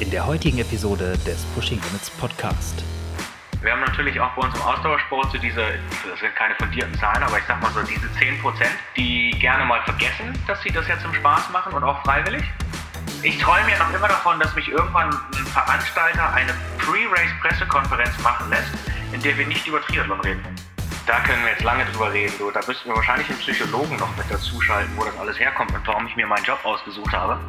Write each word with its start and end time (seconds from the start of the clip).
in 0.00 0.10
der 0.10 0.26
heutigen 0.26 0.58
Episode 0.58 1.16
des 1.26 1.44
Pushing 1.54 1.80
Limits 1.80 2.10
Podcast. 2.10 2.84
Wir 3.62 3.72
haben 3.72 3.80
natürlich 3.80 4.20
auch 4.20 4.30
bei 4.34 4.42
uns 4.42 4.54
im 4.54 4.62
Ausdauersport 4.62 5.32
so 5.32 5.38
diese, 5.38 5.62
das 6.08 6.20
sind 6.20 6.34
keine 6.36 6.54
fundierten 6.56 6.94
Zahlen, 6.98 7.22
aber 7.22 7.38
ich 7.38 7.44
sag 7.48 7.62
mal 7.62 7.70
so 7.72 7.80
diese 7.82 8.06
10%, 8.06 8.66
die 8.96 9.30
gerne 9.38 9.64
mal 9.64 9.80
vergessen, 9.84 10.38
dass 10.46 10.62
sie 10.62 10.70
das 10.70 10.86
jetzt 10.86 11.02
zum 11.02 11.14
Spaß 11.14 11.50
machen 11.50 11.72
und 11.72 11.82
auch 11.82 12.02
freiwillig. 12.02 12.44
Ich 13.22 13.38
träume 13.38 13.70
ja 13.70 13.78
noch 13.78 13.92
immer 13.92 14.08
davon, 14.08 14.38
dass 14.38 14.54
mich 14.54 14.68
irgendwann 14.68 15.08
ein 15.08 15.46
Veranstalter 15.46 16.32
eine 16.34 16.52
Pre-Race-Pressekonferenz 16.78 18.18
machen 18.22 18.50
lässt, 18.50 18.72
in 19.12 19.22
der 19.22 19.38
wir 19.38 19.46
nicht 19.46 19.66
über 19.66 19.80
Triathlon 19.80 20.20
reden. 20.20 20.44
Da 21.06 21.20
können 21.20 21.42
wir 21.42 21.52
jetzt 21.52 21.62
lange 21.62 21.84
drüber 21.86 22.12
reden. 22.12 22.34
Du. 22.38 22.50
Da 22.50 22.60
müssten 22.66 22.88
wir 22.88 22.96
wahrscheinlich 22.96 23.28
einen 23.30 23.38
Psychologen 23.38 23.96
noch 23.96 24.14
mit 24.16 24.30
dazuschalten, 24.30 24.92
wo 24.96 25.04
das 25.04 25.16
alles 25.18 25.38
herkommt 25.38 25.72
und 25.72 25.86
warum 25.86 26.06
ich 26.06 26.16
mir 26.16 26.26
meinen 26.26 26.44
Job 26.44 26.58
ausgesucht 26.64 27.12
habe. 27.12 27.40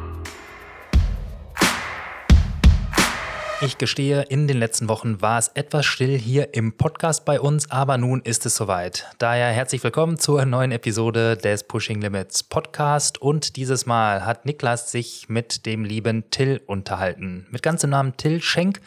Ich 3.60 3.76
gestehe, 3.76 4.22
in 4.22 4.46
den 4.46 4.56
letzten 4.56 4.88
Wochen 4.88 5.20
war 5.20 5.36
es 5.36 5.48
etwas 5.48 5.84
still 5.84 6.16
hier 6.16 6.54
im 6.54 6.76
Podcast 6.76 7.24
bei 7.24 7.40
uns, 7.40 7.68
aber 7.72 7.98
nun 7.98 8.20
ist 8.20 8.46
es 8.46 8.54
soweit. 8.54 9.08
Daher 9.18 9.48
herzlich 9.48 9.82
willkommen 9.82 10.16
zur 10.16 10.44
neuen 10.44 10.70
Episode 10.70 11.36
des 11.36 11.64
Pushing 11.64 12.00
Limits 12.00 12.44
Podcast 12.44 13.20
und 13.20 13.56
dieses 13.56 13.84
Mal 13.84 14.24
hat 14.24 14.46
Niklas 14.46 14.92
sich 14.92 15.28
mit 15.28 15.66
dem 15.66 15.82
lieben 15.82 16.30
Till 16.30 16.60
unterhalten. 16.66 17.48
Mit 17.50 17.64
ganzem 17.64 17.90
Namen 17.90 18.16
Till 18.16 18.40
Schenk 18.40 18.80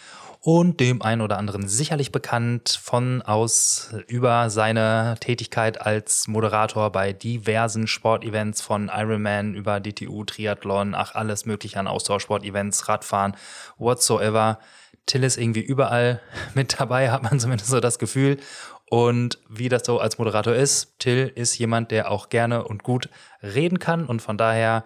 und 0.44 0.80
dem 0.80 1.04
einen 1.04 1.22
oder 1.22 1.38
anderen 1.38 1.68
sicherlich 1.68 2.12
bekannt 2.12 2.80
von 2.82 3.22
aus 3.22 3.94
über 4.08 4.50
seine 4.50 5.16
Tätigkeit 5.20 5.80
als 5.80 6.28
Moderator 6.28 6.92
bei 6.92 7.14
diversen 7.14 7.86
Sportevents 7.86 8.60
von 8.60 8.90
Ironman 8.92 9.54
über 9.54 9.80
DTU, 9.80 10.24
Triathlon, 10.24 10.96
ach 10.96 11.14
alles 11.14 11.46
mögliche 11.46 11.80
an 11.80 11.88
Ausdauersportevents, 11.88 12.90
Radfahren, 12.90 13.38
whatsoever. 13.78 14.58
Till 15.06 15.24
ist 15.24 15.38
irgendwie 15.38 15.62
überall 15.62 16.22
mit 16.56 16.80
dabei, 16.80 17.12
hat 17.12 17.22
man 17.22 17.40
zumindest 17.40 17.70
so 17.70 17.80
das 17.80 18.00
Gefühl. 18.00 18.38
Und 18.90 19.38
wie 19.48 19.70
das 19.70 19.84
so 19.86 20.00
als 20.00 20.18
Moderator 20.18 20.56
ist, 20.56 20.98
Till 20.98 21.32
ist 21.36 21.58
jemand, 21.60 21.92
der 21.92 22.10
auch 22.10 22.30
gerne 22.30 22.64
und 22.64 22.82
gut 22.82 23.10
reden 23.44 23.78
kann 23.78 24.08
und 24.08 24.24
von 24.24 24.38
daher 24.38 24.86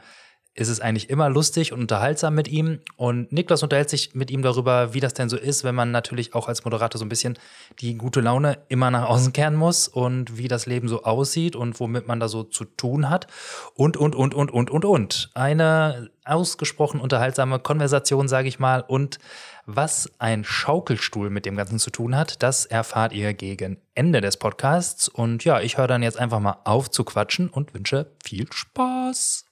ist 0.55 0.69
es 0.69 0.79
eigentlich 0.79 1.09
immer 1.09 1.29
lustig 1.29 1.73
und 1.73 1.81
unterhaltsam 1.81 2.33
mit 2.33 2.47
ihm. 2.47 2.79
Und 2.95 3.31
Niklas 3.33 3.61
unterhält 3.61 3.89
sich 3.89 4.15
mit 4.15 4.31
ihm 4.31 4.41
darüber, 4.41 4.93
wie 4.93 5.01
das 5.01 5.13
denn 5.13 5.27
so 5.27 5.37
ist, 5.37 5.65
wenn 5.65 5.75
man 5.75 5.91
natürlich 5.91 6.33
auch 6.33 6.47
als 6.47 6.63
Moderator 6.63 6.97
so 6.97 7.03
ein 7.05 7.09
bisschen 7.09 7.37
die 7.79 7.95
gute 7.95 8.21
Laune 8.21 8.57
immer 8.69 8.89
nach 8.89 9.09
außen 9.09 9.33
kehren 9.33 9.55
muss 9.55 9.89
und 9.89 10.37
wie 10.37 10.47
das 10.47 10.65
Leben 10.65 10.87
so 10.87 11.03
aussieht 11.03 11.57
und 11.57 11.77
womit 11.81 12.07
man 12.07 12.21
da 12.21 12.29
so 12.29 12.43
zu 12.43 12.63
tun 12.63 13.09
hat. 13.09 13.27
Und, 13.73 13.97
und, 13.97 14.15
und, 14.15 14.33
und, 14.33 14.49
und, 14.49 14.71
und, 14.71 14.85
und. 14.85 15.29
Eine 15.33 16.09
ausgesprochen 16.23 17.01
unterhaltsame 17.01 17.59
Konversation, 17.59 18.29
sage 18.29 18.47
ich 18.47 18.57
mal. 18.57 18.79
Und 18.79 19.19
was 19.65 20.09
ein 20.19 20.45
Schaukelstuhl 20.45 21.29
mit 21.29 21.45
dem 21.45 21.57
Ganzen 21.57 21.79
zu 21.79 21.89
tun 21.89 22.15
hat, 22.15 22.41
das 22.41 22.65
erfahrt 22.65 23.11
ihr 23.11 23.33
gegen 23.33 23.77
Ende 23.93 24.21
des 24.21 24.37
Podcasts. 24.37 25.09
Und 25.09 25.43
ja, 25.43 25.59
ich 25.59 25.77
höre 25.77 25.87
dann 25.87 26.01
jetzt 26.01 26.17
einfach 26.17 26.39
mal 26.39 26.59
auf 26.63 26.89
zu 26.89 27.03
quatschen 27.03 27.49
und 27.49 27.73
wünsche 27.73 28.11
viel 28.23 28.47
Spaß. 28.53 29.44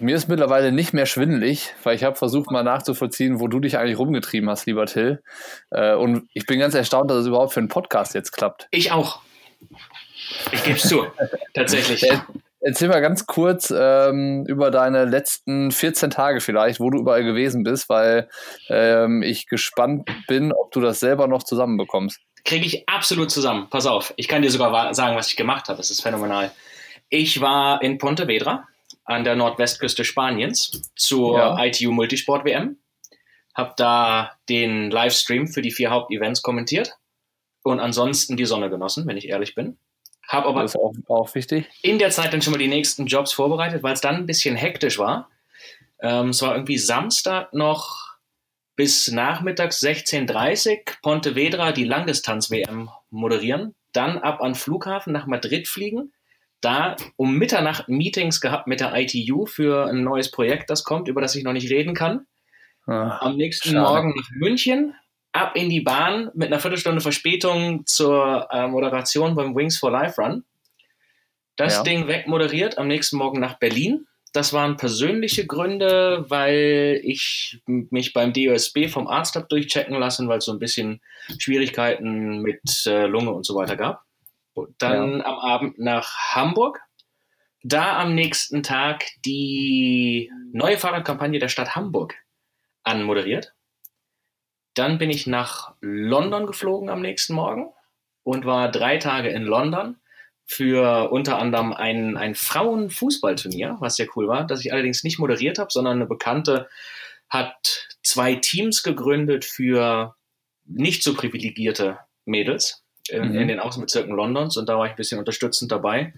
Mir 0.00 0.16
ist 0.16 0.28
mittlerweile 0.28 0.72
nicht 0.72 0.94
mehr 0.94 1.04
schwindelig, 1.04 1.74
weil 1.82 1.94
ich 1.94 2.04
habe 2.04 2.16
versucht 2.16 2.50
mal 2.50 2.62
nachzuvollziehen, 2.62 3.38
wo 3.38 3.48
du 3.48 3.60
dich 3.60 3.76
eigentlich 3.76 3.98
rumgetrieben 3.98 4.48
hast, 4.48 4.64
lieber 4.64 4.86
Till. 4.86 5.22
Äh, 5.70 5.94
und 5.94 6.28
ich 6.32 6.46
bin 6.46 6.58
ganz 6.58 6.74
erstaunt, 6.74 7.10
dass 7.10 7.18
es 7.18 7.26
überhaupt 7.26 7.52
für 7.52 7.60
einen 7.60 7.68
Podcast 7.68 8.14
jetzt 8.14 8.32
klappt. 8.32 8.66
Ich 8.70 8.92
auch. 8.92 9.20
Ich 10.52 10.64
gebe 10.64 10.76
es 10.76 10.88
zu, 10.88 11.06
tatsächlich. 11.54 12.10
Erzähl 12.60 12.88
mal 12.88 13.00
ganz 13.00 13.26
kurz 13.26 13.72
ähm, 13.76 14.44
über 14.46 14.70
deine 14.70 15.04
letzten 15.04 15.70
14 15.70 16.10
Tage 16.10 16.40
vielleicht, 16.40 16.80
wo 16.80 16.88
du 16.88 16.98
überall 16.98 17.24
gewesen 17.24 17.62
bist, 17.62 17.88
weil 17.88 18.28
ähm, 18.68 19.22
ich 19.22 19.46
gespannt 19.46 20.08
bin, 20.28 20.52
ob 20.52 20.70
du 20.72 20.80
das 20.80 21.00
selber 21.00 21.26
noch 21.26 21.42
zusammenbekommst. 21.42 22.20
Kriege 22.44 22.64
ich 22.64 22.88
absolut 22.88 23.30
zusammen. 23.30 23.68
Pass 23.70 23.86
auf, 23.86 24.14
ich 24.16 24.28
kann 24.28 24.40
dir 24.40 24.50
sogar 24.50 24.94
sagen, 24.94 25.16
was 25.16 25.28
ich 25.28 25.36
gemacht 25.36 25.68
habe. 25.68 25.76
Das 25.76 25.90
ist 25.90 26.00
phänomenal. 26.00 26.52
Ich 27.08 27.40
war 27.40 27.82
in 27.82 27.98
Pontevedra 27.98 28.66
an 29.10 29.24
der 29.24 29.34
Nordwestküste 29.34 30.04
Spaniens 30.04 30.82
zur 30.94 31.36
ja. 31.36 31.64
ITU 31.64 31.90
Multisport 31.90 32.44
WM. 32.44 32.78
Hab 33.54 33.76
da 33.76 34.32
den 34.48 34.90
Livestream 34.90 35.48
für 35.48 35.62
die 35.62 35.72
vier 35.72 35.90
Hauptevents 35.90 36.42
kommentiert 36.42 36.94
und 37.62 37.80
ansonsten 37.80 38.36
die 38.36 38.44
Sonne 38.44 38.70
genossen, 38.70 39.06
wenn 39.08 39.16
ich 39.16 39.28
ehrlich 39.28 39.56
bin. 39.56 39.78
Hab 40.28 40.46
aber 40.46 40.64
auch, 40.64 40.94
auch 41.08 41.34
wichtig. 41.34 41.66
in 41.82 41.98
der 41.98 42.10
Zeit 42.10 42.32
dann 42.32 42.40
schon 42.40 42.52
mal 42.52 42.58
die 42.58 42.68
nächsten 42.68 43.06
Jobs 43.06 43.32
vorbereitet, 43.32 43.82
weil 43.82 43.94
es 43.94 44.00
dann 44.00 44.14
ein 44.14 44.26
bisschen 44.26 44.54
hektisch 44.54 44.98
war. 44.98 45.28
Ähm, 46.00 46.28
es 46.28 46.40
war 46.40 46.54
irgendwie 46.54 46.78
Samstag 46.78 47.52
noch 47.52 48.16
bis 48.76 49.10
nachmittags 49.10 49.82
16.30 49.82 50.70
Uhr 50.70 50.78
Pontevedra 51.02 51.72
die 51.72 51.84
Langdistanz-WM 51.84 52.88
moderieren, 53.10 53.74
dann 53.92 54.18
ab 54.18 54.40
an 54.40 54.54
Flughafen 54.54 55.12
nach 55.12 55.26
Madrid 55.26 55.66
fliegen, 55.66 56.12
da 56.60 56.96
um 57.16 57.36
Mitternacht 57.36 57.88
Meetings 57.88 58.40
gehabt 58.40 58.66
mit 58.66 58.80
der 58.80 58.94
ITU 58.94 59.46
für 59.46 59.86
ein 59.86 60.02
neues 60.02 60.30
Projekt, 60.30 60.70
das 60.70 60.84
kommt, 60.84 61.08
über 61.08 61.20
das 61.20 61.34
ich 61.34 61.44
noch 61.44 61.52
nicht 61.52 61.70
reden 61.70 61.94
kann. 61.94 62.26
Ach, 62.86 63.22
Am 63.22 63.36
nächsten 63.36 63.70
schade. 63.70 63.80
Morgen 63.80 64.14
nach 64.16 64.30
München, 64.32 64.94
ab 65.32 65.52
in 65.54 65.70
die 65.70 65.80
Bahn 65.80 66.30
mit 66.34 66.48
einer 66.48 66.60
Viertelstunde 66.60 67.00
Verspätung 67.00 67.86
zur 67.86 68.48
äh, 68.50 68.66
Moderation 68.66 69.34
beim 69.34 69.54
Wings 69.54 69.78
for 69.78 69.90
Life 69.90 70.20
Run. 70.20 70.44
Das 71.56 71.76
ja. 71.76 71.82
Ding 71.82 72.08
wegmoderiert, 72.08 72.78
am 72.78 72.88
nächsten 72.88 73.16
Morgen 73.16 73.40
nach 73.40 73.58
Berlin. 73.58 74.06
Das 74.32 74.52
waren 74.52 74.76
persönliche 74.76 75.44
Gründe, 75.46 76.24
weil 76.28 77.00
ich 77.02 77.60
mich 77.66 78.12
beim 78.12 78.32
DOSB 78.32 78.88
vom 78.88 79.08
Arzt 79.08 79.34
habe 79.34 79.48
durchchecken 79.48 79.98
lassen, 79.98 80.28
weil 80.28 80.38
es 80.38 80.44
so 80.44 80.52
ein 80.52 80.60
bisschen 80.60 81.00
Schwierigkeiten 81.38 82.40
mit 82.40 82.62
äh, 82.86 83.06
Lunge 83.06 83.32
und 83.32 83.44
so 83.44 83.56
weiter 83.56 83.76
gab. 83.76 84.04
Dann 84.78 85.18
ja. 85.18 85.24
am 85.24 85.38
Abend 85.38 85.78
nach 85.78 86.34
Hamburg. 86.34 86.80
Da 87.62 87.98
am 87.98 88.14
nächsten 88.14 88.62
Tag 88.62 89.04
die 89.24 90.30
neue 90.52 90.78
Fahrradkampagne 90.78 91.38
der 91.38 91.48
Stadt 91.48 91.76
Hamburg 91.76 92.14
anmoderiert. 92.84 93.54
Dann 94.74 94.98
bin 94.98 95.10
ich 95.10 95.26
nach 95.26 95.74
London 95.80 96.46
geflogen 96.46 96.88
am 96.88 97.02
nächsten 97.02 97.34
Morgen 97.34 97.70
und 98.22 98.46
war 98.46 98.70
drei 98.70 98.96
Tage 98.96 99.28
in 99.28 99.42
London 99.42 99.96
für 100.46 101.10
unter 101.12 101.38
anderem 101.38 101.72
ein, 101.72 102.16
ein 102.16 102.34
Frauenfußballturnier, 102.34 103.76
was 103.80 103.96
sehr 103.96 104.08
cool 104.16 104.26
war, 104.26 104.46
das 104.46 104.64
ich 104.64 104.72
allerdings 104.72 105.04
nicht 105.04 105.18
moderiert 105.18 105.58
habe, 105.58 105.70
sondern 105.70 105.96
eine 105.96 106.06
Bekannte 106.06 106.68
hat 107.28 107.88
zwei 108.02 108.34
Teams 108.34 108.82
gegründet 108.82 109.44
für 109.44 110.16
nicht 110.64 111.02
so 111.02 111.14
privilegierte 111.14 112.00
Mädels 112.24 112.79
in, 113.10 113.30
mhm. 113.30 113.38
in 113.38 113.48
den 113.48 113.60
Außenbezirken 113.60 114.14
Londons 114.14 114.56
und 114.56 114.68
da 114.68 114.78
war 114.78 114.86
ich 114.86 114.92
ein 114.92 114.96
bisschen 114.96 115.18
unterstützend 115.18 115.70
dabei. 115.70 116.12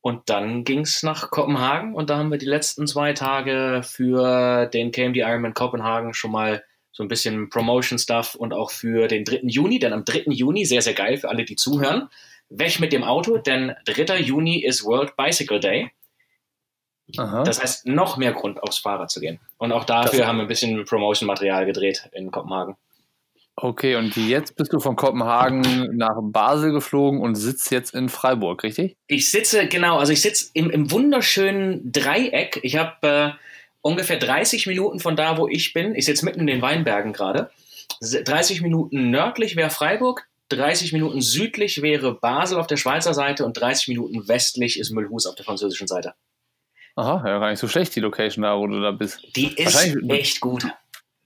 Und 0.00 0.28
dann 0.28 0.64
ging 0.64 0.80
es 0.80 1.02
nach 1.02 1.30
Kopenhagen 1.30 1.94
und 1.94 2.10
da 2.10 2.18
haben 2.18 2.30
wir 2.30 2.36
die 2.36 2.44
letzten 2.44 2.86
zwei 2.86 3.14
Tage 3.14 3.80
für 3.82 4.66
den 4.66 4.92
KMD 4.92 5.16
Ironman 5.16 5.54
Kopenhagen 5.54 6.12
schon 6.12 6.30
mal 6.30 6.62
so 6.92 7.02
ein 7.02 7.08
bisschen 7.08 7.48
Promotion-Stuff 7.48 8.34
und 8.34 8.52
auch 8.52 8.70
für 8.70 9.08
den 9.08 9.24
3. 9.24 9.40
Juni, 9.44 9.78
denn 9.78 9.92
am 9.92 10.04
3. 10.04 10.24
Juni, 10.26 10.64
sehr, 10.64 10.82
sehr 10.82 10.94
geil 10.94 11.16
für 11.16 11.28
alle, 11.28 11.44
die 11.44 11.56
zuhören, 11.56 12.08
weg 12.50 12.78
mit 12.80 12.92
dem 12.92 13.02
Auto, 13.02 13.38
denn 13.38 13.74
3. 13.86 14.20
Juni 14.20 14.62
ist 14.62 14.84
World 14.84 15.16
Bicycle 15.16 15.58
Day. 15.58 15.90
Aha. 17.16 17.42
Das 17.42 17.62
heißt, 17.62 17.86
noch 17.86 18.16
mehr 18.16 18.32
Grund, 18.32 18.62
aufs 18.62 18.78
Fahrrad 18.78 19.10
zu 19.10 19.20
gehen. 19.20 19.40
Und 19.58 19.72
auch 19.72 19.84
dafür 19.84 20.20
das 20.20 20.28
haben 20.28 20.36
wir 20.36 20.42
ein 20.42 20.48
bisschen 20.48 20.84
Promotion-Material 20.84 21.66
gedreht 21.66 22.08
in 22.12 22.30
Kopenhagen. 22.30 22.76
Okay, 23.56 23.94
und 23.94 24.16
jetzt 24.16 24.56
bist 24.56 24.72
du 24.72 24.80
von 24.80 24.96
Kopenhagen 24.96 25.96
nach 25.96 26.16
Basel 26.20 26.72
geflogen 26.72 27.20
und 27.20 27.36
sitzt 27.36 27.70
jetzt 27.70 27.94
in 27.94 28.08
Freiburg, 28.08 28.64
richtig? 28.64 28.96
Ich 29.06 29.30
sitze, 29.30 29.68
genau, 29.68 29.98
also 29.98 30.12
ich 30.12 30.22
sitze 30.22 30.50
im, 30.54 30.70
im 30.70 30.90
wunderschönen 30.90 31.92
Dreieck. 31.92 32.58
Ich 32.62 32.76
habe 32.76 33.06
äh, 33.06 33.30
ungefähr 33.80 34.18
30 34.18 34.66
Minuten 34.66 34.98
von 34.98 35.14
da, 35.14 35.38
wo 35.38 35.46
ich 35.46 35.72
bin. 35.72 35.94
Ich 35.94 36.06
sitze 36.06 36.24
mitten 36.24 36.40
in 36.40 36.46
den 36.48 36.62
Weinbergen 36.62 37.12
gerade. 37.12 37.50
30 38.00 38.60
Minuten 38.60 39.10
nördlich 39.10 39.54
wäre 39.54 39.70
Freiburg, 39.70 40.26
30 40.48 40.92
Minuten 40.92 41.20
südlich 41.20 41.80
wäre 41.80 42.14
Basel 42.14 42.58
auf 42.58 42.66
der 42.66 42.76
Schweizer 42.76 43.14
Seite 43.14 43.44
und 43.44 43.58
30 43.58 43.88
Minuten 43.88 44.26
westlich 44.26 44.78
ist 44.80 44.90
Müllhus 44.90 45.26
auf 45.26 45.36
der 45.36 45.44
französischen 45.44 45.86
Seite. 45.86 46.14
Aha, 46.96 47.22
ja, 47.26 47.38
gar 47.38 47.50
nicht 47.50 47.58
so 47.58 47.68
schlecht, 47.68 47.94
die 47.94 48.00
Location 48.00 48.42
da, 48.42 48.56
wo 48.58 48.66
du 48.66 48.80
da 48.80 48.90
bist. 48.90 49.24
Die 49.36 49.54
ist 49.54 49.96
echt 50.08 50.40
gut. 50.40 50.66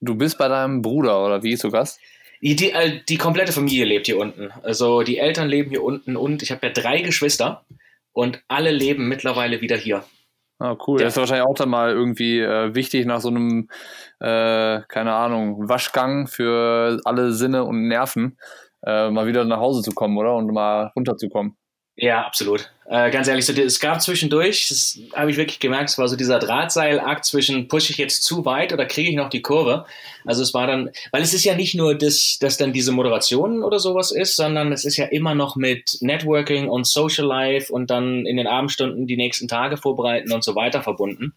Du 0.01 0.15
bist 0.15 0.39
bei 0.39 0.49
deinem 0.49 0.83
Bruder, 0.83 1.25
oder 1.25 1.43
wie 1.43 1.53
ist 1.53 1.65
du 1.65 1.71
Gast? 1.71 2.01
Die, 2.41 2.57
die, 2.57 2.71
äh, 2.73 3.01
die, 3.09 3.17
komplette 3.17 3.53
Familie 3.53 3.85
lebt 3.85 4.07
hier 4.07 4.19
unten. 4.19 4.51
Also 4.63 5.03
die 5.03 5.19
Eltern 5.19 5.49
leben 5.49 5.71
hier 5.71 5.83
unten 5.83 6.17
und 6.17 6.43
ich 6.43 6.51
habe 6.51 6.67
ja 6.67 6.73
drei 6.73 7.01
Geschwister 7.01 7.65
und 8.13 8.43
alle 8.49 8.71
leben 8.71 9.09
mittlerweile 9.09 9.61
wieder 9.61 9.77
hier. 9.77 10.05
Ah, 10.61 10.77
cool. 10.87 11.01
Ja. 11.01 11.05
Das 11.05 11.15
ist 11.15 11.21
wahrscheinlich 11.21 11.47
auch 11.47 11.55
dann 11.55 11.69
mal 11.69 11.91
irgendwie 11.91 12.41
äh, 12.41 12.75
wichtig 12.75 13.07
nach 13.07 13.21
so 13.21 13.29
einem, 13.29 13.69
äh, 14.19 14.81
keine 14.89 15.15
Ahnung, 15.15 15.69
Waschgang 15.69 16.27
für 16.27 17.01
alle 17.05 17.33
Sinne 17.33 17.65
und 17.65 17.87
Nerven, 17.87 18.37
äh, 18.85 19.11
mal 19.11 19.27
wieder 19.27 19.45
nach 19.45 19.61
Hause 19.61 19.83
zu 19.83 19.93
kommen, 19.93 20.17
oder? 20.19 20.35
Und 20.35 20.53
mal 20.53 20.91
runterzukommen. 20.97 21.57
Ja, 22.01 22.25
absolut. 22.25 22.71
Äh, 22.87 23.11
ganz 23.11 23.27
ehrlich, 23.27 23.45
so, 23.45 23.53
es 23.53 23.81
gab 23.81 24.01
zwischendurch, 24.01 24.69
das 24.69 25.01
habe 25.17 25.33
ich 25.33 25.37
wirklich 25.37 25.59
gemerkt, 25.59 25.91
es 25.91 25.99
war 25.99 26.07
so 26.07 26.15
dieser 26.15 26.39
Drahtseilakt 26.39 27.25
zwischen, 27.25 27.67
pushe 27.67 27.91
ich 27.91 27.99
jetzt 27.99 28.23
zu 28.23 28.45
weit 28.45 28.73
oder 28.73 28.87
kriege 28.87 29.11
ich 29.11 29.17
noch 29.17 29.31
die 29.31 29.43
Kurve? 29.43 29.85
Also 30.25 30.45
es 30.45 30.55
war 30.55 30.69
dann, 30.69 30.91
weil 31.11 31.23
es 31.23 31.35
ist 31.35 31.45
ja 31.45 31.57
nicht 31.57 31.75
nur, 31.75 31.97
das, 31.97 32.39
dass 32.41 32.57
dann 32.57 32.73
diese 32.73 32.93
Moderation 32.93 33.65
oder 33.65 33.81
sowas 33.81 34.13
ist, 34.13 34.37
sondern 34.37 34.71
es 34.71 34.85
ist 34.85 34.97
ja 34.97 35.07
immer 35.07 35.35
noch 35.35 35.57
mit 35.57 35.99
Networking 36.01 36.69
und 36.69 36.87
Social 36.87 37.27
Life 37.27 37.73
und 37.73 37.91
dann 37.91 38.27
in 38.27 38.37
den 38.37 38.47
Abendstunden 38.47 39.09
die 39.09 39.17
nächsten 39.17 39.49
Tage 39.49 39.77
vorbereiten 39.77 40.31
und 40.31 40.45
so 40.45 40.55
weiter 40.55 40.85
verbunden. 40.85 41.35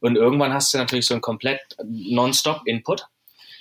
Und 0.00 0.16
irgendwann 0.16 0.52
hast 0.52 0.74
du 0.74 0.78
natürlich 0.78 1.06
so 1.06 1.14
einen 1.14 1.22
komplett 1.22 1.62
Non-Stop-Input. 1.82 3.06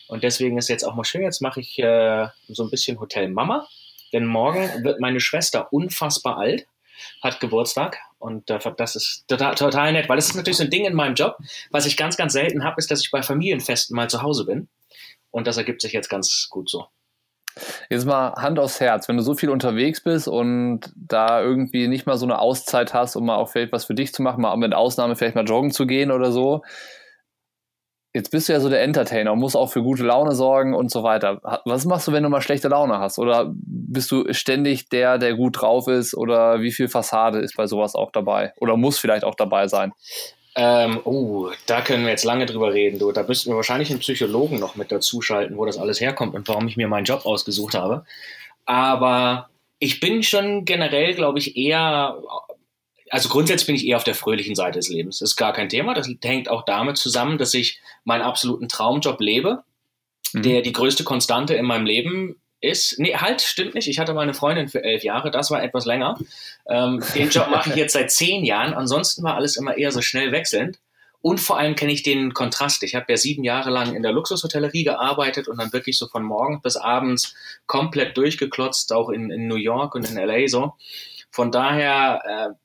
Und 0.10 0.24
deswegen 0.24 0.58
ist 0.58 0.68
jetzt 0.68 0.84
auch 0.84 0.96
mal 0.96 1.06
schön, 1.06 1.22
jetzt 1.22 1.42
mache 1.42 1.62
ich 1.62 1.80
äh, 1.80 2.28
so 2.50 2.64
ein 2.64 2.70
bisschen 2.70 3.00
Hotel 3.00 3.30
Mama 3.30 3.66
denn 4.14 4.26
morgen 4.26 4.84
wird 4.84 5.00
meine 5.00 5.20
Schwester 5.20 5.72
unfassbar 5.72 6.38
alt, 6.38 6.68
hat 7.22 7.40
Geburtstag 7.40 7.98
und 8.20 8.50
äh, 8.50 8.60
das 8.78 8.96
ist 8.96 9.26
total, 9.28 9.56
total 9.56 9.94
nett, 9.94 10.10
weil 10.10 10.18
es 10.18 10.30
ist 10.30 10.36
natürlich 10.36 10.58
so 10.58 10.64
ein 10.64 10.70
Ding 10.70 10.86
in 10.86 10.94
meinem 10.94 11.16
Job, 11.16 11.38
was 11.72 11.86
ich 11.86 11.98
ganz, 11.98 12.18
ganz 12.18 12.34
selten 12.34 12.64
habe, 12.64 12.76
ist, 12.78 12.92
dass 12.92 13.02
ich 13.02 13.12
bei 13.12 13.24
Familienfesten 13.24 13.96
mal 13.96 14.10
zu 14.10 14.22
Hause 14.22 14.46
bin. 14.46 14.68
Und 15.32 15.48
das 15.48 15.58
ergibt 15.58 15.82
sich 15.82 15.94
jetzt 15.94 16.10
ganz 16.10 16.48
gut 16.50 16.70
so. 16.70 16.88
Jetzt 17.90 18.06
mal 18.06 18.34
Hand 18.34 18.60
aufs 18.60 18.80
Herz, 18.80 19.08
wenn 19.08 19.18
du 19.18 19.24
so 19.24 19.34
viel 19.34 19.50
unterwegs 19.50 20.02
bist 20.02 20.28
und 20.28 20.92
da 20.96 21.42
irgendwie 21.42 21.88
nicht 21.88 22.06
mal 22.06 22.18
so 22.18 22.26
eine 22.26 22.40
Auszeit 22.40 22.94
hast, 22.94 23.16
um 23.16 23.26
mal 23.26 23.36
auch 23.36 23.50
vielleicht 23.50 23.74
was 23.74 23.86
für 23.86 23.96
dich 23.96 24.14
zu 24.14 24.22
machen, 24.22 24.42
mal 24.42 24.56
mit 24.56 24.74
Ausnahme 24.74 25.16
vielleicht 25.16 25.36
mal 25.36 25.46
joggen 25.46 25.72
zu 25.72 25.86
gehen 25.86 26.12
oder 26.12 26.32
so, 26.32 26.64
Jetzt 28.14 28.30
bist 28.32 28.50
du 28.50 28.54
ja 28.54 28.60
so 28.60 28.70
der 28.70 28.82
Entertainer 28.82 29.32
und 29.32 29.40
musst 29.40 29.56
auch 29.56 29.72
für 29.72 29.82
gute 29.82 30.04
Laune 30.04 30.36
sorgen 30.36 30.76
und 30.76 30.92
so 30.92 31.02
weiter. 31.02 31.40
Was 31.64 31.86
machst 31.86 32.08
du, 32.08 32.12
wenn 32.12 32.24
du 32.24 32.30
mal 32.30 32.42
schlechte 32.42 32.68
Laune 32.68 33.00
hast? 33.00 33.20
Oder 33.20 33.52
bist 33.56 34.12
du 34.12 34.34
ständig 34.34 34.90
der, 34.90 35.18
der 35.18 35.36
gut 35.36 35.62
drauf 35.62 35.88
ist? 35.88 36.14
Oder 36.14 36.62
wie 36.62 36.74
viel 36.74 36.90
Fassade 36.90 37.40
ist 37.40 37.56
bei 37.56 37.68
sowas 37.68 37.96
auch 37.96 38.12
dabei? 38.12 38.54
Oder 38.58 38.76
muss 38.76 39.00
vielleicht 39.00 39.24
auch 39.24 39.36
dabei 39.36 39.68
sein? 39.70 39.94
Ähm, 40.58 41.00
oh, 41.06 41.50
da 41.66 41.80
können 41.80 42.04
wir 42.04 42.12
jetzt 42.12 42.26
lange 42.26 42.46
drüber 42.46 42.74
reden. 42.74 43.00
Du, 43.00 43.14
da 43.14 43.24
müssten 43.24 43.52
wir 43.52 43.56
wahrscheinlich 43.56 43.90
einen 43.90 44.00
Psychologen 44.00 44.60
noch 44.60 44.76
mit 44.76 44.92
dazu 44.92 45.22
schalten, 45.22 45.58
wo 45.58 45.66
das 45.66 45.78
alles 45.78 46.02
herkommt 46.02 46.36
und 46.36 46.48
warum 46.50 46.68
ich 46.68 46.76
mir 46.76 46.90
meinen 46.90 47.06
Job 47.06 47.26
ausgesucht 47.26 47.76
habe. 47.76 48.06
Aber 48.66 49.50
ich 49.80 50.02
bin 50.02 50.22
schon 50.22 50.66
generell, 50.66 51.14
glaube 51.14 51.40
ich, 51.40 51.56
eher 51.56 52.18
also 53.12 53.28
grundsätzlich 53.28 53.68
bin 53.68 53.76
ich 53.76 53.86
eher 53.86 53.98
auf 53.98 54.06
der 54.06 54.16
fröhlichen 54.16 54.56
Seite 54.56 54.80
des 54.80 54.88
Lebens. 54.88 55.20
Das 55.20 55.32
ist 55.32 55.36
gar 55.36 55.52
kein 55.52 55.68
Thema. 55.68 55.94
Das 55.94 56.10
hängt 56.24 56.50
auch 56.50 56.64
damit 56.64 56.98
zusammen, 56.98 57.38
dass 57.38 57.54
ich 57.54 57.82
meinen 58.06 58.22
absoluten 58.22 58.70
Traumjob 58.70 59.20
lebe, 59.20 59.64
mhm. 60.32 60.44
der 60.44 60.62
die 60.62 60.72
größte 60.72 61.04
Konstante 61.04 61.54
in 61.54 61.66
meinem 61.66 61.86
Leben 61.86 62.42
ist. 62.62 63.00
Nee, 63.00 63.16
halt, 63.16 63.42
stimmt 63.42 63.76
nicht. 63.76 63.90
Ich 63.90 64.00
hatte 64.00 64.14
meine 64.14 64.34
Freundin 64.34 64.70
für 64.70 64.82
elf 64.82 65.04
Jahre, 65.04 65.30
das 65.30 65.52
war 65.52 65.62
etwas 65.62 65.86
länger. 65.86 66.18
Ähm, 66.70 67.04
den 67.14 67.30
Job 67.30 67.50
mache 67.52 67.72
ich 67.72 67.76
jetzt 67.76 67.94
seit 67.94 68.12
zehn 68.12 68.46
Jahren. 68.46 68.74
Ansonsten 68.74 69.24
war 69.24 69.36
alles 69.36 69.58
immer 69.58 69.78
eher 69.78 69.92
so 69.92 70.02
schnell 70.02 70.32
wechselnd. 70.32 70.80
Und 71.22 71.40
vor 71.40 71.58
allem 71.58 71.76
kenne 71.76 71.92
ich 71.92 72.04
den 72.04 72.34
Kontrast. 72.34 72.82
Ich 72.84 72.96
habe 72.96 73.08
ja 73.10 73.18
sieben 73.18 73.44
Jahre 73.44 73.72
lang 73.72 73.94
in 73.94 74.04
der 74.04 74.14
Luxushotellerie 74.14 74.86
gearbeitet 74.86 75.50
und 75.50 75.60
dann 75.60 75.74
wirklich 75.74 75.98
so 75.98 76.08
von 76.08 76.24
morgens 76.24 76.62
bis 76.62 76.78
abends 76.78 77.36
komplett 77.68 78.16
durchgeklotzt, 78.16 78.94
auch 78.94 79.10
in, 79.10 79.30
in 79.32 79.48
New 79.48 79.56
York 79.56 79.96
und 79.96 80.10
in 80.10 80.16
LA 80.16 80.48
so. 80.48 80.74
Von 81.30 81.52
daher 81.52 82.22
äh, 82.26 82.56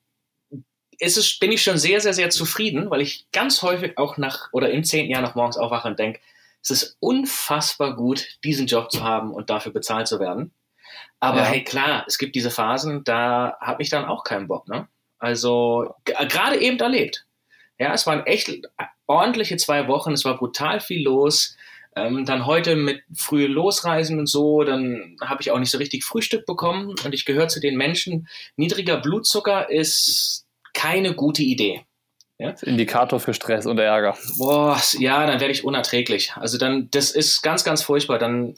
ist 0.99 1.17
es, 1.17 1.39
bin 1.39 1.53
ich 1.53 1.63
schon 1.63 1.79
sehr, 1.79 2.01
sehr, 2.01 2.15
sehr 2.15 2.31
zufrieden, 2.31 2.91
weil 2.91 3.01
ich 3.01 3.27
ganz 3.33 3.63
häufig 3.63 3.99
auch 3.99 4.17
nach 4.17 4.49
oder 4.53 4.71
in 4.71 4.85
zehn 4.85 5.11
Jahren 5.11 5.25
noch 5.25 5.35
morgens 5.35 5.57
aufwache 5.57 5.89
und 5.89 5.99
denke, 5.99 6.21
es 6.63 6.71
ist 6.71 6.97
unfassbar 7.01 7.95
gut, 7.95 8.27
diesen 8.43 8.67
Job 8.67 8.91
zu 8.91 9.03
haben 9.03 9.33
und 9.33 9.51
dafür 9.51 9.73
bezahlt 9.73 10.09
zu 10.09 10.19
werden. 10.19 10.53
Aber 11.21 11.39
ja. 11.39 11.45
hey, 11.45 11.65
klar, 11.65 12.05
es 12.07 12.19
gibt 12.19 12.35
diese 12.35 12.51
Phasen, 12.51 13.05
da 13.05 13.57
habe 13.61 13.83
ich 13.83 13.91
dann 13.91 14.05
auch 14.05 14.25
keinen 14.25 14.49
Bock. 14.49 14.69
Ne? 14.69 14.89
Also 15.19 15.95
gerade 16.05 16.61
eben 16.61 16.79
erlebt. 16.79 17.27
Ja, 17.79 17.93
es 17.93 18.07
waren 18.07 18.25
echt 18.27 18.51
ordentliche 19.07 19.57
zwei 19.57 19.87
Wochen, 19.87 20.13
es 20.13 20.25
war 20.25 20.37
brutal 20.37 20.81
viel 20.81 21.05
los. 21.05 21.57
Ähm, 21.95 22.27
dann 22.27 22.45
heute 22.45 22.77
mit 22.77 23.03
frühe 23.15 23.47
Losreisen 23.47 24.19
und 24.19 24.27
so, 24.27 24.65
dann 24.65 25.17
habe 25.23 25.41
ich 25.41 25.51
auch 25.51 25.59
nicht 25.59 25.71
so 25.71 25.79
richtig 25.79 26.05
Frühstück 26.05 26.45
bekommen 26.45 26.95
und 27.03 27.15
ich 27.15 27.25
gehöre 27.25 27.49
zu 27.49 27.59
den 27.59 27.77
Menschen. 27.77 28.29
Niedriger 28.57 28.99
Blutzucker 28.99 29.71
ist 29.71 30.46
keine 30.77 31.15
gute 31.15 31.43
Idee. 31.43 31.83
Ja? 32.39 32.55
Indikator 32.63 33.19
für 33.19 33.33
Stress 33.33 33.67
und 33.67 33.79
Ärger. 33.79 34.17
Boah, 34.37 34.81
ja, 34.99 35.27
dann 35.27 35.41
werde 35.41 35.53
ich 35.53 35.65
unerträglich. 35.65 36.33
Also 36.37 36.59
dann, 36.59 36.89
das 36.91 37.11
ist 37.11 37.43
ganz, 37.43 37.65
ganz 37.65 37.83
furchtbar. 37.83 38.19
Dann, 38.19 38.55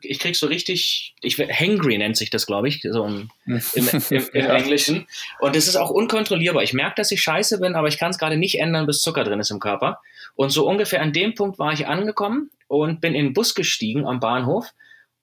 ich 0.00 0.20
krieg 0.20 0.36
so 0.36 0.46
richtig, 0.46 1.14
ich 1.20 1.36
hangry 1.38 1.98
nennt 1.98 2.16
sich 2.16 2.30
das, 2.30 2.46
glaube 2.46 2.68
ich, 2.68 2.82
so 2.82 3.04
im, 3.04 3.30
im, 3.46 3.60
im, 3.74 4.02
im 4.10 4.24
ja. 4.32 4.54
Englischen. 4.54 5.08
Und 5.40 5.56
es 5.56 5.66
ist 5.66 5.76
auch 5.76 5.90
unkontrollierbar. 5.90 6.62
Ich 6.62 6.72
merke, 6.72 6.94
dass 6.96 7.10
ich 7.10 7.20
scheiße 7.20 7.58
bin, 7.58 7.74
aber 7.74 7.88
ich 7.88 7.98
kann 7.98 8.10
es 8.10 8.18
gerade 8.18 8.36
nicht 8.36 8.60
ändern, 8.60 8.86
bis 8.86 9.00
Zucker 9.00 9.24
drin 9.24 9.40
ist 9.40 9.50
im 9.50 9.58
Körper. 9.58 10.00
Und 10.36 10.50
so 10.50 10.68
ungefähr 10.68 11.02
an 11.02 11.12
dem 11.12 11.34
Punkt 11.34 11.58
war 11.58 11.72
ich 11.72 11.88
angekommen 11.88 12.50
und 12.68 13.00
bin 13.00 13.14
in 13.14 13.26
den 13.26 13.32
Bus 13.32 13.56
gestiegen 13.56 14.06
am 14.06 14.20
Bahnhof. 14.20 14.68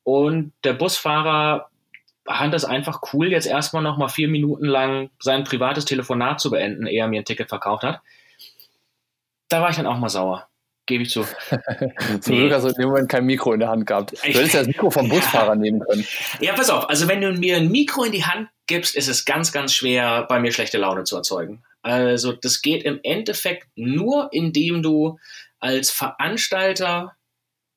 Und 0.03 0.51
der 0.65 0.73
Busfahrer 0.73 1.69
fand 2.25 2.53
es 2.53 2.65
einfach 2.65 3.01
cool, 3.13 3.31
jetzt 3.31 3.45
erstmal 3.45 3.83
noch 3.83 3.97
mal 3.97 4.07
vier 4.07 4.27
Minuten 4.27 4.65
lang 4.65 5.09
sein 5.19 5.43
privates 5.43 5.85
Telefonat 5.85 6.39
zu 6.39 6.51
beenden, 6.51 6.87
ehe 6.87 7.01
er 7.01 7.07
mir 7.07 7.21
ein 7.21 7.25
Ticket 7.25 7.49
verkauft 7.49 7.83
hat. 7.83 8.01
Da 9.49 9.61
war 9.61 9.69
ich 9.69 9.75
dann 9.75 9.87
auch 9.87 9.97
mal 9.97 10.09
sauer. 10.09 10.47
Gebe 10.85 11.03
ich 11.03 11.11
zu. 11.11 11.25
Zum 12.21 12.35
Glück 12.35 12.51
hast 12.51 12.63
du 12.63 12.69
in 12.69 12.73
dem 12.73 12.89
Moment 12.89 13.07
kein 13.07 13.25
Mikro 13.25 13.53
in 13.53 13.61
der 13.61 13.69
Hand 13.69 13.87
gehabt. 13.87 14.11
Du 14.11 14.17
hättest 14.17 14.53
ja 14.53 14.59
das 14.59 14.67
Mikro 14.67 14.89
vom 14.89 15.07
Busfahrer 15.07 15.49
ja. 15.49 15.55
nehmen 15.55 15.79
können. 15.79 16.05
Ja, 16.41 16.53
pass 16.53 16.69
auf. 16.69 16.89
Also 16.89 17.07
wenn 17.07 17.21
du 17.21 17.31
mir 17.31 17.57
ein 17.57 17.71
Mikro 17.71 18.03
in 18.03 18.11
die 18.11 18.25
Hand 18.25 18.49
gibst, 18.67 18.95
ist 18.95 19.07
es 19.07 19.23
ganz, 19.23 19.53
ganz 19.53 19.73
schwer, 19.73 20.25
bei 20.27 20.39
mir 20.39 20.51
schlechte 20.51 20.77
Laune 20.77 21.05
zu 21.05 21.15
erzeugen. 21.15 21.63
Also 21.83 22.33
das 22.33 22.61
geht 22.61 22.83
im 22.83 22.99
Endeffekt 23.03 23.67
nur, 23.75 24.29
indem 24.33 24.81
du 24.81 25.19
als 25.59 25.89
Veranstalter 25.89 27.15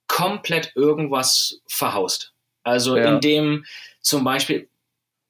komplett 0.08 0.72
irgendwas 0.75 1.60
verhaust. 1.69 2.32
Also 2.67 2.97
ja. 2.97 3.15
indem 3.15 3.65
zum 4.01 4.25
Beispiel, 4.25 4.69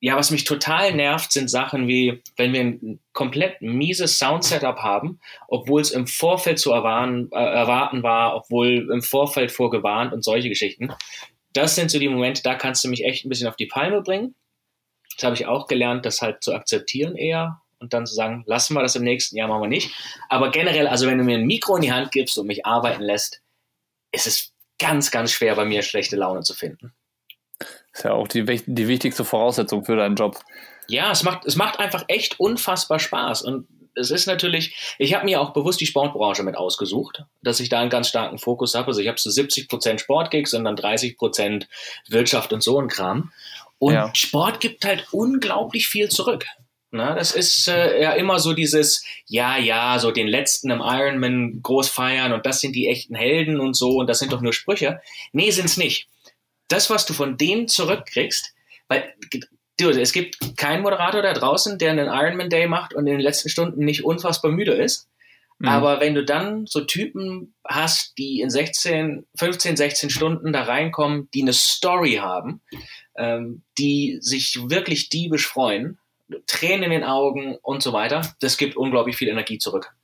ja, 0.01 0.17
was 0.17 0.31
mich 0.31 0.45
total 0.45 0.95
nervt, 0.95 1.33
sind 1.33 1.51
Sachen 1.51 1.87
wie, 1.87 2.23
wenn 2.37 2.55
wir 2.55 2.61
ein 2.63 3.01
komplett 3.13 3.61
mieses 3.61 4.19
Sound-Setup 4.19 4.79
haben, 4.79 5.21
obwohl 5.47 5.83
es 5.83 5.91
im 5.91 6.07
Vorfeld 6.07 6.59
zu 6.59 6.73
erwarten, 6.73 7.29
äh, 7.33 7.37
erwarten 7.37 8.03
war, 8.03 8.37
obwohl 8.37 8.89
im 8.91 9.03
Vorfeld 9.03 9.53
vorgewarnt 9.53 10.15
und 10.15 10.25
solche 10.25 10.49
Geschichten. 10.49 10.89
Das 11.53 11.75
sind 11.75 11.91
so 11.91 11.99
die 11.99 12.09
Momente, 12.09 12.43
da 12.43 12.55
kannst 12.55 12.83
du 12.85 12.89
mich 12.89 13.05
echt 13.05 13.27
ein 13.27 13.29
bisschen 13.29 13.49
auf 13.49 13.57
die 13.57 13.67
Palme 13.67 14.01
bringen. 14.01 14.35
Das 15.17 15.25
habe 15.25 15.35
ich 15.35 15.47
auch 15.47 15.67
gelernt, 15.67 16.07
das 16.07 16.23
halt 16.23 16.43
zu 16.43 16.55
akzeptieren 16.55 17.17
eher 17.17 17.61
und 17.81 17.93
dann 17.93 18.07
zu 18.07 18.15
sagen, 18.15 18.45
lassen 18.47 18.75
wir 18.75 18.83
das 18.83 18.97
im 18.97 19.05
nächsten 19.05 19.37
Jahr, 19.37 19.49
machen 19.49 19.63
wir 19.63 19.69
nicht. 19.69 19.95
Aber 20.31 20.51
generell, 20.51 20.87
also 20.89 21.07
wenn 21.07 21.19
du 21.19 21.25
mir 21.25 21.37
ein 21.37 21.47
Mikro 21.47 21.77
in 21.77 21.83
die 21.83 21.93
Hand 21.93 22.13
gibst 22.13 22.39
und 22.39 22.47
mich 22.47 22.65
arbeiten 22.65 23.03
lässt, 23.03 23.43
ist 24.11 24.27
es 24.27 24.55
ganz, 24.79 25.11
ganz 25.11 25.33
schwer 25.33 25.55
bei 25.55 25.67
mir 25.67 25.83
schlechte 25.83 26.17
Laune 26.17 26.41
zu 26.41 26.55
finden. 26.55 26.95
Ist 27.93 28.05
ja 28.05 28.13
auch 28.13 28.29
die, 28.29 28.45
die 28.45 28.89
wichtigste 28.89 29.25
Voraussetzung 29.25 29.85
für 29.85 29.97
deinen 29.97 30.17
Job. 30.17 30.39
Ja, 30.89 31.11
es 31.11 31.23
macht, 31.23 31.47
es 31.47 31.57
macht 31.57 31.79
einfach 31.79 32.05
echt 32.09 32.39
unfassbar 32.39 32.99
Spaß. 32.99 33.43
Und 33.43 33.67
es 33.95 34.11
ist 34.11 34.27
natürlich, 34.27 34.77
ich 34.99 35.15
habe 35.15 35.25
mir 35.25 35.41
auch 35.41 35.55
bewusst 35.55 35.81
die 35.81 35.87
Sportbranche 35.87 36.43
mit 36.43 36.57
ausgesucht, 36.57 37.25
dass 37.43 37.61
ich 37.61 37.69
da 37.69 37.81
einen 37.81 37.91
ganz 37.91 38.09
starken 38.09 38.39
Fokus 38.39 38.75
habe. 38.75 38.89
Also 38.89 39.01
ich 39.01 39.09
habe 39.09 39.19
so 39.19 39.31
70 39.31 39.69
Prozent 39.69 40.01
Sportgigs 40.01 40.53
und 40.55 40.65
dann 40.65 40.77
30 40.77 41.17
Prozent 41.17 41.69
Wirtschaft 42.09 42.53
und 42.53 42.63
so 42.63 42.79
ein 42.79 42.89
Kram. 42.89 43.33
Und 43.79 43.95
ja. 43.95 44.11
Sport 44.15 44.61
gibt 44.61 44.85
halt 44.85 45.07
unglaublich 45.13 45.89
viel 45.89 46.09
zurück. 46.09 46.45
Na, 46.93 47.15
das 47.15 47.33
ist 47.33 47.67
äh, 47.69 48.01
ja 48.01 48.13
immer 48.13 48.39
so 48.39 48.53
dieses, 48.53 49.05
ja, 49.27 49.59
ja, 49.59 49.99
so 49.99 50.13
den 50.13 50.29
letzten 50.29 50.71
im 50.71 50.81
Ironman 50.81 51.61
groß 51.63 51.89
feiern 51.89 52.33
und 52.33 52.47
das 52.47 52.61
sind 52.61 52.77
die 52.77 52.89
echten 52.89 53.15
Helden 53.15 53.59
und 53.59 53.75
so 53.75 53.97
und 53.97 54.07
das 54.07 54.19
sind 54.19 54.33
doch 54.33 54.41
nur 54.41 54.53
Sprüche. 54.53 55.01
Nee, 55.33 55.51
sind's 55.51 55.77
nicht 55.77 56.09
das, 56.69 56.91
was 56.91 57.07
du 57.07 57.13
von 57.13 57.37
denen 57.37 57.69
zurückkriegst, 57.69 58.55
weil 58.89 59.15
du, 59.79 59.91
es 59.91 60.13
gibt 60.13 60.57
keinen 60.57 60.83
Moderator 60.83 61.23
da 61.23 61.33
draußen, 61.33 61.79
der 61.79 61.91
einen 61.91 62.09
Ironman 62.09 62.51
Day 62.51 62.67
macht 62.67 62.95
und 62.95 63.07
in 63.07 63.15
den 63.15 63.21
letzten 63.21 63.49
Stunden 63.49 63.85
nicht 63.85 64.05
unfassbar 64.05 64.51
müde 64.51 64.73
ist. 64.73 65.09
Mhm. 65.59 65.69
Aber 65.69 66.01
wenn 66.01 66.15
du 66.15 66.25
dann 66.25 66.67
so 66.67 66.83
Typen 66.83 67.55
hast, 67.67 68.19
die 68.19 68.41
in 68.41 68.51
16, 68.51 69.27
15, 69.37 69.77
16 69.77 70.11
Stunden 70.11 70.53
da 70.53 70.63
reinkommen, 70.63 71.29
die 71.33 71.43
eine 71.43 71.53
Story 71.53 72.17
haben, 72.17 72.61
ähm, 73.17 73.63
die 73.79 74.19
sich 74.21 74.59
wirklich 74.69 75.09
diebisch 75.09 75.47
freuen, 75.47 75.99
Tränen 76.47 76.85
in 76.85 76.91
den 76.91 77.05
Augen 77.05 77.57
und 77.63 77.83
so 77.83 77.93
weiter, 77.93 78.35
das 78.41 78.57
gibt 78.57 78.77
unglaublich 78.77 79.17
viel 79.17 79.29
Energie 79.29 79.59
zurück. 79.59 79.95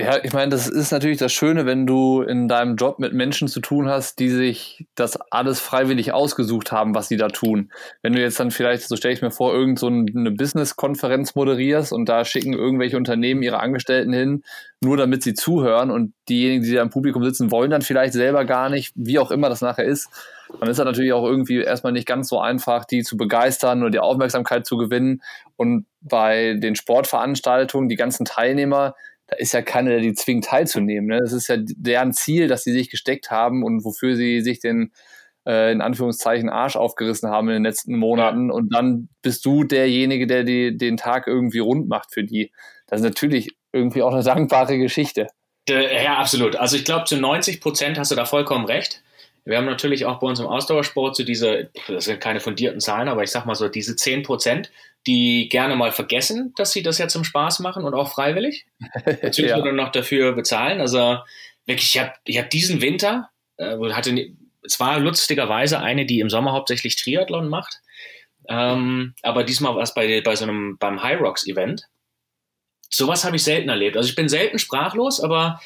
Ja, 0.00 0.18
ich 0.22 0.32
meine, 0.32 0.50
das 0.50 0.66
ist 0.66 0.92
natürlich 0.92 1.18
das 1.18 1.32
Schöne, 1.32 1.66
wenn 1.66 1.86
du 1.86 2.22
in 2.22 2.48
deinem 2.48 2.76
Job 2.76 2.98
mit 2.98 3.12
Menschen 3.12 3.48
zu 3.48 3.60
tun 3.60 3.88
hast, 3.88 4.18
die 4.18 4.30
sich 4.30 4.86
das 4.94 5.18
alles 5.30 5.60
freiwillig 5.60 6.12
ausgesucht 6.12 6.72
haben, 6.72 6.94
was 6.94 7.08
sie 7.08 7.18
da 7.18 7.28
tun. 7.28 7.70
Wenn 8.00 8.14
du 8.14 8.20
jetzt 8.20 8.40
dann 8.40 8.50
vielleicht, 8.50 8.88
so 8.88 8.96
stelle 8.96 9.12
ich 9.12 9.20
mir 9.20 9.30
vor, 9.30 9.52
irgend 9.52 9.78
so 9.78 9.90
Business-Konferenz 9.90 11.34
moderierst 11.34 11.92
und 11.92 12.08
da 12.08 12.24
schicken 12.24 12.54
irgendwelche 12.54 12.96
Unternehmen 12.96 13.42
ihre 13.42 13.60
Angestellten 13.60 14.12
hin, 14.12 14.42
nur 14.80 14.96
damit 14.96 15.22
sie 15.22 15.34
zuhören 15.34 15.90
und 15.90 16.14
diejenigen, 16.28 16.62
die 16.62 16.72
da 16.72 16.82
im 16.82 16.90
Publikum 16.90 17.22
sitzen, 17.22 17.50
wollen 17.50 17.70
dann 17.70 17.82
vielleicht 17.82 18.14
selber 18.14 18.46
gar 18.46 18.70
nicht, 18.70 18.92
wie 18.94 19.18
auch 19.18 19.30
immer 19.30 19.50
das 19.50 19.60
nachher 19.60 19.84
ist, 19.84 20.08
dann 20.58 20.68
ist 20.68 20.78
das 20.78 20.86
natürlich 20.86 21.12
auch 21.12 21.24
irgendwie 21.24 21.58
erstmal 21.58 21.92
nicht 21.92 22.06
ganz 22.06 22.28
so 22.28 22.40
einfach, 22.40 22.84
die 22.84 23.02
zu 23.02 23.16
begeistern 23.16 23.82
oder 23.82 23.90
die 23.90 24.00
Aufmerksamkeit 24.00 24.66
zu 24.66 24.76
gewinnen. 24.76 25.22
Und 25.56 25.86
bei 26.00 26.54
den 26.54 26.74
Sportveranstaltungen, 26.74 27.88
die 27.88 27.96
ganzen 27.96 28.24
Teilnehmer, 28.24 28.94
da 29.30 29.36
ist 29.36 29.52
ja 29.52 29.62
keiner, 29.62 29.90
der 29.90 30.00
die 30.00 30.14
zwingt 30.14 30.44
teilzunehmen. 30.44 31.08
Ne? 31.08 31.20
Das 31.20 31.32
ist 31.32 31.48
ja 31.48 31.56
deren 31.58 32.12
Ziel, 32.12 32.48
dass 32.48 32.64
sie 32.64 32.72
sich 32.72 32.90
gesteckt 32.90 33.30
haben 33.30 33.62
und 33.62 33.84
wofür 33.84 34.16
sie 34.16 34.40
sich 34.40 34.58
den 34.58 34.92
äh, 35.46 35.72
in 35.72 35.80
Anführungszeichen 35.80 36.48
Arsch 36.48 36.76
aufgerissen 36.76 37.30
haben 37.30 37.48
in 37.48 37.54
den 37.54 37.64
letzten 37.64 37.96
Monaten. 37.96 38.50
Und 38.50 38.74
dann 38.74 39.08
bist 39.22 39.44
du 39.46 39.64
derjenige, 39.64 40.26
der 40.26 40.44
die, 40.44 40.76
den 40.76 40.96
Tag 40.96 41.26
irgendwie 41.26 41.60
rund 41.60 41.88
macht 41.88 42.12
für 42.12 42.24
die. 42.24 42.52
Das 42.86 43.00
ist 43.00 43.04
natürlich 43.04 43.56
irgendwie 43.72 44.02
auch 44.02 44.12
eine 44.12 44.24
dankbare 44.24 44.78
Geschichte. 44.78 45.28
Ja, 45.68 46.18
absolut. 46.18 46.56
Also 46.56 46.76
ich 46.76 46.84
glaube, 46.84 47.04
zu 47.04 47.16
90 47.16 47.60
Prozent 47.60 47.98
hast 47.98 48.10
du 48.10 48.16
da 48.16 48.24
vollkommen 48.24 48.64
recht. 48.64 49.02
Wir 49.44 49.56
haben 49.56 49.66
natürlich 49.66 50.04
auch 50.04 50.18
bei 50.18 50.26
uns 50.26 50.40
im 50.40 50.46
Ausdauersport 50.46 51.16
so 51.16 51.24
diese, 51.24 51.70
das 51.86 52.04
sind 52.04 52.20
keine 52.20 52.40
fundierten 52.40 52.80
Zahlen, 52.80 53.08
aber 53.08 53.22
ich 53.22 53.30
sag 53.30 53.46
mal 53.46 53.54
so 53.54 53.68
diese 53.68 53.96
10 53.96 54.22
Prozent, 54.22 54.70
die 55.06 55.48
gerne 55.48 55.76
mal 55.76 55.92
vergessen, 55.92 56.52
dass 56.56 56.72
sie 56.72 56.82
das 56.82 56.98
ja 56.98 57.08
zum 57.08 57.24
Spaß 57.24 57.60
machen 57.60 57.84
und 57.84 57.94
auch 57.94 58.12
freiwillig. 58.12 58.66
Natürlich 59.06 59.50
ja. 59.50 59.72
noch 59.72 59.92
dafür 59.92 60.32
bezahlen. 60.32 60.80
Also 60.80 61.18
wirklich, 61.66 61.94
ich 61.94 62.00
habe 62.00 62.12
ich 62.24 62.38
hab 62.38 62.50
diesen 62.50 62.80
Winter, 62.80 63.30
äh, 63.56 63.76
hatte 63.92 64.34
zwar 64.68 65.00
lustigerweise 65.00 65.80
eine, 65.80 66.04
die 66.04 66.20
im 66.20 66.28
Sommer 66.28 66.52
hauptsächlich 66.52 66.96
Triathlon 66.96 67.48
macht, 67.48 67.80
ähm, 68.48 69.14
aber 69.22 69.44
diesmal 69.44 69.74
war 69.74 69.82
es 69.82 69.94
bei, 69.94 70.20
bei 70.20 70.36
so 70.36 70.44
einem 70.44 70.76
beim 70.78 71.02
High 71.02 71.20
Rocks 71.20 71.46
Event. 71.46 71.84
Sowas 72.90 73.24
habe 73.24 73.36
ich 73.36 73.44
selten 73.44 73.68
erlebt. 73.68 73.96
Also 73.96 74.08
ich 74.08 74.16
bin 74.16 74.28
selten 74.28 74.58
sprachlos, 74.58 75.20
aber 75.20 75.60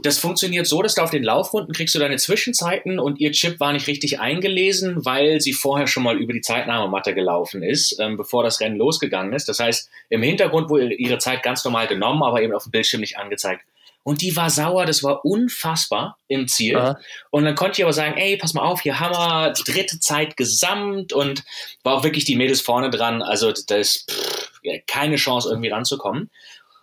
das 0.00 0.18
funktioniert 0.18 0.66
so, 0.66 0.82
dass 0.82 0.94
du 0.94 1.02
auf 1.02 1.10
den 1.10 1.22
Laufrunden 1.22 1.74
kriegst 1.74 1.94
du 1.94 1.98
deine 1.98 2.16
Zwischenzeiten 2.16 2.98
und 2.98 3.20
ihr 3.20 3.32
Chip 3.32 3.60
war 3.60 3.72
nicht 3.72 3.86
richtig 3.86 4.20
eingelesen, 4.20 5.04
weil 5.04 5.40
sie 5.40 5.52
vorher 5.52 5.86
schon 5.86 6.02
mal 6.02 6.16
über 6.18 6.32
die 6.32 6.40
Zeitnahmematte 6.40 7.14
gelaufen 7.14 7.62
ist, 7.62 7.98
ähm, 8.00 8.16
bevor 8.16 8.42
das 8.42 8.60
Rennen 8.60 8.76
losgegangen 8.76 9.32
ist. 9.32 9.48
Das 9.48 9.58
heißt, 9.58 9.90
im 10.08 10.22
Hintergrund 10.22 10.70
wurde 10.70 10.92
ihre 10.94 11.18
Zeit 11.18 11.42
ganz 11.42 11.64
normal 11.64 11.86
genommen, 11.86 12.22
aber 12.22 12.42
eben 12.42 12.54
auf 12.54 12.64
dem 12.64 12.72
Bildschirm 12.72 13.00
nicht 13.00 13.18
angezeigt. 13.18 13.64
Und 14.04 14.20
die 14.20 14.34
war 14.34 14.50
sauer, 14.50 14.84
das 14.84 15.04
war 15.04 15.24
unfassbar 15.24 16.18
im 16.26 16.48
Ziel. 16.48 16.76
Aha. 16.76 16.98
Und 17.30 17.44
dann 17.44 17.54
konnte 17.54 17.80
ich 17.80 17.84
aber 17.84 17.92
sagen, 17.92 18.16
ey, 18.16 18.36
pass 18.36 18.52
mal 18.52 18.62
auf, 18.62 18.80
hier 18.80 18.98
haben 18.98 19.14
wir 19.14 19.52
die 19.52 19.70
dritte 19.70 20.00
Zeit 20.00 20.36
gesamt 20.36 21.12
und 21.12 21.44
war 21.84 21.94
auch 21.94 22.04
wirklich 22.04 22.24
die 22.24 22.34
Mädels 22.34 22.60
vorne 22.60 22.90
dran. 22.90 23.22
Also 23.22 23.52
das 23.52 23.66
ist 23.68 24.10
keine 24.88 25.16
Chance, 25.16 25.50
irgendwie 25.50 25.68
ranzukommen 25.68 26.30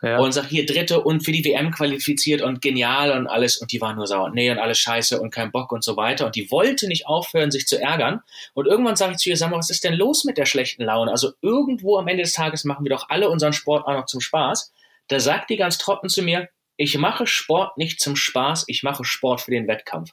ja. 0.01 0.19
und 0.19 0.31
sagt, 0.31 0.49
hier 0.49 0.65
dritte 0.65 1.01
und 1.01 1.23
für 1.25 1.31
die 1.31 1.43
WM 1.43 1.71
qualifiziert 1.71 2.41
und 2.41 2.61
genial 2.61 3.11
und 3.11 3.27
alles. 3.27 3.57
Und 3.57 3.71
die 3.71 3.81
war 3.81 3.93
nur 3.93 4.07
sauer. 4.07 4.31
Nee, 4.31 4.49
und 4.51 4.59
alles 4.59 4.79
scheiße 4.79 5.19
und 5.19 5.31
kein 5.31 5.51
Bock 5.51 5.71
und 5.71 5.83
so 5.83 5.97
weiter. 5.97 6.25
Und 6.25 6.35
die 6.35 6.49
wollte 6.51 6.87
nicht 6.87 7.07
aufhören, 7.07 7.51
sich 7.51 7.67
zu 7.67 7.81
ärgern. 7.81 8.21
Und 8.53 8.67
irgendwann 8.67 8.95
sage 8.95 9.13
ich 9.13 9.17
zu 9.17 9.29
ihr, 9.29 9.37
sag 9.37 9.51
mal, 9.51 9.57
was 9.57 9.69
ist 9.69 9.83
denn 9.83 9.93
los 9.93 10.23
mit 10.23 10.37
der 10.37 10.45
schlechten 10.45 10.83
Laune? 10.83 11.11
Also 11.11 11.31
irgendwo 11.41 11.97
am 11.97 12.07
Ende 12.07 12.23
des 12.23 12.33
Tages 12.33 12.63
machen 12.63 12.85
wir 12.85 12.89
doch 12.89 13.09
alle 13.09 13.29
unseren 13.29 13.53
Sport 13.53 13.85
auch 13.85 13.93
noch 13.93 14.05
zum 14.05 14.21
Spaß. 14.21 14.73
Da 15.07 15.19
sagt 15.19 15.49
die 15.49 15.57
ganz 15.57 15.77
trocken 15.77 16.09
zu 16.09 16.21
mir, 16.21 16.49
ich 16.77 16.97
mache 16.97 17.27
Sport 17.27 17.77
nicht 17.77 17.99
zum 17.99 18.15
Spaß, 18.15 18.65
ich 18.67 18.83
mache 18.83 19.03
Sport 19.03 19.41
für 19.41 19.51
den 19.51 19.67
Wettkampf. 19.67 20.11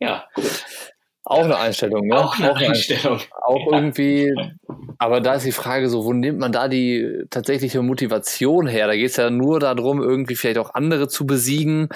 Ja, 0.00 0.28
gut. 0.34 0.64
Auch 1.28 1.44
eine 1.44 1.58
Einstellung, 1.58 2.06
ne? 2.06 2.16
Auch 2.16 2.38
eine 2.38 2.52
auch 2.52 2.56
Einstellung. 2.56 3.20
Auch 3.42 3.70
ja. 3.70 3.78
irgendwie, 3.78 4.32
aber 4.98 5.20
da 5.20 5.34
ist 5.34 5.44
die 5.44 5.52
Frage 5.52 5.90
so, 5.90 6.06
wo 6.06 6.14
nimmt 6.14 6.38
man 6.38 6.52
da 6.52 6.68
die 6.68 7.06
tatsächliche 7.28 7.82
Motivation 7.82 8.66
her? 8.66 8.86
Da 8.86 8.96
geht 8.96 9.10
es 9.10 9.16
ja 9.16 9.28
nur 9.28 9.60
darum, 9.60 10.00
irgendwie 10.00 10.36
vielleicht 10.36 10.56
auch 10.56 10.72
andere 10.72 11.06
zu 11.06 11.26
besiegen 11.26 11.90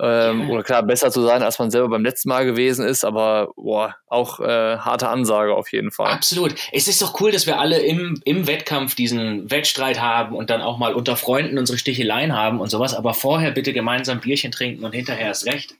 ähm, 0.00 0.42
ja. 0.42 0.48
oder 0.50 0.62
klar, 0.62 0.84
besser 0.84 1.10
zu 1.10 1.22
sein, 1.22 1.42
als 1.42 1.58
man 1.58 1.72
selber 1.72 1.88
beim 1.88 2.04
letzten 2.04 2.28
Mal 2.28 2.44
gewesen 2.46 2.86
ist, 2.86 3.04
aber 3.04 3.48
boah, 3.56 3.96
auch 4.06 4.38
äh, 4.38 4.76
harte 4.78 5.08
Ansage 5.08 5.52
auf 5.52 5.72
jeden 5.72 5.90
Fall. 5.90 6.12
Absolut. 6.12 6.54
Es 6.70 6.86
ist 6.86 7.02
doch 7.02 7.20
cool, 7.20 7.32
dass 7.32 7.48
wir 7.48 7.58
alle 7.58 7.80
im, 7.80 8.20
im 8.24 8.46
Wettkampf 8.46 8.94
diesen 8.94 9.50
Wettstreit 9.50 10.00
haben 10.00 10.36
und 10.36 10.48
dann 10.48 10.62
auch 10.62 10.78
mal 10.78 10.94
unter 10.94 11.16
Freunden 11.16 11.58
unsere 11.58 11.76
Sticheleien 11.76 12.36
haben 12.36 12.60
und 12.60 12.70
sowas, 12.70 12.94
aber 12.94 13.14
vorher 13.14 13.50
bitte 13.50 13.72
gemeinsam 13.72 14.20
Bierchen 14.20 14.52
trinken 14.52 14.84
und 14.84 14.92
hinterher 14.94 15.32
ist 15.32 15.44
recht. 15.44 15.74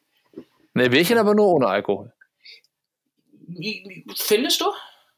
Ne, 0.74 0.90
Bierchen 0.90 1.18
aber 1.18 1.36
nur 1.36 1.46
ohne 1.46 1.68
Alkohol. 1.68 2.10
Findest 4.16 4.60
du? 4.60 4.66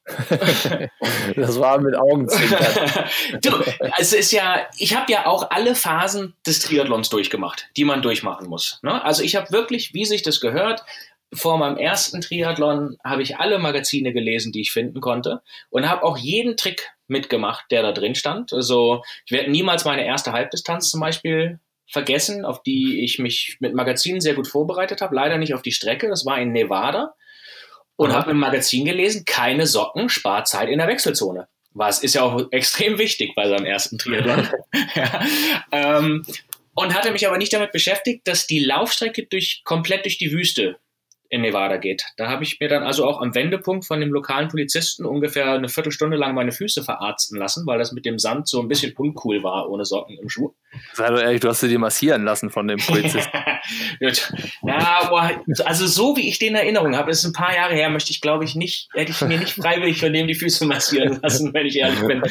das 1.37 1.61
war 1.61 1.81
mit 1.81 1.95
Augenzwinkern. 1.95 3.11
du, 3.43 3.51
es 3.99 4.13
ist 4.13 4.33
ja, 4.33 4.67
ich 4.79 4.97
habe 4.97 5.13
ja 5.13 5.27
auch 5.27 5.51
alle 5.51 5.75
Phasen 5.75 6.35
des 6.47 6.61
Triathlons 6.61 7.11
durchgemacht, 7.11 7.69
die 7.77 7.85
man 7.85 8.03
durchmachen 8.03 8.49
muss. 8.49 8.81
Ne? 8.83 9.03
Also 9.05 9.23
ich 9.23 9.37
habe 9.37 9.51
wirklich, 9.51 9.95
wie 9.95 10.05
sich 10.05 10.23
das 10.23 10.41
gehört, 10.41 10.83
vor 11.33 11.59
meinem 11.59 11.77
ersten 11.77 12.23
Triathlon 12.23 12.97
habe 13.05 13.23
ich 13.23 13.37
alle 13.37 13.59
Magazine 13.59 14.15
gelesen, 14.15 14.51
die 14.51 14.63
ich 14.63 14.73
finden 14.73 15.01
konnte 15.01 15.43
und 15.69 15.89
habe 15.89 16.03
auch 16.05 16.17
jeden 16.17 16.57
Trick 16.57 16.91
mitgemacht, 17.07 17.67
der 17.71 17.83
da 17.83 17.93
drin 17.93 18.15
stand. 18.15 18.53
Also 18.55 19.03
ich 19.27 19.33
werde 19.33 19.51
niemals 19.51 19.85
meine 19.85 20.07
erste 20.07 20.33
Halbdistanz 20.33 20.91
zum 20.91 21.01
Beispiel 21.01 21.61
vergessen, 21.87 22.47
auf 22.47 22.63
die 22.63 23.05
ich 23.05 23.19
mich 23.19 23.59
mit 23.61 23.75
Magazinen 23.75 24.23
sehr 24.23 24.35
gut 24.35 24.49
vorbereitet 24.49 25.03
habe. 25.03 25.15
Leider 25.15 25.37
nicht 25.37 25.55
auf 25.55 25.63
die 25.63 25.73
Strecke, 25.73 26.09
das 26.09 26.25
war 26.25 26.39
in 26.39 26.53
Nevada 26.53 27.15
und 27.99 28.13
habe 28.13 28.31
im 28.31 28.39
Magazin 28.39 28.85
gelesen, 28.85 29.25
keine 29.25 29.67
Socken, 29.67 30.09
Sparzeit 30.09 30.69
in 30.69 30.79
der 30.79 30.87
Wechselzone. 30.87 31.49
Was 31.75 32.03
ist 32.03 32.15
ja 32.15 32.23
auch 32.23 32.47
extrem 32.53 32.97
wichtig 32.97 33.35
bei 33.35 33.49
seinem 33.49 33.67
ersten 33.67 33.99
Triathlon. 33.99 34.49
ja. 34.95 35.21
ähm, 35.73 36.25
und 36.75 36.95
hatte 36.95 37.11
mich 37.11 37.27
aber 37.27 37.39
nicht 37.39 37.53
damit 37.53 37.73
beschäftigt, 37.73 38.27
dass 38.29 38.47
die 38.47 38.61
Laufstrecke 38.61 39.27
durch, 39.27 39.63
komplett 39.65 40.05
durch 40.05 40.17
die 40.17 40.31
Wüste 40.31 40.79
in 41.31 41.43
Nevada 41.43 41.77
geht. 41.77 42.05
Da 42.17 42.29
habe 42.29 42.45
ich 42.45 42.59
mir 42.61 42.69
dann 42.69 42.83
also 42.83 43.07
auch 43.07 43.21
am 43.21 43.35
Wendepunkt 43.35 43.85
von 43.85 44.01
dem 44.01 44.11
lokalen 44.11 44.49
Polizisten 44.49 45.05
ungefähr 45.05 45.53
eine 45.53 45.69
Viertelstunde 45.69 46.17
lang 46.17 46.35
meine 46.35 46.53
Füße 46.53 46.83
verarzten 46.83 47.39
lassen, 47.39 47.67
weil 47.67 47.79
das 47.79 47.93
mit 47.93 48.07
dem 48.07 48.19
Sand 48.19 48.49
so 48.49 48.61
ein 48.61 48.69
bisschen 48.69 48.95
uncool 48.97 49.43
war, 49.43 49.69
ohne 49.69 49.85
Socken 49.85 50.19
im 50.19 50.29
Schuh. 50.29 50.55
Sei 50.93 51.09
doch 51.09 51.21
ehrlich, 51.21 51.41
du 51.41 51.49
hast 51.49 51.61
sie 51.61 51.69
dir 51.69 51.79
massieren 51.79 52.25
lassen 52.25 52.51
von 52.51 52.69
dem 52.69 52.79
Polizisten. 52.79 53.39
ja, 54.01 55.01
aber 55.03 55.43
also 55.65 55.87
so 55.87 56.17
wie 56.17 56.29
ich 56.29 56.39
den 56.39 56.49
in 56.49 56.55
Erinnerung 56.57 56.97
habe, 56.97 57.11
ist 57.11 57.25
ein 57.25 57.33
paar 57.33 57.55
Jahre 57.55 57.75
her, 57.75 57.91
möchte 57.91 58.11
ich 58.11 58.21
glaube 58.21 58.45
ich 58.45 58.55
nicht, 58.55 58.89
hätte 58.95 59.13
ich 59.13 59.21
mir 59.21 59.39
nicht 59.39 59.55
freiwillig 59.55 60.01
von 60.01 60.13
dem 60.13 60.27
die 60.27 60.35
Füße 60.35 60.67
massieren 60.67 61.21
lassen, 61.23 61.53
wenn 61.53 61.67
ich 61.67 61.77
ehrlich 61.77 62.01
bin. 62.01 62.23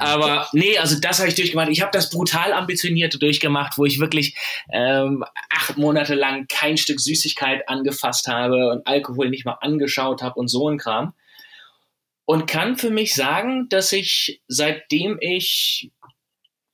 Aber 0.00 0.48
nee, 0.52 0.76
also 0.78 0.98
das 0.98 1.18
habe 1.18 1.28
ich 1.28 1.34
durchgemacht. 1.34 1.68
Ich 1.68 1.82
habe 1.82 1.92
das 1.92 2.10
brutal 2.10 2.52
ambitionierte 2.52 3.18
durchgemacht, 3.18 3.78
wo 3.78 3.84
ich 3.84 4.00
wirklich 4.00 4.36
ähm, 4.72 5.24
acht 5.50 5.76
Monate 5.76 6.14
lang 6.14 6.46
kein 6.48 6.76
Stück 6.76 7.00
Süßigkeit 7.00 7.68
angefasst 7.68 8.23
habe 8.28 8.70
und 8.70 8.86
Alkohol 8.86 9.30
nicht 9.30 9.44
mal 9.44 9.58
angeschaut 9.60 10.22
habe 10.22 10.38
und 10.38 10.48
so 10.48 10.68
ein 10.68 10.78
Kram. 10.78 11.14
Und 12.26 12.46
kann 12.46 12.76
für 12.76 12.90
mich 12.90 13.14
sagen, 13.14 13.68
dass 13.68 13.92
ich 13.92 14.42
seitdem 14.48 15.18
ich 15.20 15.92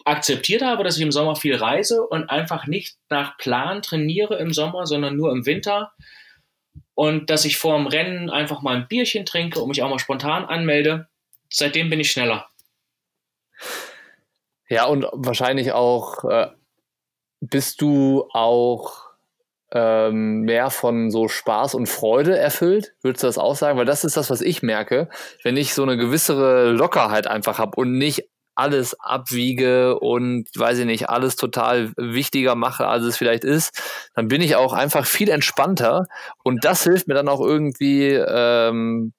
akzeptiert 0.04 0.62
habe, 0.62 0.84
dass 0.84 0.96
ich 0.96 1.02
im 1.02 1.12
Sommer 1.12 1.36
viel 1.36 1.56
reise 1.56 2.02
und 2.06 2.30
einfach 2.30 2.66
nicht 2.66 2.96
nach 3.08 3.36
Plan 3.36 3.82
trainiere 3.82 4.38
im 4.38 4.52
Sommer, 4.52 4.86
sondern 4.86 5.16
nur 5.16 5.32
im 5.32 5.46
Winter. 5.46 5.92
Und 6.94 7.30
dass 7.30 7.44
ich 7.44 7.56
vor 7.56 7.76
dem 7.76 7.86
Rennen 7.86 8.30
einfach 8.30 8.62
mal 8.62 8.76
ein 8.76 8.88
Bierchen 8.88 9.26
trinke 9.26 9.60
und 9.60 9.68
mich 9.68 9.82
auch 9.82 9.90
mal 9.90 9.98
spontan 9.98 10.44
anmelde. 10.44 11.08
Seitdem 11.48 11.90
bin 11.90 12.00
ich 12.00 12.12
schneller. 12.12 12.48
Ja, 14.68 14.86
und 14.86 15.06
wahrscheinlich 15.12 15.72
auch 15.72 16.24
äh, 16.24 16.48
bist 17.40 17.80
du 17.80 18.28
auch 18.32 19.09
ähm, 19.72 20.42
mehr 20.42 20.70
von 20.70 21.10
so 21.10 21.28
Spaß 21.28 21.74
und 21.74 21.88
Freude 21.88 22.36
erfüllt? 22.36 22.94
Würdest 23.02 23.22
du 23.22 23.28
das 23.28 23.38
auch 23.38 23.54
sagen? 23.54 23.78
Weil 23.78 23.84
das 23.86 24.04
ist 24.04 24.16
das, 24.16 24.30
was 24.30 24.40
ich 24.40 24.62
merke. 24.62 25.08
Wenn 25.42 25.56
ich 25.56 25.74
so 25.74 25.82
eine 25.82 25.96
gewissere 25.96 26.70
Lockerheit 26.70 27.26
einfach 27.26 27.58
habe 27.58 27.76
und 27.76 27.96
nicht 27.96 28.28
alles 28.56 28.98
abwiege 29.00 29.98
und 29.98 30.48
weiß 30.54 30.80
ich 30.80 30.86
nicht, 30.86 31.08
alles 31.08 31.36
total 31.36 31.92
wichtiger 31.96 32.54
mache, 32.54 32.86
als 32.86 33.04
es 33.04 33.16
vielleicht 33.16 33.44
ist, 33.44 33.80
dann 34.14 34.28
bin 34.28 34.42
ich 34.42 34.56
auch 34.56 34.74
einfach 34.74 35.06
viel 35.06 35.30
entspannter 35.30 36.06
und 36.44 36.64
das 36.64 36.82
hilft 36.82 37.08
mir 37.08 37.14
dann 37.14 37.28
auch 37.28 37.40
irgendwie 37.40 38.08
ähm, 38.10 39.12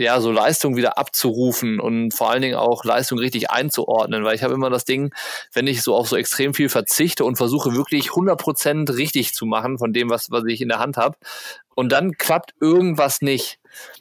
ja, 0.00 0.20
so 0.20 0.30
Leistung 0.32 0.76
wieder 0.76 0.98
abzurufen 0.98 1.78
und 1.78 2.12
vor 2.12 2.30
allen 2.30 2.42
Dingen 2.42 2.56
auch 2.56 2.84
Leistung 2.84 3.18
richtig 3.18 3.50
einzuordnen, 3.50 4.24
weil 4.24 4.34
ich 4.34 4.42
habe 4.42 4.54
immer 4.54 4.70
das 4.70 4.84
Ding, 4.84 5.12
wenn 5.52 5.66
ich 5.66 5.82
so 5.82 5.94
auf 5.94 6.08
so 6.08 6.16
extrem 6.16 6.54
viel 6.54 6.68
verzichte 6.68 7.24
und 7.24 7.36
versuche 7.36 7.74
wirklich 7.74 8.10
100% 8.10 8.96
richtig 8.96 9.34
zu 9.34 9.46
machen 9.46 9.78
von 9.78 9.92
dem, 9.92 10.08
was, 10.08 10.30
was 10.30 10.44
ich 10.46 10.60
in 10.60 10.68
der 10.68 10.78
Hand 10.78 10.96
habe 10.96 11.16
und 11.74 11.92
dann 11.92 12.12
klappt 12.12 12.54
irgendwas 12.60 13.20
nicht, 13.20 13.58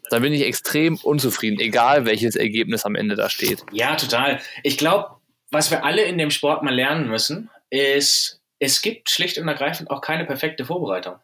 dann 0.10 0.22
bin 0.22 0.34
ich 0.34 0.46
extrem 0.46 0.96
unzufrieden, 0.96 1.60
egal 1.60 2.06
welches 2.06 2.36
Ergebnis 2.36 2.86
am 2.86 2.96
Ende 2.96 3.16
da 3.16 3.30
steht. 3.30 3.64
Ja, 3.72 3.96
total. 3.96 4.40
Ich 4.64 4.78
glaube, 4.78 5.18
was 5.52 5.70
wir 5.70 5.84
alle 5.84 6.04
in 6.04 6.18
dem 6.18 6.32
Sport 6.32 6.64
mal 6.64 6.74
lernen 6.74 7.10
müssen, 7.10 7.50
ist 7.70 8.40
es 8.60 8.82
gibt 8.82 9.10
schlicht 9.10 9.38
und 9.38 9.48
ergreifend 9.48 9.90
auch 9.90 10.02
keine 10.02 10.26
perfekte 10.26 10.66
Vorbereitung. 10.66 11.16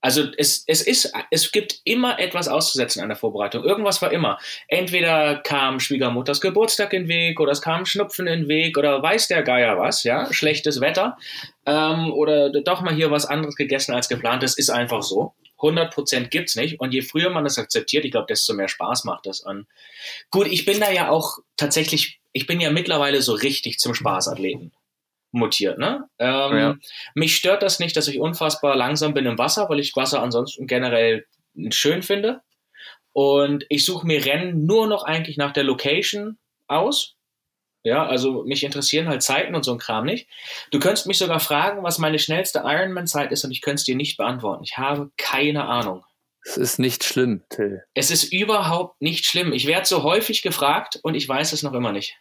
Also 0.00 0.28
es, 0.36 0.64
es 0.66 0.80
ist, 0.82 1.12
es 1.30 1.52
gibt 1.52 1.80
immer 1.84 2.18
etwas 2.18 2.48
auszusetzen 2.48 3.02
an 3.02 3.08
der 3.08 3.16
Vorbereitung. 3.16 3.64
Irgendwas 3.64 4.00
war 4.00 4.12
immer. 4.12 4.38
Entweder 4.68 5.36
kam 5.36 5.78
Schwiegermutters 5.78 6.40
Geburtstag 6.40 6.92
in 6.94 7.08
Weg 7.08 7.38
oder 7.38 7.52
es 7.52 7.60
kam 7.60 7.84
Schnupfen 7.84 8.26
in 8.26 8.40
den 8.40 8.48
Weg 8.48 8.78
oder 8.78 9.02
weiß 9.02 9.28
der 9.28 9.42
Geier 9.42 9.78
was, 9.78 10.04
ja, 10.04 10.32
schlechtes 10.32 10.80
Wetter 10.80 11.18
ähm, 11.66 12.12
oder 12.12 12.50
doch 12.50 12.80
mal 12.80 12.94
hier 12.94 13.10
was 13.10 13.26
anderes 13.26 13.56
gegessen 13.56 13.94
als 13.94 14.08
geplant. 14.08 14.42
Das 14.42 14.56
ist 14.56 14.70
einfach 14.70 15.02
so. 15.02 15.34
100% 15.58 16.28
gibt's 16.28 16.56
nicht. 16.56 16.80
Und 16.80 16.94
je 16.94 17.02
früher 17.02 17.28
man 17.28 17.44
das 17.44 17.58
akzeptiert, 17.58 18.06
ich 18.06 18.12
glaube, 18.12 18.26
desto 18.28 18.54
mehr 18.54 18.68
Spaß 18.68 19.04
macht 19.04 19.26
das 19.26 19.44
an. 19.44 19.66
Gut, 20.30 20.46
ich 20.46 20.64
bin 20.64 20.80
da 20.80 20.90
ja 20.90 21.10
auch 21.10 21.36
tatsächlich, 21.58 22.20
ich 22.32 22.46
bin 22.46 22.60
ja 22.60 22.70
mittlerweile 22.70 23.20
so 23.20 23.34
richtig 23.34 23.78
zum 23.78 23.94
Spaßathleten 23.94 24.72
mutiert. 25.32 25.78
Ne? 25.78 26.04
Ähm, 26.18 26.58
ja. 26.58 26.76
Mich 27.14 27.36
stört 27.36 27.62
das 27.62 27.78
nicht, 27.78 27.96
dass 27.96 28.08
ich 28.08 28.18
unfassbar 28.20 28.76
langsam 28.76 29.14
bin 29.14 29.26
im 29.26 29.38
Wasser, 29.38 29.68
weil 29.68 29.80
ich 29.80 29.96
Wasser 29.96 30.22
ansonsten 30.22 30.66
generell 30.66 31.26
schön 31.70 32.02
finde. 32.02 32.40
Und 33.12 33.64
ich 33.68 33.84
suche 33.84 34.06
mir 34.06 34.24
Rennen 34.24 34.66
nur 34.66 34.86
noch 34.86 35.04
eigentlich 35.04 35.36
nach 35.36 35.52
der 35.52 35.64
Location 35.64 36.38
aus. 36.66 37.16
Ja, 37.82 38.06
also 38.06 38.44
mich 38.44 38.62
interessieren 38.62 39.08
halt 39.08 39.22
Zeiten 39.22 39.54
und 39.54 39.64
so 39.64 39.72
ein 39.72 39.78
Kram 39.78 40.04
nicht. 40.04 40.28
Du 40.70 40.78
könntest 40.78 41.06
mich 41.06 41.16
sogar 41.16 41.40
fragen, 41.40 41.82
was 41.82 41.98
meine 41.98 42.18
schnellste 42.18 42.62
Ironman-Zeit 42.64 43.32
ist 43.32 43.44
und 43.44 43.52
ich 43.52 43.62
könnte 43.62 43.80
es 43.80 43.84
dir 43.84 43.96
nicht 43.96 44.18
beantworten. 44.18 44.64
Ich 44.64 44.76
habe 44.76 45.10
keine 45.16 45.64
Ahnung. 45.64 46.04
Es 46.44 46.56
ist 46.56 46.78
nicht 46.78 47.04
schlimm, 47.04 47.42
Till. 47.48 47.82
Es 47.94 48.10
ist 48.10 48.32
überhaupt 48.32 49.00
nicht 49.00 49.24
schlimm. 49.26 49.52
Ich 49.52 49.66
werde 49.66 49.86
so 49.86 50.02
häufig 50.02 50.42
gefragt 50.42 50.98
und 51.02 51.14
ich 51.14 51.28
weiß 51.28 51.52
es 51.52 51.62
noch 51.62 51.72
immer 51.72 51.92
nicht. 51.92 52.18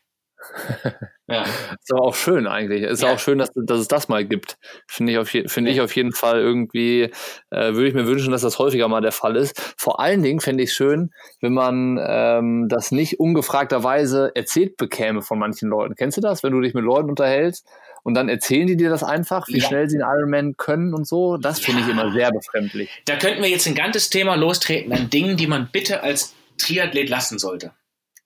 Ja. 1.27 1.43
Ist 1.43 1.91
aber 1.91 2.01
auch 2.01 2.15
schön 2.15 2.47
eigentlich. 2.47 2.83
Ist 2.83 3.03
ja. 3.03 3.13
auch 3.13 3.19
schön, 3.19 3.37
dass, 3.37 3.51
dass 3.55 3.79
es 3.79 3.87
das 3.87 4.07
mal 4.07 4.25
gibt. 4.25 4.57
Finde 4.87 5.13
ich, 5.13 5.17
auf 5.17 5.29
finde 5.29 5.71
ich 5.71 5.81
auf 5.81 5.95
jeden 5.95 6.11
Fall 6.11 6.39
irgendwie, 6.39 7.11
äh, 7.49 7.73
würde 7.73 7.87
ich 7.87 7.93
mir 7.93 8.07
wünschen, 8.07 8.31
dass 8.31 8.41
das 8.41 8.59
häufiger 8.59 8.87
mal 8.87 9.01
der 9.01 9.11
Fall 9.11 9.35
ist. 9.35 9.59
Vor 9.77 9.99
allen 9.99 10.23
Dingen 10.23 10.39
fände 10.39 10.63
ich 10.63 10.69
es 10.69 10.75
schön, 10.75 11.11
wenn 11.41 11.53
man 11.53 11.99
ähm, 12.01 12.67
das 12.69 12.91
nicht 12.91 13.19
ungefragterweise 13.19 14.31
erzählt 14.35 14.77
bekäme 14.77 15.21
von 15.21 15.39
manchen 15.39 15.69
Leuten. 15.69 15.95
Kennst 15.95 16.17
du 16.17 16.21
das, 16.21 16.43
wenn 16.43 16.53
du 16.53 16.61
dich 16.61 16.73
mit 16.73 16.83
Leuten 16.83 17.09
unterhältst 17.09 17.67
und 18.03 18.13
dann 18.13 18.29
erzählen 18.29 18.67
die 18.67 18.77
dir 18.77 18.89
das 18.89 19.03
einfach, 19.03 19.47
wie 19.47 19.59
ja. 19.59 19.67
schnell 19.67 19.89
sie 19.89 20.01
einen 20.01 20.19
Ironman 20.19 20.57
können 20.57 20.93
und 20.93 21.07
so? 21.07 21.37
Das 21.37 21.59
finde 21.59 21.81
ja. 21.81 21.87
ich 21.87 21.91
immer 21.91 22.11
sehr 22.11 22.31
befremdlich. 22.31 23.03
Da 23.05 23.17
könnten 23.17 23.41
wir 23.41 23.49
jetzt 23.49 23.67
ein 23.67 23.75
ganzes 23.75 24.09
Thema 24.09 24.35
lostreten 24.35 24.93
an 24.93 25.09
Dingen, 25.09 25.37
die 25.37 25.47
man 25.47 25.69
bitte 25.71 26.01
als 26.01 26.33
Triathlet 26.57 27.09
lassen 27.09 27.39
sollte. 27.39 27.71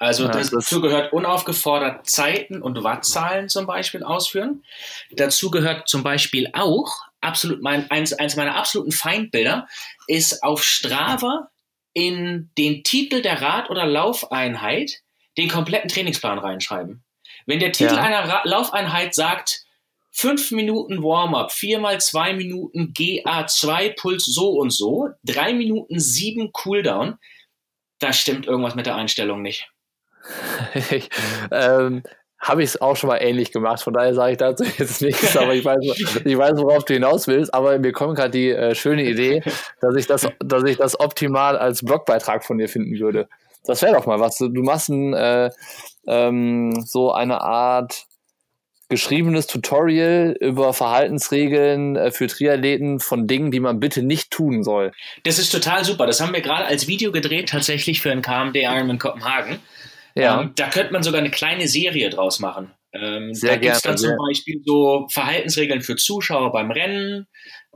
Also 0.04 0.26
ja, 0.26 0.32
dazu 0.32 0.82
gehört 0.82 1.14
unaufgefordert 1.14 2.10
Zeiten 2.10 2.62
und 2.62 2.84
Wattzahlen 2.84 3.48
zum 3.48 3.66
Beispiel 3.66 4.04
ausführen. 4.04 4.64
Dazu 5.12 5.50
gehört 5.50 5.88
zum 5.88 6.04
Beispiel 6.04 6.50
auch, 6.54 6.92
absolut 7.22 7.62
mein, 7.62 7.90
eins, 7.90 8.12
eins 8.12 8.36
meiner 8.36 8.56
absoluten 8.56 8.92
Feindbilder, 8.92 9.68
ist 10.08 10.44
auf 10.44 10.62
Strava 10.62 11.50
in 11.94 12.52
den 12.58 12.84
Titel 12.84 13.22
der 13.22 13.42
Rad- 13.42 13.70
oder 13.70 13.86
Laufeinheit 13.86 15.00
den 15.38 15.48
kompletten 15.48 15.90
Trainingsplan 15.90 16.38
reinschreiben. 16.38 17.04
Wenn 17.46 17.60
der 17.60 17.72
Titel 17.72 17.96
ja. 17.96 18.02
einer 18.02 18.28
Ra 18.28 18.42
Laufeinheit 18.44 19.16
sagt, 19.16 19.64
fünf 20.12 20.52
Minuten 20.52 21.02
Warm-up, 21.02 21.54
vier 21.54 21.80
mal 21.80 22.02
zwei 22.02 22.34
Minuten 22.34 22.94
GA2 22.94 23.96
Puls 23.96 24.26
so 24.26 24.50
und 24.50 24.72
so, 24.72 25.10
drei 25.24 25.54
Minuten 25.54 25.98
sieben 26.00 26.52
Cooldown, 26.52 27.18
da 28.00 28.12
stimmt 28.12 28.48
irgendwas 28.48 28.76
mit 28.76 28.86
der 28.86 28.96
Einstellung 28.96 29.42
nicht. 29.42 29.73
ähm, 31.52 32.04
habe 32.40 32.62
ich 32.62 32.70
es 32.72 32.82
auch 32.82 32.96
schon 32.96 33.08
mal 33.08 33.18
ähnlich 33.18 33.52
gemacht. 33.52 33.82
Von 33.82 33.94
daher 33.94 34.14
sage 34.14 34.34
ich 34.34 34.38
dazu 34.38 34.66
jetzt 34.78 35.02
nichts, 35.02 35.36
aber 35.38 35.54
ich 35.54 35.64
weiß, 35.64 35.80
ich 36.26 36.38
weiß, 36.38 36.58
worauf 36.58 36.84
du 36.84 36.94
hinaus 36.94 37.28
willst. 37.28 37.54
Aber 37.54 37.80
mir 37.80 37.94
kommt 37.94 38.18
gerade 38.18 38.32
die 38.32 38.50
äh, 38.50 38.76
schöne 38.76 39.04
Idee, 39.04 39.42
dass 39.80 39.96
ich 39.96 40.08
das, 40.08 40.28
dass 40.40 40.64
ich 40.64 40.78
das 40.78 41.00
optimal 41.00 41.58
als 41.58 41.84
Blogbeitrag 41.84 42.44
von 42.44 42.58
dir 42.58 42.68
finden 42.68 43.00
würde. 43.00 43.30
Das 43.66 43.82
wäre 43.82 43.94
doch 43.94 44.06
mal 44.06 44.20
was. 44.20 44.38
Du 44.38 44.50
machst 44.50 44.90
ein, 44.90 45.14
äh, 45.14 45.50
ähm, 46.06 46.84
so 46.86 47.14
eine 47.14 47.40
Art 47.42 48.08
geschriebenes 48.90 49.48
Tutorial 49.48 50.36
über 50.40 50.74
Verhaltensregeln 50.74 51.96
äh, 51.96 52.12
für 52.12 52.28
Triathleten 52.28 53.00
von 53.00 53.26
Dingen, 53.26 53.52
die 53.52 53.62
man 53.62 53.80
bitte 53.80 54.04
nicht 54.04 54.32
tun 54.32 54.64
soll. 54.64 54.92
Das 55.24 55.40
ist 55.40 55.50
total 55.50 55.86
super. 55.86 56.06
Das 56.06 56.20
haben 56.20 56.34
wir 56.34 56.42
gerade 56.42 56.66
als 56.66 56.88
Video 56.88 57.12
gedreht, 57.12 57.50
tatsächlich 57.50 58.02
für 58.02 58.12
einen 58.12 58.22
KMD 58.22 58.58
Ironman 58.58 59.00
Kopenhagen. 59.00 59.60
Ja. 60.16 60.42
Ähm, 60.42 60.54
da 60.56 60.70
könnte 60.70 60.94
man 60.94 61.04
sogar 61.04 61.20
eine 61.20 61.32
kleine 61.32 61.68
Serie 61.68 62.10
draus 62.10 62.40
machen. 62.40 62.72
Ähm, 62.94 63.34
da 63.42 63.56
gibt 63.56 63.76
es 63.76 63.82
dann 63.82 63.98
zum 63.98 64.16
Beispiel 64.28 64.62
so 64.64 65.08
Verhaltensregeln 65.10 65.82
für 65.82 65.96
Zuschauer 65.96 66.52
beim 66.52 66.70
Rennen. 66.70 67.28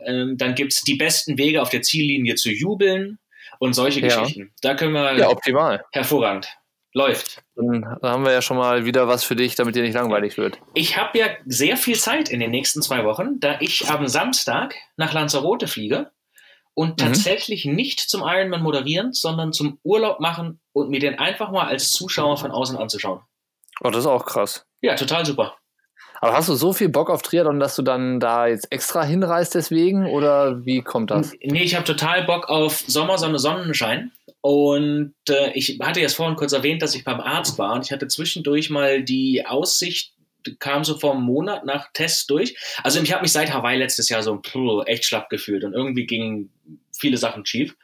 Ähm, 0.06 0.36
dann 0.38 0.54
gibt 0.54 0.74
es 0.74 0.82
die 0.82 0.96
besten 0.96 1.38
Wege 1.38 1.62
auf 1.62 1.70
der 1.70 1.82
Ziellinie 1.82 2.36
zu 2.36 2.52
jubeln 2.52 3.18
und 3.60 3.74
solche 3.74 4.02
ja. 4.02 4.08
Geschichten. 4.08 4.54
Da 4.62 4.76
können 4.76 4.94
wir. 4.94 5.18
Ja, 5.18 5.30
optimal. 5.30 5.84
Hervorragend. 5.92 6.48
Läuft. 6.94 7.44
Dann 7.56 7.86
haben 8.02 8.26
wir 8.26 8.32
ja 8.32 8.42
schon 8.42 8.58
mal 8.58 8.86
wieder 8.86 9.08
was 9.08 9.24
für 9.24 9.36
dich, 9.36 9.56
damit 9.56 9.76
dir 9.76 9.84
nicht 9.84 9.94
langweilig 9.94 10.38
wird. 10.38 10.58
Ich 10.74 10.98
habe 10.98 11.20
ja 11.20 11.28
sehr 11.46 11.78
viel 11.78 11.96
Zeit 11.96 12.30
in 12.30 12.40
den 12.40 12.50
nächsten 12.50 12.82
zwei 12.82 13.04
Wochen, 13.04 13.40
da 13.40 13.58
ich 13.60 13.88
am 13.88 14.08
Samstag 14.08 14.76
nach 14.96 15.14
Lanzarote 15.14 15.68
fliege 15.68 16.10
und 16.78 16.90
mhm. 16.90 16.98
tatsächlich 16.98 17.66
nicht 17.66 18.02
zum 18.02 18.22
Ironman 18.22 18.62
moderieren, 18.62 19.12
sondern 19.12 19.52
zum 19.52 19.80
Urlaub 19.84 20.20
machen 20.20 20.60
und 20.74 20.92
mir 20.92 21.00
den 21.00 21.18
einfach 21.18 21.50
mal 21.50 21.66
als 21.66 21.90
Zuschauer 21.90 22.38
von 22.38 22.52
außen 22.52 22.78
anzuschauen. 22.78 23.22
Oh, 23.84 23.90
das 23.90 24.02
ist 24.02 24.06
auch 24.06 24.26
krass. 24.26 24.64
Ja, 24.82 24.96
total 24.96 25.26
super. 25.26 25.56
Aber 26.22 26.34
hast 26.34 26.50
du 26.50 26.54
so 26.54 26.74
viel 26.74 26.90
Bock 26.90 27.10
auf 27.10 27.24
Triathlon, 27.24 27.60
dass 27.60 27.76
du 27.76 27.82
dann 27.82 28.20
da 28.20 28.46
jetzt 28.46 28.72
extra 28.72 29.04
hinreist 29.04 29.56
deswegen 29.56 30.06
oder 30.06 30.66
wie 30.66 30.84
kommt 30.84 31.10
das? 31.10 31.34
Nee, 31.42 31.64
ich 31.64 31.74
habe 31.74 31.84
total 31.84 32.26
Bock 32.26 32.48
auf 32.48 32.84
Sommer, 32.86 33.18
Sonne, 33.18 33.40
Sonnenschein. 33.40 34.12
Und 34.42 35.16
äh, 35.30 35.52
ich 35.54 35.80
hatte 35.82 36.00
jetzt 36.00 36.16
vorhin 36.16 36.36
kurz 36.36 36.54
erwähnt, 36.54 36.84
dass 36.84 36.94
ich 36.94 37.04
beim 37.04 37.20
Arzt 37.20 37.58
war 37.58 37.74
und 37.74 37.86
ich 37.86 37.92
hatte 37.92 38.08
zwischendurch 38.08 38.70
mal 38.70 39.02
die 39.04 39.48
Aussicht, 39.48 40.14
kam 40.56 40.84
so 40.84 40.98
vor 40.98 41.14
einem 41.14 41.24
Monat 41.24 41.66
nach 41.66 41.92
Test 41.94 42.30
durch. 42.30 42.56
Also 42.84 43.02
ich 43.02 43.12
habe 43.12 43.22
mich 43.22 43.32
seit 43.32 43.54
Hawaii 43.54 43.78
letztes 43.78 44.10
Jahr 44.10 44.24
so 44.24 44.42
echt 44.86 45.06
schlapp 45.06 45.30
gefühlt 45.30 45.64
und 45.64 45.74
irgendwie 45.74 46.06
gingen 46.06 46.52
viele 46.98 47.18
Sachen 47.18 47.46
schief. 47.46 47.76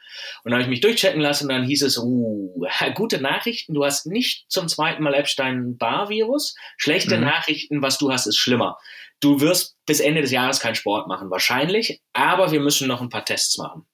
Und 0.42 0.50
dann 0.50 0.54
habe 0.54 0.62
ich 0.62 0.68
mich 0.68 0.80
durchchecken 0.80 1.20
lassen 1.20 1.44
und 1.44 1.50
dann 1.50 1.64
hieß 1.64 1.82
es, 1.82 1.98
uh, 1.98 2.66
gute 2.94 3.20
Nachrichten, 3.20 3.74
du 3.74 3.84
hast 3.84 4.06
nicht 4.06 4.46
zum 4.48 4.68
zweiten 4.68 5.02
Mal 5.02 5.14
Epstein-Barr-Virus. 5.14 6.54
Schlechte 6.76 7.16
mhm. 7.16 7.24
Nachrichten, 7.24 7.82
was 7.82 7.98
du 7.98 8.12
hast, 8.12 8.26
ist 8.26 8.36
schlimmer. 8.36 8.78
Du 9.20 9.40
wirst 9.40 9.76
bis 9.86 10.00
Ende 10.00 10.20
des 10.20 10.32
Jahres 10.32 10.60
keinen 10.60 10.74
Sport 10.74 11.08
machen, 11.08 11.30
wahrscheinlich, 11.30 12.02
aber 12.12 12.52
wir 12.52 12.60
müssen 12.60 12.88
noch 12.88 13.00
ein 13.00 13.08
paar 13.08 13.24
Tests 13.24 13.56
machen. 13.58 13.86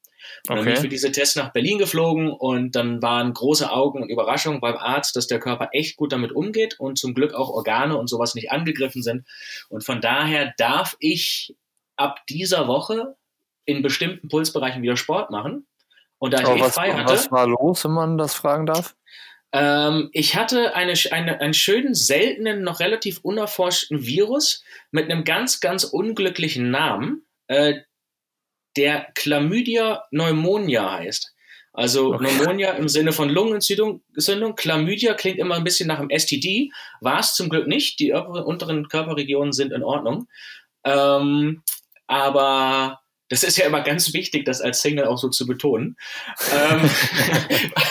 Und 0.48 0.56
dann 0.56 0.64
bin 0.64 0.74
ich 0.74 0.80
für 0.80 0.88
diese 0.88 1.12
Tests 1.12 1.36
nach 1.36 1.52
Berlin 1.52 1.78
geflogen 1.78 2.30
und 2.30 2.74
dann 2.74 3.02
waren 3.02 3.32
große 3.32 3.70
Augen 3.70 4.02
und 4.02 4.08
Überraschungen 4.08 4.60
beim 4.60 4.76
Arzt, 4.76 5.16
dass 5.16 5.26
der 5.26 5.38
Körper 5.38 5.68
echt 5.72 5.96
gut 5.96 6.12
damit 6.12 6.32
umgeht 6.32 6.78
und 6.78 6.98
zum 6.98 7.14
Glück 7.14 7.34
auch 7.34 7.50
Organe 7.50 7.96
und 7.96 8.08
sowas 8.08 8.34
nicht 8.34 8.50
angegriffen 8.50 9.02
sind. 9.02 9.26
Und 9.68 9.84
von 9.84 10.00
daher 10.00 10.54
darf 10.56 10.96
ich 10.98 11.54
ab 11.96 12.20
dieser 12.28 12.66
Woche 12.66 13.16
in 13.64 13.82
bestimmten 13.82 14.28
Pulsbereichen 14.28 14.82
wieder 14.82 14.96
Sport 14.96 15.30
machen. 15.30 15.66
Und 16.18 16.34
da 16.34 16.40
ich 16.40 16.48
eh 16.48 16.60
was, 16.60 16.74
frei 16.74 16.92
hatte. 16.92 17.12
Was 17.12 17.30
war 17.30 17.46
los, 17.46 17.84
wenn 17.84 17.92
man 17.92 18.18
das 18.18 18.34
fragen 18.34 18.66
darf? 18.66 18.94
Ähm, 19.52 20.10
ich 20.12 20.36
hatte 20.36 20.74
eine, 20.74 20.94
eine, 21.10 21.40
einen 21.40 21.54
schönen, 21.54 21.94
seltenen, 21.94 22.62
noch 22.62 22.80
relativ 22.80 23.20
unerforschten 23.22 24.04
Virus 24.04 24.62
mit 24.90 25.10
einem 25.10 25.24
ganz, 25.24 25.60
ganz 25.60 25.84
unglücklichen 25.84 26.70
Namen. 26.70 27.26
Äh, 27.48 27.80
der 28.76 29.08
Chlamydia 29.14 30.04
pneumonia 30.10 30.92
heißt. 30.98 31.34
Also 31.72 32.14
okay. 32.14 32.26
Pneumonia 32.26 32.72
im 32.72 32.88
Sinne 32.88 33.12
von 33.12 33.28
Lungenentzündung. 33.28 34.02
Chlamydia 34.56 35.14
klingt 35.14 35.38
immer 35.38 35.54
ein 35.54 35.64
bisschen 35.64 35.86
nach 35.86 36.00
einem 36.00 36.10
STD. 36.10 36.70
War 37.00 37.20
es 37.20 37.34
zum 37.34 37.48
Glück 37.48 37.68
nicht. 37.68 38.00
Die 38.00 38.12
unteren 38.12 38.88
Körperregionen 38.88 39.52
sind 39.52 39.72
in 39.72 39.84
Ordnung. 39.84 40.26
Ähm, 40.84 41.62
aber 42.06 43.00
das 43.30 43.44
ist 43.44 43.56
ja 43.56 43.64
immer 43.64 43.80
ganz 43.80 44.12
wichtig, 44.12 44.44
das 44.44 44.60
als 44.60 44.82
Single 44.82 45.06
auch 45.06 45.16
so 45.16 45.28
zu 45.28 45.46
betonen. 45.46 45.96
ähm, 46.52 46.90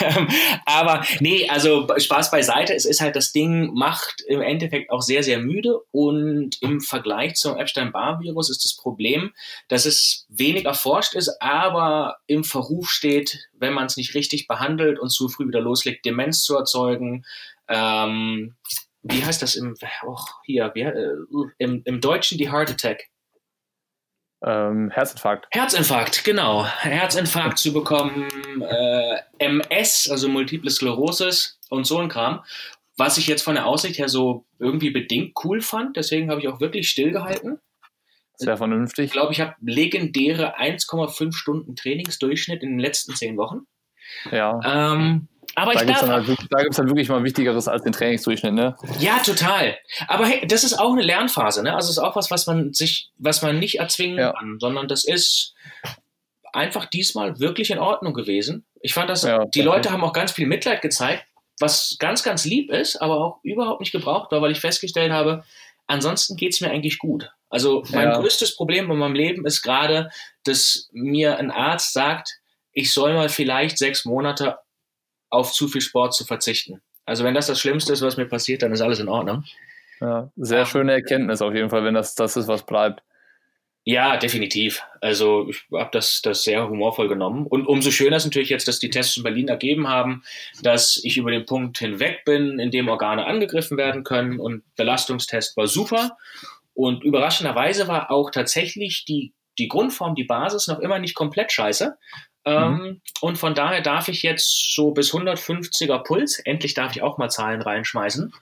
ähm, 0.00 0.28
aber 0.66 1.04
nee, 1.18 1.48
also 1.48 1.88
Spaß 1.96 2.30
beiseite. 2.30 2.74
Es 2.74 2.84
ist 2.84 3.00
halt, 3.00 3.16
das 3.16 3.32
Ding 3.32 3.72
macht 3.72 4.22
im 4.28 4.42
Endeffekt 4.42 4.90
auch 4.90 5.00
sehr, 5.00 5.22
sehr 5.22 5.38
müde. 5.38 5.80
Und 5.90 6.60
im 6.60 6.82
Vergleich 6.82 7.34
zum 7.36 7.56
Epstein-Barr-Virus 7.56 8.50
ist 8.50 8.64
das 8.64 8.76
Problem, 8.76 9.32
dass 9.68 9.86
es 9.86 10.26
wenig 10.28 10.66
erforscht 10.66 11.14
ist, 11.14 11.40
aber 11.40 12.18
im 12.26 12.44
Verruf 12.44 12.90
steht, 12.90 13.48
wenn 13.54 13.72
man 13.72 13.86
es 13.86 13.96
nicht 13.96 14.14
richtig 14.14 14.46
behandelt 14.46 14.98
und 14.98 15.08
zu 15.08 15.28
früh 15.28 15.48
wieder 15.48 15.60
loslegt, 15.60 16.04
Demenz 16.04 16.42
zu 16.42 16.54
erzeugen. 16.54 17.24
Ähm, 17.66 18.56
wie 19.02 19.24
heißt 19.24 19.40
das 19.40 19.54
im, 19.54 19.74
oh, 20.06 20.18
hier, 20.44 20.70
wie, 20.74 20.82
äh, 20.82 21.16
im, 21.56 21.80
im 21.86 22.00
Deutschen 22.02 22.36
die 22.36 22.52
Heart 22.52 22.72
Attack? 22.72 23.08
Ähm, 24.42 24.90
Herzinfarkt. 24.90 25.48
Herzinfarkt, 25.50 26.24
genau. 26.24 26.64
Herzinfarkt 26.64 27.58
zu 27.58 27.72
bekommen, 27.72 28.26
äh, 28.62 29.18
MS, 29.38 30.08
also 30.10 30.28
Multiple 30.28 30.70
Sklerosis 30.70 31.58
und 31.68 31.86
so 31.86 31.98
ein 31.98 32.08
Kram. 32.08 32.42
Was 32.96 33.18
ich 33.18 33.26
jetzt 33.26 33.42
von 33.42 33.54
der 33.54 33.66
Aussicht 33.66 33.98
her 33.98 34.08
so 34.08 34.44
irgendwie 34.58 34.90
bedingt 34.90 35.32
cool 35.44 35.60
fand, 35.60 35.96
deswegen 35.96 36.30
habe 36.30 36.40
ich 36.40 36.48
auch 36.48 36.60
wirklich 36.60 36.88
stillgehalten. 36.88 37.60
Sehr 38.36 38.56
vernünftig. 38.56 39.06
Ich 39.06 39.12
glaube, 39.12 39.32
ich 39.32 39.40
habe 39.40 39.54
legendäre 39.60 40.58
1,5 40.58 41.34
Stunden 41.34 41.76
Trainingsdurchschnitt 41.76 42.62
in 42.62 42.70
den 42.70 42.78
letzten 42.78 43.14
zehn 43.14 43.36
Wochen. 43.36 43.66
Ja. 44.30 44.94
Ähm, 44.94 45.28
aber 45.54 45.72
da 45.74 45.80
ich 45.80 45.86
gibt 45.86 45.96
es 45.96 46.00
darf, 46.06 46.10
dann, 46.10 46.26
halt, 46.26 46.38
da 46.50 46.62
gibt's 46.62 46.76
dann 46.76 46.88
wirklich 46.88 47.08
mal 47.08 47.22
Wichtigeres 47.24 47.68
als 47.68 47.82
den 47.82 47.92
Trainingsdurchschnitt, 47.92 48.54
ne? 48.54 48.76
Ja, 48.98 49.18
total. 49.18 49.76
Aber 50.08 50.26
hey, 50.26 50.46
das 50.46 50.64
ist 50.64 50.78
auch 50.78 50.92
eine 50.92 51.02
Lernphase, 51.02 51.62
ne? 51.62 51.74
Also 51.74 51.86
es 51.90 51.96
ist 51.96 52.02
auch 52.02 52.16
was, 52.16 52.30
was 52.30 52.46
man 52.46 52.72
sich, 52.72 53.10
was 53.18 53.42
man 53.42 53.58
nicht 53.58 53.78
erzwingen 53.78 54.18
Ja. 54.18 54.32
kann, 54.32 54.58
sondern 54.60 54.88
das 54.88 55.04
ist 55.04 55.54
einfach 56.52 56.86
diesmal 56.86 57.38
wirklich 57.38 57.70
in 57.70 57.78
Ordnung 57.78 58.14
gewesen. 58.14 58.64
Ich 58.80 58.94
fand 58.94 59.10
das, 59.10 59.22
Ja, 59.22 59.44
die. 59.44 59.62
Leute 59.62 59.90
haben 59.90 60.02
auch 60.04 60.12
ganz 60.12 60.32
viel 60.32 60.46
Mitleid 60.46 60.82
gezeigt, 60.82 61.24
was 61.58 61.96
ganz, 61.98 62.22
ganz 62.22 62.44
lieb 62.44 62.70
ist, 62.70 62.96
aber 62.96 63.18
auch 63.18 63.40
überhaupt 63.42 63.80
nicht 63.80 63.92
gebraucht 63.92 64.32
war, 64.32 64.40
weil 64.42 64.50
ich 64.52 64.60
festgestellt 64.60 65.12
habe, 65.12 65.44
ansonsten 65.86 66.36
geht's 66.36 66.60
mir 66.60 66.70
eigentlich 66.70 66.98
gut. 66.98 67.30
Also 67.50 67.84
mein 67.90 68.08
Ja. 68.10 68.18
größtes 68.20 68.56
Problem 68.56 68.90
in 68.90 68.98
meinem 68.98 69.14
Leben 69.14 69.44
ist 69.46 69.62
gerade, 69.62 70.10
dass 70.44 70.88
mir 70.92 71.38
ein 71.38 71.50
Arzt 71.50 71.92
sagt, 71.92 72.38
ich 72.72 72.92
soll 72.92 73.12
mal 73.14 73.28
vielleicht 73.28 73.76
sechs 73.78 74.04
Monate 74.04 74.58
auf 75.30 75.52
zu 75.52 75.68
viel 75.68 75.80
Sport 75.80 76.14
zu 76.14 76.24
verzichten. 76.24 76.80
Also 77.06 77.24
wenn 77.24 77.34
das 77.34 77.46
das 77.46 77.60
Schlimmste 77.60 77.92
ist, 77.92 78.02
was 78.02 78.16
mir 78.16 78.26
passiert, 78.26 78.62
dann 78.62 78.72
ist 78.72 78.80
alles 78.80 79.00
in 79.00 79.08
Ordnung. 79.08 79.44
Ja. 80.00 80.30
Sehr 80.36 80.60
Ja. 80.60 80.66
schöne 80.66 80.92
Erkenntnis 80.92 81.42
auf 81.42 81.54
jeden 81.54 81.70
Fall, 81.70 81.84
wenn 81.84 81.94
das 81.94 82.14
das 82.14 82.36
ist, 82.36 82.48
was 82.48 82.64
bleibt. 82.64 83.02
Ja, 83.84 84.18
definitiv. 84.18 84.82
Also 85.00 85.48
ich 85.48 85.62
habe 85.72 85.88
das, 85.92 86.20
das 86.22 86.44
sehr 86.44 86.68
humorvoll 86.68 87.08
genommen. 87.08 87.46
Und 87.46 87.66
umso 87.66 87.90
schöner 87.90 88.16
ist 88.16 88.26
natürlich 88.26 88.50
jetzt, 88.50 88.68
dass 88.68 88.78
die 88.78 88.90
Tests 88.90 89.16
in 89.16 89.22
Berlin 89.22 89.48
ergeben 89.48 89.88
haben, 89.88 90.22
dass 90.62 91.00
ich 91.02 91.16
über 91.16 91.30
den 91.30 91.46
Punkt 91.46 91.78
hinweg 91.78 92.24
bin, 92.26 92.58
in 92.58 92.70
dem 92.70 92.88
Organe 92.88 93.24
angegriffen 93.26 93.78
werden 93.78 94.04
können. 94.04 94.38
Und 94.38 94.62
Belastungstest 94.76 95.56
war 95.56 95.66
super. 95.66 96.16
Und 96.74 97.02
überraschenderweise 97.04 97.88
war 97.88 98.10
auch 98.10 98.30
tatsächlich 98.30 99.06
die, 99.06 99.32
die 99.58 99.68
Grundform, 99.68 100.14
die 100.14 100.24
Basis 100.24 100.66
noch 100.68 100.78
immer 100.80 100.98
nicht 100.98 101.14
komplett 101.14 101.50
scheiße. 101.50 101.96
Ähm, 102.44 103.00
und 103.20 103.36
von 103.36 103.54
daher 103.54 103.82
darf 103.82 104.08
ich 104.08 104.22
jetzt 104.22 104.74
so 104.74 104.92
bis 104.92 105.12
150er 105.12 106.02
Puls, 106.02 106.38
endlich 106.38 106.74
darf 106.74 106.96
ich 106.96 107.02
auch 107.02 107.18
mal 107.18 107.28
Zahlen 107.28 107.62
reinschmeißen, 107.62 108.32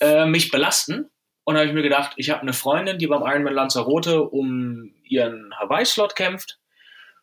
äh, 0.00 0.26
mich 0.26 0.50
belasten. 0.50 1.10
Und 1.44 1.54
da 1.54 1.60
habe 1.60 1.68
ich 1.68 1.74
mir 1.74 1.82
gedacht, 1.82 2.12
ich 2.16 2.30
habe 2.30 2.42
eine 2.42 2.52
Freundin, 2.52 2.98
die 2.98 3.06
beim 3.06 3.22
Ironman 3.22 3.54
Lanzarote 3.54 4.22
um 4.22 4.92
ihren 5.04 5.54
Hawaii-Slot 5.58 6.16
kämpft. 6.16 6.58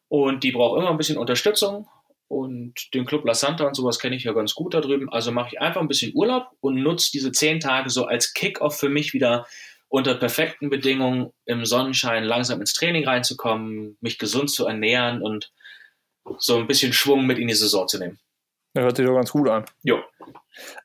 Und 0.08 0.43
die 0.43 0.51
braucht 0.51 0.79
immer 0.79 0.89
ein 0.89 0.97
bisschen 0.97 1.17
Unterstützung. 1.17 1.88
Und 2.29 2.93
den 2.93 3.06
Club 3.06 3.25
La 3.25 3.34
Santa 3.34 3.65
und 3.65 3.75
sowas 3.75 3.99
kenne 3.99 4.15
ich 4.15 4.23
ja 4.23 4.32
ganz 4.32 4.56
gut 4.56 4.73
da 4.73 4.82
drüben. 4.82 5.12
Also 5.12 5.32
mache 5.32 5.49
ich 5.51 5.62
einfach 5.62 5.82
ein 5.82 5.88
bisschen 5.88 6.13
Urlaub 6.15 6.47
und 6.62 6.82
nutze 6.82 7.12
diese 7.12 7.32
zehn 7.32 7.60
Tage 7.60 7.89
so 7.89 8.06
als 8.06 8.34
Kick-Off 8.34 8.79
für 8.79 8.89
mich 8.89 9.13
wieder 9.13 9.45
unter 9.89 10.15
perfekten 10.15 10.71
Bedingungen 10.71 11.32
im 11.45 11.65
Sonnenschein 11.65 12.23
langsam 12.23 12.60
ins 12.62 12.73
Training 12.73 13.06
reinzukommen, 13.06 13.97
mich 14.01 14.17
gesund 14.17 14.49
zu 14.49 14.65
ernähren 14.65 15.21
und 15.21 15.51
so 16.38 16.57
ein 16.57 16.67
bisschen 16.67 16.93
Schwung 16.93 17.25
mit 17.25 17.38
in 17.39 17.47
die 17.47 17.53
Saison 17.53 17.88
zu 17.88 17.99
nehmen. 17.99 18.19
Das 18.73 18.83
hört 18.86 18.97
sich 18.97 19.05
doch 19.05 19.13
ganz 19.13 19.31
gut 19.31 19.47
an. 19.49 19.65
Jo. 19.83 19.99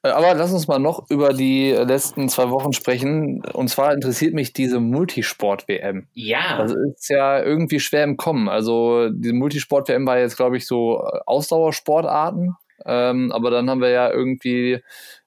Äh, 0.03 0.09
Aber 0.11 0.35
lass 0.35 0.53
uns 0.53 0.69
mal 0.69 0.79
noch 0.79 1.09
über 1.11 1.33
die 1.33 1.71
letzten 1.73 2.29
zwei 2.29 2.51
Wochen 2.51 2.73
sprechen. 2.75 3.43
Und 3.55 3.69
zwar 3.69 3.95
interessiert 3.95 4.35
mich 4.35 4.53
diese 4.53 4.79
Multisport-WM. 4.79 6.07
Ja, 6.13 6.59
Das 6.59 6.73
ist 6.75 7.09
ja 7.09 7.43
irgendwie 7.43 7.81
schwer 7.81 8.05
im 8.05 8.17
Kommen. 8.19 8.49
Also 8.51 9.09
diese 9.11 9.33
Multisport-WM 9.35 10.07
war 10.07 10.19
jetzt, 10.19 10.37
glaube 10.37 10.59
ich, 10.59 10.67
so 10.67 11.03
äh, 11.03 11.21
Ausdauersportarten. 11.27 12.55
Ähm, 12.85 13.33
aber 13.33 13.51
dann 13.51 13.69
haben 13.71 13.81
wir 13.81 13.91
ja 13.91 14.11
irgendwie 14.11 14.83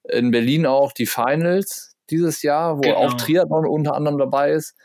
in 0.08 0.32
Berlin 0.32 0.66
auch 0.66 0.92
die 0.94 1.06
Finals 1.08 1.96
dieses 2.10 2.44
Jahr, 2.44 2.78
wo 2.78 2.82
Genau. 2.82 2.96
auch 2.98 3.14
Triathlon 3.16 3.66
unter 3.68 3.96
anderem 3.96 4.18
dabei 4.20 4.52
ist. 4.52 4.76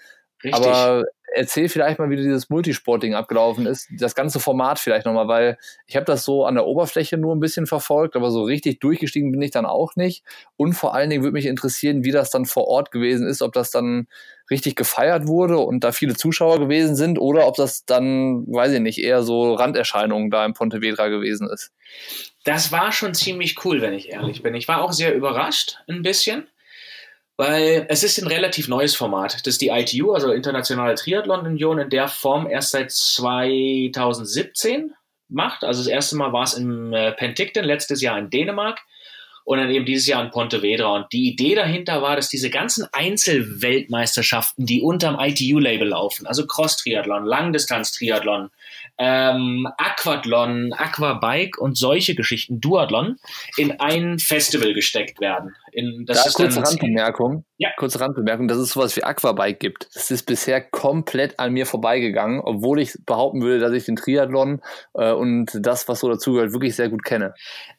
richtig. 0.44 0.66
Aber 0.66 1.04
erzähl 1.34 1.68
vielleicht 1.68 1.98
mal, 1.98 2.10
wie 2.10 2.16
dieses 2.16 2.50
Multisport-Ding 2.50 3.14
abgelaufen 3.14 3.66
ist. 3.66 3.88
Das 3.98 4.14
ganze 4.14 4.40
Format 4.40 4.78
vielleicht 4.78 5.06
nochmal, 5.06 5.28
weil 5.28 5.58
ich 5.86 5.96
habe 5.96 6.06
das 6.06 6.24
so 6.24 6.44
an 6.44 6.54
der 6.54 6.66
Oberfläche 6.66 7.16
nur 7.16 7.34
ein 7.34 7.40
bisschen 7.40 7.66
verfolgt, 7.66 8.16
aber 8.16 8.30
so 8.30 8.42
richtig 8.42 8.80
durchgestiegen 8.80 9.32
bin 9.32 9.42
ich 9.42 9.50
dann 9.50 9.66
auch 9.66 9.96
nicht. 9.96 10.24
Und 10.56 10.74
vor 10.74 10.94
allen 10.94 11.10
Dingen 11.10 11.22
würde 11.22 11.34
mich 11.34 11.46
interessieren, 11.46 12.04
wie 12.04 12.12
das 12.12 12.30
dann 12.30 12.46
vor 12.46 12.68
Ort 12.68 12.90
gewesen 12.90 13.26
ist, 13.26 13.42
ob 13.42 13.52
das 13.52 13.70
dann 13.70 14.06
richtig 14.50 14.76
gefeiert 14.76 15.26
wurde 15.26 15.58
und 15.58 15.82
da 15.82 15.92
viele 15.92 16.14
Zuschauer 16.14 16.60
gewesen 16.60 16.94
sind 16.94 17.18
oder 17.18 17.46
ob 17.48 17.56
das 17.56 17.84
dann, 17.84 18.46
weiß 18.46 18.72
ich 18.72 18.80
nicht, 18.80 19.02
eher 19.02 19.22
so 19.22 19.54
Randerscheinungen 19.54 20.30
da 20.30 20.44
in 20.46 20.54
Pontevedra 20.54 21.08
gewesen 21.08 21.48
ist. 21.50 21.72
Das 22.44 22.70
war 22.70 22.92
schon 22.92 23.14
ziemlich 23.14 23.64
cool, 23.64 23.80
wenn 23.82 23.92
ich 23.92 24.10
ehrlich 24.10 24.42
bin. 24.42 24.54
Ich 24.54 24.68
war 24.68 24.82
auch 24.82 24.92
sehr 24.92 25.14
überrascht, 25.14 25.78
ein 25.88 26.02
bisschen, 26.02 26.46
weil 27.37 27.87
es 27.88 28.03
ist 28.03 28.18
ein 28.18 28.27
relativ 28.27 28.68
neues 28.68 28.94
Format. 28.94 29.35
Das 29.35 29.55
ist 29.55 29.61
die 29.61 29.68
ITU, 29.68 30.12
also 30.12 30.33
Internationale 30.33 30.94
Triathlon 30.94 31.46
Union, 31.46 31.79
in 31.79 31.90
der 31.90 32.09
Form 32.09 32.49
erst 32.49 32.70
seit 32.70 32.90
2017 32.90 34.94
macht. 35.29 35.64
Also 35.64 35.83
das 35.83 35.88
erste 35.88 36.16
Mal 36.16 36.33
war 36.33 36.44
es 36.44 36.55
in 36.55 36.92
äh, 36.92 37.12
Penticton, 37.12 37.64
letztes 37.64 38.01
Jahr 38.01 38.18
in 38.18 38.31
Dänemark 38.31 38.81
und 39.46 39.59
dann 39.59 39.70
eben 39.70 39.87
dieses 39.87 40.09
Jahr 40.09 40.22
in 40.24 40.32
Pontevedra. 40.32 40.92
Und 40.92 41.12
die 41.12 41.30
Idee 41.30 41.54
dahinter 41.54 42.02
war, 42.02 42.16
dass 42.16 42.28
diese 42.28 42.50
ganzen 42.50 42.85
Einzelweltmeisterschaften, 42.90 44.66
die 44.66 44.82
unterm 44.82 45.16
ITU-Label 45.20 45.88
laufen, 45.88 46.26
also 46.26 46.46
Cross-Triathlon, 46.48 47.24
Langdistanz-Triathlon, 47.24 48.50
ähm, 48.98 49.68
Aquathlon, 49.78 50.72
Aquabike 50.72 51.61
und 51.61 51.78
solche 51.78 52.16
Geschichten, 52.16 52.61
Duathlon, 52.61 53.18
in 53.56 53.78
ein 53.78 54.18
Festival 54.18 54.74
gesteckt 54.74 55.20
werden. 55.20 55.54
In, 55.70 56.06
das 56.06 56.24
da 56.24 56.28
ist 56.28 56.35
kurze 56.35 56.62
Randbemerkung. 56.64 57.44
Ja. 57.59 57.70
Kurze 57.76 58.00
Randbemerkung, 58.00 58.48
dass 58.48 58.59
es 58.59 58.70
sowas 58.70 58.96
wie 58.96 59.04
Aquabike 59.04 59.59
gibt. 59.59 59.88
Das 59.94 60.11
ist 60.11 60.24
bisher 60.24 60.61
komplett 60.61 61.38
an 61.38 61.52
mir 61.52 61.66
vorbeigegangen, 61.66 62.40
obwohl 62.40 62.80
ich 62.80 62.94
behaupten 63.06 63.42
würde, 63.42 63.61
dass 63.61 63.72
ich 63.72 63.85
den 63.85 63.94
Triathlon 63.94 64.61
äh, 64.94 65.12
und 65.12 65.50
das, 65.54 65.87
was 65.87 66.00
so 66.00 66.09
dazugehört, 66.09 66.52
wirklich 66.52 66.74
sehr 66.74 66.88
gut 66.88 67.04
kenne. 67.04 67.35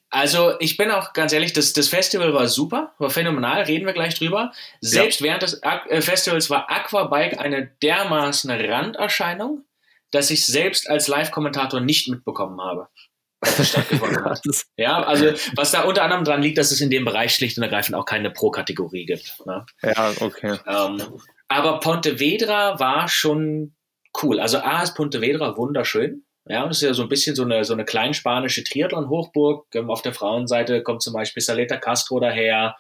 Also 0.10 0.54
ich 0.60 0.78
bin 0.78 0.90
auch 0.90 1.14
ganz 1.14 1.34
ehrlich, 1.34 1.54
das, 1.54 1.74
das 1.74 1.90
Festival 1.90 2.34
war 2.34 2.48
super, 2.48 2.94
war 2.98 3.10
phänomenal, 3.10 3.64
reden 3.64 3.86
wir 3.86 3.94
gleich 3.94 4.16
drüber. 4.16 4.52
Selbst 4.80 5.22
während 5.22 5.42
des 5.42 5.62
äh, 5.62 6.02
Festivals 6.02 6.50
war 6.50 6.70
Aquabike 6.72 7.40
eine 7.40 7.68
dermaßen 7.82 8.50
Randerscheinung, 8.50 9.66
dass 10.12 10.32
ich 10.32 10.46
selbst 10.46 10.90
als 10.90 11.08
Live-Kommentator 11.08 11.82
nicht 11.82 12.08
mitbekommen 12.08 12.62
habe. 12.62 12.88
stattgefunden 13.46 14.24
hat. 14.24 14.42
Ja, 14.78 15.04
also 15.04 15.34
was 15.56 15.72
da 15.72 15.84
unter 15.84 16.04
anderem 16.04 16.24
dran 16.24 16.42
liegt, 16.42 16.58
dass 16.58 16.72
es 16.72 16.82
in 16.82 16.90
dem 16.90 17.04
Bereich 17.04 17.36
schlicht 17.36 17.58
und 17.58 17.64
ergreifend 17.64 17.96
auch 17.96 18.06
keine 18.06 18.32
Pro-Kategorie 18.32 19.06
gibt. 19.06 19.46
Ne? 19.46 19.66
ja, 19.84 20.14
okay. 20.22 20.58
Ähm, 20.66 21.02
aber 21.48 21.80
Pontevedra 21.80 22.80
war 22.80 23.08
schon 23.08 23.76
cool. 24.24 24.40
Also 24.40 24.60
A 24.60 24.82
ist 24.84 24.96
Pontevedra 24.96 25.56
wunderschön. 25.58 26.24
Ja, 26.50 26.64
und 26.64 26.72
es 26.72 26.78
ist 26.78 26.88
ja 26.88 26.94
so 26.94 27.04
ein 27.04 27.10
bisschen 27.10 27.36
so 27.36 27.44
eine, 27.44 27.64
so 27.64 27.74
eine 27.74 27.86
kleinspanische 27.86 28.64
Triathlon-Hochburg. 28.64 29.68
Ähm, 29.74 29.90
auf 29.90 30.02
der 30.02 30.14
Frauenseite 30.14 30.84
kommt 30.84 31.02
zum 31.02 31.14
Beispiel 31.14 31.42
Saleta 31.42 31.78
Castro 31.78 32.20
daher. 32.20 32.76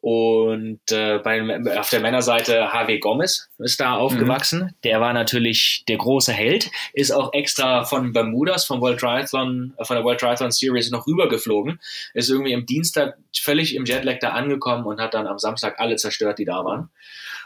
Und 0.00 0.92
äh, 0.92 1.18
bei, 1.18 1.42
auf 1.78 1.90
der 1.90 1.98
Männerseite 1.98 2.72
HW 2.72 2.98
Gomez 3.00 3.48
ist 3.58 3.80
da 3.80 3.96
aufgewachsen. 3.96 4.72
Der 4.84 5.00
war 5.00 5.12
natürlich 5.12 5.84
der 5.88 5.96
große 5.96 6.32
Held, 6.32 6.70
ist 6.92 7.10
auch 7.10 7.32
extra 7.32 7.82
von 7.82 8.12
Bermudas, 8.12 8.66
vom 8.66 8.80
World 8.80 9.00
Triathlon, 9.00 9.74
von 9.80 9.96
der 9.96 10.04
World 10.04 10.20
Triathlon 10.20 10.52
Series 10.52 10.92
noch 10.92 11.08
rübergeflogen. 11.08 11.80
Ist 12.14 12.30
irgendwie 12.30 12.54
am 12.54 12.66
Dienstag 12.66 13.18
völlig 13.36 13.74
im 13.74 13.84
Jetlag 13.84 14.18
da 14.20 14.28
angekommen 14.30 14.84
und 14.84 15.00
hat 15.00 15.14
dann 15.14 15.26
am 15.26 15.38
Samstag 15.38 15.80
alle 15.80 15.96
zerstört, 15.96 16.38
die 16.38 16.44
da 16.44 16.64
waren. 16.64 16.90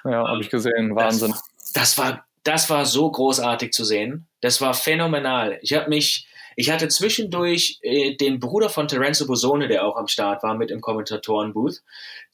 Ja, 0.04 0.28
habe 0.28 0.42
ich 0.42 0.50
gesehen. 0.50 0.94
Wahnsinn. 0.94 1.30
Das, 1.30 1.72
das 1.72 1.98
war, 1.98 2.26
das 2.42 2.68
war 2.68 2.84
so 2.84 3.10
großartig 3.10 3.72
zu 3.72 3.84
sehen. 3.84 4.26
Das 4.40 4.60
war 4.60 4.74
phänomenal. 4.74 5.58
Ich 5.62 5.72
habe 5.74 5.88
mich, 5.88 6.26
ich 6.56 6.70
hatte 6.70 6.88
zwischendurch 6.88 7.78
äh, 7.82 8.16
den 8.16 8.40
Bruder 8.40 8.68
von 8.68 8.88
Terenzo 8.88 9.26
Bosone, 9.26 9.68
der 9.68 9.84
auch 9.84 9.96
am 9.96 10.08
Start 10.08 10.42
war, 10.42 10.54
mit 10.54 10.70
im 10.70 10.80
Kommentatorenbooth, 10.80 11.82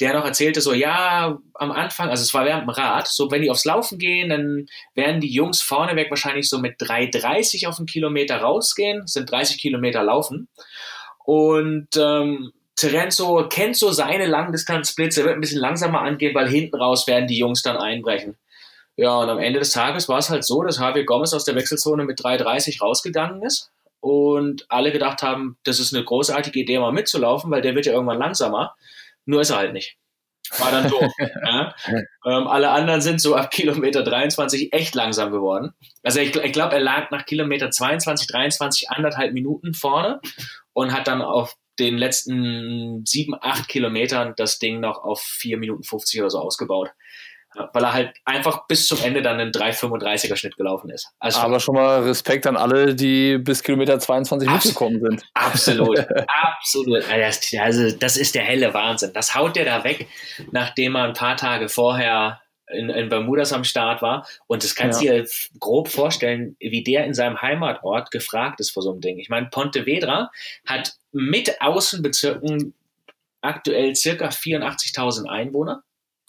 der 0.00 0.14
noch 0.14 0.24
erzählte 0.24 0.60
so, 0.60 0.72
ja, 0.72 1.38
am 1.54 1.72
Anfang, 1.72 2.08
also 2.08 2.22
es 2.22 2.32
war 2.32 2.44
während 2.44 2.62
dem 2.62 2.70
Rad, 2.70 3.08
so 3.08 3.30
wenn 3.30 3.42
die 3.42 3.50
aufs 3.50 3.64
Laufen 3.64 3.98
gehen, 3.98 4.30
dann 4.30 4.66
werden 4.94 5.20
die 5.20 5.32
Jungs 5.32 5.62
vorneweg 5.62 6.10
wahrscheinlich 6.10 6.48
so 6.48 6.58
mit 6.58 6.80
3,30 6.80 7.68
auf 7.68 7.76
den 7.76 7.86
Kilometer 7.86 8.38
rausgehen, 8.38 9.06
sind 9.06 9.30
30 9.30 9.58
Kilometer 9.58 10.02
laufen. 10.02 10.48
Und 11.24 11.88
ähm, 11.96 12.52
Terenzo 12.76 13.48
kennt 13.48 13.76
so 13.76 13.90
seine 13.90 14.26
Langdistanzblitze, 14.26 15.24
wird 15.24 15.34
ein 15.34 15.40
bisschen 15.40 15.60
langsamer 15.60 16.02
angehen, 16.02 16.34
weil 16.34 16.48
hinten 16.48 16.76
raus 16.76 17.06
werden 17.06 17.26
die 17.26 17.38
Jungs 17.38 17.62
dann 17.62 17.78
einbrechen. 17.78 18.36
Ja, 18.96 19.16
und 19.18 19.28
am 19.28 19.38
Ende 19.38 19.58
des 19.58 19.70
Tages 19.70 20.08
war 20.08 20.18
es 20.18 20.30
halt 20.30 20.44
so, 20.44 20.62
dass 20.62 20.78
Javier 20.78 21.04
Gomez 21.04 21.34
aus 21.34 21.44
der 21.44 21.54
Wechselzone 21.54 22.04
mit 22.04 22.18
3,30 22.18 22.80
rausgegangen 22.80 23.42
ist 23.42 23.70
und 24.00 24.64
alle 24.68 24.92
gedacht 24.92 25.22
haben, 25.22 25.58
das 25.64 25.80
ist 25.80 25.94
eine 25.94 26.04
großartige 26.04 26.60
Idee, 26.60 26.78
mal 26.78 26.92
mitzulaufen, 26.92 27.50
weil 27.50 27.62
der 27.62 27.74
wird 27.74 27.86
ja 27.86 27.92
irgendwann 27.92 28.18
langsamer. 28.18 28.74
Nur 29.26 29.40
ist 29.40 29.50
er 29.50 29.58
halt 29.58 29.72
nicht. 29.72 29.98
War 30.58 30.70
dann 30.70 30.88
doof. 30.88 31.12
ja. 31.44 31.74
ähm, 32.24 32.46
alle 32.46 32.70
anderen 32.70 33.00
sind 33.00 33.20
so 33.20 33.34
ab 33.34 33.50
Kilometer 33.50 34.02
23 34.02 34.72
echt 34.72 34.94
langsam 34.94 35.32
geworden. 35.32 35.72
Also 36.02 36.20
ich, 36.20 36.36
ich 36.36 36.52
glaube, 36.52 36.74
er 36.74 36.80
lag 36.80 37.10
nach 37.10 37.26
Kilometer 37.26 37.70
22, 37.70 38.28
23 38.28 38.90
anderthalb 38.90 39.32
Minuten 39.32 39.74
vorne 39.74 40.20
und 40.72 40.92
hat 40.92 41.08
dann 41.08 41.20
auf 41.20 41.56
den 41.78 41.98
letzten 41.98 43.04
sieben, 43.04 43.34
acht 43.38 43.68
Kilometern 43.68 44.34
das 44.36 44.58
Ding 44.58 44.80
noch 44.80 45.02
auf 45.02 45.20
vier 45.20 45.58
Minuten 45.58 45.82
50 45.82 46.20
oder 46.20 46.30
so 46.30 46.38
ausgebaut. 46.38 46.90
Weil 47.72 47.84
er 47.84 47.92
halt 47.92 48.14
einfach 48.24 48.66
bis 48.66 48.86
zum 48.86 48.98
Ende 49.02 49.22
dann 49.22 49.38
einen 49.38 49.52
3,35er 49.52 50.36
Schnitt 50.36 50.56
gelaufen 50.56 50.90
ist. 50.90 51.08
Also 51.18 51.40
Aber 51.40 51.60
schon 51.60 51.74
mal 51.74 52.02
Respekt 52.02 52.46
an 52.46 52.56
alle, 52.56 52.94
die 52.94 53.38
bis 53.38 53.62
Kilometer 53.62 53.98
22 53.98 54.48
mitgekommen 54.48 55.00
sind. 55.00 55.24
Absolut, 55.34 55.98
absolut. 56.28 57.04
Also 57.10 57.90
das 57.96 58.16
ist 58.16 58.34
der 58.34 58.42
helle 58.42 58.74
Wahnsinn. 58.74 59.12
Das 59.12 59.34
haut 59.34 59.56
der 59.56 59.64
da 59.64 59.84
weg, 59.84 60.06
nachdem 60.52 60.96
er 60.96 61.04
ein 61.04 61.14
paar 61.14 61.36
Tage 61.36 61.68
vorher 61.68 62.40
in, 62.68 62.88
in 62.90 63.08
Bermudas 63.08 63.52
am 63.52 63.64
Start 63.64 64.02
war. 64.02 64.26
Und 64.46 64.64
das 64.64 64.74
kannst 64.74 65.00
du 65.00 65.06
ja. 65.06 65.12
dir 65.14 65.28
grob 65.58 65.88
vorstellen, 65.88 66.56
wie 66.58 66.82
der 66.82 67.04
in 67.04 67.14
seinem 67.14 67.40
Heimatort 67.40 68.10
gefragt 68.10 68.60
ist 68.60 68.70
vor 68.70 68.82
so 68.82 68.90
einem 68.90 69.00
Ding. 69.00 69.18
Ich 69.18 69.28
meine, 69.28 69.46
Pontevedra 69.46 70.30
hat 70.66 70.94
mit 71.12 71.60
Außenbezirken 71.60 72.74
aktuell 73.40 73.94
circa 73.94 74.28
84.000 74.28 75.26
Einwohner. 75.26 75.82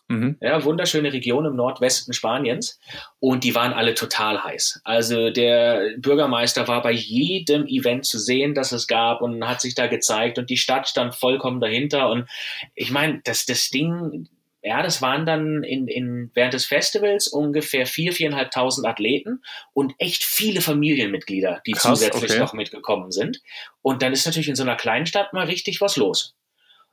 Mhm. 0.09 0.37
Ja, 0.41 0.63
wunderschöne 0.63 1.11
Region 1.11 1.45
im 1.45 1.55
Nordwesten 1.55 2.13
Spaniens. 2.13 2.79
Und 3.19 3.43
die 3.43 3.55
waren 3.55 3.73
alle 3.73 3.93
total 3.93 4.43
heiß. 4.43 4.81
Also 4.83 5.29
der 5.31 5.95
Bürgermeister 5.97 6.67
war 6.67 6.81
bei 6.81 6.91
jedem 6.91 7.67
Event 7.67 8.05
zu 8.05 8.17
sehen, 8.17 8.53
das 8.53 8.71
es 8.71 8.87
gab 8.87 9.21
und 9.21 9.45
hat 9.45 9.59
sich 9.59 9.75
da 9.75 9.87
gezeigt 9.87 10.37
und 10.37 10.49
die 10.49 10.57
Stadt 10.57 10.87
stand 10.87 11.13
vollkommen 11.15 11.59
dahinter. 11.59 12.09
Und 12.09 12.29
ich 12.73 12.89
meine, 12.89 13.19
das, 13.25 13.45
das 13.45 13.69
Ding, 13.69 14.29
ja, 14.61 14.81
das 14.81 15.01
waren 15.01 15.25
dann 15.25 15.63
in, 15.63 15.87
in, 15.87 16.31
während 16.33 16.53
des 16.53 16.65
Festivals 16.65 17.27
ungefähr 17.27 17.85
4.000, 17.85 18.51
4.500 18.51 18.87
Athleten 18.87 19.41
und 19.73 19.93
echt 19.97 20.23
viele 20.23 20.61
Familienmitglieder, 20.61 21.61
die 21.65 21.73
Krass, 21.73 21.83
zusätzlich 21.99 22.31
okay. 22.31 22.39
noch 22.39 22.53
mitgekommen 22.53 23.11
sind. 23.11 23.41
Und 23.81 24.01
dann 24.01 24.13
ist 24.13 24.25
natürlich 24.25 24.49
in 24.49 24.55
so 24.55 24.63
einer 24.63 24.77
kleinen 24.77 25.05
Stadt 25.05 25.33
mal 25.33 25.45
richtig 25.45 25.81
was 25.81 25.97
los. 25.97 26.35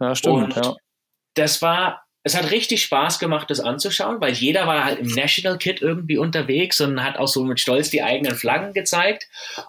Ja, 0.01 0.17
stimmt. 0.17 0.57
Und 0.57 0.57
ja. 0.57 0.75
das 1.35 1.63
war 1.63 2.04
es 2.27 2.35
hat 2.35 2.51
richtig 2.51 2.83
Spaß 2.83 3.19
gemacht, 3.19 3.51
das 3.51 3.61
anzuschauen, 3.61 4.21
weil 4.21 4.33
jeder 4.33 4.67
war 4.67 4.85
halt 4.85 4.99
im 4.99 5.09
National 5.09 5.59
Kit 5.59 5.83
irgendwie 5.83 6.17
unterwegs 6.17 6.81
und 6.81 7.05
hat 7.05 7.19
auch 7.19 7.29
so 7.29 7.45
mit 7.45 7.61
Stolz 7.61 7.91
die 7.91 8.03
eigenen 8.03 8.35
Flaggen 8.35 8.73
gezeigt. 8.73 9.29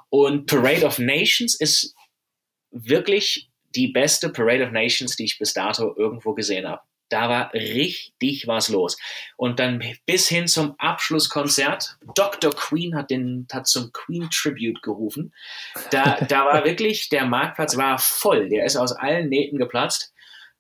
Und 0.10 0.46
Parade 0.46 0.86
of 0.86 0.98
Nations 0.98 1.54
ist 1.54 1.94
wirklich 2.72 3.50
die 3.76 3.90
beste 3.90 4.30
Parade 4.30 4.64
of 4.64 4.72
Nations, 4.72 5.18
die 5.18 5.26
ich 5.26 5.38
bis 5.38 5.54
dato 5.54 5.94
irgendwo 5.98 6.34
gesehen 6.34 6.66
habe. 6.66 6.82
Da 7.10 7.30
war 7.30 7.54
richtig 7.54 8.48
was 8.48 8.70
los. 8.70 8.98
Und 9.36 9.60
dann 9.60 9.84
bis 10.06 10.30
hin 10.30 10.48
zum 10.48 10.76
Abschlusskonzert. 10.80 11.98
Dr. 12.16 12.52
Queen 12.52 12.96
hat 12.96 13.12
den, 13.12 13.48
hat 13.52 13.68
zum 13.68 13.92
Queen 13.92 14.30
Tribute 14.32 14.82
gerufen. 14.82 15.34
Da, 15.92 16.22
da 16.22 16.46
war 16.46 16.64
wirklich, 16.64 17.10
der 17.10 17.26
Marktplatz 17.26 17.76
war 17.76 18.00
voll. 18.00 18.48
Der 18.48 18.66
ist 18.66 18.78
aus 18.78 18.94
allen 18.94 19.28
Nähten 19.28 19.60
geplatzt. 19.60 20.15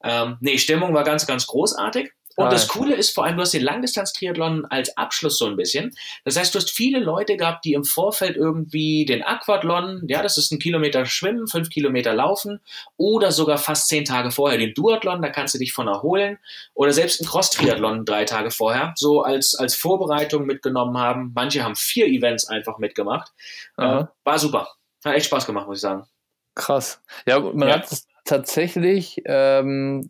Ähm, 0.06 0.38
nee, 0.39 0.58
Stimmung 0.58 0.94
war 0.94 1.04
ganz, 1.04 1.28
ganz 1.28 1.48
großartig. 1.48 2.12
Und 2.38 2.52
das 2.52 2.68
Coole 2.68 2.96
ist 2.96 3.15
vor 3.15 3.24
allem, 3.24 3.38
du 3.38 3.44
hast 3.44 3.54
den 3.54 3.63
Langdistanz-Triathlon 3.63 4.65
als 4.65 4.98
Abschluss 4.98 5.38
so 5.38 5.46
ein 5.46 5.56
bisschen. 5.56 5.96
Das 6.26 6.38
heißt, 6.38 6.54
du 6.54 6.60
hast 6.60 6.70
viele 6.70 7.00
Leute 7.00 7.38
gehabt, 7.38 7.63
die 7.63 7.74
im 7.74 7.86
Vorfeld 7.86 8.36
irgendwie 8.36 9.06
den 9.06 9.24
Aquathlon, 9.24 10.04
ja, 10.08 10.22
das 10.22 10.38
ist 10.38 10.52
ein 10.52 10.60
Kilometer 10.60 11.06
schwimmen, 11.06 11.48
fünf 11.48 11.70
Kilometer 11.70 12.13
laufen 12.13 12.60
oder 12.98 13.32
sogar 13.32 13.58
fast 13.58 13.88
zehn 13.88 14.04
Tage 14.04 14.32
vorher 14.32 14.58
den 14.58 14.74
Duathlon, 14.74 15.22
da 15.22 15.30
kannst 15.30 15.54
du 15.54 15.60
dich 15.60 15.72
von 15.72 15.88
erholen 15.88 16.38
oder 16.74 16.91
selbst 16.91 17.22
ein 17.22 17.26
Cross-Triathlon 17.26 18.04
drei 18.04 18.26
Tage 18.26 18.52
vorher, 18.52 18.94
so 18.98 19.22
als, 19.22 19.56
als 19.56 19.76
Vorbereitung 19.76 20.46
mitgenommen 20.46 20.98
haben. 20.98 21.32
Manche 21.34 21.63
haben 21.63 21.76
vier 21.78 22.08
Events 22.08 22.50
einfach 22.50 22.80
mitgemacht. 22.80 23.32
Äh, 23.78 24.04
war 24.26 24.39
super. 24.39 24.68
Hat 25.06 25.15
echt 25.15 25.28
Spaß 25.28 25.46
gemacht, 25.46 25.68
muss 25.68 25.78
ich 25.78 25.82
sagen. 25.82 26.06
Krass. 26.54 27.02
Ja, 27.26 27.39
man 27.39 27.70
ja. 27.70 27.76
hat 27.76 27.88
tatsächlich 28.26 29.22
ähm, 29.26 30.10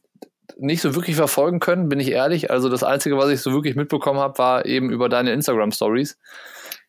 nicht 0.57 0.81
so 0.81 0.95
wirklich 0.95 1.15
verfolgen 1.15 1.59
können, 1.59 1.89
bin 1.89 1.99
ich 1.99 2.11
ehrlich. 2.11 2.49
Also 2.49 2.69
das 2.69 2.83
Einzige, 2.83 3.17
was 3.17 3.29
ich 3.29 3.41
so 3.41 3.51
wirklich 3.51 3.75
mitbekommen 3.75 4.19
habe, 4.19 4.37
war 4.37 4.65
eben 4.65 4.89
über 4.89 5.09
deine 5.09 5.31
Instagram-Stories. 5.33 6.17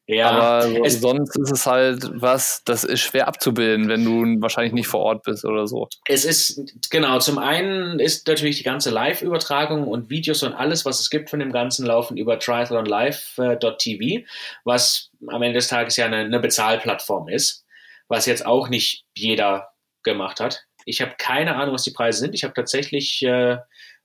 Ja, 0.09 0.31
aber 0.31 0.89
sonst 0.89 1.37
ist 1.37 1.51
es 1.51 1.67
halt 1.67 2.09
was, 2.15 2.63
das 2.65 2.85
ist 2.85 3.01
schwer 3.01 3.27
abzubilden, 3.27 3.89
wenn 3.89 4.05
du 4.05 4.41
wahrscheinlich 4.41 4.73
nicht 4.73 4.87
vor 4.87 5.01
Ort 5.01 5.25
bist 5.25 5.45
oder 5.45 5.67
so. 5.67 5.89
Es 6.07 6.25
ist, 6.25 6.61
genau, 6.91 7.19
zum 7.19 7.39
einen 7.39 7.99
ist 7.99 8.29
natürlich 8.29 8.57
die 8.57 8.63
ganze 8.63 8.91
Live-Übertragung 8.91 9.89
und 9.89 10.09
Videos 10.09 10.45
und 10.45 10.53
alles, 10.53 10.85
was 10.85 11.01
es 11.01 11.11
gibt 11.11 11.29
von 11.29 11.41
dem 11.41 11.51
Ganzen, 11.51 11.85
laufen 11.85 12.17
über 12.17 12.39
triathlonlive.tv, 12.39 14.25
was 14.63 15.11
am 15.27 15.43
Ende 15.43 15.59
des 15.59 15.67
Tages 15.67 15.97
ja 15.97 16.07
eine, 16.07 16.19
eine 16.19 16.39
Bezahlplattform 16.39 17.29
ist, 17.29 17.65
was 18.07 18.27
jetzt 18.27 18.47
auch 18.47 18.69
nicht 18.69 19.07
jeder 19.17 19.71
gemacht 20.05 20.39
hat. 20.39 20.67
Ich 20.87 21.03
habe 21.03 21.13
keine 21.19 21.57
Ahnung, 21.57 21.75
was 21.75 21.83
die 21.83 21.91
Preise 21.91 22.21
sind. 22.21 22.35
Ich 22.35 22.45
habe 22.45 22.55
tatsächlich 22.55 23.23
äh, 23.23 23.59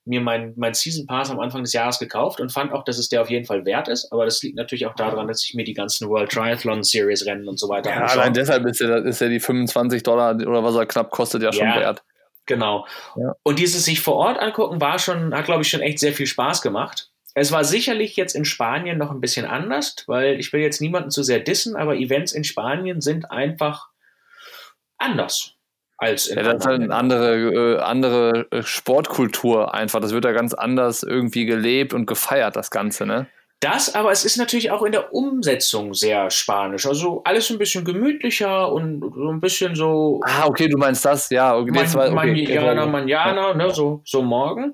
mir 0.06 0.20
mein, 0.20 0.54
mein 0.58 0.74
Season 0.74 1.06
Pass 1.06 1.30
am 1.30 1.40
Anfang 1.40 1.64
des 1.64 1.74
Jahres 1.74 2.00
gekauft 2.00 2.40
und 2.40 2.52
fand 2.52 2.74
auch, 2.74 2.84
dass 2.84 2.98
es 2.98 3.10
der 3.10 3.22
auf 3.22 3.30
jeden 3.30 3.46
Fall 3.46 3.66
wert 3.66 3.88
ist. 3.88 4.12
Aber 4.12 4.26
das 4.26 4.42
liegt 4.42 4.56
natürlich 4.56 4.88
auch 4.88 4.96
daran, 4.96 5.28
dass 5.28 5.44
ich 5.44 5.54
mir 5.54 5.64
die 5.64 5.76
ganzen 5.76 6.10
World 6.10 6.32
Triathlon 6.32 6.84
Series 6.84 7.26
Rennen 7.26 7.48
und 7.48 7.60
so 7.60 7.70
weiter 7.70 7.92
ja, 7.92 7.98
anschaue. 7.98 8.22
Allein 8.22 8.34
deshalb 8.34 8.66
ist 8.66 8.82
ja, 8.82 8.98
ist 8.98 9.22
ja 9.22 9.30
die 9.30 9.40
25 9.40 10.02
Dollar 10.04 10.36
oder 10.36 10.64
was 10.64 10.76
er 10.76 10.88
knapp 10.88 11.12
kostet 11.12 11.44
ja 11.44 11.54
schon 11.54 11.68
ja, 11.68 11.80
wert. 11.80 12.04
Genau. 12.48 12.88
Ja. 13.16 13.36
Und 13.44 13.60
dieses 13.60 13.86
sich 13.86 14.02
vor 14.02 14.16
Ort 14.16 14.40
angucken 14.40 14.82
war 14.82 14.98
schon, 14.98 15.36
hat 15.36 15.46
glaube 15.46 15.62
ich 15.62 15.70
schon 15.70 15.82
echt 15.82 16.00
sehr 16.00 16.14
viel 16.14 16.28
Spaß 16.28 16.64
gemacht. 16.64 17.12
Es 17.34 17.52
war 17.52 17.64
sicherlich 17.64 18.18
jetzt 18.18 18.36
in 18.36 18.44
Spanien 18.44 18.98
noch 18.98 19.12
ein 19.12 19.22
bisschen 19.22 19.46
anders, 19.46 19.96
weil 20.08 20.40
ich 20.40 20.52
will 20.52 20.62
jetzt 20.62 20.82
niemanden 20.82 21.12
zu 21.12 21.24
sehr 21.24 21.40
dissen, 21.40 21.76
aber 21.78 21.96
Events 21.96 22.34
in 22.34 22.44
Spanien 22.44 23.00
sind 23.00 23.32
einfach 23.32 23.88
anders 24.98 25.56
als 26.02 26.28
in 26.28 26.38
ja, 26.38 26.44
das 26.44 26.56
ist 26.56 26.66
halt 26.66 26.82
eine 26.82 26.96
andere, 26.96 27.36
äh, 27.38 27.80
andere 27.80 28.48
äh, 28.50 28.64
Sportkultur 28.64 29.74
einfach. 29.74 30.02
Das 30.02 30.14
wird 30.14 30.26
da 30.26 30.32
ganz 30.32 30.56
anders 30.56 31.04
irgendwie 31.04 31.46
gelebt 31.46 31.94
und 31.94 32.08
gefeiert, 32.08 32.56
das 32.56 32.72
Ganze, 32.72 33.06
ne? 33.06 33.28
Das, 33.60 33.94
aber 33.94 34.12
es 34.12 34.26
ist 34.26 34.38
natürlich 34.38 34.72
auch 34.72 34.82
in 34.82 34.92
der 34.92 35.14
Umsetzung 35.14 35.94
sehr 35.94 36.32
spanisch. 36.32 36.88
Also 36.88 37.22
alles 37.24 37.52
ein 37.52 37.60
bisschen 37.60 37.86
gemütlicher 37.86 38.72
und 38.72 39.14
so 39.14 39.30
ein 39.30 39.40
bisschen 39.40 39.76
so. 39.76 40.20
Ah, 40.26 40.48
okay, 40.48 40.68
du 40.68 40.80
meinst 40.80 41.06
das, 41.06 41.30
ja. 41.30 41.56
Okay, 41.56 41.70
man, 41.70 41.86
okay, 41.86 42.10
manjana, 42.10 42.88
manjana, 42.88 43.54
ne, 43.54 43.70
so, 43.70 44.02
so 44.04 44.24
morgen. 44.24 44.74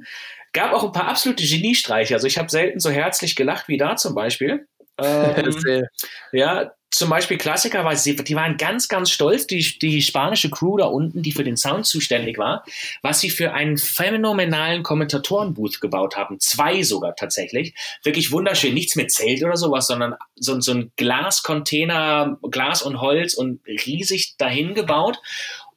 Gab 0.53 0.71
auch 0.71 0.85
ein 0.85 0.93
paar 0.93 1.09
absolute 1.09 1.43
Geniestreiche. 1.43 2.13
Also 2.13 2.27
ich 2.27 2.37
habe 2.37 2.49
selten 2.49 2.79
so 2.79 2.89
herzlich 2.89 3.35
gelacht 3.35 3.67
wie 3.67 3.77
da 3.77 3.97
zum 3.97 4.15
Beispiel. 4.15 4.65
Ähm, 4.99 5.85
ja, 6.31 6.71
zum 6.89 7.09
Beispiel 7.09 7.37
Klassiker 7.37 7.83
war, 7.83 7.95
sie, 7.95 8.15
die 8.15 8.35
waren 8.35 8.57
ganz, 8.57 8.87
ganz 8.87 9.11
stolz, 9.11 9.45
die, 9.45 9.77
die 9.79 10.01
spanische 10.01 10.49
Crew 10.49 10.77
da 10.77 10.85
unten, 10.85 11.21
die 11.21 11.31
für 11.31 11.43
den 11.43 11.57
Sound 11.57 11.85
zuständig 11.85 12.37
war, 12.37 12.63
was 13.01 13.19
sie 13.19 13.29
für 13.29 13.53
einen 13.53 13.77
phänomenalen 13.77 14.83
Kommentatorenbooth 14.83 15.81
gebaut 15.81 16.15
haben. 16.15 16.39
Zwei 16.39 16.83
sogar 16.83 17.15
tatsächlich. 17.15 17.75
Wirklich 18.03 18.31
wunderschön. 18.31 18.73
Nichts 18.73 18.95
mit 18.95 19.11
Zelt 19.11 19.43
oder 19.43 19.57
sowas, 19.57 19.87
sondern 19.87 20.15
so, 20.35 20.59
so 20.61 20.73
ein 20.73 20.91
Glascontainer, 20.95 22.37
Glas 22.49 22.81
und 22.81 23.01
Holz 23.01 23.33
und 23.33 23.59
riesig 23.67 24.37
dahin 24.37 24.73
gebaut 24.73 25.19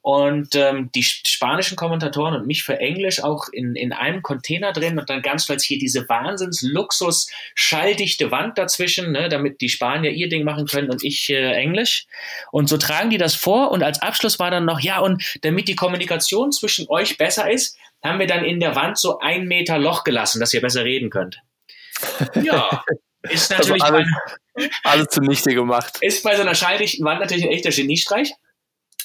und 0.01 0.55
ähm, 0.55 0.89
die 0.95 1.03
spanischen 1.03 1.75
Kommentatoren 1.75 2.33
und 2.33 2.47
mich 2.47 2.63
für 2.63 2.79
Englisch 2.79 3.23
auch 3.23 3.47
in, 3.51 3.75
in 3.75 3.93
einem 3.93 4.23
Container 4.23 4.73
drin 4.73 4.97
und 4.97 5.09
dann 5.09 5.21
ganz 5.21 5.43
stolz 5.43 5.63
hier 5.63 5.77
diese 5.77 6.09
Wahnsinns-Luxus 6.09 7.29
schalldichte 7.53 8.31
Wand 8.31 8.57
dazwischen, 8.57 9.11
ne, 9.11 9.29
damit 9.29 9.61
die 9.61 9.69
Spanier 9.69 10.11
ihr 10.11 10.27
Ding 10.27 10.43
machen 10.43 10.65
können 10.65 10.89
und 10.89 11.03
ich 11.03 11.29
äh, 11.29 11.51
Englisch. 11.53 12.07
Und 12.51 12.67
so 12.67 12.77
tragen 12.77 13.11
die 13.11 13.19
das 13.19 13.35
vor 13.35 13.71
und 13.71 13.83
als 13.83 14.01
Abschluss 14.01 14.39
war 14.39 14.49
dann 14.49 14.65
noch, 14.65 14.79
ja, 14.79 14.99
und 14.99 15.23
damit 15.41 15.67
die 15.67 15.75
Kommunikation 15.75 16.51
zwischen 16.51 16.89
euch 16.89 17.17
besser 17.17 17.51
ist, 17.51 17.77
haben 18.03 18.17
wir 18.17 18.27
dann 18.27 18.43
in 18.43 18.59
der 18.59 18.75
Wand 18.75 18.97
so 18.97 19.19
ein 19.19 19.47
Meter 19.47 19.77
Loch 19.77 20.03
gelassen, 20.03 20.39
dass 20.39 20.53
ihr 20.53 20.61
besser 20.61 20.83
reden 20.83 21.11
könnt. 21.11 21.41
Ja, 22.41 22.83
ist 23.21 23.51
natürlich. 23.51 23.83
Also 23.83 23.97
alles, 23.97 24.69
alles 24.83 25.07
zunichte 25.09 25.53
gemacht. 25.53 25.99
Ist 26.01 26.23
bei 26.23 26.35
so 26.35 26.41
einer 26.41 26.55
schalldichten 26.55 27.05
Wand 27.05 27.19
natürlich 27.19 27.45
ein 27.45 27.51
echter 27.51 27.69
Geniestreich 27.69 28.33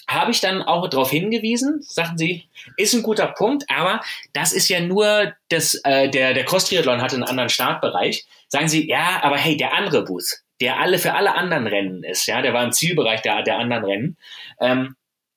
habe 0.09 0.31
ich 0.31 0.41
dann 0.41 0.63
auch 0.63 0.89
darauf 0.89 1.11
hingewiesen, 1.11 1.81
sagten 1.83 2.19
sie, 2.19 2.49
ist 2.77 2.95
ein 2.95 3.03
guter 3.03 3.27
Punkt, 3.27 3.65
aber 3.69 4.01
das 4.33 4.53
ist 4.53 4.69
ja 4.69 4.81
nur 4.81 5.33
das, 5.49 5.75
äh, 5.85 6.09
der, 6.09 6.33
der 6.33 6.45
Cross-Triathlon 6.45 7.03
hat 7.03 7.13
einen 7.13 7.25
anderen 7.25 7.49
Startbereich. 7.49 8.27
Sagen 8.49 8.69
sie, 8.69 8.89
ja, 8.89 9.21
aber 9.23 9.37
hey, 9.37 9.57
der 9.57 9.75
andere 9.75 10.05
Booth, 10.05 10.43
der 10.61 10.79
alle 10.79 10.99
für 10.99 11.15
alle 11.15 11.35
anderen 11.35 11.67
Rennen 11.67 12.05
ist, 12.05 12.27
ja, 12.27 12.41
der 12.41 12.55
war 12.55 12.65
im 12.65 12.73
Zielbereich 12.73 13.23
der, 13.23 13.43
der 13.43 13.59
anderen 13.59 13.85
Rennen, 13.85 14.17
ähm, 14.61 14.95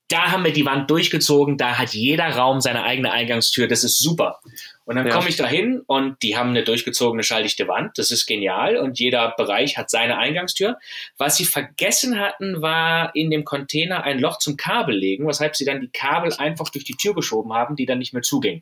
da 0.10 0.32
haben 0.32 0.44
wir 0.44 0.52
die 0.52 0.66
Wand 0.66 0.90
durchgezogen, 0.90 1.58
da 1.58 1.78
hat 1.78 1.94
jeder 1.94 2.30
Raum 2.36 2.62
seine 2.62 2.84
eigene 2.84 3.12
Eingangstür, 3.12 3.68
das 3.68 3.84
ist 3.84 4.00
super. 4.00 4.40
Und 4.86 4.96
dann 4.96 5.06
ja. 5.06 5.14
komme 5.14 5.30
ich 5.30 5.36
da 5.36 5.48
hin 5.48 5.84
und 5.86 6.22
die 6.24 6.36
haben 6.36 6.50
eine 6.50 6.64
durchgezogene 6.64 7.24
schalldichte 7.24 7.68
Wand, 7.68 7.98
das 7.98 8.10
ist 8.12 8.26
genial 8.26 8.78
und 8.78 9.00
jeder 9.00 9.36
Bereich 9.38 9.78
hat 9.78 9.92
seine 9.92 10.18
Eingangstür. 10.18 10.78
Was 11.18 11.38
sie 11.38 11.46
vergessen 11.46 12.20
hatten, 12.20 12.62
war 12.62 13.16
in 13.16 13.30
dem 13.30 13.46
Container 13.46 14.04
ein 14.04 14.20
Loch 14.20 14.40
zum 14.40 14.58
Kabel 14.58 14.96
legen, 14.96 15.28
weshalb 15.28 15.56
sie 15.56 15.66
dann 15.66 15.80
die 15.80 15.92
Kabel 15.92 16.34
einfach 16.34 16.70
durch 16.70 16.86
die 16.86 16.96
Tür 16.96 17.14
geschoben 17.14 17.54
haben, 17.54 17.76
die 17.76 17.86
dann 17.86 18.00
nicht 18.00 18.14
mehr 18.14 18.24
zuging. 18.24 18.62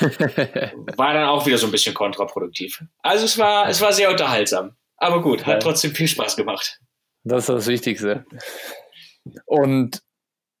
war 0.96 1.12
dann 1.12 1.28
auch 1.28 1.44
wieder 1.44 1.58
so 1.58 1.66
ein 1.66 1.72
bisschen 1.72 1.94
kontraproduktiv. 1.94 2.82
Also 3.02 3.24
es 3.24 3.36
war, 3.36 3.68
es 3.68 3.80
war 3.80 3.92
sehr 3.92 4.10
unterhaltsam. 4.10 4.76
Aber 4.96 5.20
gut, 5.20 5.44
hat 5.46 5.62
trotzdem 5.62 5.92
viel 5.92 6.06
Spaß 6.06 6.36
gemacht. 6.36 6.78
Das 7.24 7.40
ist 7.40 7.48
das 7.48 7.66
Wichtigste. 7.66 8.24
Und 9.44 10.02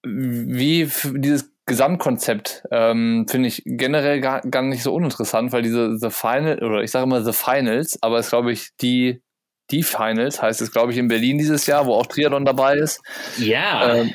wie 0.02 0.90
dieses 1.14 1.52
Gesamtkonzept 1.66 2.64
ähm, 2.70 3.26
finde 3.28 3.48
ich 3.48 3.62
generell 3.64 4.20
gar, 4.20 4.40
gar 4.42 4.62
nicht 4.62 4.82
so 4.82 4.92
uninteressant, 4.92 5.52
weil 5.52 5.62
diese 5.62 5.96
The 5.96 6.10
Final, 6.10 6.58
oder 6.58 6.82
ich 6.82 6.90
sage 6.90 7.04
immer 7.04 7.22
The 7.22 7.32
Finals, 7.32 7.98
aber 8.02 8.18
es 8.18 8.30
glaube 8.30 8.52
ich 8.52 8.70
die, 8.80 9.22
die 9.70 9.84
Finals, 9.84 10.42
heißt 10.42 10.60
es 10.60 10.72
glaube 10.72 10.92
ich 10.92 10.98
in 10.98 11.08
Berlin 11.08 11.38
dieses 11.38 11.66
Jahr, 11.66 11.86
wo 11.86 11.94
auch 11.94 12.06
Triathlon 12.06 12.44
dabei 12.44 12.76
ist. 12.76 13.00
Ja. 13.38 13.94
Ähm, 13.94 14.14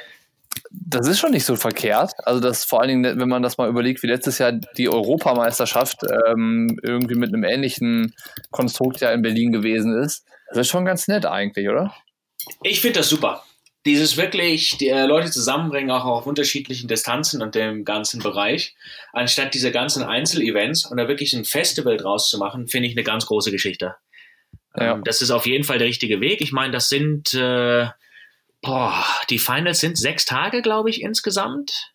das 0.71 1.07
ist 1.07 1.19
schon 1.19 1.31
nicht 1.31 1.45
so 1.45 1.55
verkehrt. 1.55 2.11
Also 2.25 2.41
das 2.41 2.65
vor 2.65 2.81
allen 2.81 2.89
Dingen, 2.89 3.19
wenn 3.19 3.29
man 3.29 3.43
das 3.43 3.57
mal 3.57 3.69
überlegt, 3.69 4.03
wie 4.03 4.07
letztes 4.07 4.39
Jahr 4.39 4.51
die 4.51 4.89
Europameisterschaft 4.89 6.01
ähm, 6.27 6.77
irgendwie 6.83 7.15
mit 7.15 7.33
einem 7.33 7.45
ähnlichen 7.45 8.13
Konstrukt 8.51 8.99
ja 8.99 9.11
in 9.11 9.21
Berlin 9.21 9.53
gewesen 9.53 9.97
ist. 9.97 10.25
Das 10.49 10.59
ist 10.59 10.67
schon 10.67 10.83
ganz 10.83 11.07
nett 11.07 11.25
eigentlich, 11.25 11.69
oder? 11.69 11.93
Ich 12.63 12.81
finde 12.81 12.99
das 12.99 13.09
super 13.09 13.43
dieses 13.87 14.17
wirklich 14.17 14.77
die, 14.77 14.89
äh, 14.89 15.05
Leute 15.05 15.31
zusammenbringen, 15.31 15.89
auch 15.91 16.05
auf 16.05 16.27
unterschiedlichen 16.27 16.87
Distanzen 16.87 17.41
und 17.41 17.55
dem 17.55 17.85
ganzen 17.85 18.21
Bereich, 18.21 18.75
anstatt 19.13 19.53
diese 19.53 19.71
ganzen 19.71 20.03
Einzelevents 20.03 20.85
und 20.85 20.97
da 20.97 21.07
wirklich 21.07 21.33
ein 21.33 21.45
Festival 21.45 21.97
draus 21.97 22.29
zu 22.29 22.37
machen, 22.37 22.67
finde 22.67 22.89
ich 22.89 22.95
eine 22.95 23.03
ganz 23.03 23.25
große 23.25 23.51
Geschichte. 23.51 23.95
Ja. 24.75 24.93
Ähm, 24.93 25.03
das 25.03 25.21
ist 25.21 25.31
auf 25.31 25.47
jeden 25.47 25.63
Fall 25.63 25.79
der 25.79 25.87
richtige 25.87 26.21
Weg. 26.21 26.41
Ich 26.41 26.51
meine, 26.51 26.73
das 26.73 26.89
sind, 26.89 27.33
äh, 27.33 27.87
boah, 28.61 29.05
die 29.29 29.39
Finals 29.39 29.79
sind 29.79 29.97
sechs 29.97 30.25
Tage, 30.25 30.61
glaube 30.61 30.89
ich, 30.89 31.01
insgesamt. 31.01 31.93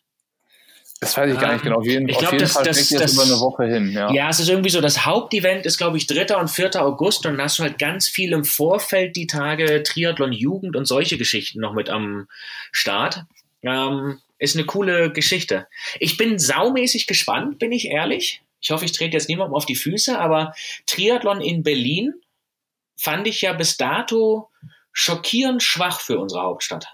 Das 1.02 1.16
weiß 1.16 1.34
ich 1.34 1.40
gar 1.40 1.52
nicht 1.52 1.64
genau. 1.64 1.78
Auf 1.78 1.84
jeden, 1.84 2.08
ich 2.08 2.16
glaub, 2.16 2.28
auf 2.28 2.32
jeden 2.34 2.44
das, 2.44 2.52
Fall 2.52 2.64
das, 2.64 2.88
das, 2.88 3.14
über 3.14 3.24
eine 3.24 3.40
Woche 3.40 3.64
hin. 3.64 3.90
Ja. 3.90 4.12
ja, 4.12 4.28
es 4.28 4.38
ist 4.38 4.48
irgendwie 4.48 4.70
so, 4.70 4.80
das 4.80 5.04
Hauptevent 5.04 5.66
ist, 5.66 5.76
glaube 5.76 5.96
ich, 5.96 6.06
3. 6.06 6.36
und 6.36 6.48
4. 6.48 6.80
August 6.80 7.26
und 7.26 7.32
dann 7.32 7.42
hast 7.42 7.58
du 7.58 7.64
halt 7.64 7.76
ganz 7.80 8.08
viel 8.08 8.30
im 8.30 8.44
Vorfeld 8.44 9.16
die 9.16 9.26
Tage 9.26 9.82
Triathlon 9.82 10.30
Jugend 10.30 10.76
und 10.76 10.84
solche 10.84 11.18
Geschichten 11.18 11.60
noch 11.60 11.72
mit 11.72 11.90
am 11.90 12.28
Start. 12.70 13.24
Ähm, 13.64 14.20
ist 14.38 14.54
eine 14.54 14.64
coole 14.64 15.10
Geschichte. 15.10 15.66
Ich 15.98 16.16
bin 16.16 16.38
saumäßig 16.38 17.08
gespannt, 17.08 17.58
bin 17.58 17.72
ich 17.72 17.88
ehrlich. 17.88 18.40
Ich 18.60 18.70
hoffe, 18.70 18.84
ich 18.84 18.92
trete 18.92 19.14
jetzt 19.14 19.28
niemandem 19.28 19.56
auf 19.56 19.66
die 19.66 19.74
Füße, 19.74 20.16
aber 20.16 20.54
Triathlon 20.86 21.40
in 21.40 21.64
Berlin 21.64 22.14
fand 22.96 23.26
ich 23.26 23.40
ja 23.40 23.54
bis 23.54 23.76
dato 23.76 24.50
schockierend 24.92 25.64
schwach 25.64 26.00
für 26.00 26.20
unsere 26.20 26.42
Hauptstadt. 26.42 26.86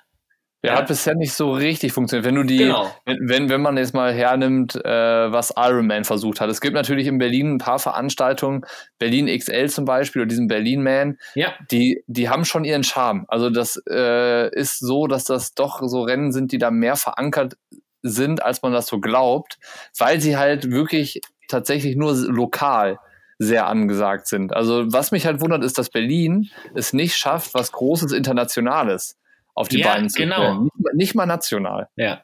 Der 0.64 0.72
ja. 0.72 0.78
hat 0.78 0.88
bisher 0.88 1.14
nicht 1.14 1.34
so 1.34 1.52
richtig 1.52 1.92
funktioniert. 1.92 2.24
Wenn 2.24 2.34
du 2.34 2.42
die, 2.42 2.58
genau. 2.58 2.90
wenn, 3.06 3.48
wenn 3.48 3.60
man 3.60 3.76
jetzt 3.76 3.94
mal 3.94 4.12
hernimmt, 4.12 4.74
äh, 4.74 5.32
was 5.32 5.54
Ironman 5.56 6.04
versucht 6.04 6.40
hat. 6.40 6.50
Es 6.50 6.60
gibt 6.60 6.74
natürlich 6.74 7.06
in 7.06 7.18
Berlin 7.18 7.54
ein 7.54 7.58
paar 7.58 7.78
Veranstaltungen, 7.78 8.62
Berlin 8.98 9.26
XL 9.26 9.68
zum 9.68 9.84
Beispiel 9.84 10.22
oder 10.22 10.28
diesen 10.28 10.48
Berlin 10.48 10.82
Man, 10.82 11.18
ja. 11.36 11.52
die, 11.70 12.02
die 12.08 12.28
haben 12.28 12.44
schon 12.44 12.64
ihren 12.64 12.82
Charme. 12.82 13.24
Also 13.28 13.50
das 13.50 13.80
äh, 13.88 14.52
ist 14.52 14.80
so, 14.80 15.06
dass 15.06 15.22
das 15.22 15.54
doch 15.54 15.80
so 15.86 16.02
Rennen 16.02 16.32
sind, 16.32 16.50
die 16.50 16.58
da 16.58 16.72
mehr 16.72 16.96
verankert 16.96 17.56
sind, 18.02 18.42
als 18.42 18.60
man 18.62 18.72
das 18.72 18.86
so 18.86 18.98
glaubt, 18.98 19.58
weil 19.96 20.20
sie 20.20 20.36
halt 20.36 20.72
wirklich 20.72 21.20
tatsächlich 21.48 21.94
nur 21.94 22.14
lokal 22.14 22.98
sehr 23.38 23.68
angesagt 23.68 24.26
sind. 24.26 24.52
Also 24.52 24.92
was 24.92 25.12
mich 25.12 25.24
halt 25.24 25.40
wundert, 25.40 25.62
ist, 25.62 25.78
dass 25.78 25.90
Berlin 25.90 26.50
es 26.74 26.92
nicht 26.92 27.16
schafft, 27.16 27.54
was 27.54 27.70
Großes 27.70 28.10
Internationales 28.10 29.16
auf 29.58 29.68
die 29.68 29.80
ja, 29.80 29.92
Beine 29.92 30.06
zu 30.06 30.18
genau. 30.18 30.62
Nicht, 30.62 30.94
nicht, 30.94 31.14
mal 31.14 31.26
national. 31.26 31.88
Ja. 31.96 32.22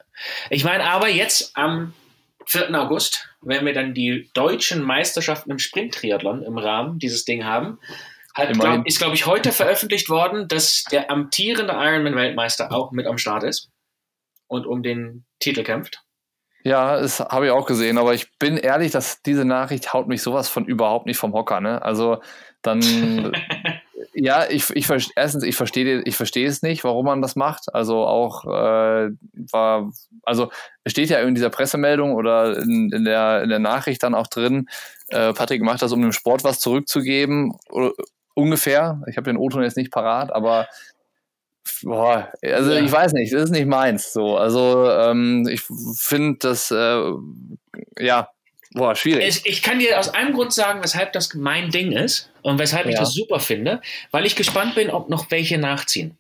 Ich 0.51 0.65
meine, 0.65 0.85
aber 0.85 1.09
jetzt 1.09 1.57
am 1.57 1.93
4. 2.47 2.73
August, 2.81 3.29
wenn 3.41 3.67
wir 3.67 3.73
dann 3.73 3.93
die 3.93 4.31
deutschen 4.35 4.83
Meisterschaften 4.83 5.51
im 5.51 5.59
Sprint-Triathlon 5.59 6.43
im 6.43 6.59
Rahmen 6.59 6.99
dieses 6.99 7.25
Ding 7.25 7.45
haben, 7.45 7.79
hat, 8.35 8.53
glaub, 8.53 8.87
ist, 8.87 8.99
glaube 8.99 9.15
ich, 9.15 9.27
heute 9.27 9.53
veröffentlicht 9.53 10.09
worden, 10.09 10.49
dass 10.49 10.85
der 10.91 11.11
amtierende 11.11 11.73
Ironman-Weltmeister 11.73 12.73
auch 12.73 12.93
mit 12.93 13.07
am 13.07 13.19
Start 13.19 13.43
ist 13.43 13.71
und 14.47 14.67
um 14.67 14.83
den 14.83 15.25
Titel 15.41 15.65
kämpft. 15.65 16.03
Ja, 16.63 17.01
das 17.01 17.21
habe 17.21 17.47
ich 17.47 17.53
auch 17.53 17.67
gesehen, 17.67 17.99
aber 17.99 18.15
ich 18.15 18.39
bin 18.39 18.57
ehrlich, 18.57 18.93
dass 18.93 19.23
diese 19.23 19.45
Nachricht 19.45 19.93
haut 19.93 20.09
mich 20.09 20.23
sowas 20.23 20.49
von 20.49 20.65
überhaupt 20.65 21.07
nicht 21.07 21.19
vom 21.19 21.33
Hocker. 21.33 21.61
Ne? 21.61 21.83
Also 21.83 22.23
dann 22.63 22.81
Ja, 24.13 24.47
ich, 24.49 24.71
ich 24.71 24.89
erstens, 25.17 25.43
ich 25.45 25.57
verstehe 25.57 26.03
ich 26.03 26.17
verstehe 26.17 26.47
es 26.47 26.63
nicht, 26.63 26.85
warum 26.85 27.07
man 27.07 27.23
das 27.23 27.37
macht. 27.37 27.75
Also 27.75 28.05
auch 28.07 28.45
äh, 28.45 29.11
war, 29.51 29.93
also 30.23 30.51
es 30.85 30.93
steht 30.93 31.11
ja 31.11 31.21
in 31.21 31.35
dieser 31.35 31.51
Pressemeldung 31.51 32.15
oder 32.15 32.59
in, 32.59 32.91
in, 32.93 33.05
der, 33.05 33.43
in 33.43 33.49
der 33.49 33.59
Nachricht 33.59 34.03
dann 34.03 34.15
auch 34.15 34.27
drin, 34.27 34.69
äh, 35.09 35.33
Patrick 35.33 35.63
macht 35.63 35.83
das, 35.83 35.93
um 35.93 36.03
dem 36.03 36.13
Sport 36.13 36.45
was 36.45 36.61
zurückzugeben. 36.61 37.57
Oder, 37.71 37.93
ungefähr. 38.35 39.01
Ich 39.09 39.17
habe 39.17 39.31
den 39.31 39.37
O-Ton 39.37 39.63
jetzt 39.63 39.77
nicht 39.77 39.93
parat, 39.93 40.33
aber 40.33 40.69
boah, 41.83 42.31
also 42.43 42.73
ja. 42.73 42.81
ich 42.81 42.93
weiß 42.93 43.13
nicht, 43.13 43.33
das 43.33 43.45
ist 43.45 43.51
nicht 43.51 43.67
meins. 43.67 44.13
So, 44.13 44.37
also 44.37 44.91
ähm, 44.91 45.47
ich 45.49 45.63
finde 45.97 46.39
das 46.41 46.71
äh, 46.71 47.13
ja 47.99 48.29
Boah, 48.75 48.97
schwierig. 48.97 49.29
Ich, 49.29 49.47
ich, 49.47 49.63
kann 49.63 49.79
dir 49.79 50.01
aus 50.01 50.09
einem 50.09 50.35
Grund 50.35 50.53
sagen, 50.53 50.83
weshalb 50.83 51.13
das 51.13 51.33
mein 51.35 51.71
Ding 51.71 51.93
ist 51.93 52.33
und 52.43 52.59
weshalb 52.59 52.87
ja. 52.87 52.91
ich 52.91 52.99
das 52.99 53.15
super 53.15 53.39
finde, 53.39 53.81
weil 54.11 54.27
ich 54.27 54.35
gespannt 54.35 54.75
bin, 54.75 54.91
ob 54.91 55.09
noch 55.09 55.31
welche 55.31 55.59
nachziehen. 55.59 56.19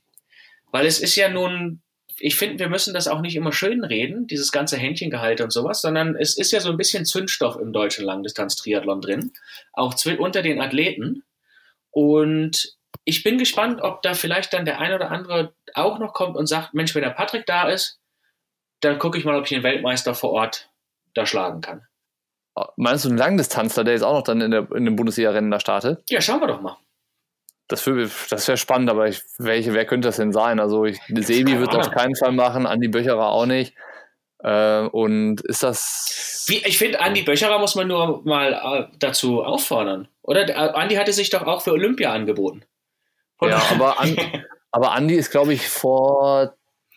Weil 0.70 0.86
es 0.86 1.00
ist 1.00 1.16
ja 1.16 1.28
nun, 1.28 1.82
ich 2.16 2.36
finde, 2.36 2.60
wir 2.60 2.68
müssen 2.68 2.94
das 2.94 3.08
auch 3.08 3.20
nicht 3.20 3.34
immer 3.34 3.52
schön 3.52 3.82
reden, 3.82 4.28
dieses 4.28 4.52
ganze 4.52 4.76
Händchengehalte 4.76 5.42
und 5.42 5.50
sowas, 5.50 5.80
sondern 5.80 6.14
es 6.14 6.38
ist 6.38 6.52
ja 6.52 6.60
so 6.60 6.70
ein 6.70 6.76
bisschen 6.76 7.04
Zündstoff 7.04 7.56
im 7.56 7.72
deutschen 7.72 8.04
Langdistanz-Triathlon 8.04 9.00
drin, 9.00 9.32
auch 9.72 9.94
unter 10.18 10.42
den 10.42 10.60
Athleten. 10.60 11.24
Und 11.90 12.76
ich 13.04 13.24
bin 13.24 13.36
gespannt, 13.36 13.80
ob 13.82 14.02
da 14.02 14.14
vielleicht 14.14 14.52
dann 14.52 14.64
der 14.64 14.78
ein 14.78 14.92
oder 14.92 15.10
andere 15.10 15.54
auch 15.74 15.98
noch 15.98 16.12
kommt 16.12 16.36
und 16.36 16.46
sagt, 16.46 16.72
Mensch, 16.72 16.94
wenn 16.94 17.02
der 17.02 17.10
Patrick 17.10 17.46
da 17.46 17.68
ist, 17.68 17.98
dann 18.78 19.00
gucke 19.00 19.18
ich 19.18 19.24
mal, 19.24 19.36
ob 19.36 19.44
ich 19.44 19.50
den 19.50 19.64
Weltmeister 19.64 20.14
vor 20.14 20.30
Ort 20.30 20.70
da 21.14 21.26
schlagen 21.26 21.60
kann. 21.60 21.82
Meinst 22.76 23.04
du 23.04 23.08
einen 23.08 23.18
Langdistanzler, 23.18 23.84
der 23.84 23.94
jetzt 23.94 24.02
auch 24.02 24.14
noch 24.14 24.22
dann 24.22 24.40
in, 24.40 24.50
der, 24.50 24.70
in 24.72 24.84
dem 24.84 24.96
Bundesliga-Rennen 24.96 25.50
da 25.50 25.58
startet? 25.58 26.02
Ja, 26.08 26.20
schauen 26.20 26.40
wir 26.40 26.46
doch 26.46 26.60
mal. 26.60 26.76
Das, 27.68 27.84
das 28.30 28.48
wäre 28.48 28.58
spannend, 28.58 28.90
aber 28.90 29.08
ich, 29.08 29.22
welche, 29.38 29.72
wer 29.72 29.86
könnte 29.86 30.08
das 30.08 30.16
denn 30.16 30.32
sein? 30.32 30.60
Also 30.60 30.84
ich, 30.84 31.00
Sebi 31.08 31.58
wird 31.58 31.72
es 31.72 31.88
auf 31.88 31.90
keinen 31.90 32.14
Fall 32.14 32.32
machen, 32.32 32.66
Andi 32.66 32.88
Böcherer 32.88 33.28
auch 33.28 33.46
nicht. 33.46 33.74
Äh, 34.38 34.82
und 34.88 35.40
ist 35.40 35.62
das. 35.62 36.44
Wie, 36.46 36.58
ich 36.58 36.76
finde, 36.76 37.00
Andi 37.00 37.22
Böcherer 37.22 37.58
muss 37.58 37.74
man 37.74 37.88
nur 37.88 38.22
mal 38.24 38.52
äh, 38.52 38.96
dazu 38.98 39.42
auffordern. 39.42 40.08
Oder? 40.20 40.48
Äh, 40.48 40.52
Andi 40.52 40.96
hatte 40.96 41.14
sich 41.14 41.30
doch 41.30 41.46
auch 41.46 41.62
für 41.62 41.72
Olympia 41.72 42.12
angeboten. 42.12 42.64
ja, 43.40 43.62
aber, 43.70 43.98
An, 44.00 44.16
aber 44.70 44.92
Andi 44.92 45.14
ist, 45.14 45.30
glaube 45.30 45.54
ich, 45.54 45.66
vor 45.66 46.54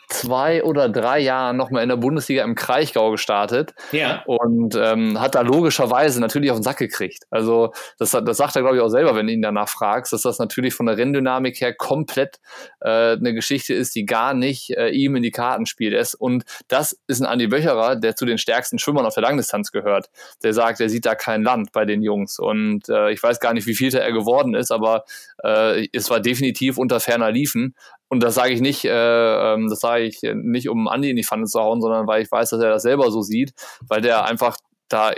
zwei 0.07 0.63
oder 0.63 0.87
drei 0.89 1.19
Jahren 1.19 1.57
nochmal 1.57 1.83
in 1.83 1.89
der 1.89 1.97
Bundesliga 1.97 2.43
im 2.43 2.55
Kraichgau 2.55 3.11
gestartet. 3.11 3.73
Ja. 3.91 4.23
Und 4.25 4.75
ähm, 4.75 5.19
hat 5.19 5.35
da 5.35 5.41
logischerweise 5.41 6.21
natürlich 6.21 6.49
auf 6.51 6.57
den 6.57 6.63
Sack 6.63 6.77
gekriegt. 6.77 7.25
Also 7.29 7.73
das, 7.99 8.11
das 8.11 8.37
sagt 8.37 8.55
er, 8.55 8.61
glaube 8.61 8.77
ich, 8.77 8.81
auch 8.81 8.89
selber, 8.89 9.15
wenn 9.15 9.27
du 9.27 9.33
ihn 9.33 9.41
danach 9.41 9.67
fragst, 9.67 10.13
dass 10.13 10.21
das 10.21 10.39
natürlich 10.39 10.73
von 10.73 10.85
der 10.85 10.97
Renndynamik 10.97 11.59
her 11.59 11.73
komplett 11.73 12.39
äh, 12.79 13.13
eine 13.17 13.33
Geschichte 13.33 13.73
ist, 13.73 13.95
die 13.95 14.05
gar 14.05 14.33
nicht 14.33 14.71
äh, 14.71 14.89
ihm 14.89 15.15
in 15.17 15.23
die 15.23 15.31
Karten 15.31 15.65
spielt. 15.65 15.93
ist. 15.93 16.15
Und 16.15 16.45
das 16.69 16.97
ist 17.07 17.21
ein 17.21 17.25
Andi 17.25 17.47
Böcherer, 17.47 17.97
der 17.97 18.15
zu 18.15 18.25
den 18.25 18.37
stärksten 18.37 18.79
Schwimmern 18.79 19.05
auf 19.05 19.13
der 19.13 19.23
Langdistanz 19.23 19.71
gehört. 19.71 20.09
Der 20.43 20.53
sagt, 20.53 20.79
er 20.79 20.89
sieht 20.89 21.05
da 21.05 21.15
kein 21.15 21.43
Land 21.43 21.73
bei 21.73 21.83
den 21.83 22.01
Jungs. 22.01 22.39
Und 22.39 22.87
äh, 22.87 23.11
ich 23.11 23.21
weiß 23.21 23.39
gar 23.39 23.53
nicht, 23.53 23.67
wie 23.67 23.75
viel 23.75 23.93
er 23.93 24.11
geworden 24.11 24.53
ist, 24.53 24.71
aber 24.71 25.03
äh, 25.43 25.87
es 25.93 26.09
war 26.09 26.19
definitiv 26.19 26.77
unter 26.77 26.99
ferner 26.99 27.31
Liefen. 27.31 27.75
Und 28.09 28.23
das 28.23 28.35
sage 28.35 28.53
ich 28.53 28.61
nicht, 28.61 28.85
äh, 28.85 29.53
ähm, 29.53 29.69
das 29.69 29.79
sage 29.79 30.03
ich 30.03 30.21
nicht, 30.21 30.69
um 30.69 30.87
Andi 30.87 31.09
in 31.09 31.15
die 31.15 31.23
Pfanne 31.23 31.45
zu 31.45 31.59
hauen, 31.59 31.81
sondern 31.81 32.07
weil 32.07 32.21
ich 32.21 32.31
weiß, 32.31 32.49
dass 32.49 32.61
er 32.61 32.69
das 32.69 32.83
selber 32.83 33.11
so 33.11 33.21
sieht, 33.21 33.53
weil 33.87 34.01
der 34.01 34.25
einfach 34.25 34.57
da, 34.87 35.13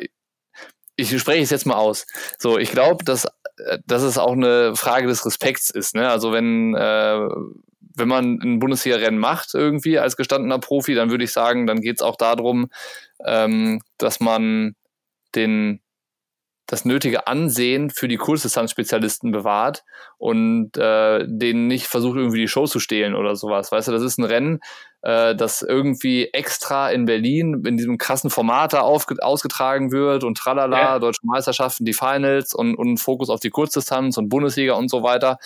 ich 0.96 1.18
spreche 1.20 1.44
es 1.44 1.52
jetzt 1.52 1.66
mal 1.66 1.76
aus. 1.76 2.06
So, 2.40 2.58
ich 2.58 2.72
glaube, 2.72 3.04
dass, 3.06 3.28
dass 3.86 4.02
es 4.02 4.18
auch 4.18 4.34
eine 4.34 4.76
Frage 4.76 5.08
des 5.08 5.26
Respekts 5.26 5.70
ist. 5.70 5.96
Ne? 5.96 6.10
Also 6.10 6.32
wenn, 6.32 6.76
äh, 6.76 7.30
wenn 7.96 8.08
man 8.08 8.40
ein 8.42 8.60
Bundesliga-Rennen 8.60 9.20
macht 9.20 9.54
irgendwie 9.54 10.00
als 10.00 10.18
gestandener 10.18 10.60
Profi, 10.60 10.96
dann 10.96 11.12
würde 11.12 11.24
ich 11.24 11.32
sagen, 11.32 11.68
dann 11.68 11.82
geht 11.82 11.98
es 11.98 12.02
auch 12.02 12.16
darum, 12.16 12.70
ähm, 13.24 13.82
dass 13.98 14.20
man 14.20 14.76
den 15.36 15.82
das 16.70 16.86
nötige 16.86 17.26
Ansehen 17.26 17.90
für 17.90 18.08
die 18.08 18.18
Kurzdistanzspezialisten 18.18 19.32
bewahrt 19.32 19.84
und 20.20 20.78
äh, 20.78 21.26
denen 21.28 21.66
nicht 21.66 21.88
versucht, 21.88 22.16
irgendwie 22.16 22.42
die 22.42 22.48
Show 22.48 22.68
zu 22.68 22.80
stehlen 22.80 23.16
oder 23.16 23.36
sowas. 23.36 23.72
Weißt 23.72 23.88
du, 23.88 23.92
das 23.92 24.04
ist 24.04 24.20
ein 24.20 24.24
Rennen, 24.24 24.60
äh, 25.02 25.36
das 25.36 25.64
irgendwie 25.64 26.26
extra 26.32 26.92
in 26.92 27.06
Berlin 27.06 27.64
in 27.66 27.78
diesem 27.78 27.98
krassen 27.98 28.30
Format 28.30 28.74
da 28.74 28.82
ausgetragen 28.82 29.92
wird 29.92 30.24
und 30.24 30.38
tralala, 30.38 30.80
ja. 30.80 31.00
deutsche 31.00 31.22
Meisterschaften, 31.24 31.86
die 31.86 31.94
Finals 31.94 32.54
und, 32.54 32.76
und 32.76 32.98
Fokus 32.98 33.32
auf 33.32 33.40
die 33.40 33.50
Kurzdistanz 33.50 34.18
und 34.18 34.30
Bundesliga 34.30 34.74
und 34.74 34.90
so 34.90 35.02
weiter. 35.02 35.40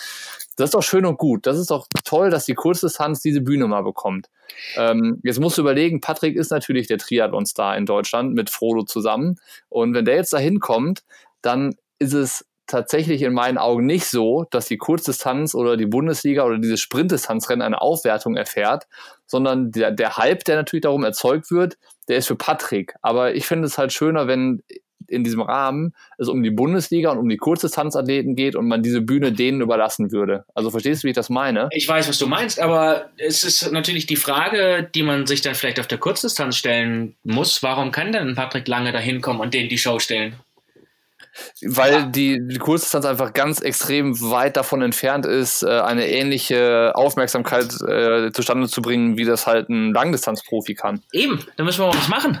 Das 0.56 0.68
ist 0.68 0.74
doch 0.74 0.82
schön 0.82 1.06
und 1.06 1.18
gut. 1.18 1.46
Das 1.46 1.58
ist 1.58 1.70
doch 1.70 1.86
toll, 2.04 2.30
dass 2.30 2.44
die 2.44 2.54
Kurzdistanz 2.54 3.20
diese 3.20 3.40
Bühne 3.40 3.66
mal 3.66 3.82
bekommt. 3.82 4.28
Ähm, 4.76 5.20
jetzt 5.22 5.40
musst 5.40 5.58
du 5.58 5.62
überlegen, 5.62 6.00
Patrick 6.00 6.36
ist 6.36 6.50
natürlich 6.50 6.86
der 6.86 6.98
Triathlon-Star 6.98 7.76
in 7.76 7.86
Deutschland 7.86 8.34
mit 8.34 8.50
Frodo 8.50 8.84
zusammen. 8.84 9.36
Und 9.68 9.94
wenn 9.94 10.04
der 10.04 10.16
jetzt 10.16 10.32
da 10.32 10.38
hinkommt, 10.38 11.02
dann 11.42 11.74
ist 11.98 12.14
es 12.14 12.44
tatsächlich 12.66 13.22
in 13.22 13.34
meinen 13.34 13.58
Augen 13.58 13.84
nicht 13.84 14.06
so, 14.06 14.46
dass 14.50 14.66
die 14.66 14.78
Kurzdistanz 14.78 15.54
oder 15.54 15.76
die 15.76 15.86
Bundesliga 15.86 16.44
oder 16.44 16.58
dieses 16.58 16.80
Sprintdistanzrennen 16.80 17.62
eine 17.62 17.82
Aufwertung 17.82 18.36
erfährt, 18.36 18.86
sondern 19.26 19.70
der, 19.70 19.90
der 19.90 20.16
Hype, 20.16 20.44
der 20.44 20.56
natürlich 20.56 20.82
darum 20.82 21.04
erzeugt 21.04 21.50
wird, 21.50 21.76
der 22.08 22.18
ist 22.18 22.26
für 22.26 22.36
Patrick. 22.36 22.94
Aber 23.02 23.34
ich 23.34 23.46
finde 23.46 23.66
es 23.66 23.76
halt 23.76 23.92
schöner, 23.92 24.26
wenn 24.26 24.62
in 25.08 25.24
diesem 25.24 25.40
Rahmen 25.40 25.94
es 26.18 26.28
um 26.28 26.42
die 26.42 26.50
Bundesliga 26.50 27.10
und 27.10 27.18
um 27.18 27.28
die 27.28 27.36
Kurzdistanzathleten 27.36 28.36
geht 28.36 28.56
und 28.56 28.66
man 28.66 28.82
diese 28.82 29.00
Bühne 29.00 29.32
denen 29.32 29.60
überlassen 29.60 30.12
würde. 30.12 30.44
Also 30.54 30.70
verstehst 30.70 31.02
du, 31.02 31.06
wie 31.06 31.10
ich 31.10 31.16
das 31.16 31.30
meine? 31.30 31.68
Ich 31.72 31.88
weiß, 31.88 32.08
was 32.08 32.18
du 32.18 32.26
meinst, 32.26 32.60
aber 32.60 33.10
es 33.16 33.44
ist 33.44 33.70
natürlich 33.72 34.06
die 34.06 34.16
Frage, 34.16 34.88
die 34.94 35.02
man 35.02 35.26
sich 35.26 35.40
dann 35.42 35.54
vielleicht 35.54 35.80
auf 35.80 35.86
der 35.86 35.98
Kurzdistanz 35.98 36.56
stellen 36.56 37.14
muss. 37.24 37.62
Warum 37.62 37.90
kann 37.90 38.12
denn 38.12 38.34
Patrick 38.34 38.68
Lange 38.68 38.92
da 38.92 38.98
hinkommen 38.98 39.40
und 39.40 39.54
denen 39.54 39.68
die 39.68 39.78
Show 39.78 39.98
stellen? 39.98 40.34
Weil 41.62 42.10
die, 42.10 42.40
die 42.46 42.58
Kurzdistanz 42.58 43.06
einfach 43.06 43.32
ganz 43.32 43.60
extrem 43.60 44.20
weit 44.20 44.56
davon 44.56 44.82
entfernt 44.82 45.26
ist, 45.26 45.62
äh, 45.62 45.80
eine 45.80 46.08
ähnliche 46.08 46.92
Aufmerksamkeit 46.94 47.74
äh, 47.88 48.30
zustande 48.32 48.68
zu 48.68 48.82
bringen, 48.82 49.16
wie 49.16 49.24
das 49.24 49.46
halt 49.46 49.68
ein 49.68 49.92
Langdistanzprofi 49.92 50.74
kann. 50.74 51.02
Eben, 51.12 51.44
da 51.56 51.64
müssen 51.64 51.80
wir 51.80 51.88
mal 51.88 51.96
was 51.96 52.08
machen. 52.08 52.40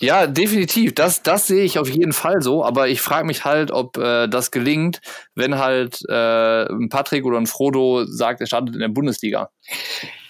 Ja, 0.00 0.26
definitiv. 0.26 0.94
Das, 0.94 1.22
das 1.22 1.46
sehe 1.46 1.64
ich 1.64 1.78
auf 1.78 1.88
jeden 1.88 2.12
Fall 2.12 2.40
so. 2.40 2.64
Aber 2.64 2.88
ich 2.88 3.00
frage 3.00 3.26
mich 3.26 3.44
halt, 3.44 3.70
ob 3.70 3.96
äh, 3.96 4.28
das 4.28 4.50
gelingt, 4.50 5.00
wenn 5.34 5.58
halt 5.58 5.98
äh, 6.08 6.66
ein 6.66 6.88
Patrick 6.88 7.24
oder 7.24 7.38
ein 7.38 7.46
Frodo 7.46 8.04
sagt, 8.04 8.40
er 8.40 8.46
startet 8.46 8.74
in 8.74 8.80
der 8.80 8.88
Bundesliga. 8.88 9.50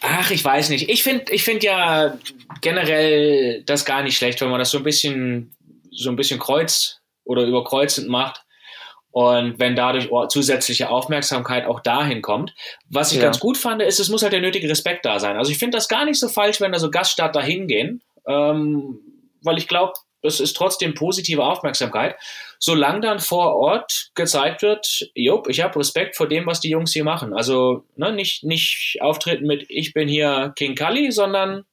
Ach, 0.00 0.30
ich 0.30 0.44
weiß 0.44 0.70
nicht. 0.70 0.88
Ich 0.88 1.02
finde 1.02 1.32
ich 1.32 1.44
find 1.44 1.62
ja 1.62 2.16
generell 2.60 3.62
das 3.64 3.84
gar 3.84 4.02
nicht 4.02 4.16
schlecht, 4.16 4.40
wenn 4.40 4.50
man 4.50 4.58
das 4.58 4.70
so 4.70 4.78
ein 4.78 4.84
bisschen, 4.84 5.54
so 5.90 6.08
ein 6.08 6.16
bisschen 6.16 6.38
kreuz 6.38 7.00
oder 7.24 7.44
überkreuzend 7.44 8.08
macht. 8.08 8.42
Und 9.10 9.58
wenn 9.58 9.74
dadurch 9.74 10.08
zusätzliche 10.28 10.90
Aufmerksamkeit 10.90 11.66
auch 11.66 11.80
dahin 11.80 12.22
kommt. 12.22 12.54
Was 12.88 13.10
ich 13.10 13.18
ja. 13.18 13.24
ganz 13.24 13.40
gut 13.40 13.56
fand, 13.56 13.82
ist, 13.82 13.98
es 13.98 14.10
muss 14.10 14.22
halt 14.22 14.32
der 14.32 14.40
nötige 14.40 14.68
Respekt 14.68 15.04
da 15.04 15.18
sein. 15.18 15.36
Also 15.36 15.50
ich 15.50 15.58
finde 15.58 15.76
das 15.76 15.88
gar 15.88 16.04
nicht 16.04 16.20
so 16.20 16.28
falsch, 16.28 16.60
wenn 16.60 16.72
da 16.72 16.78
so 16.78 16.90
Gaststarter 16.90 17.42
hingehen. 17.42 18.02
Ähm, 18.26 19.00
weil 19.48 19.58
ich 19.58 19.66
glaube, 19.66 19.94
es 20.22 20.40
ist 20.40 20.54
trotzdem 20.54 20.94
positive 20.94 21.42
Aufmerksamkeit. 21.44 22.16
Solange 22.58 23.00
dann 23.00 23.20
vor 23.20 23.56
Ort 23.56 24.10
gezeigt 24.14 24.62
wird, 24.62 25.10
jupp, 25.14 25.48
ich 25.48 25.60
habe 25.60 25.78
Respekt 25.78 26.16
vor 26.16 26.28
dem, 26.28 26.46
was 26.46 26.60
die 26.60 26.70
Jungs 26.70 26.92
hier 26.92 27.04
machen. 27.04 27.32
Also 27.34 27.84
ne, 27.96 28.12
nicht, 28.12 28.44
nicht 28.44 28.98
auftreten 29.00 29.46
mit 29.46 29.66
Ich 29.68 29.92
bin 29.92 30.08
hier 30.08 30.52
King 30.56 30.74
Kali, 30.74 31.12
sondern 31.12 31.64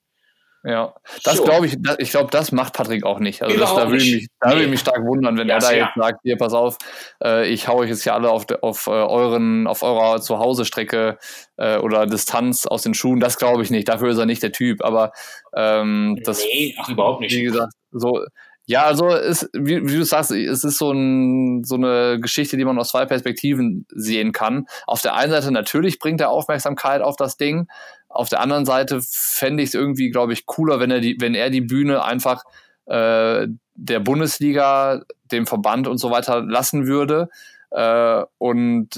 ja, 0.66 0.96
das 1.24 1.44
glaube 1.44 1.68
ich, 1.68 1.76
das, 1.80 1.98
ich 2.00 2.10
glaube, 2.10 2.32
das 2.32 2.52
macht 2.52 2.74
Patrick 2.74 3.06
auch 3.06 3.20
nicht. 3.20 3.44
Also 3.44 3.56
das, 3.56 3.76
da 3.76 3.88
würde 3.88 4.04
ich 4.04 4.28
nee. 4.44 4.64
ich 4.64 4.68
mich 4.68 4.80
stark 4.80 5.06
wundern, 5.06 5.38
wenn 5.38 5.48
ja, 5.48 5.56
er 5.56 5.60
da 5.60 5.72
jetzt 5.72 5.94
sagt, 5.96 6.22
hier, 6.24 6.38
pass 6.38 6.54
auf, 6.54 6.78
äh, 7.24 7.48
ich 7.48 7.68
hau 7.68 7.78
euch 7.78 7.90
jetzt 7.90 8.02
hier 8.02 8.16
alle 8.16 8.32
auf, 8.32 8.48
auf 8.62 8.88
äh, 8.88 8.90
euren, 8.90 9.68
auf 9.68 9.84
eurer 9.84 10.22
Zuhause-Strecke 10.22 11.20
äh, 11.58 11.78
oder 11.78 12.08
Distanz 12.08 12.66
aus 12.66 12.82
den 12.82 12.96
Schuhen. 12.96 13.20
Das 13.20 13.38
glaube 13.38 13.62
ich 13.62 13.70
nicht. 13.70 13.88
Dafür 13.88 14.10
ist 14.10 14.18
er 14.18 14.26
nicht 14.26 14.42
der 14.42 14.54
Typ. 14.54 14.84
Aber 14.84 15.12
ähm, 15.56 16.20
das, 16.24 16.44
nee, 16.44 16.76
ach, 16.80 16.90
überhaupt 16.90 17.22
nicht. 17.22 17.36
Wie 17.36 17.44
gesagt, 17.44 17.74
so, 17.92 18.26
ja, 18.68 18.86
also 18.86 19.10
ist, 19.10 19.48
wie, 19.54 19.88
wie, 19.88 19.98
du 19.98 20.04
sagst, 20.04 20.32
es 20.32 20.64
ist 20.64 20.80
so, 20.80 20.92
ein, 20.92 21.64
so 21.64 21.76
eine 21.76 22.20
Geschichte, 22.20 22.58
die 22.58 22.66
man 22.66 22.80
aus 22.80 22.90
zwei 22.90 23.06
Perspektiven 23.06 23.86
sehen 23.90 24.32
kann. 24.32 24.66
Auf 24.88 25.04
der 25.04 25.14
einen 25.14 25.32
Seite 25.32 25.52
natürlich 25.52 26.00
bringt 26.00 26.22
er 26.22 26.32
Aufmerksamkeit 26.32 27.04
auf 27.04 27.16
das 27.16 27.38
Ding, 27.38 27.68
auf 28.16 28.30
der 28.30 28.40
anderen 28.40 28.66
Seite 28.66 29.02
fände 29.02 29.62
ich 29.62 29.70
es 29.70 29.76
irgendwie, 29.76 30.10
glaube 30.10 30.34
ich, 30.34 30.46
cooler, 30.46 30.80
wenn 30.80 30.92
er 30.92 31.02
die, 31.02 31.18
wenn 31.20 31.36
er 31.36 31.50
die 31.50 31.62
Bühne 31.62 32.04
einfach 32.04 32.44
äh, 32.86 33.48
der 33.74 34.00
Bundesliga, 34.00 35.04
dem 35.32 35.46
Verband 35.46 35.88
und 35.88 35.98
so 35.98 36.12
weiter 36.12 36.42
lassen 36.42 36.88
würde. 36.88 37.30
Äh, 37.72 38.24
und 38.38 38.90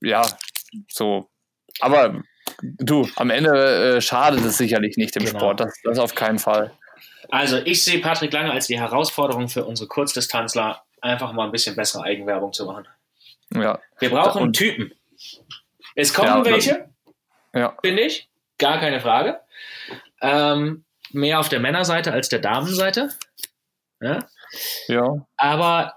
ja, 0.00 0.22
so. 0.88 1.28
Aber 1.80 2.22
du, 2.62 3.08
am 3.16 3.30
Ende 3.30 3.96
äh, 3.96 4.00
schadet 4.00 4.44
es 4.44 4.58
sicherlich 4.58 4.96
nicht 4.96 5.16
im 5.16 5.24
genau. 5.24 5.38
Sport. 5.38 5.60
Das, 5.60 5.74
das 5.84 5.98
auf 5.98 6.14
keinen 6.14 6.38
Fall. 6.38 6.72
Also 7.30 7.58
ich 7.58 7.84
sehe 7.84 8.00
Patrick 8.00 8.32
Lange 8.32 8.50
als 8.50 8.66
die 8.66 8.78
Herausforderung 8.78 9.48
für 9.48 9.64
unsere 9.64 9.88
Kurzdistanzler, 9.88 10.82
einfach 11.00 11.32
mal 11.32 11.46
ein 11.46 11.52
bisschen 11.52 11.76
bessere 11.76 12.02
Eigenwerbung 12.02 12.52
zu 12.52 12.66
machen. 12.66 12.86
Ja. 13.54 13.78
Wir 13.98 14.10
brauchen 14.10 14.42
und, 14.42 14.52
Typen. 14.54 14.92
Es 15.94 16.12
kommen 16.12 16.28
ja, 16.28 16.44
welche, 16.44 16.88
ja. 17.54 17.76
finde 17.82 18.02
ich 18.02 18.29
gar 18.60 18.78
keine 18.78 19.00
Frage. 19.00 19.40
Ähm, 20.22 20.84
mehr 21.12 21.40
auf 21.40 21.48
der 21.48 21.58
Männerseite 21.58 22.12
als 22.12 22.28
der 22.28 22.38
Damenseite. 22.38 23.10
Ja. 24.00 24.20
ja. 24.86 25.26
Aber 25.36 25.94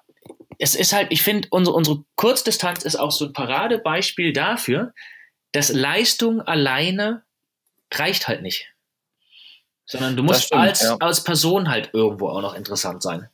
es 0.58 0.76
ist 0.76 0.94
halt, 0.94 1.08
ich 1.12 1.22
finde, 1.22 1.48
unsere, 1.52 1.76
unsere 1.76 2.04
Kurzdistanz 2.16 2.84
ist 2.84 2.96
auch 2.96 3.12
so 3.12 3.26
ein 3.26 3.34
Paradebeispiel 3.34 4.34
dafür, 4.34 4.94
dass 5.52 5.72
Leistung 5.72 6.42
alleine 6.42 7.24
reicht 7.94 8.28
halt 8.28 8.42
nicht. 8.42 8.74
Sondern 9.86 10.16
du 10.16 10.24
musst 10.24 10.46
stimmt, 10.46 10.62
als, 10.62 10.82
ja. 10.82 10.98
als 11.00 11.24
Person 11.24 11.70
halt 11.70 11.90
irgendwo 11.94 12.30
auch 12.30 12.42
noch 12.42 12.56
interessant 12.56 13.04
sein. 13.04 13.30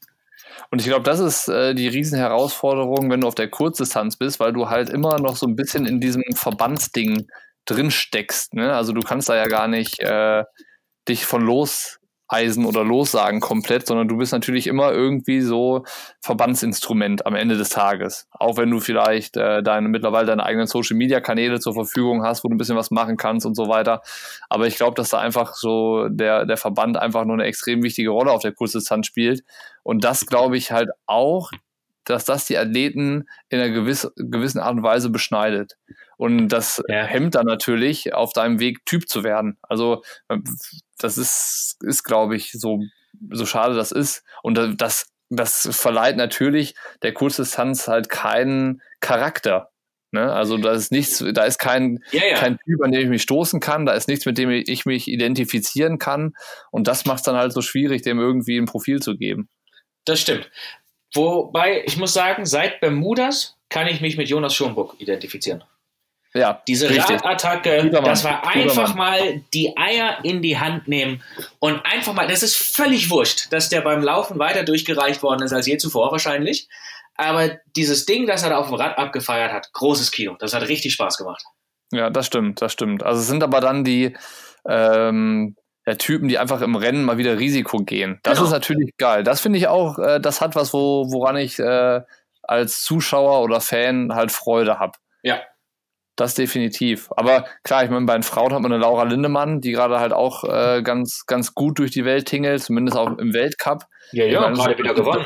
Und 0.71 0.79
ich 0.79 0.87
glaube, 0.87 1.03
das 1.03 1.19
ist 1.19 1.47
äh, 1.47 1.73
die 1.73 1.87
Riesenherausforderung, 1.87 3.09
wenn 3.09 3.21
du 3.21 3.27
auf 3.27 3.35
der 3.35 3.49
Kurzdistanz 3.49 4.17
bist, 4.17 4.39
weil 4.39 4.53
du 4.53 4.69
halt 4.69 4.89
immer 4.89 5.19
noch 5.19 5.35
so 5.35 5.47
ein 5.47 5.55
bisschen 5.55 5.85
in 5.85 5.99
diesem 5.99 6.23
Verbandsding 6.35 7.27
drin 7.69 7.91
steckst. 7.91 8.53
Ne? 8.53 8.73
Also 8.73 8.93
du 8.93 9.01
kannst 9.01 9.29
da 9.29 9.35
ja 9.35 9.45
gar 9.45 9.67
nicht 9.67 9.99
äh, 9.99 10.43
dich 11.07 11.25
von 11.25 11.41
loseisen 11.41 12.65
oder 12.65 12.83
lossagen 12.83 13.39
komplett, 13.39 13.87
sondern 13.87 14.07
du 14.07 14.17
bist 14.17 14.31
natürlich 14.31 14.67
immer 14.67 14.91
irgendwie 14.91 15.41
so 15.41 15.83
Verbandsinstrument 16.21 17.25
am 17.25 17.35
Ende 17.35 17.57
des 17.57 17.69
Tages. 17.69 18.27
Auch 18.31 18.57
wenn 18.57 18.71
du 18.71 18.79
vielleicht 18.79 19.37
äh, 19.37 19.61
deine, 19.61 19.89
mittlerweile 19.89 20.27
deine 20.27 20.43
eigenen 20.43 20.67
Social-Media-Kanäle 20.67 21.59
zur 21.59 21.73
Verfügung 21.73 22.23
hast, 22.23 22.43
wo 22.43 22.47
du 22.47 22.55
ein 22.55 22.57
bisschen 22.57 22.77
was 22.77 22.91
machen 22.91 23.17
kannst 23.17 23.45
und 23.45 23.55
so 23.55 23.67
weiter. 23.67 24.01
Aber 24.49 24.67
ich 24.67 24.75
glaube, 24.75 24.95
dass 24.95 25.09
da 25.09 25.19
einfach 25.19 25.53
so 25.53 26.07
der, 26.09 26.45
der 26.45 26.57
Verband 26.57 26.97
einfach 26.97 27.25
nur 27.25 27.35
eine 27.35 27.45
extrem 27.45 27.83
wichtige 27.83 28.09
Rolle 28.09 28.31
auf 28.31 28.41
der 28.41 28.53
Kurzdistanz 28.53 29.07
spielt. 29.07 29.43
Und 29.83 30.03
das 30.03 30.25
glaube 30.25 30.57
ich 30.57 30.71
halt 30.71 30.89
auch, 31.05 31.51
dass 32.05 32.25
das 32.25 32.45
die 32.45 32.57
Athleten 32.57 33.27
in 33.49 33.59
einer 33.59 33.69
gewiss, 33.69 34.11
gewissen 34.15 34.59
Art 34.59 34.75
und 34.75 34.83
Weise 34.83 35.09
beschneidet. 35.09 35.77
Und 36.19 36.49
das 36.49 36.83
ja. 36.89 37.05
hemmt 37.05 37.35
dann 37.35 37.45
natürlich 37.45 38.13
auf 38.13 38.33
deinem 38.33 38.59
Weg, 38.59 38.85
Typ 38.85 39.07
zu 39.07 39.23
werden. 39.23 39.57
Also 39.61 40.03
das 40.97 41.17
ist, 41.17 41.77
ist 41.81 42.03
glaube 42.03 42.35
ich, 42.35 42.51
so, 42.51 42.81
so 43.31 43.45
schade 43.45 43.73
das 43.73 43.93
ist. 43.93 44.25
Und 44.43 44.55
das, 44.81 45.07
das 45.29 45.69
verleiht 45.71 46.17
natürlich 46.17 46.75
der 47.03 47.13
Kurzdistanz 47.13 47.87
halt 47.87 48.09
keinen 48.09 48.81
Charakter. 48.99 49.71
Ne? 50.11 50.33
Also 50.33 50.57
da 50.57 50.73
ist 50.73 50.91
nichts, 50.91 51.23
da 51.33 51.45
ist 51.45 51.57
kein, 51.57 52.03
ja, 52.11 52.25
ja. 52.25 52.35
kein 52.35 52.57
Typ, 52.65 52.83
an 52.83 52.91
dem 52.91 53.01
ich 53.01 53.07
mich 53.07 53.21
stoßen 53.21 53.61
kann, 53.61 53.85
da 53.85 53.93
ist 53.93 54.09
nichts, 54.09 54.25
mit 54.25 54.37
dem 54.37 54.49
ich 54.49 54.85
mich 54.85 55.07
identifizieren 55.07 55.99
kann. 55.99 56.33
Und 56.69 56.89
das 56.89 57.05
macht 57.05 57.19
es 57.19 57.23
dann 57.23 57.37
halt 57.37 57.53
so 57.53 57.61
schwierig, 57.61 58.01
dem 58.01 58.19
irgendwie 58.19 58.57
ein 58.57 58.65
Profil 58.65 59.01
zu 59.01 59.15
geben. 59.15 59.47
Das 60.03 60.19
stimmt. 60.19 60.51
Wobei, 61.13 61.81
ich 61.85 61.95
muss 61.95 62.11
sagen, 62.11 62.45
seit 62.45 62.81
Bermudas 62.81 63.55
kann 63.69 63.87
ich 63.87 64.01
mich 64.01 64.17
mit 64.17 64.27
Jonas 64.27 64.53
Schomburg 64.53 64.95
identifizieren. 64.99 65.63
Ja, 66.33 66.61
Diese 66.67 66.87
Radattacke, 66.89 67.89
das 67.89 68.23
war 68.23 68.47
einfach 68.47 68.93
mal 68.93 69.41
die 69.51 69.75
Eier 69.75 70.19
in 70.23 70.43
die 70.43 70.59
Hand 70.59 70.87
nehmen 70.87 71.23
und 71.57 71.83
einfach 71.85 72.13
mal, 72.13 72.27
das 72.27 72.43
ist 72.43 72.55
völlig 72.55 73.09
wurscht, 73.09 73.51
dass 73.51 73.69
der 73.69 73.81
beim 73.81 74.03
Laufen 74.03 74.37
weiter 74.37 74.63
durchgereicht 74.63 75.23
worden 75.23 75.41
ist 75.43 75.53
als 75.53 75.65
je 75.65 75.77
zuvor 75.77 76.11
wahrscheinlich. 76.11 76.67
Aber 77.15 77.49
dieses 77.75 78.05
Ding, 78.05 78.27
das 78.27 78.43
er 78.43 78.51
da 78.51 78.57
auf 78.57 78.67
dem 78.67 78.75
Rad 78.75 78.97
abgefeiert 78.97 79.51
hat, 79.51 79.73
großes 79.73 80.11
Kino. 80.11 80.35
Das 80.39 80.53
hat 80.53 80.67
richtig 80.67 80.93
Spaß 80.93 81.17
gemacht. 81.17 81.43
Ja, 81.91 82.11
das 82.11 82.27
stimmt, 82.27 82.61
das 82.61 82.73
stimmt. 82.73 83.03
Also 83.03 83.21
es 83.21 83.27
sind 83.27 83.43
aber 83.43 83.59
dann 83.59 83.83
die 83.83 84.15
ähm, 84.67 85.55
ja, 85.87 85.95
Typen, 85.95 86.27
die 86.27 86.37
einfach 86.37 86.61
im 86.61 86.75
Rennen 86.75 87.03
mal 87.03 87.17
wieder 87.17 87.39
Risiko 87.39 87.79
gehen. 87.79 88.19
Das 88.21 88.35
genau. 88.35 88.45
ist 88.45 88.51
natürlich 88.51 88.95
geil. 88.97 89.23
Das 89.23 89.41
finde 89.41 89.57
ich 89.57 89.67
auch, 89.67 89.97
äh, 89.97 90.19
das 90.19 90.41
hat 90.41 90.55
was, 90.55 90.73
wo, 90.73 91.11
woran 91.11 91.37
ich 91.37 91.57
äh, 91.57 92.01
als 92.43 92.81
Zuschauer 92.81 93.41
oder 93.41 93.61
Fan 93.61 94.13
halt 94.13 94.31
Freude 94.31 94.79
habe. 94.79 94.93
Ja, 95.23 95.41
das 96.19 96.35
definitiv. 96.35 97.09
Aber 97.15 97.45
klar, 97.63 97.83
ich 97.83 97.89
meine, 97.89 98.05
bei 98.05 98.13
den 98.13 98.23
Frauen 98.23 98.53
hat 98.53 98.61
man 98.61 98.71
eine 98.71 98.81
Laura 98.81 99.03
Lindemann, 99.03 99.61
die 99.61 99.71
gerade 99.71 99.99
halt 99.99 100.13
auch 100.13 100.43
äh, 100.43 100.81
ganz, 100.83 101.25
ganz 101.25 101.53
gut 101.53 101.79
durch 101.79 101.91
die 101.91 102.05
Welt 102.05 102.25
tingelt, 102.25 102.63
zumindest 102.63 102.97
auch 102.97 103.17
im 103.17 103.33
Weltcup. 103.33 103.83
Ja, 104.11 104.25
ja, 104.25 104.41
meine, 104.41 104.55
gerade 104.55 104.77
wieder 104.77 104.93
gewonnen. 104.93 105.25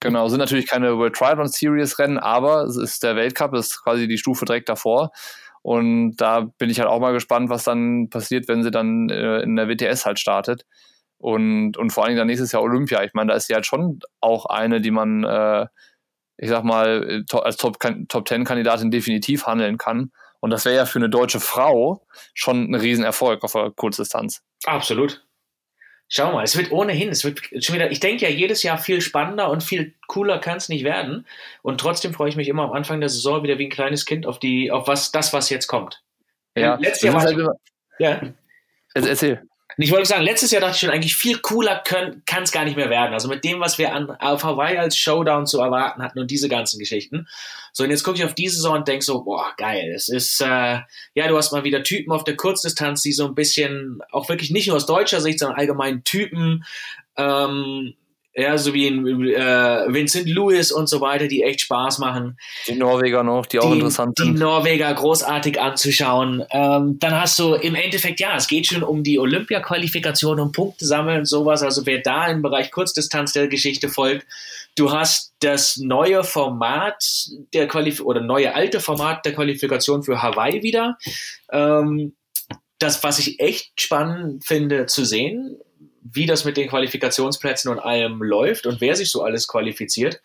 Genau, 0.00 0.28
sind 0.28 0.38
natürlich 0.38 0.68
keine 0.68 0.98
World 0.98 1.14
Triathlon 1.14 1.48
Series 1.48 1.98
Rennen, 1.98 2.18
aber 2.18 2.64
es 2.64 2.76
ist 2.76 3.02
der 3.02 3.16
Weltcup, 3.16 3.54
ist 3.54 3.82
quasi 3.82 4.06
die 4.06 4.18
Stufe 4.18 4.44
direkt 4.44 4.68
davor. 4.68 5.10
Und 5.62 6.16
da 6.16 6.46
bin 6.58 6.68
ich 6.68 6.78
halt 6.78 6.90
auch 6.90 7.00
mal 7.00 7.14
gespannt, 7.14 7.48
was 7.48 7.64
dann 7.64 8.10
passiert, 8.10 8.46
wenn 8.48 8.62
sie 8.62 8.70
dann 8.70 9.08
äh, 9.08 9.40
in 9.40 9.56
der 9.56 9.66
WTS 9.66 10.04
halt 10.04 10.18
startet. 10.18 10.66
Und, 11.16 11.78
und 11.78 11.90
vor 11.90 12.04
allen 12.04 12.10
Dingen 12.10 12.18
dann 12.18 12.26
nächstes 12.26 12.52
Jahr 12.52 12.62
Olympia. 12.62 13.02
Ich 13.02 13.14
meine, 13.14 13.30
da 13.30 13.36
ist 13.36 13.46
sie 13.46 13.54
halt 13.54 13.64
schon 13.64 14.00
auch 14.20 14.44
eine, 14.44 14.82
die 14.82 14.90
man 14.90 15.24
äh, 15.24 15.66
ich 16.36 16.48
sag 16.48 16.64
mal, 16.64 17.24
äh, 17.30 17.36
als 17.36 17.56
Top-10-Kandidatin 17.56 18.90
definitiv 18.90 19.46
handeln 19.46 19.78
kann. 19.78 20.10
Und 20.40 20.50
das 20.50 20.64
wäre 20.64 20.76
ja 20.76 20.86
für 20.86 20.98
eine 20.98 21.08
deutsche 21.08 21.40
Frau 21.40 22.06
schon 22.34 22.70
ein 22.70 22.74
Riesenerfolg 22.74 23.42
auf 23.44 23.52
der 23.52 23.70
Kurzdistanz. 23.70 24.42
Absolut. 24.64 25.24
Schau 26.08 26.32
mal, 26.32 26.44
es 26.44 26.56
wird 26.56 26.70
ohnehin, 26.70 27.08
es 27.08 27.24
wird 27.24 27.40
schon 27.64 27.74
wieder, 27.74 27.90
ich 27.90 27.98
denke 27.98 28.24
ja 28.26 28.30
jedes 28.30 28.62
Jahr 28.62 28.76
viel 28.76 29.00
spannender 29.00 29.50
und 29.50 29.64
viel 29.64 29.94
cooler 30.06 30.38
kann 30.38 30.58
es 30.58 30.68
nicht 30.68 30.84
werden. 30.84 31.26
Und 31.62 31.80
trotzdem 31.80 32.12
freue 32.12 32.28
ich 32.28 32.36
mich 32.36 32.48
immer 32.48 32.64
am 32.64 32.72
Anfang 32.72 33.00
der 33.00 33.08
Saison 33.08 33.42
wieder 33.42 33.58
wie 33.58 33.66
ein 33.66 33.70
kleines 33.70 34.04
Kind 34.04 34.26
auf 34.26 34.38
die, 34.38 34.70
auf 34.70 34.86
was, 34.86 35.12
das, 35.12 35.32
was 35.32 35.48
jetzt 35.48 35.66
kommt. 35.66 36.02
Ja, 36.56 36.74
letztes 36.74 37.02
Jahr 37.02 37.14
war 37.14 37.22
halt 37.22 37.38
immer, 37.38 37.54
ja. 37.98 38.20
Erzähl. 38.94 39.42
Ich 39.76 39.90
wollte 39.90 40.06
sagen, 40.06 40.22
letztes 40.22 40.50
Jahr 40.50 40.60
dachte 40.60 40.74
ich 40.74 40.80
schon, 40.80 40.90
eigentlich 40.90 41.16
viel 41.16 41.38
cooler 41.38 41.82
kann 41.84 42.42
es 42.42 42.52
gar 42.52 42.64
nicht 42.64 42.76
mehr 42.76 42.90
werden. 42.90 43.12
Also 43.12 43.28
mit 43.28 43.44
dem, 43.44 43.60
was 43.60 43.78
wir 43.78 43.92
an, 43.92 44.10
auf 44.10 44.44
Hawaii 44.44 44.78
als 44.78 44.96
Showdown 44.96 45.46
zu 45.46 45.60
erwarten 45.60 46.02
hatten 46.02 46.18
und 46.18 46.30
diese 46.30 46.48
ganzen 46.48 46.78
Geschichten. 46.78 47.26
So, 47.72 47.82
und 47.82 47.90
jetzt 47.90 48.04
gucke 48.04 48.18
ich 48.18 48.24
auf 48.24 48.34
diese 48.34 48.56
Saison 48.56 48.76
und 48.76 48.88
denke 48.88 49.04
so, 49.04 49.24
boah, 49.24 49.52
geil. 49.56 49.92
Es 49.94 50.08
ist, 50.08 50.40
äh, 50.40 50.80
ja, 51.14 51.28
du 51.28 51.36
hast 51.36 51.50
mal 51.52 51.64
wieder 51.64 51.82
Typen 51.82 52.12
auf 52.12 52.22
der 52.24 52.36
Kurzdistanz, 52.36 53.02
die 53.02 53.12
so 53.12 53.26
ein 53.26 53.34
bisschen, 53.34 54.00
auch 54.12 54.28
wirklich 54.28 54.50
nicht 54.50 54.68
nur 54.68 54.76
aus 54.76 54.86
deutscher 54.86 55.20
Sicht, 55.20 55.40
sondern 55.40 55.58
allgemein 55.58 56.04
Typen, 56.04 56.64
ähm, 57.16 57.94
ja, 58.34 58.58
so 58.58 58.74
wie 58.74 58.88
in, 58.88 59.06
äh, 59.28 59.84
Vincent 59.88 60.28
Lewis 60.28 60.72
und 60.72 60.88
so 60.88 61.00
weiter, 61.00 61.28
die 61.28 61.42
echt 61.42 61.60
Spaß 61.60 61.98
machen. 61.98 62.36
Die 62.66 62.74
Norweger 62.74 63.22
noch, 63.22 63.46
die 63.46 63.60
auch 63.60 63.70
die, 63.70 63.78
interessant 63.78 64.18
sind. 64.18 64.34
Die 64.34 64.40
Norweger 64.40 64.92
großartig 64.92 65.60
anzuschauen. 65.60 66.44
Ähm, 66.50 66.98
dann 66.98 67.20
hast 67.20 67.38
du 67.38 67.54
im 67.54 67.76
Endeffekt, 67.76 68.18
ja, 68.18 68.34
es 68.36 68.48
geht 68.48 68.66
schon 68.66 68.82
um 68.82 69.04
die 69.04 69.20
Olympia-Qualifikation, 69.20 70.40
um 70.40 70.50
Punkte 70.50 70.84
sammeln 70.84 71.20
und 71.20 71.26
sowas. 71.26 71.62
Also 71.62 71.86
wer 71.86 72.00
da 72.00 72.26
im 72.26 72.42
Bereich 72.42 72.72
Kurzdistanz 72.72 73.32
der 73.32 73.46
Geschichte 73.46 73.88
folgt, 73.88 74.26
du 74.74 74.90
hast 74.90 75.32
das 75.38 75.76
neue 75.76 76.24
Format 76.24 77.28
der 77.52 77.68
Qualif 77.68 78.00
oder 78.00 78.20
neue 78.20 78.54
alte 78.54 78.80
Format 78.80 79.24
der 79.24 79.34
Qualifikation 79.34 80.02
für 80.02 80.22
Hawaii 80.22 80.62
wieder. 80.62 80.98
Ähm, 81.52 82.14
das, 82.80 83.02
was 83.04 83.20
ich 83.20 83.38
echt 83.38 83.80
spannend 83.80 84.44
finde 84.44 84.86
zu 84.86 85.04
sehen, 85.04 85.56
wie 86.04 86.26
das 86.26 86.44
mit 86.44 86.56
den 86.56 86.68
Qualifikationsplätzen 86.68 87.70
und 87.70 87.78
allem 87.78 88.22
läuft 88.22 88.66
und 88.66 88.80
wer 88.80 88.94
sich 88.94 89.10
so 89.10 89.22
alles 89.22 89.48
qualifiziert. 89.48 90.20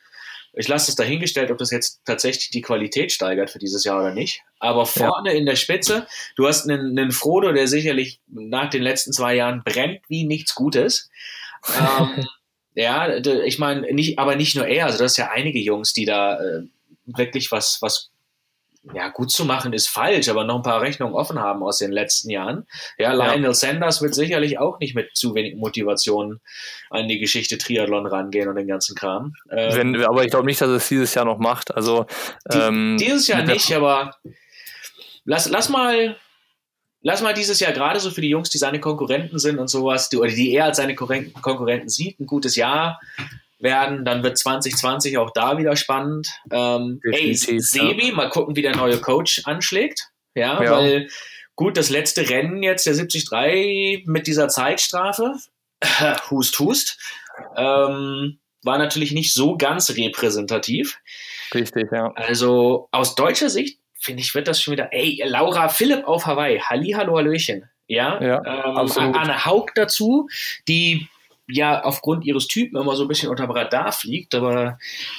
Ich 0.54 0.68
lasse 0.68 0.92
es 0.92 0.96
dahingestellt, 0.96 1.52
ob 1.52 1.58
das 1.58 1.72
jetzt 1.72 2.02
tatsächlich 2.06 2.50
die 2.50 2.62
Qualität 2.62 3.12
steigert 3.12 3.50
für 3.50 3.60
dieses 3.60 3.84
Jahr 3.84 4.00
oder 4.00 4.14
nicht. 4.14 4.42
Aber 4.60 4.86
vorne 4.86 5.32
ja. 5.32 5.38
in 5.38 5.46
der 5.46 5.56
Spitze, 5.56 6.08
du 6.36 6.48
hast 6.48 6.68
einen, 6.68 6.98
einen 6.98 7.12
Frodo, 7.12 7.54
der 7.54 7.68
sicherlich 7.68 8.20
nach 8.28 8.70
den 8.70 8.82
letzten 8.82 9.14
zwei 9.14 9.36
Jahren 9.36 9.64
brennt 9.64 10.02
wie 10.10 10.26
nichts 10.26 10.56
Gutes. 10.56 11.10
ähm, 11.80 12.26
ja, 12.74 13.16
ich 13.16 13.60
meine, 13.60 13.94
nicht, 13.94 14.20
aber 14.20 14.36
nicht 14.36 14.56
nur 14.56 14.68
er, 14.68 14.88
also 14.88 14.98
das 14.98 15.14
ist 15.14 15.18
ja 15.18 15.30
einige 15.30 15.60
Jungs, 15.60 15.94
die 15.94 16.06
da 16.06 16.40
äh, 16.42 16.64
wirklich 17.06 17.52
was, 17.52 17.82
was 17.82 18.10
ja, 18.94 19.10
gut 19.10 19.32
zu 19.32 19.46
machen 19.46 19.74
ist 19.74 19.88
falsch, 19.88 20.30
aber 20.30 20.44
noch 20.44 20.58
ein 20.58 20.64
paar 20.64 20.82
Rechnungen 20.82 21.14
offen 21.14 21.40
haben 21.40 21.64
aus 21.64 21.78
den 21.78 21.92
letzten 21.92 22.30
Jahren. 22.30 22.66
Ja, 22.98 23.14
Lionel 23.14 23.44
ja. 23.44 23.54
Sanders 23.54 24.02
wird 24.02 24.16
sicherlich 24.16 24.58
auch 24.60 24.80
nicht 24.80 24.96
mit 24.96 25.16
zu 25.16 25.36
wenig 25.36 25.56
Motivation 25.56 26.40
an 26.90 27.08
die 27.08 27.20
Geschichte 27.20 27.58
Triathlon 27.58 28.08
rangehen 28.08 28.50
und 28.50 28.56
den 28.56 28.68
ganzen 28.68 28.96
Kram. 28.96 29.34
Ähm, 29.52 29.76
Wenn, 29.76 30.04
aber 30.04 30.24
ich 30.24 30.32
glaube 30.32 30.46
nicht, 30.46 30.62
dass 30.62 30.70
es 30.70 30.88
dieses 30.88 31.14
Jahr 31.14 31.26
noch 31.26 31.38
macht. 31.38 31.74
Also 31.74 32.06
ähm, 32.52 32.98
die, 33.00 33.06
dieses 33.06 33.28
Jahr 33.28 33.44
nicht, 33.44 33.72
aber 33.74 34.16
lass, 35.26 35.50
lass 35.50 35.70
mal. 35.70 36.16
Lass 37.02 37.22
mal 37.22 37.34
dieses 37.34 37.62
Jahr 37.62 37.72
gerade 37.72 37.98
so 38.02 38.12
für 38.12 38.20
die 38.20 38.28
Jungs, 38.28 38.50
die 38.50 38.58
seine 38.58 38.82
Konkurrenten 38.82 39.40
sind 39.40 39.58
und 39.58 39.70
sowas, 39.70 40.10
die, 40.10 40.18
oder 40.18 40.32
die 40.32 40.52
er 40.52 40.66
als 40.66 40.76
seine 40.76 40.96
Konkurrenten 40.96 41.88
sieht, 41.88 42.20
ein 42.20 42.26
gutes 42.26 42.58
Jahr 42.58 43.00
werden. 43.60 44.06
Dann 44.06 44.24
wird 44.24 44.38
2020 44.38 45.18
auch 45.18 45.32
da 45.32 45.58
wieder 45.58 45.76
spannend. 45.76 46.30
Ähm, 46.52 47.00
ey, 47.12 47.34
Sebi, 47.36 48.10
ja. 48.10 48.14
mal 48.14 48.30
gucken, 48.30 48.56
wie 48.56 48.62
der 48.62 48.76
neue 48.76 49.00
Coach 49.00 49.42
anschlägt. 49.46 50.10
Ja, 50.36 50.64
ja, 50.64 50.72
weil 50.72 51.10
gut, 51.56 51.76
das 51.76 51.90
letzte 51.90 52.30
Rennen 52.30 52.64
jetzt, 52.64 52.86
der 52.86 52.94
73 52.94 54.06
mit 54.06 54.28
dieser 54.28 54.48
Zeitstrafe, 54.48 55.36
hust, 56.30 56.58
hust, 56.60 56.98
ähm, 57.58 58.40
war 58.64 58.78
natürlich 58.78 59.12
nicht 59.12 59.34
so 59.34 59.58
ganz 59.58 59.90
repräsentativ. 59.96 61.00
Richtig, 61.54 61.92
ja. 61.92 62.12
Also 62.16 62.88
aus 62.92 63.16
deutscher 63.16 63.50
Sicht, 63.50 63.80
finde 64.00 64.22
ich, 64.22 64.34
wird 64.36 64.48
das 64.48 64.62
schon 64.62 64.74
wieder, 64.74 64.94
ey, 64.94 65.22
Laura 65.26 65.70
Philipp 65.70 66.06
auf 66.06 66.26
Hawaii, 66.26 66.60
Halli, 66.60 66.92
hallo, 66.92 67.18
Hallöchen. 67.18 67.70
Ja, 67.88 68.22
ja 68.22 68.38
ähm, 68.46 69.16
Anne 69.16 69.46
Haug 69.46 69.72
dazu, 69.76 70.30
die 70.68 71.10
ja 71.52 71.84
aufgrund 71.84 72.26
ihres 72.26 72.48
Typen 72.48 72.80
immer 72.80 72.96
so 72.96 73.04
ein 73.04 73.08
bisschen 73.08 73.30
unter 73.30 73.50
Radar 73.50 73.92
fliegt, 73.92 74.36
aber 74.36 74.78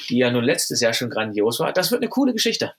die 0.08 0.18
ja 0.18 0.30
nun 0.30 0.44
letztes 0.44 0.80
Jahr 0.80 0.92
schon 0.92 1.10
grandios 1.10 1.60
war. 1.60 1.72
Das 1.72 1.90
wird 1.90 2.02
eine 2.02 2.08
coole 2.08 2.32
Geschichte. 2.32 2.72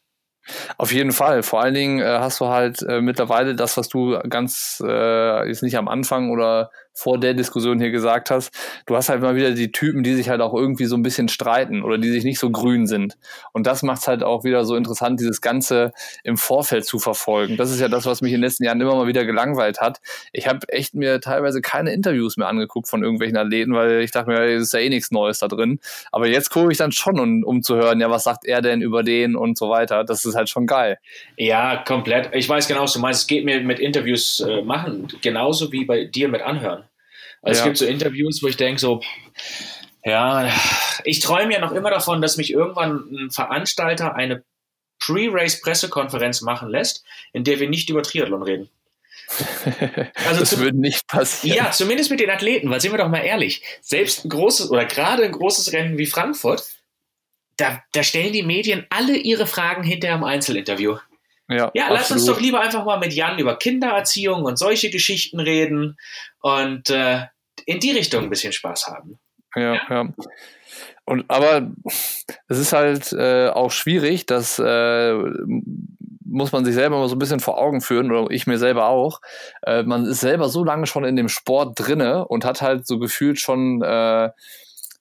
Auf 0.77 0.91
jeden 0.91 1.11
Fall. 1.11 1.43
Vor 1.43 1.61
allen 1.61 1.73
Dingen 1.73 1.99
äh, 1.99 2.17
hast 2.19 2.39
du 2.39 2.47
halt 2.47 2.81
äh, 2.81 3.01
mittlerweile 3.01 3.55
das, 3.55 3.77
was 3.77 3.89
du 3.89 4.17
ganz 4.27 4.81
äh, 4.85 5.47
jetzt 5.47 5.63
nicht 5.63 5.77
am 5.77 5.87
Anfang 5.87 6.31
oder 6.31 6.71
vor 6.93 7.19
der 7.19 7.33
Diskussion 7.33 7.79
hier 7.79 7.91
gesagt 7.91 8.31
hast, 8.31 8.51
du 8.85 8.95
hast 8.95 9.09
halt 9.09 9.21
mal 9.21 9.35
wieder 9.35 9.51
die 9.51 9.71
Typen, 9.71 10.03
die 10.03 10.13
sich 10.13 10.29
halt 10.29 10.41
auch 10.41 10.53
irgendwie 10.53 10.85
so 10.85 10.95
ein 10.95 11.03
bisschen 11.03 11.29
streiten 11.29 11.83
oder 11.83 11.97
die 11.97 12.09
sich 12.09 12.23
nicht 12.23 12.39
so 12.39 12.49
grün 12.49 12.87
sind. 12.87 13.17
Und 13.53 13.67
das 13.67 13.83
macht 13.83 14.01
es 14.01 14.07
halt 14.07 14.23
auch 14.23 14.43
wieder 14.43 14.65
so 14.65 14.75
interessant, 14.75 15.19
dieses 15.19 15.41
Ganze 15.41 15.93
im 16.23 16.37
Vorfeld 16.37 16.85
zu 16.85 16.99
verfolgen. 16.99 17.57
Das 17.57 17.71
ist 17.71 17.79
ja 17.79 17.87
das, 17.87 18.05
was 18.05 18.21
mich 18.21 18.31
in 18.31 18.37
den 18.37 18.43
letzten 18.43 18.63
Jahren 18.63 18.81
immer 18.81 18.95
mal 18.95 19.07
wieder 19.07 19.25
gelangweilt 19.25 19.81
hat. 19.81 20.01
Ich 20.31 20.47
habe 20.47 20.67
echt 20.69 20.93
mir 20.93 21.21
teilweise 21.21 21.61
keine 21.61 21.93
Interviews 21.93 22.37
mehr 22.37 22.47
angeguckt 22.47 22.87
von 22.87 23.03
irgendwelchen 23.03 23.37
Athleten, 23.37 23.73
weil 23.73 24.01
ich 24.01 24.11
dachte 24.11 24.29
mir, 24.29 24.41
es 24.41 24.63
ist 24.63 24.73
ja 24.73 24.79
eh 24.79 24.89
nichts 24.89 25.11
Neues 25.11 25.39
da 25.39 25.47
drin. 25.47 25.79
Aber 26.11 26.27
jetzt 26.27 26.49
gucke 26.49 26.71
ich 26.71 26.77
dann 26.77 26.91
schon, 26.91 27.19
um, 27.19 27.43
um 27.43 27.61
zu 27.61 27.75
hören, 27.75 27.99
ja, 27.99 28.09
was 28.09 28.23
sagt 28.23 28.45
er 28.45 28.61
denn 28.61 28.81
über 28.81 29.03
den 29.03 29.35
und 29.35 29.57
so 29.57 29.69
weiter. 29.69 30.03
Das 30.03 30.25
ist 30.25 30.35
halt 30.35 30.49
schon 30.49 30.67
geil. 30.67 30.97
Ja, 31.37 31.77
komplett. 31.77 32.29
Ich 32.33 32.47
weiß 32.47 32.67
genau, 32.67 32.83
was 32.83 32.93
du 32.93 32.99
meinst. 32.99 33.21
Es 33.21 33.27
geht 33.27 33.45
mir 33.45 33.61
mit 33.61 33.79
Interviews 33.79 34.39
äh, 34.41 34.61
machen, 34.61 35.07
genauso 35.21 35.71
wie 35.71 35.85
bei 35.85 36.05
dir 36.05 36.27
mit 36.27 36.41
Anhören. 36.41 36.83
Also 37.41 37.59
ja. 37.59 37.61
es 37.61 37.63
gibt 37.63 37.77
so 37.77 37.85
Interviews, 37.85 38.43
wo 38.43 38.47
ich 38.47 38.57
denke 38.57 38.79
so, 38.79 39.01
ja, 40.03 40.51
ich 41.03 41.19
träume 41.19 41.53
ja 41.53 41.59
noch 41.59 41.71
immer 41.71 41.89
davon, 41.89 42.21
dass 42.21 42.37
mich 42.37 42.51
irgendwann 42.51 43.03
ein 43.11 43.31
Veranstalter 43.31 44.15
eine 44.15 44.43
Pre-Race-Pressekonferenz 44.99 46.41
machen 46.41 46.69
lässt, 46.69 47.03
in 47.33 47.43
der 47.43 47.59
wir 47.59 47.69
nicht 47.69 47.89
über 47.89 48.03
Triathlon 48.03 48.43
reden. 48.43 48.69
Also 50.25 50.41
das 50.41 50.57
würde 50.57 50.77
nicht 50.77 51.07
passieren. 51.07 51.57
Ja, 51.57 51.71
zumindest 51.71 52.11
mit 52.11 52.19
den 52.19 52.29
Athleten, 52.29 52.69
weil 52.69 52.81
sind 52.81 52.91
wir 52.91 52.97
doch 52.97 53.07
mal 53.07 53.23
ehrlich, 53.23 53.63
selbst 53.81 54.25
ein 54.25 54.29
großes 54.29 54.69
oder 54.69 54.85
gerade 54.85 55.23
ein 55.23 55.31
großes 55.31 55.73
Rennen 55.73 55.97
wie 55.97 56.05
Frankfurt, 56.05 56.63
da, 57.57 57.81
da 57.93 58.03
stellen 58.03 58.33
die 58.33 58.43
Medien 58.43 58.85
alle 58.89 59.15
ihre 59.15 59.47
Fragen 59.47 59.83
hinterher 59.83 60.17
im 60.17 60.23
Einzelinterview. 60.23 60.97
Ja, 61.47 61.71
ja 61.73 61.89
lass 61.91 62.11
uns 62.11 62.25
doch 62.25 62.39
lieber 62.39 62.61
einfach 62.61 62.85
mal 62.85 62.99
mit 62.99 63.13
Jan 63.13 63.39
über 63.39 63.57
Kindererziehung 63.57 64.43
und 64.43 64.57
solche 64.57 64.89
Geschichten 64.89 65.39
reden 65.39 65.97
und 66.41 66.89
äh, 66.89 67.25
in 67.65 67.79
die 67.79 67.91
Richtung 67.91 68.23
ein 68.23 68.29
bisschen 68.29 68.53
Spaß 68.53 68.87
haben. 68.87 69.19
Ja, 69.55 69.75
ja. 69.89 70.13
Und 71.05 71.25
aber 71.29 71.71
es 72.47 72.57
ist 72.57 72.73
halt 72.73 73.11
äh, 73.11 73.49
auch 73.49 73.71
schwierig, 73.71 74.25
dass 74.25 74.59
äh, 74.59 75.13
muss 76.31 76.53
man 76.53 76.63
sich 76.63 76.73
selber 76.73 76.97
mal 76.97 77.09
so 77.09 77.15
ein 77.15 77.19
bisschen 77.19 77.41
vor 77.41 77.57
Augen 77.57 77.81
führen, 77.81 78.11
oder 78.11 78.31
ich 78.31 78.47
mir 78.47 78.57
selber 78.57 78.87
auch. 78.87 79.19
Äh, 79.63 79.83
man 79.83 80.05
ist 80.05 80.21
selber 80.21 80.47
so 80.47 80.63
lange 80.63 80.87
schon 80.87 81.03
in 81.03 81.17
dem 81.17 81.27
Sport 81.27 81.73
drinne 81.75 82.25
und 82.27 82.45
hat 82.45 82.61
halt 82.61 82.87
so 82.87 82.99
gefühlt 82.99 83.39
schon 83.39 83.81
äh, 83.81 84.29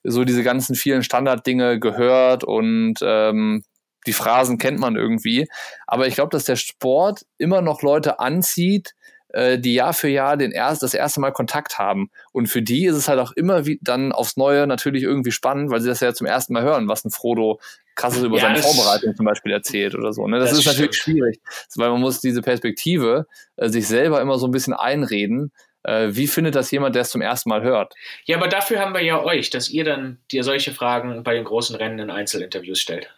so 0.03 0.25
diese 0.25 0.43
ganzen 0.43 0.75
vielen 0.75 1.03
Standarddinge 1.03 1.79
gehört 1.79 2.43
und 2.43 2.95
ähm, 3.01 3.63
die 4.07 4.13
Phrasen 4.13 4.57
kennt 4.57 4.79
man 4.79 4.95
irgendwie. 4.95 5.47
Aber 5.87 6.07
ich 6.07 6.15
glaube, 6.15 6.31
dass 6.31 6.43
der 6.43 6.55
Sport 6.55 7.25
immer 7.37 7.61
noch 7.61 7.81
Leute 7.81 8.19
anzieht, 8.19 8.95
äh, 9.33 9.57
die 9.57 9.73
Jahr 9.73 9.93
für 9.93 10.07
Jahr 10.07 10.37
den 10.37 10.51
erst, 10.51 10.83
das 10.83 10.93
erste 10.93 11.19
Mal 11.19 11.31
Kontakt 11.31 11.79
haben. 11.79 12.09
Und 12.31 12.47
für 12.47 12.61
die 12.61 12.85
ist 12.85 12.95
es 12.95 13.07
halt 13.07 13.19
auch 13.19 13.31
immer 13.31 13.65
wie, 13.65 13.79
dann 13.81 14.11
aufs 14.11 14.37
Neue 14.37 14.67
natürlich 14.67 15.03
irgendwie 15.03 15.31
spannend, 15.31 15.69
weil 15.69 15.81
sie 15.81 15.87
das 15.87 15.99
ja 15.99 16.13
zum 16.13 16.27
ersten 16.27 16.53
Mal 16.53 16.63
hören, 16.63 16.87
was 16.87 17.05
ein 17.05 17.11
Frodo 17.11 17.59
krasses 17.95 18.23
über 18.23 18.37
ja, 18.37 18.43
seine 18.43 18.59
Vorbereitung 18.61 19.15
zum 19.15 19.25
Beispiel 19.25 19.51
erzählt 19.51 19.95
oder 19.95 20.13
so. 20.13 20.27
Ne? 20.27 20.39
Das, 20.39 20.51
das 20.51 20.59
ist 20.59 20.65
natürlich 20.65 20.95
schwierig, 20.95 21.39
weil 21.75 21.89
man 21.89 22.01
muss 22.01 22.19
diese 22.19 22.41
Perspektive 22.41 23.27
äh, 23.57 23.69
sich 23.69 23.87
selber 23.87 24.21
immer 24.21 24.37
so 24.37 24.47
ein 24.47 24.51
bisschen 24.51 24.73
einreden. 24.73 25.51
Äh, 25.83 26.09
wie 26.11 26.27
findet 26.27 26.55
das 26.55 26.71
jemand, 26.71 26.95
der 26.95 27.03
es 27.03 27.09
zum 27.09 27.21
ersten 27.21 27.49
Mal 27.49 27.63
hört? 27.63 27.95
Ja, 28.25 28.37
aber 28.37 28.47
dafür 28.47 28.79
haben 28.79 28.93
wir 28.93 29.03
ja 29.03 29.21
euch, 29.21 29.49
dass 29.49 29.69
ihr 29.69 29.83
dann 29.83 30.19
dir 30.31 30.43
solche 30.43 30.71
Fragen 30.71 31.23
bei 31.23 31.33
den 31.33 31.43
großen 31.43 31.75
Rennen 31.75 31.99
in 31.99 32.09
Einzelinterviews 32.09 32.79
stellt. 32.79 33.09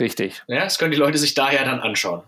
Richtig. 0.00 0.42
Ja, 0.46 0.64
das 0.64 0.78
können 0.78 0.92
die 0.92 0.98
Leute 0.98 1.18
sich 1.18 1.34
daher 1.34 1.64
dann 1.64 1.80
anschauen. 1.80 2.22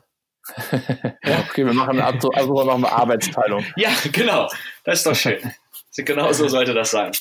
Okay, 1.50 1.66
wir 1.66 1.74
machen 1.74 2.00
also 2.00 2.30
noch 2.64 2.74
eine 2.74 2.90
Arbeitsteilung. 2.90 3.64
Ja, 3.76 3.90
genau. 4.12 4.48
Das 4.84 4.98
ist 4.98 5.06
doch 5.06 5.14
schön. 5.14 5.38
genau 5.96 6.32
so 6.32 6.48
sollte 6.48 6.74
das 6.74 6.90
sein. 6.90 7.12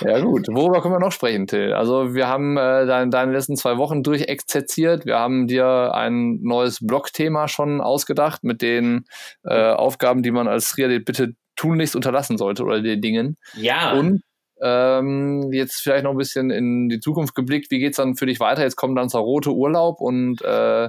Ja 0.00 0.20
gut, 0.20 0.46
worüber 0.48 0.80
können 0.80 0.94
wir 0.94 1.00
noch 1.00 1.12
sprechen, 1.12 1.46
Till? 1.46 1.72
Also 1.72 2.14
wir 2.14 2.28
haben 2.28 2.56
äh, 2.56 2.86
deine, 2.86 3.10
deine 3.10 3.32
letzten 3.32 3.56
zwei 3.56 3.78
Wochen 3.78 4.02
durchexerziert. 4.02 5.06
Wir 5.06 5.18
haben 5.18 5.48
dir 5.48 5.92
ein 5.94 6.40
neues 6.42 6.78
Blogthema 6.80 7.48
schon 7.48 7.80
ausgedacht 7.80 8.44
mit 8.44 8.62
den 8.62 9.06
äh, 9.44 9.72
Aufgaben, 9.72 10.22
die 10.22 10.30
man 10.30 10.46
als 10.46 10.70
Triathlet 10.70 11.04
bitte 11.04 11.34
tunlichst 11.56 11.96
unterlassen 11.96 12.38
sollte 12.38 12.64
oder 12.64 12.80
den 12.80 13.00
Dingen. 13.00 13.36
Ja. 13.54 13.92
Und 13.92 14.22
ähm, 14.60 15.52
jetzt 15.52 15.80
vielleicht 15.80 16.04
noch 16.04 16.12
ein 16.12 16.16
bisschen 16.16 16.50
in 16.50 16.88
die 16.88 17.00
Zukunft 17.00 17.34
geblickt. 17.34 17.70
Wie 17.70 17.78
geht 17.78 17.90
es 17.90 17.96
dann 17.96 18.16
für 18.16 18.26
dich 18.26 18.40
weiter? 18.40 18.62
Jetzt 18.62 18.76
kommt 18.76 18.98
dann 18.98 19.08
zur 19.08 19.20
rote 19.20 19.52
Urlaub 19.52 20.00
und 20.00 20.42
äh, 20.42 20.88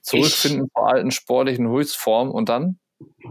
zurückfinden 0.00 0.68
zur 0.74 0.88
alten 0.88 1.10
sportlichen 1.10 1.68
Höchstform 1.68 2.30
und 2.30 2.48
dann? 2.48 2.78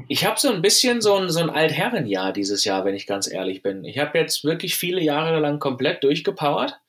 Ich 0.08 0.26
habe 0.26 0.40
so 0.40 0.52
ein 0.52 0.62
bisschen 0.62 1.02
so 1.02 1.16
ein, 1.16 1.30
so 1.30 1.40
ein 1.40 1.50
Altherrenjahr 1.50 2.34
dieses 2.34 2.64
Jahr, 2.66 2.86
wenn 2.86 2.96
ich 2.96 3.08
ganz 3.08 3.32
ehrlich 3.32 3.64
bin. 3.64 3.84
Ich 3.84 3.98
habe 3.98 4.18
jetzt 4.18 4.44
wirklich 4.44 4.76
viele 4.76 5.02
Jahre 5.02 5.40
lang 5.40 5.60
komplett 5.60 6.04
durchgepowert 6.04 6.80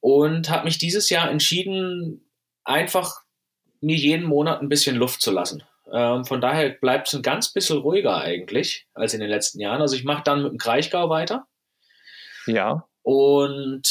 und 0.00 0.50
habe 0.50 0.64
mich 0.64 0.78
dieses 0.78 1.10
Jahr 1.10 1.30
entschieden, 1.30 2.28
einfach 2.64 3.22
mir 3.80 3.96
jeden 3.96 4.26
Monat 4.26 4.60
ein 4.60 4.68
bisschen 4.68 4.96
Luft 4.96 5.22
zu 5.22 5.30
lassen. 5.30 5.62
Ähm, 5.92 6.24
von 6.24 6.40
daher 6.40 6.70
bleibt 6.70 7.08
es 7.08 7.14
ein 7.14 7.22
ganz 7.22 7.52
bisschen 7.52 7.78
ruhiger 7.78 8.20
eigentlich 8.20 8.86
als 8.94 9.14
in 9.14 9.20
den 9.20 9.30
letzten 9.30 9.60
Jahren. 9.60 9.80
Also 9.80 9.96
ich 9.96 10.04
mache 10.04 10.22
dann 10.24 10.42
mit 10.42 10.52
dem 10.52 10.58
Kraichgau 10.58 11.08
weiter. 11.08 11.46
Ja. 12.46 12.86
Und 13.02 13.82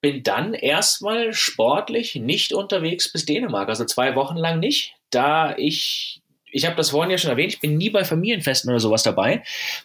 bin 0.00 0.22
dann 0.22 0.54
erstmal 0.54 1.32
sportlich 1.32 2.14
nicht 2.14 2.52
unterwegs 2.52 3.12
bis 3.12 3.26
Dänemark, 3.26 3.68
also 3.68 3.84
zwei 3.84 4.14
Wochen 4.14 4.36
lang 4.36 4.60
nicht, 4.60 4.94
da 5.10 5.56
ich 5.56 6.22
ich 6.50 6.64
habe 6.66 6.76
das 6.76 6.90
vorhin 6.90 7.10
ja 7.10 7.18
schon 7.18 7.30
erwähnt, 7.30 7.54
ich 7.54 7.60
bin 7.60 7.76
nie 7.76 7.90
bei 7.90 8.04
Familienfesten 8.04 8.70
oder 8.70 8.78
sowas 8.80 9.02
dabei. 9.02 9.42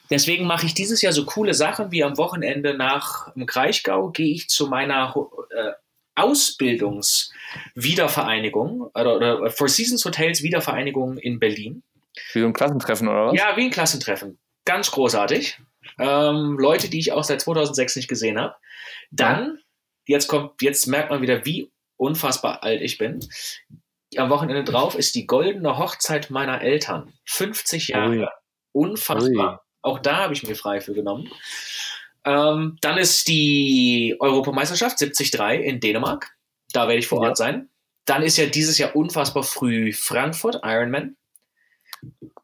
Deswegen 0.10 0.46
mache 0.46 0.66
ich 0.66 0.74
dieses 0.74 1.02
Jahr 1.02 1.12
so 1.12 1.26
coole 1.26 1.54
Sachen 1.54 1.92
wie 1.92 2.06
am 2.06 2.18
Wochenende 2.18 2.74
nach 2.74 3.34
dem 3.34 3.46
Kraichgau 3.46 4.08
gehe 4.10 4.34
ich 4.34 4.48
zu 4.50 4.68
meiner 4.68 5.14
äh, 5.50 5.74
Ausbildungswiedervereinigung 6.16 8.90
oder, 8.94 9.18
oder 9.18 9.52
Four 9.52 9.68
Seasons 9.70 10.06
Hotels 10.06 10.44
Wiedervereinigung 10.44 11.18
in 11.18 11.40
Berlin. 11.40 11.82
Wie 12.34 12.42
so 12.42 12.46
ein 12.46 12.54
Klassentreffen 12.54 13.08
oder 13.08 13.26
was? 13.28 13.36
Ja, 13.36 13.58
wie 13.58 13.66
ein 13.66 13.72
Klassentreffen. 13.72 14.38
Ganz 14.66 14.92
großartig. 14.92 15.58
Ähm, 16.00 16.58
Leute, 16.60 16.90
die 16.90 17.00
ich 17.00 17.12
auch 17.12 17.24
seit 17.24 17.42
2006 17.42 17.96
nicht 17.96 18.08
gesehen 18.08 18.40
habe. 18.40 18.56
Dann 19.12 19.60
jetzt 20.06 20.28
kommt, 20.28 20.62
jetzt 20.62 20.88
merkt 20.88 21.10
man 21.10 21.22
wieder, 21.22 21.46
wie 21.46 21.72
unfassbar 21.98 22.64
alt 22.64 22.82
ich 22.82 22.98
bin. 22.98 23.20
Am 24.18 24.30
Wochenende 24.30 24.64
drauf 24.64 24.96
ist 24.96 25.16
die 25.16 25.26
goldene 25.26 25.78
Hochzeit 25.78 26.30
meiner 26.30 26.62
Eltern. 26.62 27.14
50 27.26 27.90
Jahre. 27.90 28.10
Ui. 28.10 28.28
Unfassbar. 28.72 29.54
Ui. 29.54 29.60
Auch 29.82 30.00
da 30.00 30.18
habe 30.18 30.34
ich 30.34 30.44
mir 30.44 30.56
frei 30.56 30.82
für 30.82 30.94
genommen. 30.94 31.30
Ähm, 32.26 32.78
dann 32.82 32.98
ist 32.98 33.28
die 33.28 34.16
Europameisterschaft 34.20 35.00
73 35.02 35.66
in 35.66 35.80
Dänemark. 35.80 36.32
Da 36.72 36.88
werde 36.88 37.00
ich 37.00 37.08
vor 37.08 37.20
Ort 37.20 37.30
ja. 37.30 37.36
sein. 37.36 37.70
Dann 38.06 38.24
ist 38.24 38.38
ja 38.38 38.46
dieses 38.46 38.78
Jahr 38.78 38.96
unfassbar 38.96 39.44
früh 39.44 39.94
Frankfurt, 39.94 40.62
Ironman. 40.64 41.18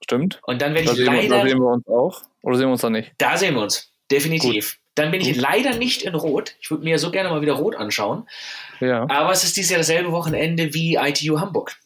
Stimmt. 0.09 0.41
Und 0.47 0.59
dann 0.59 0.73
werde 0.73 0.87
da 0.87 0.93
ich 0.93 1.05
leider. 1.05 1.37
da 1.37 1.47
sehen 1.47 1.59
wir 1.59 1.67
uns 1.67 1.87
auch. 1.87 2.23
Oder 2.41 2.57
sehen 2.57 2.65
wir 2.65 2.71
uns 2.71 2.81
da 2.81 2.89
nicht? 2.89 3.13
Da 3.19 3.37
sehen 3.37 3.53
wir 3.53 3.61
uns. 3.61 3.91
Definitiv. 4.09 4.71
Gut. 4.71 4.79
Dann 4.95 5.11
bin 5.11 5.21
ich 5.21 5.35
leider 5.35 5.75
nicht 5.75 6.01
in 6.01 6.15
Rot. 6.15 6.55
Ich 6.59 6.71
würde 6.71 6.83
mir 6.83 6.97
so 6.97 7.11
gerne 7.11 7.29
mal 7.29 7.43
wieder 7.43 7.53
Rot 7.53 7.75
anschauen. 7.75 8.27
Ja. 8.79 9.07
Aber 9.07 9.31
es 9.31 9.43
ist 9.43 9.55
dieses 9.55 9.69
Jahr 9.69 9.77
dasselbe 9.77 10.11
Wochenende 10.11 10.73
wie 10.73 10.95
ITU 10.95 11.39
Hamburg. 11.39 11.77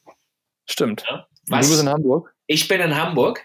Stimmt. 0.69 1.03
Ja? 1.09 1.27
Was, 1.47 1.65
du 1.65 1.73
bist 1.73 1.83
in 1.83 1.89
Hamburg? 1.89 2.33
Ich 2.47 2.69
bin 2.69 2.79
in 2.79 2.95
Hamburg 2.95 3.41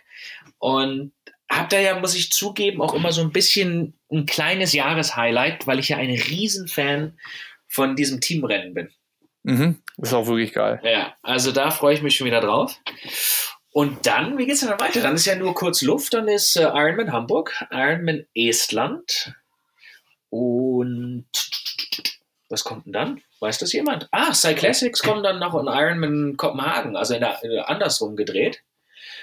und 0.59 1.12
habe 1.51 1.68
da 1.70 1.81
ja, 1.81 1.99
muss 1.99 2.14
ich 2.14 2.31
zugeben, 2.31 2.81
auch 2.81 2.95
immer 2.95 3.11
so 3.11 3.20
ein 3.20 3.33
bisschen 3.33 3.99
ein 4.12 4.26
kleines 4.26 4.72
Jahreshighlight, 4.74 5.66
weil 5.66 5.81
ich 5.81 5.89
ja 5.89 5.97
ein 5.97 6.11
Riesenfan 6.11 7.18
von 7.66 7.97
diesem 7.97 8.20
Teamrennen 8.20 8.74
bin. 8.74 8.91
Mhm. 9.43 9.83
Ist 9.97 10.14
auch 10.14 10.29
wirklich 10.29 10.53
geil. 10.53 10.81
Ja, 10.85 11.16
also 11.22 11.51
da 11.51 11.72
freue 11.72 11.95
ich 11.95 12.03
mich 12.03 12.16
schon 12.16 12.29
wieder 12.29 12.41
drauf. 12.41 12.81
Und 13.73 14.07
dann, 14.07 14.39
wie 14.39 14.47
geht 14.47 14.55
es 14.55 14.61
dann 14.61 14.81
weiter? 14.81 15.01
Dann 15.01 15.14
ist 15.14 15.27
ja 15.27 15.37
nur 15.37 15.55
kurz 15.55 15.83
Luft, 15.83 16.14
dann 16.14 16.27
ist 16.27 16.57
äh, 16.57 16.62
Ironman 16.62 17.12
Hamburg, 17.12 17.53
Ironman 17.71 18.25
Estland, 18.35 19.35
und 20.31 21.27
was 22.49 22.64
kommt 22.64 22.87
denn 22.87 22.93
dann? 22.93 23.23
Weiß 23.41 23.59
das 23.59 23.73
jemand? 23.73 24.09
Ah, 24.11 24.33
Cyclassics 24.33 25.03
kommen 25.03 25.23
dann 25.23 25.39
noch 25.39 25.55
in 25.55 25.66
Ironman 25.66 26.37
Kopenhagen, 26.37 26.97
also 26.97 27.14
in 27.14 27.21
der, 27.21 27.43
in 27.43 27.51
der 27.51 27.69
andersrum 27.69 28.16
gedreht. 28.16 28.62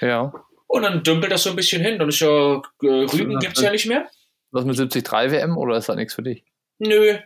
Ja. 0.00 0.32
Und 0.66 0.82
dann 0.82 1.02
dümpelt 1.02 1.32
das 1.32 1.42
so 1.42 1.50
ein 1.50 1.56
bisschen 1.56 1.82
hin. 1.82 1.98
Dann 1.98 2.08
ist 2.08 2.20
ja, 2.20 2.56
äh, 2.82 2.86
Rügen 2.86 3.38
gibt 3.38 3.56
es 3.56 3.62
ja 3.62 3.70
nicht 3.70 3.86
mehr. 3.86 4.08
Was 4.50 4.64
mit 4.64 4.78
73 4.78 5.32
WM 5.32 5.56
oder 5.56 5.76
ist 5.76 5.88
das 5.88 5.96
nichts 5.96 6.14
für 6.14 6.22
dich? 6.22 6.44
Nö, 6.78 7.16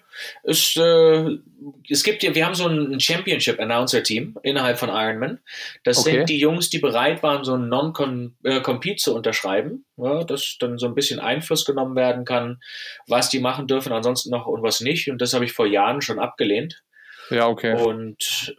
es, 0.44 0.76
äh, 0.76 1.38
es 1.88 2.04
gibt 2.04 2.22
ja, 2.22 2.34
wir 2.34 2.46
haben 2.46 2.54
so 2.54 2.68
ein 2.68 3.00
Championship 3.00 3.58
Announcer 3.58 4.02
Team 4.02 4.36
innerhalb 4.44 4.78
von 4.78 4.90
Ironman. 4.90 5.40
Das 5.82 5.98
okay. 5.98 6.10
sind 6.10 6.28
die 6.28 6.38
Jungs, 6.38 6.70
die 6.70 6.78
bereit 6.78 7.22
waren, 7.24 7.42
so 7.44 7.54
ein 7.54 7.68
Non-Compete 7.68 8.96
zu 8.96 9.14
unterschreiben, 9.14 9.84
ja, 9.96 10.22
dass 10.22 10.56
dann 10.60 10.78
so 10.78 10.86
ein 10.86 10.94
bisschen 10.94 11.18
Einfluss 11.18 11.64
genommen 11.64 11.96
werden 11.96 12.24
kann, 12.24 12.60
was 13.08 13.28
die 13.28 13.40
machen 13.40 13.66
dürfen, 13.66 13.92
ansonsten 13.92 14.30
noch 14.30 14.46
und 14.46 14.62
was 14.62 14.80
nicht. 14.80 15.10
Und 15.10 15.20
das 15.20 15.34
habe 15.34 15.44
ich 15.44 15.52
vor 15.52 15.66
Jahren 15.66 16.00
schon 16.00 16.20
abgelehnt. 16.20 16.82
Ja, 17.30 17.48
okay. 17.48 17.74
Und 17.74 18.56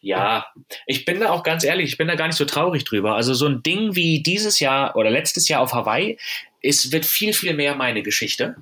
ja, 0.00 0.46
ich 0.86 1.04
bin 1.04 1.20
da 1.20 1.30
auch 1.30 1.42
ganz 1.42 1.64
ehrlich, 1.64 1.90
ich 1.90 1.98
bin 1.98 2.08
da 2.08 2.14
gar 2.14 2.26
nicht 2.26 2.36
so 2.36 2.46
traurig 2.46 2.84
drüber. 2.84 3.14
Also 3.14 3.34
so 3.34 3.46
ein 3.46 3.62
Ding 3.62 3.94
wie 3.94 4.22
dieses 4.22 4.58
Jahr 4.58 4.96
oder 4.96 5.10
letztes 5.10 5.48
Jahr 5.48 5.60
auf 5.60 5.74
Hawaii, 5.74 6.18
es 6.62 6.92
wird 6.92 7.04
viel, 7.04 7.34
viel 7.34 7.52
mehr 7.54 7.74
meine 7.74 8.02
Geschichte 8.02 8.56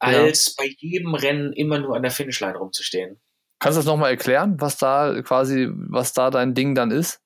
als 0.00 0.56
ja. 0.58 0.64
bei 0.64 0.74
jedem 0.78 1.14
Rennen 1.14 1.52
immer 1.52 1.78
nur 1.78 1.94
an 1.94 2.02
der 2.02 2.10
Finishline 2.10 2.56
rumzustehen. 2.56 3.20
Kannst 3.58 3.76
du 3.76 3.80
das 3.80 3.86
nochmal 3.86 4.10
erklären, 4.10 4.56
was 4.58 4.78
da 4.78 5.20
quasi, 5.22 5.68
was 5.70 6.12
da 6.12 6.30
dein 6.30 6.54
Ding 6.54 6.74
dann 6.74 6.90
ist? 6.90 7.20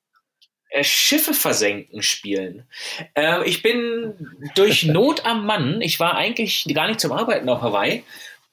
Äh, 0.71 0.83
Schiffe 0.83 1.35
versenken 1.35 2.03
spielen. 2.03 2.67
Äh, 3.15 3.49
ich 3.49 3.63
bin 3.63 4.15
durch 4.57 4.83
Not 4.87 5.25
am 5.25 5.47
Mann, 5.47 5.81
ich 5.81 6.01
war 6.01 6.17
eigentlich 6.17 6.67
gar 6.75 6.89
nicht 6.89 7.01
zum 7.01 7.13
Arbeiten 7.13 7.49
auf 7.49 7.63
Hawaii, 7.63 8.03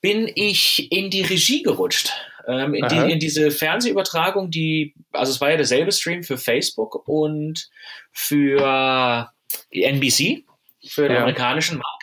bin 0.01 0.31
ich 0.35 0.91
in 0.91 1.09
die 1.09 1.23
Regie 1.23 1.63
gerutscht. 1.63 2.13
Ähm, 2.47 2.75
in, 2.75 2.87
die, 2.87 3.11
in, 3.11 3.19
diese 3.19 3.49
Fernsehübertragung, 3.49 4.51
die, 4.51 4.93
also 5.11 5.31
es 5.31 5.41
war 5.41 5.51
ja 5.51 5.57
derselbe 5.57 5.91
Stream 5.91 6.23
für 6.23 6.37
Facebook 6.37 7.07
und 7.07 7.69
für 8.11 9.31
NBC, 9.71 10.43
für 10.87 11.03
den 11.03 11.13
ja. 11.13 11.19
amerikanischen 11.19 11.77
Markt. 11.77 12.00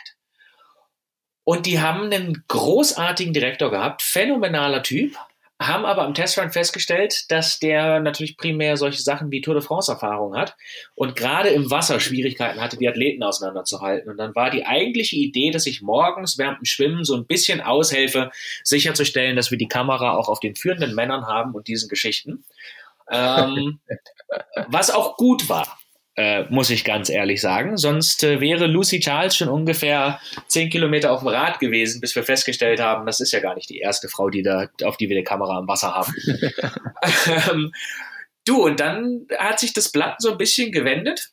Und 1.49 1.65
die 1.65 1.79
haben 1.79 2.13
einen 2.13 2.43
großartigen 2.47 3.33
Direktor 3.33 3.71
gehabt, 3.71 4.03
phänomenaler 4.03 4.83
Typ, 4.83 5.15
haben 5.59 5.83
aber 5.83 6.03
am 6.03 6.13
Testrun 6.13 6.51
festgestellt, 6.51 7.25
dass 7.31 7.57
der 7.57 7.99
natürlich 8.01 8.37
primär 8.37 8.77
solche 8.77 9.01
Sachen 9.01 9.31
wie 9.31 9.41
Tour 9.41 9.55
de 9.55 9.63
France 9.63 9.91
Erfahrung 9.91 10.37
hat 10.37 10.55
und 10.93 11.15
gerade 11.15 11.49
im 11.49 11.71
Wasser 11.71 11.99
Schwierigkeiten 11.99 12.61
hatte, 12.61 12.77
die 12.77 12.87
Athleten 12.87 13.23
auseinanderzuhalten. 13.23 14.11
Und 14.11 14.17
dann 14.17 14.35
war 14.35 14.51
die 14.51 14.67
eigentliche 14.67 15.15
Idee, 15.15 15.49
dass 15.49 15.65
ich 15.65 15.81
morgens 15.81 16.37
während 16.37 16.59
dem 16.59 16.65
Schwimmen 16.65 17.03
so 17.03 17.15
ein 17.15 17.25
bisschen 17.25 17.61
aushelfe, 17.61 18.29
sicherzustellen, 18.63 19.35
dass 19.35 19.49
wir 19.49 19.57
die 19.57 19.67
Kamera 19.67 20.17
auch 20.17 20.29
auf 20.29 20.39
den 20.39 20.55
führenden 20.55 20.93
Männern 20.93 21.25
haben 21.25 21.55
und 21.55 21.67
diesen 21.67 21.89
Geschichten. 21.89 22.43
Ähm, 23.09 23.79
was 24.67 24.91
auch 24.91 25.17
gut 25.17 25.49
war 25.49 25.78
äh, 26.19 26.43
muss 26.49 26.69
ich 26.69 26.83
ganz 26.83 27.09
ehrlich 27.09 27.39
sagen. 27.39 27.77
Sonst 27.77 28.25
äh, 28.25 28.41
wäre 28.41 28.67
Lucy 28.67 28.99
Charles 28.99 29.37
schon 29.37 29.47
ungefähr 29.47 30.19
zehn 30.47 30.69
Kilometer 30.69 31.13
auf 31.13 31.21
dem 31.21 31.29
Rad 31.29 31.59
gewesen, 31.59 32.01
bis 32.01 32.13
wir 32.13 32.23
festgestellt 32.23 32.81
haben, 32.81 33.05
das 33.05 33.21
ist 33.21 33.31
ja 33.31 33.39
gar 33.39 33.55
nicht 33.55 33.69
die 33.69 33.77
erste 33.79 34.09
Frau, 34.09 34.29
die 34.29 34.41
da, 34.41 34.67
auf 34.83 34.97
die 34.97 35.07
wir 35.07 35.15
eine 35.15 35.23
Kamera 35.23 35.57
am 35.57 35.69
Wasser 35.69 35.93
haben. 35.93 36.13
ähm, 37.49 37.71
du, 38.45 38.65
und 38.65 38.81
dann 38.81 39.27
hat 39.37 39.61
sich 39.61 39.71
das 39.71 39.93
Blatt 39.93 40.15
so 40.19 40.31
ein 40.31 40.37
bisschen 40.37 40.73
gewendet 40.73 41.31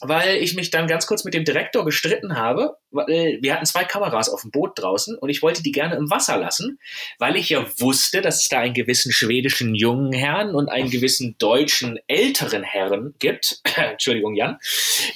weil 0.00 0.36
ich 0.36 0.54
mich 0.54 0.70
dann 0.70 0.88
ganz 0.88 1.06
kurz 1.06 1.24
mit 1.24 1.32
dem 1.32 1.46
Direktor 1.46 1.82
gestritten 1.84 2.36
habe. 2.36 2.76
Weil 2.90 3.38
wir 3.40 3.54
hatten 3.54 3.66
zwei 3.66 3.84
Kameras 3.84 4.28
auf 4.28 4.42
dem 4.42 4.50
Boot 4.50 4.72
draußen 4.76 5.18
und 5.18 5.28
ich 5.28 5.42
wollte 5.42 5.62
die 5.62 5.72
gerne 5.72 5.96
im 5.96 6.10
Wasser 6.10 6.38
lassen, 6.38 6.78
weil 7.18 7.36
ich 7.36 7.48
ja 7.50 7.64
wusste, 7.78 8.22
dass 8.22 8.42
es 8.42 8.48
da 8.48 8.60
einen 8.60 8.74
gewissen 8.74 9.12
schwedischen 9.12 9.74
jungen 9.74 10.12
Herrn 10.12 10.54
und 10.54 10.68
einen 10.68 10.90
gewissen 10.90 11.36
deutschen 11.38 11.98
älteren 12.06 12.62
Herrn 12.62 13.14
gibt. 13.18 13.60
Entschuldigung, 13.76 14.34
Jan, 14.34 14.58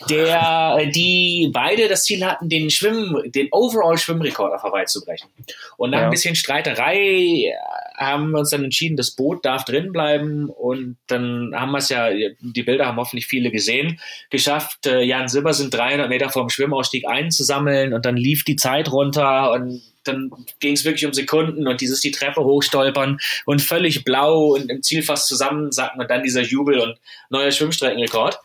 der 0.08 0.86
die 0.86 1.50
beide 1.52 1.88
das 1.88 2.04
Ziel 2.04 2.24
hatten, 2.24 2.48
den 2.48 2.70
Schwimm, 2.70 3.22
den 3.26 3.48
Overall 3.52 3.98
Schwimmrekord 3.98 4.52
auf 4.52 4.62
Hawaii 4.62 4.86
zu 4.86 5.04
brechen. 5.04 5.28
Und 5.76 5.90
nach 5.90 6.00
ja. 6.00 6.04
ein 6.04 6.10
bisschen 6.10 6.34
Streiterei 6.34 7.52
haben 7.96 8.30
wir 8.30 8.38
uns 8.38 8.50
dann 8.50 8.64
entschieden, 8.64 8.96
das 8.96 9.10
Boot 9.10 9.44
darf 9.44 9.64
drin 9.64 9.92
bleiben 9.92 10.48
und 10.48 10.96
dann 11.06 11.52
haben 11.54 11.72
wir 11.72 11.78
es 11.78 11.90
ja, 11.90 12.08
die 12.10 12.62
Bilder 12.62 12.86
haben 12.86 12.96
hoffentlich 12.96 13.26
viele 13.26 13.50
gesehen, 13.50 14.00
geschafft, 14.30 14.86
äh, 14.86 15.02
Jan 15.02 15.28
Silber 15.28 15.52
sind 15.52 15.74
300 15.74 16.08
Meter 16.08 16.30
vom 16.30 16.48
Schwimmausstieg 16.48 17.06
einzusammeln 17.06 17.69
und 17.70 18.04
dann 18.04 18.16
lief 18.16 18.44
die 18.44 18.56
Zeit 18.56 18.90
runter 18.92 19.52
und 19.52 19.82
dann 20.04 20.30
ging 20.60 20.74
es 20.74 20.84
wirklich 20.84 21.06
um 21.06 21.12
Sekunden 21.12 21.68
und 21.68 21.80
dieses 21.80 22.00
die 22.00 22.10
Treppe 22.10 22.42
hochstolpern 22.42 23.18
und 23.44 23.62
völlig 23.62 24.04
blau 24.04 24.54
und 24.54 24.70
im 24.70 24.82
Ziel 24.82 25.02
fast 25.02 25.28
zusammensacken 25.28 26.00
und 26.00 26.10
dann 26.10 26.22
dieser 26.22 26.42
Jubel 26.42 26.80
und 26.80 26.98
neuer 27.28 27.50
Schwimmstreckenrekord. 27.50 28.38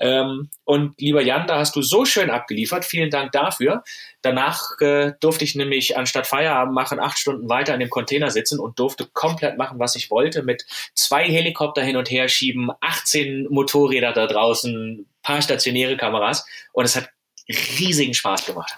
Ähm, 0.00 0.48
und 0.64 0.98
lieber 1.00 1.22
Jan, 1.22 1.46
da 1.46 1.58
hast 1.58 1.76
du 1.76 1.82
so 1.82 2.04
schön 2.04 2.30
abgeliefert. 2.30 2.84
Vielen 2.84 3.10
Dank 3.10 3.32
dafür. 3.32 3.82
Danach 4.22 4.80
äh, 4.80 5.12
durfte 5.20 5.44
ich 5.44 5.54
nämlich 5.54 5.96
anstatt 5.96 6.26
Feierabend 6.26 6.74
machen, 6.74 7.00
acht 7.00 7.18
Stunden 7.18 7.48
weiter 7.48 7.74
in 7.74 7.80
dem 7.80 7.90
Container 7.90 8.30
sitzen 8.30 8.58
und 8.58 8.78
durfte 8.78 9.06
komplett 9.12 9.58
machen, 9.58 9.78
was 9.78 9.96
ich 9.96 10.10
wollte, 10.10 10.42
mit 10.42 10.64
zwei 10.94 11.24
Helikopter 11.24 11.82
hin 11.82 11.96
und 11.96 12.10
her 12.10 12.28
schieben, 12.28 12.70
18 12.80 13.48
Motorräder 13.50 14.12
da 14.12 14.26
draußen, 14.26 15.06
paar 15.22 15.42
stationäre 15.42 15.96
Kameras 15.96 16.46
und 16.72 16.84
es 16.84 16.96
hat 16.96 17.10
riesigen 17.48 18.14
Spaß 18.14 18.46
gemacht. 18.46 18.74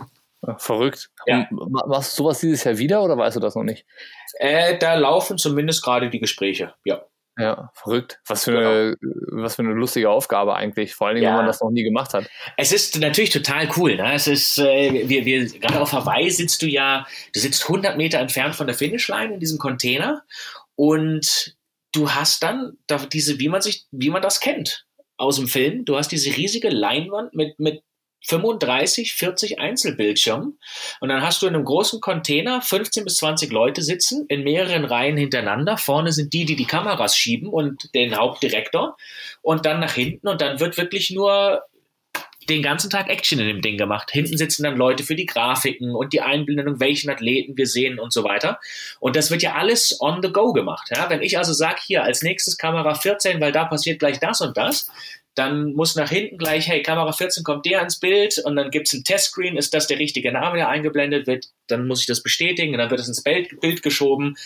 Verrückt. 0.59 1.11
Ja. 1.27 1.47
machst 1.51 2.19
du 2.19 2.23
sowas 2.23 2.41
dieses 2.41 2.65
Jahr 2.65 2.79
wieder 2.79 3.03
oder 3.03 3.17
weißt 3.17 3.37
du 3.37 3.41
das 3.41 3.55
noch 3.55 3.63
nicht? 3.63 3.87
Äh, 4.39 4.79
da 4.79 4.95
laufen 4.95 5.39
zumindest 5.39 5.83
gerade 5.83 6.11
die 6.11 6.21
Gespräche, 6.21 6.75
ja. 6.85 7.03
Ja, 7.37 7.73
verrückt. 7.75 8.21
Was 8.27 8.45
für, 8.45 8.53
genau. 8.53 8.69
eine, 8.71 8.97
was 9.43 9.57
für 9.57 9.63
eine 9.63 9.73
lustige 9.73 10.09
Aufgabe 10.09 10.55
eigentlich, 10.55 10.95
vor 10.95 11.09
allen 11.09 11.17
Dingen, 11.17 11.25
ja. 11.25 11.31
wenn 11.31 11.39
man 11.39 11.47
das 11.47 11.61
noch 11.61 11.71
nie 11.71 11.83
gemacht 11.83 12.15
hat. 12.15 12.31
Es 12.57 12.71
ist 12.71 13.01
natürlich 13.01 13.31
total 13.31 13.69
cool. 13.77 13.97
Ne? 13.97 14.15
Es 14.15 14.29
ist, 14.29 14.59
äh, 14.59 15.09
wir, 15.09 15.25
wir, 15.25 15.47
gerade 15.47 15.81
auf 15.81 15.93
Hawaii 15.93 16.31
sitzt 16.31 16.63
du 16.63 16.67
ja, 16.67 17.07
du 17.33 17.41
sitzt 17.41 17.65
100 17.65 17.97
Meter 17.97 18.21
entfernt 18.21 18.55
von 18.55 18.69
der 18.69 18.77
Finishline 18.77 19.35
in 19.35 19.41
diesem 19.41 19.59
Container 19.59 20.23
und 20.77 21.57
du 21.91 22.11
hast 22.13 22.43
dann 22.45 22.77
diese, 23.13 23.41
wie 23.41 23.49
man 23.49 23.63
sich, 23.63 23.87
wie 23.91 24.11
man 24.11 24.23
das 24.23 24.39
kennt 24.39 24.87
aus 25.17 25.37
dem 25.37 25.49
Film. 25.49 25.85
Du 25.85 25.97
hast 25.97 26.13
diese 26.13 26.37
riesige 26.37 26.69
Leinwand 26.69 27.35
mit, 27.35 27.59
mit 27.59 27.83
35, 28.27 29.15
40 29.15 29.59
Einzelbildschirmen 29.61 30.59
und 31.01 31.09
dann 31.09 31.23
hast 31.23 31.43
du 31.43 31.47
in 31.47 31.55
einem 31.55 31.65
großen 31.65 32.01
Container 32.01 32.63
15 32.63 33.05
bis 33.05 33.17
20 33.17 33.53
Leute 33.53 33.83
sitzen 33.83 34.27
in 34.29 34.45
mehreren 34.45 34.85
Reihen 34.85 35.17
hintereinander. 35.17 35.77
Vorne 35.77 36.13
sind 36.13 36.33
die, 36.33 36.45
die 36.45 36.57
die 36.57 36.67
Kameras 36.67 37.17
schieben 37.17 37.49
und 37.49 37.95
den 37.95 38.17
Hauptdirektor 38.17 38.97
und 39.43 39.67
dann 39.67 39.81
nach 39.81 39.95
hinten 39.95 40.29
und 40.29 40.41
dann 40.41 40.61
wird 40.61 40.77
wirklich 40.77 41.11
nur 41.11 41.63
den 42.49 42.63
ganzen 42.63 42.91
Tag 42.91 43.09
Action 43.09 43.39
in 43.39 43.47
dem 43.47 43.63
Ding 43.63 43.79
gemacht. 43.79 44.11
Hinten 44.11 44.37
sitzen 44.37 44.65
dann 44.65 44.77
Leute 44.77 45.03
für 45.03 45.15
die 45.15 45.27
Grafiken 45.27 45.95
und 45.95 46.13
die 46.13 46.21
Einblendung, 46.21 46.81
welchen 46.81 47.11
Athleten 47.11 47.57
wir 47.57 47.67
sehen 47.67 47.99
und 47.99 48.13
so 48.13 48.25
weiter. 48.25 48.61
Und 49.01 49.17
das 49.17 49.31
wird 49.31 49.43
ja 49.43 49.55
alles 49.55 49.99
on 50.01 50.21
the 50.23 50.31
go 50.31 50.53
gemacht. 50.53 50.91
Ja? 50.95 51.09
Wenn 51.09 51.23
ich 51.23 51.39
also 51.39 51.53
sage, 51.53 51.81
hier 51.85 52.03
als 52.03 52.23
nächstes 52.23 52.59
Kamera 52.59 52.95
14, 52.95 53.41
weil 53.41 53.53
da 53.53 53.65
passiert 53.65 53.99
gleich 53.99 54.21
das 54.21 54.41
und 54.41 54.57
das, 54.57 54.91
dann 55.35 55.75
muss 55.75 55.97
nach 55.97 56.11
hinten 56.11 56.39
gleich, 56.39 56.69
hey, 56.69 56.83
Kamera 56.83 57.13
14 57.13 57.43
kommt 57.43 57.67
der 57.67 57.83
ins 57.83 57.99
Bild 57.99 58.39
und 58.45 58.57
dann 58.57 58.71
gibt 58.71 58.87
es 58.87 58.93
ein 58.93 59.05
Testscreen, 59.05 59.57
ist 59.57 59.75
das 59.75 59.87
der 59.87 59.99
richtige 59.99 60.33
Name, 60.33 60.57
der 60.57 60.69
eingeblendet 60.69 61.27
wird, 61.27 61.47
dann 61.67 61.87
muss 61.87 62.01
ich 62.01 62.07
das 62.07 62.23
bestätigen 62.23 62.73
und 62.73 62.79
dann 62.79 62.91
wird 62.91 63.01
es 63.01 63.09
ins 63.09 63.23
Bild, 63.23 63.61
Bild 63.61 63.83
geschoben. 63.83 64.37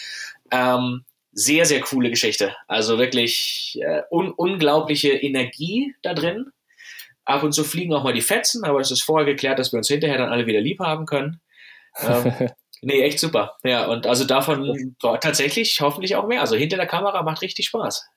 Ähm, 0.51 1.05
sehr, 1.32 1.66
sehr 1.66 1.80
coole 1.80 2.11
Geschichte. 2.11 2.57
Also 2.66 2.99
wirklich 2.99 3.78
äh, 3.82 4.03
un 4.11 4.32
unglaubliche 4.32 5.11
Energie 5.11 5.95
da 6.03 6.14
drin. 6.14 6.47
Ab 7.24 7.43
und 7.43 7.53
zu 7.53 7.64
fliegen 7.64 7.93
auch 7.93 8.05
mal 8.05 8.14
die 8.14 8.22
Fetzen, 8.22 8.64
aber 8.64 8.80
es 8.80 8.91
ist 8.91 9.03
vorher 9.03 9.26
geklärt, 9.26 9.59
dass 9.59 9.72
wir 9.72 9.76
uns 9.76 9.89
hinterher 9.89 10.16
dann 10.16 10.30
alle 10.30 10.47
wieder 10.47 10.61
lieb 10.61 10.80
haben 10.80 11.05
können. 11.05 11.41
Ähm, 12.01 12.32
nee, 12.80 13.03
echt 13.03 13.20
super. 13.20 13.57
Ja, 13.62 13.86
und 13.86 14.07
also 14.07 14.24
davon 14.24 14.97
tatsächlich 15.20 15.80
hoffentlich 15.82 16.16
auch 16.16 16.26
mehr. 16.26 16.41
Also 16.41 16.57
hinter 16.57 16.78
der 16.78 16.86
Kamera 16.86 17.22
macht 17.22 17.43
richtig 17.43 17.66
Spaß. 17.66 18.09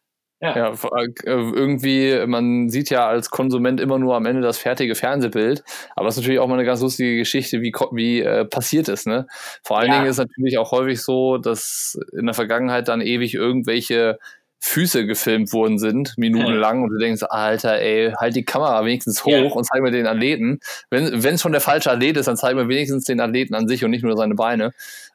Ja. 0.41 0.57
ja, 0.57 0.69
äh, 0.71 1.07
irgendwie, 1.25 2.25
man 2.25 2.69
sieht 2.69 2.89
ja 2.89 3.07
als 3.07 3.29
Konsument 3.29 3.79
immer 3.79 3.99
nur 3.99 4.15
am 4.15 4.25
Ende 4.25 4.41
das 4.41 4.57
fertige 4.57 4.95
Fernsehbild, 4.95 5.63
aber 5.95 6.07
es 6.07 6.15
ist 6.15 6.21
natürlich 6.21 6.39
auch 6.39 6.47
mal 6.47 6.55
eine 6.55 6.65
ganz 6.65 6.81
lustige 6.81 7.15
Geschichte, 7.17 7.61
wie, 7.61 7.71
wie 7.91 8.21
äh, 8.21 8.45
passiert 8.45 8.89
ist. 8.89 9.05
Ne? 9.05 9.27
Vor 9.61 9.77
allen 9.77 9.89
ja. 9.89 9.97
Dingen 9.97 10.09
ist 10.09 10.17
natürlich 10.17 10.57
auch 10.57 10.71
häufig 10.71 10.99
so, 11.01 11.37
dass 11.37 11.99
in 12.11 12.25
der 12.25 12.33
Vergangenheit 12.33 12.87
dann 12.87 13.01
ewig 13.01 13.35
irgendwelche 13.35 14.17
Füße 14.63 15.07
gefilmt 15.07 15.51
worden 15.53 15.79
sind, 15.79 16.13
minutenlang, 16.17 16.83
und 16.83 16.91
du 16.91 16.99
denkst, 16.99 17.23
Alter, 17.23 17.79
ey, 17.79 18.13
halt 18.17 18.35
die 18.35 18.45
Kamera 18.45 18.85
wenigstens 18.85 19.25
hoch 19.25 19.31
ja. 19.31 19.51
und 19.51 19.65
zeig 19.65 19.81
mir 19.81 19.91
den 19.91 20.05
Athleten. 20.05 20.59
Wenn 20.91 21.25
es 21.25 21.41
schon 21.41 21.51
der 21.51 21.61
falsche 21.61 21.91
Athlet 21.91 22.15
ist, 22.17 22.27
dann 22.27 22.37
zeig 22.37 22.55
mir 22.55 22.67
wenigstens 22.69 23.05
den 23.05 23.19
Athleten 23.19 23.55
an 23.55 23.67
sich 23.67 23.83
und 23.83 23.89
nicht 23.89 24.03
nur 24.03 24.15
seine 24.15 24.35
Beine. 24.35 24.71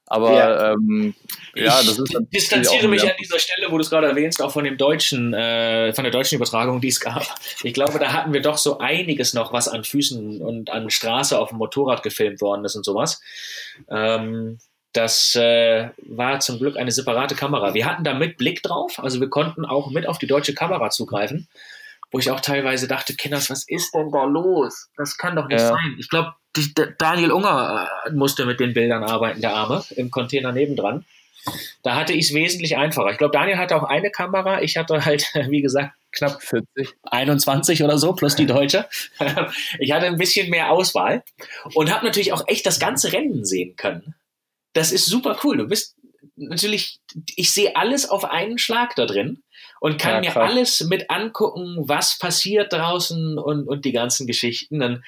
Aber 0.08 0.32
ja, 0.32 0.72
ähm, 0.72 1.14
ja 1.54 1.82
das 1.82 1.98
ist. 1.98 2.14
Ich 2.14 2.40
distanziere 2.40 2.88
mich 2.88 3.02
an 3.02 3.16
dieser 3.20 3.38
Stelle, 3.38 3.70
wo 3.70 3.76
du 3.76 3.82
es 3.82 3.90
gerade 3.90 4.06
erwähnst, 4.06 4.40
auch 4.40 4.52
von 4.52 4.64
dem 4.64 4.76
deutschen, 4.76 5.34
äh, 5.34 5.92
von 5.94 6.04
der 6.04 6.12
deutschen 6.12 6.36
Übertragung, 6.36 6.80
die 6.80 6.88
es 6.88 7.00
gab. 7.00 7.24
Ich 7.62 7.74
glaube, 7.74 7.98
da 7.98 8.12
hatten 8.12 8.32
wir 8.32 8.40
doch 8.40 8.58
so 8.58 8.78
einiges 8.78 9.34
noch, 9.34 9.52
was 9.52 9.68
an 9.68 9.82
Füßen 9.84 10.40
und 10.40 10.70
an 10.70 10.90
Straße 10.90 11.38
auf 11.38 11.48
dem 11.48 11.58
Motorrad 11.58 12.02
gefilmt 12.02 12.40
worden 12.40 12.64
ist 12.64 12.76
und 12.76 12.84
sowas. 12.84 13.20
Ähm, 13.90 14.58
das 14.96 15.34
äh, 15.34 15.90
war 15.98 16.40
zum 16.40 16.58
Glück 16.58 16.76
eine 16.76 16.90
separate 16.90 17.34
Kamera. 17.34 17.74
Wir 17.74 17.86
hatten 17.86 18.04
da 18.04 18.14
mit 18.14 18.38
Blick 18.38 18.62
drauf, 18.62 18.98
also 18.98 19.20
wir 19.20 19.28
konnten 19.28 19.64
auch 19.64 19.90
mit 19.90 20.08
auf 20.08 20.18
die 20.18 20.26
deutsche 20.26 20.54
Kamera 20.54 20.90
zugreifen, 20.90 21.48
wo 22.10 22.18
ich 22.18 22.30
auch 22.30 22.40
teilweise 22.40 22.88
dachte, 22.88 23.14
Kinders, 23.14 23.50
was 23.50 23.64
ist 23.68 23.94
denn 23.94 24.10
da 24.10 24.24
los? 24.24 24.88
Das 24.96 25.18
kann 25.18 25.36
doch 25.36 25.48
nicht 25.48 25.60
ja. 25.60 25.68
sein. 25.68 25.96
Ich 25.98 26.08
glaube, 26.08 26.34
Daniel 26.98 27.32
Unger 27.32 27.88
äh, 28.06 28.10
musste 28.12 28.46
mit 28.46 28.60
den 28.60 28.72
Bildern 28.72 29.04
arbeiten, 29.04 29.40
der 29.40 29.54
Arme, 29.54 29.84
im 29.96 30.10
Container 30.10 30.52
nebendran. 30.52 31.04
Da 31.82 31.94
hatte 31.94 32.12
ich 32.12 32.26
es 32.26 32.34
wesentlich 32.34 32.76
einfacher. 32.76 33.10
Ich 33.10 33.18
glaube, 33.18 33.32
Daniel 33.32 33.58
hatte 33.58 33.76
auch 33.76 33.84
eine 33.84 34.10
Kamera. 34.10 34.62
Ich 34.62 34.76
hatte 34.76 35.04
halt, 35.04 35.30
wie 35.48 35.60
gesagt, 35.60 35.94
knapp 36.12 36.42
40, 36.42 36.94
21 37.02 37.84
oder 37.84 37.98
so, 37.98 38.14
plus 38.14 38.34
die 38.34 38.46
deutsche. 38.46 38.88
Ich 39.78 39.92
hatte 39.92 40.06
ein 40.06 40.16
bisschen 40.16 40.50
mehr 40.50 40.70
Auswahl 40.70 41.22
und 41.74 41.92
habe 41.92 42.06
natürlich 42.06 42.32
auch 42.32 42.44
echt 42.46 42.66
das 42.66 42.80
ganze 42.80 43.12
Rennen 43.12 43.44
sehen 43.44 43.76
können. 43.76 44.14
Das 44.76 44.92
ist 44.92 45.06
super 45.06 45.38
cool. 45.42 45.56
Du 45.56 45.66
bist 45.66 45.96
natürlich, 46.36 47.00
ich 47.34 47.52
sehe 47.52 47.76
alles 47.76 48.08
auf 48.08 48.24
einen 48.24 48.58
Schlag 48.58 48.94
da 48.94 49.06
drin 49.06 49.42
und 49.80 49.98
kann 49.98 50.22
ja, 50.22 50.30
mir 50.30 50.36
alles 50.36 50.80
mit 50.84 51.10
angucken, 51.10 51.76
was 51.86 52.18
passiert 52.18 52.72
draußen 52.72 53.38
und, 53.38 53.66
und 53.66 53.84
die 53.84 53.92
ganzen 53.92 54.26
Geschichten. 54.26 54.80
Dann 54.80 55.02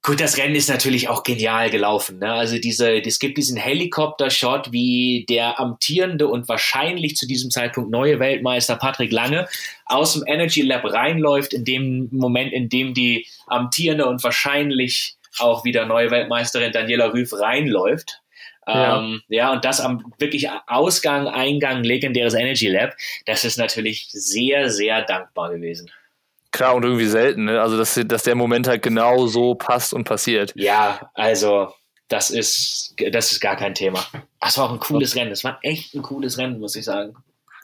Gut, 0.00 0.20
das 0.20 0.38
Rennen 0.38 0.54
ist 0.54 0.68
natürlich 0.68 1.08
auch 1.08 1.24
genial 1.24 1.70
gelaufen. 1.70 2.20
Ne? 2.20 2.32
Also 2.32 2.58
diese, 2.58 3.02
es 3.02 3.18
gibt 3.18 3.36
diesen 3.36 3.56
Helikopter-Shot, 3.56 4.70
wie 4.70 5.26
der 5.28 5.58
amtierende 5.58 6.28
und 6.28 6.48
wahrscheinlich 6.48 7.16
zu 7.16 7.26
diesem 7.26 7.50
Zeitpunkt 7.50 7.90
neue 7.90 8.20
Weltmeister 8.20 8.76
Patrick 8.76 9.12
Lange 9.12 9.48
aus 9.86 10.14
dem 10.14 10.22
Energy 10.26 10.62
Lab 10.62 10.84
reinläuft, 10.84 11.52
in 11.52 11.64
dem 11.64 12.08
Moment, 12.12 12.52
in 12.52 12.68
dem 12.68 12.94
die 12.94 13.26
amtierende 13.48 14.06
und 14.06 14.22
wahrscheinlich 14.22 15.16
auch 15.38 15.64
wieder 15.64 15.84
neue 15.84 16.12
Weltmeisterin 16.12 16.72
Daniela 16.72 17.12
Rüff 17.12 17.32
reinläuft. 17.32 18.22
Ja. 18.68 18.98
Ähm, 18.98 19.22
ja, 19.28 19.52
und 19.52 19.64
das 19.64 19.80
am 19.80 20.12
wirklich 20.18 20.48
Ausgang, 20.66 21.26
Eingang, 21.26 21.82
legendäres 21.82 22.34
Energy 22.34 22.68
Lab, 22.68 22.94
das 23.24 23.44
ist 23.44 23.56
natürlich 23.56 24.08
sehr, 24.10 24.68
sehr 24.68 25.02
dankbar 25.02 25.50
gewesen. 25.50 25.90
Klar 26.50 26.74
und 26.74 26.84
irgendwie 26.84 27.06
selten, 27.06 27.44
ne? 27.44 27.60
Also, 27.60 27.78
dass, 27.78 27.98
dass 28.04 28.22
der 28.22 28.34
Moment 28.34 28.68
halt 28.68 28.82
genau 28.82 29.26
so 29.26 29.54
passt 29.54 29.94
und 29.94 30.04
passiert. 30.04 30.52
Ja, 30.54 31.10
also, 31.14 31.72
das 32.08 32.30
ist, 32.30 32.94
das 33.10 33.32
ist 33.32 33.40
gar 33.40 33.56
kein 33.56 33.74
Thema. 33.74 34.04
Das 34.40 34.58
war 34.58 34.66
auch 34.66 34.72
ein 34.72 34.80
cooles 34.80 35.16
Rennen. 35.16 35.30
Das 35.30 35.44
war 35.44 35.58
echt 35.62 35.94
ein 35.94 36.02
cooles 36.02 36.38
Rennen, 36.38 36.58
muss 36.58 36.76
ich 36.76 36.84
sagen. 36.84 37.14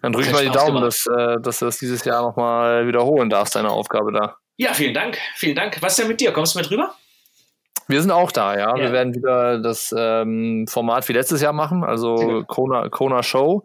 Dann 0.02 0.12
drück 0.12 0.26
ich 0.26 0.32
mal 0.32 0.44
die 0.44 0.50
Daumen, 0.50 0.82
dass, 0.82 1.06
äh, 1.06 1.40
dass 1.40 1.60
du 1.60 1.64
das 1.64 1.78
dieses 1.78 2.04
Jahr 2.04 2.22
nochmal 2.22 2.86
wiederholen 2.86 3.30
darfst, 3.30 3.56
deine 3.56 3.70
Aufgabe 3.70 4.12
da. 4.12 4.36
Ja, 4.56 4.74
vielen 4.74 4.92
Dank. 4.92 5.18
Vielen 5.34 5.56
Dank. 5.56 5.80
Was 5.80 5.92
ist 5.92 6.00
denn 6.00 6.08
mit 6.08 6.20
dir? 6.20 6.32
Kommst 6.32 6.54
du 6.54 6.58
mit 6.58 6.70
rüber? 6.70 6.94
Wir 7.86 8.00
sind 8.00 8.10
auch 8.10 8.32
da, 8.32 8.56
ja. 8.56 8.76
ja. 8.76 8.82
Wir 8.82 8.92
werden 8.92 9.14
wieder 9.14 9.58
das 9.58 9.94
ähm, 9.96 10.66
Format 10.68 11.08
wie 11.08 11.12
letztes 11.12 11.40
Jahr 11.40 11.52
machen, 11.52 11.84
also 11.84 12.44
Kona, 12.46 12.88
Kona 12.88 13.22
Show. 13.22 13.62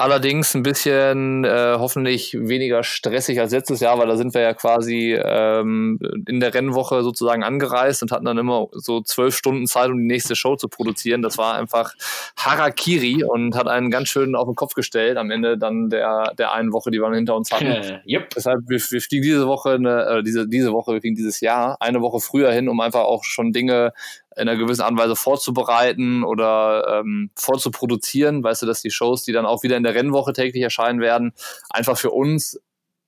Allerdings 0.00 0.54
ein 0.54 0.62
bisschen 0.62 1.44
äh, 1.44 1.76
hoffentlich 1.76 2.34
weniger 2.34 2.82
stressig 2.82 3.38
als 3.38 3.52
letztes 3.52 3.80
Jahr, 3.80 3.98
weil 3.98 4.06
da 4.06 4.16
sind 4.16 4.32
wir 4.32 4.40
ja 4.40 4.54
quasi 4.54 5.14
ähm, 5.14 5.98
in 6.26 6.40
der 6.40 6.54
Rennwoche 6.54 7.02
sozusagen 7.02 7.44
angereist 7.44 8.02
und 8.02 8.10
hatten 8.10 8.24
dann 8.24 8.38
immer 8.38 8.68
so 8.72 9.02
zwölf 9.02 9.36
Stunden 9.36 9.66
Zeit, 9.66 9.90
um 9.90 9.98
die 9.98 10.06
nächste 10.06 10.36
Show 10.36 10.56
zu 10.56 10.68
produzieren. 10.68 11.20
Das 11.20 11.36
war 11.36 11.52
einfach 11.52 11.92
Harakiri 12.34 13.24
und 13.24 13.54
hat 13.54 13.68
einen 13.68 13.90
ganz 13.90 14.08
schön 14.08 14.34
auf 14.36 14.48
den 14.48 14.54
Kopf 14.54 14.72
gestellt 14.72 15.18
am 15.18 15.30
Ende 15.30 15.58
dann 15.58 15.90
der, 15.90 16.32
der 16.38 16.54
einen 16.54 16.72
Woche, 16.72 16.90
die 16.90 16.98
wir 16.98 17.14
hinter 17.14 17.36
uns 17.36 17.52
hatten. 17.52 18.00
yep. 18.06 18.30
Deshalb, 18.34 18.60
wir, 18.68 18.78
wir 18.78 19.00
fliegen 19.02 19.22
diese 19.22 19.46
Woche, 19.46 19.72
eine, 19.72 20.06
äh, 20.06 20.22
diese, 20.22 20.48
diese 20.48 20.72
Woche, 20.72 20.94
wir 20.94 21.02
fliegen 21.02 21.16
dieses 21.16 21.40
Jahr 21.40 21.76
eine 21.78 22.00
Woche 22.00 22.20
früher 22.20 22.50
hin, 22.52 22.70
um 22.70 22.80
einfach 22.80 23.02
auch 23.02 23.22
schon 23.22 23.52
Dinge 23.52 23.92
in 24.40 24.48
einer 24.48 24.56
gewissen 24.56 24.82
Art 24.82 24.92
und 24.92 24.98
Weise 24.98 25.16
vorzubereiten 25.16 26.24
oder 26.24 27.00
ähm, 27.00 27.30
vorzuproduzieren. 27.36 28.42
Weißt 28.42 28.62
du, 28.62 28.66
dass 28.66 28.82
die 28.82 28.90
Shows, 28.90 29.24
die 29.24 29.32
dann 29.32 29.46
auch 29.46 29.62
wieder 29.62 29.76
in 29.76 29.82
der 29.82 29.94
Rennwoche 29.94 30.32
täglich 30.32 30.62
erscheinen 30.62 31.00
werden, 31.00 31.32
einfach 31.70 31.98
für 31.98 32.10
uns 32.10 32.60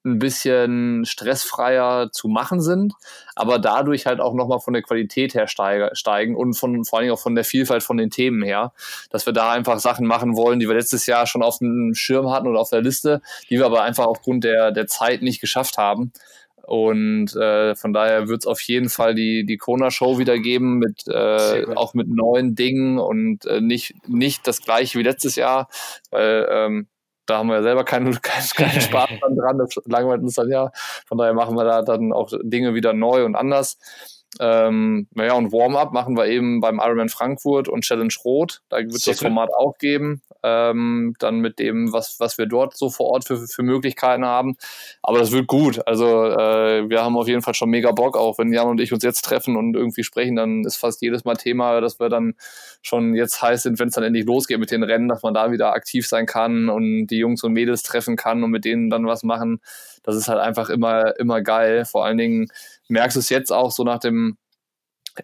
ein 0.04 0.18
bisschen 0.18 1.04
stressfreier 1.04 2.10
zu 2.10 2.26
machen 2.28 2.60
sind, 2.60 2.92
aber 3.36 3.58
dadurch 3.58 4.06
halt 4.06 4.20
auch 4.20 4.34
nochmal 4.34 4.58
von 4.58 4.72
der 4.72 4.82
Qualität 4.82 5.34
her 5.34 5.46
steigen 5.46 6.34
und 6.34 6.54
von, 6.54 6.84
vor 6.84 6.98
allen 6.98 7.04
Dingen 7.04 7.14
auch 7.14 7.22
von 7.22 7.36
der 7.36 7.44
Vielfalt 7.44 7.82
von 7.84 7.96
den 7.96 8.10
Themen 8.10 8.42
her, 8.42 8.72
dass 9.10 9.26
wir 9.26 9.32
da 9.32 9.52
einfach 9.52 9.78
Sachen 9.78 10.06
machen 10.06 10.36
wollen, 10.36 10.58
die 10.58 10.66
wir 10.66 10.74
letztes 10.74 11.06
Jahr 11.06 11.26
schon 11.26 11.42
auf 11.42 11.58
dem 11.58 11.94
Schirm 11.94 12.30
hatten 12.30 12.48
oder 12.48 12.60
auf 12.60 12.70
der 12.70 12.82
Liste, 12.82 13.22
die 13.48 13.58
wir 13.58 13.66
aber 13.66 13.82
einfach 13.82 14.06
aufgrund 14.06 14.42
der, 14.44 14.72
der 14.72 14.88
Zeit 14.88 15.22
nicht 15.22 15.40
geschafft 15.40 15.78
haben. 15.78 16.12
Und 16.64 17.34
äh, 17.34 17.74
von 17.74 17.92
daher 17.92 18.28
wird 18.28 18.42
es 18.42 18.46
auf 18.46 18.60
jeden 18.62 18.88
Fall 18.88 19.14
die, 19.14 19.44
die 19.44 19.56
Kona-Show 19.56 20.18
wieder 20.18 20.38
geben, 20.38 20.78
mit, 20.78 21.06
äh, 21.08 21.66
auch 21.74 21.94
mit 21.94 22.08
neuen 22.08 22.54
Dingen 22.54 22.98
und 22.98 23.44
äh, 23.46 23.60
nicht, 23.60 23.94
nicht 24.08 24.46
das 24.46 24.60
gleiche 24.60 24.98
wie 24.98 25.02
letztes 25.02 25.36
Jahr, 25.36 25.68
weil 26.10 26.46
ähm, 26.50 26.88
da 27.26 27.38
haben 27.38 27.48
wir 27.48 27.56
ja 27.56 27.62
selber 27.62 27.84
keinen, 27.84 28.12
keinen, 28.22 28.48
keinen 28.48 28.80
Spaß 28.80 29.10
dran, 29.20 29.58
das 29.58 29.74
langweilt 29.86 30.22
uns 30.22 30.34
dann 30.34 30.50
ja. 30.50 30.70
Von 31.06 31.18
daher 31.18 31.34
machen 31.34 31.56
wir 31.56 31.64
da 31.64 31.82
dann 31.82 32.12
auch 32.12 32.30
Dinge 32.42 32.74
wieder 32.74 32.92
neu 32.92 33.24
und 33.24 33.34
anders. 33.34 33.78
Ähm, 34.40 35.08
naja, 35.12 35.34
und 35.34 35.52
Warm-up 35.52 35.92
machen 35.92 36.16
wir 36.16 36.26
eben 36.26 36.60
beim 36.60 36.78
Ironman 36.78 37.10
Frankfurt 37.10 37.68
und 37.68 37.82
Challenge 37.82 38.12
Rot. 38.24 38.62
Da 38.70 38.78
wird 38.78 38.94
es 38.94 39.04
das 39.04 39.20
Format 39.20 39.50
auch 39.52 39.76
geben. 39.78 40.22
Ähm, 40.42 41.14
dann 41.18 41.40
mit 41.40 41.58
dem, 41.58 41.92
was, 41.92 42.18
was 42.18 42.38
wir 42.38 42.46
dort 42.46 42.76
so 42.76 42.88
vor 42.88 43.06
Ort 43.06 43.24
für, 43.24 43.36
für 43.46 43.62
Möglichkeiten 43.62 44.24
haben. 44.24 44.56
Aber 45.02 45.18
das 45.18 45.32
wird 45.32 45.46
gut. 45.46 45.86
Also 45.86 46.24
äh, 46.24 46.88
wir 46.88 47.02
haben 47.02 47.16
auf 47.16 47.28
jeden 47.28 47.42
Fall 47.42 47.54
schon 47.54 47.68
mega 47.70 47.92
Bock, 47.92 48.16
auch 48.16 48.38
wenn 48.38 48.52
Jan 48.52 48.68
und 48.68 48.80
ich 48.80 48.92
uns 48.92 49.04
jetzt 49.04 49.22
treffen 49.22 49.56
und 49.56 49.76
irgendwie 49.76 50.02
sprechen, 50.02 50.36
dann 50.36 50.64
ist 50.64 50.76
fast 50.76 51.02
jedes 51.02 51.24
Mal 51.24 51.36
Thema, 51.36 51.80
dass 51.80 52.00
wir 52.00 52.08
dann 52.08 52.34
schon 52.80 53.14
jetzt 53.14 53.42
heiß 53.42 53.62
sind, 53.62 53.78
wenn 53.78 53.88
es 53.88 53.94
dann 53.94 54.04
endlich 54.04 54.24
losgeht 54.24 54.58
mit 54.58 54.70
den 54.70 54.82
Rennen, 54.82 55.08
dass 55.08 55.22
man 55.22 55.34
da 55.34 55.52
wieder 55.52 55.74
aktiv 55.74 56.06
sein 56.06 56.26
kann 56.26 56.68
und 56.68 57.06
die 57.06 57.18
Jungs 57.18 57.44
und 57.44 57.52
Mädels 57.52 57.82
treffen 57.82 58.16
kann 58.16 58.42
und 58.42 58.50
mit 58.50 58.64
denen 58.64 58.90
dann 58.90 59.06
was 59.06 59.22
machen. 59.22 59.60
Das 60.02 60.16
ist 60.16 60.28
halt 60.28 60.40
einfach 60.40 60.68
immer, 60.68 61.18
immer 61.18 61.42
geil. 61.42 61.84
Vor 61.84 62.04
allen 62.04 62.18
Dingen 62.18 62.48
merkst 62.92 63.16
du 63.16 63.20
es 63.20 63.28
jetzt 63.30 63.52
auch 63.52 63.70
so 63.70 63.84
nach 63.84 63.98
dem 63.98 64.36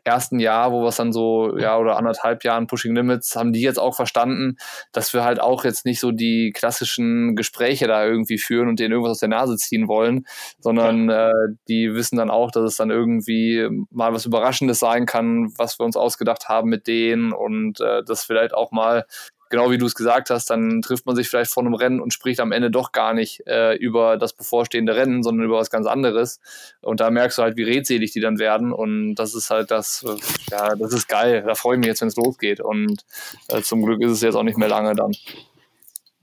ersten 0.04 0.38
Jahr, 0.38 0.72
wo 0.72 0.82
wir 0.82 0.88
es 0.88 0.96
dann 0.96 1.12
so, 1.12 1.56
ja, 1.56 1.78
oder 1.78 1.96
anderthalb 1.96 2.44
Jahren 2.44 2.66
Pushing 2.66 2.94
Limits, 2.94 3.36
haben 3.36 3.52
die 3.52 3.62
jetzt 3.62 3.78
auch 3.78 3.96
verstanden, 3.96 4.56
dass 4.92 5.14
wir 5.14 5.24
halt 5.24 5.40
auch 5.40 5.64
jetzt 5.64 5.86
nicht 5.86 6.00
so 6.00 6.10
die 6.12 6.52
klassischen 6.54 7.36
Gespräche 7.36 7.86
da 7.86 8.04
irgendwie 8.04 8.38
führen 8.38 8.68
und 8.68 8.78
denen 8.80 8.92
irgendwas 8.92 9.12
aus 9.12 9.20
der 9.20 9.30
Nase 9.30 9.56
ziehen 9.56 9.88
wollen, 9.88 10.26
sondern 10.58 11.08
ja. 11.08 11.30
äh, 11.30 11.48
die 11.68 11.94
wissen 11.94 12.16
dann 12.16 12.30
auch, 12.30 12.50
dass 12.50 12.64
es 12.64 12.76
dann 12.76 12.90
irgendwie 12.90 13.66
mal 13.90 14.12
was 14.12 14.26
Überraschendes 14.26 14.78
sein 14.78 15.06
kann, 15.06 15.52
was 15.56 15.78
wir 15.78 15.86
uns 15.86 15.96
ausgedacht 15.96 16.48
haben 16.48 16.68
mit 16.68 16.86
denen 16.86 17.32
und 17.32 17.80
äh, 17.80 18.02
das 18.04 18.24
vielleicht 18.24 18.52
auch 18.52 18.72
mal 18.72 19.04
genau 19.50 19.70
wie 19.70 19.78
du 19.78 19.86
es 19.86 19.94
gesagt 19.94 20.30
hast, 20.30 20.50
dann 20.50 20.82
trifft 20.82 21.06
man 21.06 21.16
sich 21.16 21.28
vielleicht 21.28 21.50
vor 21.50 21.62
einem 21.62 21.74
Rennen 21.74 22.00
und 22.00 22.12
spricht 22.12 22.40
am 22.40 22.52
Ende 22.52 22.70
doch 22.70 22.92
gar 22.92 23.14
nicht 23.14 23.46
äh, 23.46 23.74
über 23.74 24.16
das 24.16 24.32
bevorstehende 24.32 24.94
Rennen, 24.94 25.22
sondern 25.22 25.46
über 25.46 25.58
was 25.58 25.70
ganz 25.70 25.86
anderes. 25.86 26.40
Und 26.80 27.00
da 27.00 27.10
merkst 27.10 27.38
du 27.38 27.42
halt, 27.42 27.56
wie 27.56 27.62
redselig 27.62 28.12
die 28.12 28.20
dann 28.20 28.38
werden. 28.38 28.72
Und 28.72 29.14
das 29.16 29.34
ist 29.34 29.50
halt 29.50 29.70
das, 29.70 30.04
äh, 30.04 30.16
ja, 30.50 30.74
das 30.74 30.92
ist 30.92 31.08
geil. 31.08 31.42
Da 31.46 31.54
freue 31.54 31.76
ich 31.76 31.78
mich 31.78 31.88
jetzt, 31.88 32.00
wenn 32.00 32.08
es 32.08 32.16
losgeht. 32.16 32.60
Und 32.60 33.04
äh, 33.48 33.62
zum 33.62 33.82
Glück 33.84 34.02
ist 34.02 34.12
es 34.12 34.22
jetzt 34.22 34.34
auch 34.34 34.42
nicht 34.42 34.58
mehr 34.58 34.68
lange 34.68 34.94
dann. 34.94 35.12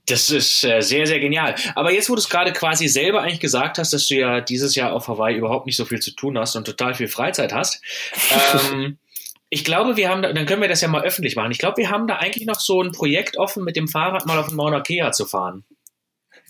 Das 0.08 0.30
ist 0.30 0.62
äh, 0.62 0.80
sehr, 0.82 1.06
sehr 1.06 1.18
genial. 1.18 1.56
Aber 1.74 1.92
jetzt, 1.92 2.08
wo 2.08 2.14
du 2.14 2.20
es 2.20 2.28
gerade 2.28 2.52
quasi 2.52 2.86
selber 2.86 3.22
eigentlich 3.22 3.40
gesagt 3.40 3.78
hast, 3.78 3.92
dass 3.92 4.06
du 4.06 4.14
ja 4.14 4.40
dieses 4.40 4.76
Jahr 4.76 4.92
auf 4.92 5.08
Hawaii 5.08 5.36
überhaupt 5.36 5.66
nicht 5.66 5.76
so 5.76 5.84
viel 5.84 5.98
zu 6.00 6.12
tun 6.12 6.38
hast 6.38 6.54
und 6.54 6.64
total 6.64 6.94
viel 6.94 7.08
Freizeit 7.08 7.52
hast, 7.52 7.82
ähm, 8.72 8.98
ich 9.48 9.64
glaube, 9.64 9.96
wir 9.96 10.08
haben 10.08 10.22
da, 10.22 10.32
dann 10.32 10.46
können 10.46 10.62
wir 10.62 10.68
das 10.68 10.80
ja 10.80 10.88
mal 10.88 11.02
öffentlich 11.02 11.36
machen. 11.36 11.52
Ich 11.52 11.58
glaube, 11.58 11.76
wir 11.76 11.90
haben 11.90 12.06
da 12.06 12.16
eigentlich 12.16 12.46
noch 12.46 12.60
so 12.60 12.82
ein 12.82 12.92
Projekt 12.92 13.36
offen, 13.38 13.64
mit 13.64 13.76
dem 13.76 13.88
Fahrrad 13.88 14.26
mal 14.26 14.38
auf 14.38 14.48
den 14.48 14.56
Mauna 14.56 14.80
Kea 14.80 15.12
zu 15.12 15.24
fahren. 15.24 15.64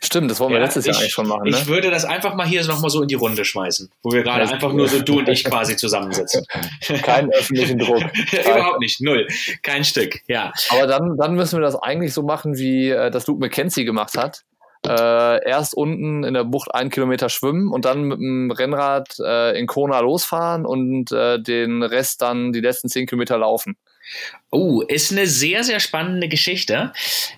Stimmt, 0.03 0.31
das 0.31 0.41
wollen 0.41 0.51
wir 0.51 0.59
ja, 0.59 0.65
letztes 0.65 0.85
ich, 0.85 0.93
Jahr 0.93 1.01
eigentlich 1.01 1.13
schon 1.13 1.27
machen. 1.27 1.45
Ne? 1.45 1.57
Ich 1.57 1.67
würde 1.67 1.91
das 1.91 2.05
einfach 2.05 2.35
mal 2.35 2.47
hier 2.47 2.65
nochmal 2.67 2.91
so 2.91 3.01
in 3.01 3.09
die 3.09 3.15
Runde 3.15 3.47
schmeißen, 3.47 3.91
wo 4.03 4.13
wir 4.13 4.23
gerade 4.23 4.47
einfach 4.47 4.73
nur 4.73 4.89
so 4.89 5.01
du 5.01 5.21
und 5.21 5.29
ich 5.29 5.45
quasi 5.45 5.77
zusammensitzen. 5.77 6.45
Keinen 7.03 7.31
öffentlichen 7.33 7.79
Druck. 7.79 8.03
Überhaupt 8.33 8.81
nicht, 8.81 9.01
null. 9.01 9.27
Kein 9.63 9.85
Stück, 9.85 10.21
ja. 10.27 10.53
Aber 10.69 10.87
dann, 10.87 11.17
dann 11.17 11.35
müssen 11.35 11.59
wir 11.59 11.63
das 11.63 11.77
eigentlich 11.77 12.13
so 12.13 12.23
machen, 12.23 12.59
wie 12.59 12.91
äh, 12.91 13.11
das 13.11 13.27
Luke 13.27 13.41
McKenzie 13.41 13.85
gemacht 13.85 14.19
hat 14.19 14.45
äh, 14.87 15.49
erst 15.49 15.75
unten 15.75 16.25
in 16.25 16.35
der 16.35 16.45
Bucht 16.45 16.75
einen 16.75 16.91
Kilometer 16.91 17.29
schwimmen 17.29 17.73
und 17.73 17.85
dann 17.85 18.05
mit 18.05 18.19
dem 18.19 18.51
Rennrad 18.51 19.19
äh, 19.19 19.59
in 19.59 19.67
Kona 19.67 20.01
losfahren 20.01 20.65
und 20.65 21.13
äh, 21.13 21.41
den 21.41 21.83
Rest 21.83 22.23
dann 22.23 22.53
die 22.53 22.61
letzten 22.61 22.89
zehn 22.89 23.07
Kilometer 23.07 23.39
laufen. 23.39 23.77
Oh, 24.51 24.83
ist 24.83 25.11
eine 25.11 25.27
sehr, 25.27 25.65
sehr 25.65 25.81
spannende 25.81 26.29
Geschichte. 26.29 26.93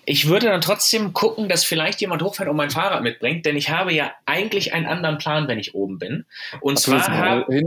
Ich 0.04 0.28
würde 0.28 0.46
dann 0.46 0.60
trotzdem 0.60 1.14
gucken, 1.14 1.48
dass 1.48 1.64
vielleicht 1.64 2.00
jemand 2.00 2.22
hochfährt 2.22 2.48
und 2.48 2.56
mein 2.56 2.70
Fahrrad 2.70 3.02
mitbringt, 3.02 3.46
denn 3.46 3.56
ich 3.56 3.70
habe 3.70 3.92
ja 3.92 4.12
eigentlich 4.26 4.74
einen 4.74 4.86
anderen 4.86 5.18
Plan, 5.18 5.48
wenn 5.48 5.58
ich 5.58 5.74
oben 5.74 5.98
bin. 5.98 6.26
Und 6.60 6.78
Ach, 6.78 6.82
zwar 6.82 7.08
habe 7.08 7.52
äh, 7.52 7.62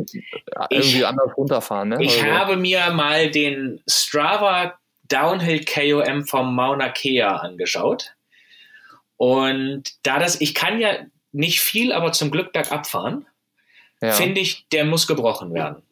irgendwie 0.69 0.99
ich, 0.99 1.05
anders 1.05 1.35
runterfahren. 1.35 1.89
Ne? 1.89 1.97
Ich 1.99 2.21
also. 2.23 2.33
habe 2.33 2.55
mir 2.57 2.91
mal 2.91 3.31
den 3.31 3.81
Strava 3.87 4.75
Downhill 5.07 5.65
KOM 5.65 6.25
vom 6.25 6.55
Mauna 6.55 6.89
Kea 6.89 7.35
angeschaut. 7.37 8.13
Und 9.21 9.83
da 10.01 10.17
das, 10.17 10.41
ich 10.41 10.55
kann 10.55 10.79
ja 10.79 10.95
nicht 11.31 11.61
viel, 11.61 11.93
aber 11.93 12.11
zum 12.11 12.31
Glück 12.31 12.53
bergab 12.53 12.87
fahren, 12.87 13.27
ja. 14.01 14.13
finde 14.13 14.41
ich, 14.41 14.65
der 14.71 14.83
muss 14.83 15.05
gebrochen 15.05 15.53
werden. 15.53 15.83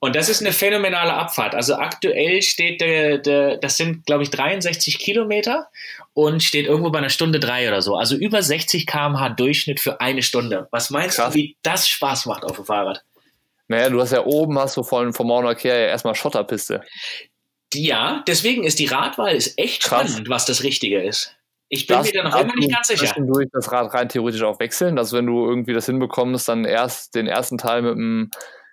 Und 0.00 0.16
das 0.16 0.28
ist 0.28 0.40
eine 0.40 0.52
phänomenale 0.52 1.12
Abfahrt. 1.12 1.54
Also 1.54 1.76
aktuell 1.76 2.42
steht 2.42 2.80
der, 2.80 3.18
der 3.18 3.58
das 3.58 3.76
sind, 3.76 4.04
glaube 4.04 4.24
ich, 4.24 4.30
63 4.30 4.98
Kilometer 4.98 5.68
und 6.12 6.42
steht 6.42 6.66
irgendwo 6.66 6.90
bei 6.90 6.98
einer 6.98 7.10
Stunde 7.10 7.38
drei 7.38 7.68
oder 7.68 7.82
so. 7.82 7.94
Also 7.94 8.16
über 8.16 8.42
60 8.42 8.88
km/h 8.88 9.28
Durchschnitt 9.28 9.78
für 9.78 10.00
eine 10.00 10.22
Stunde. 10.22 10.66
Was 10.72 10.90
meinst 10.90 11.18
Krass. 11.18 11.34
du, 11.34 11.38
wie 11.38 11.56
das 11.62 11.86
Spaß 11.86 12.26
macht 12.26 12.42
auf 12.42 12.56
dem 12.56 12.64
Fahrrad? 12.64 13.04
Naja, 13.68 13.90
du 13.90 14.00
hast 14.00 14.10
ja 14.10 14.26
oben, 14.26 14.58
hast 14.58 14.76
du 14.76 14.82
von, 14.82 15.12
von 15.12 15.28
Mauna 15.28 15.54
Kea 15.54 15.68
ja 15.68 15.86
erstmal 15.86 16.16
Schotterpiste. 16.16 16.82
Ja, 17.74 18.24
deswegen 18.26 18.64
ist 18.64 18.80
die 18.80 18.86
Radwahl 18.86 19.36
ist 19.36 19.56
echt 19.56 19.84
Krass. 19.84 20.10
spannend, 20.10 20.28
was 20.28 20.46
das 20.46 20.64
Richtige 20.64 21.00
ist. 21.00 21.37
Ich 21.70 21.86
bin 21.86 22.00
mir 22.00 22.12
da 22.12 22.22
noch 22.24 22.40
immer 22.40 22.54
nicht 22.54 22.72
ganz 22.72 22.88
sicher. 22.88 23.14
durch 23.18 23.48
das 23.52 23.70
Rad 23.70 23.92
rein 23.92 24.08
theoretisch 24.08 24.42
auch 24.42 24.58
wechseln, 24.58 24.96
dass 24.96 25.12
wenn 25.12 25.26
du 25.26 25.46
irgendwie 25.46 25.74
das 25.74 25.86
hinbekommst, 25.86 26.48
dann 26.48 26.64
erst 26.64 27.14
den 27.14 27.26
ersten 27.26 27.58
Teil 27.58 27.82
mit 27.82 27.92
einem 27.92 28.30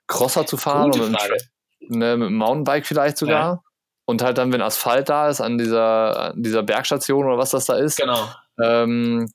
Crosser 0.08 0.46
zu 0.46 0.56
fahren 0.56 0.92
oder 0.94 1.10
mit, 1.10 1.50
ne, 1.90 2.18
mit 2.18 2.28
einem 2.28 2.36
Mountainbike 2.36 2.86
vielleicht 2.86 3.18
sogar. 3.18 3.56
Ja. 3.56 3.62
Und 4.06 4.22
halt 4.22 4.38
dann, 4.38 4.54
wenn 4.54 4.62
Asphalt 4.62 5.10
da 5.10 5.30
ist, 5.30 5.42
an 5.42 5.58
dieser, 5.58 6.32
an 6.32 6.44
dieser 6.44 6.64
Bergstation 6.64 7.26
oder 7.26 7.38
was 7.38 7.50
das 7.50 7.66
da 7.66 7.76
ist, 7.76 7.98
genau. 7.98 8.30
ähm, 8.62 9.28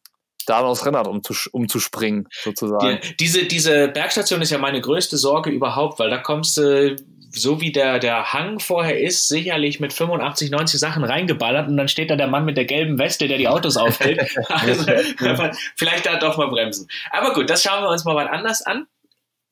da 0.47 0.61
aufs 0.61 0.87
Rennrad 0.87 1.09
umzuspringen, 1.09 2.29
sozusagen. 2.31 3.01
Die, 3.03 3.17
diese, 3.17 3.45
diese 3.45 3.89
Bergstation 3.89 4.41
ist 4.43 4.51
ja 4.51 4.59
meine 4.59 4.81
größte 4.81 5.17
Sorge 5.17 5.51
überhaupt, 5.51 5.99
weil 5.99 6.09
da 6.09 6.19
kommst 6.19 6.57
du 6.57 6.97
so 7.33 7.61
wie 7.61 7.73
der, 7.73 7.99
der 7.99 8.33
Hang 8.33 8.59
vorher 8.59 9.01
ist, 9.01 9.29
sicherlich 9.29 9.81
mit 9.81 9.93
85, 9.93 10.51
90 10.51 10.81
Sachen 10.81 11.05
reingeballert 11.05 11.69
und 11.69 11.77
dann 11.77 11.89
steht 11.89 12.11
da 12.11 12.17
der 12.17 12.27
Mann 12.27 12.45
mit 12.45 12.57
der 12.57 12.65
gelben 12.65 12.99
Weste, 12.99 13.29
der 13.29 13.39
die 13.39 13.49
Autos 13.49 13.77
aufhält. 13.77 14.21
also, 14.49 14.93
vielleicht 15.77 16.07
da 16.07 16.19
doch 16.19 16.37
mal 16.37 16.49
bremsen. 16.49 16.89
Aber 17.11 17.33
gut, 17.33 17.49
das 17.51 17.63
schauen 17.63 17.83
wir 17.83 17.91
uns 17.91 18.05
mal 18.05 18.17
wann 18.17 18.29
anders 18.29 18.63
an. 18.63 18.87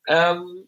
Ähm, 0.09 0.68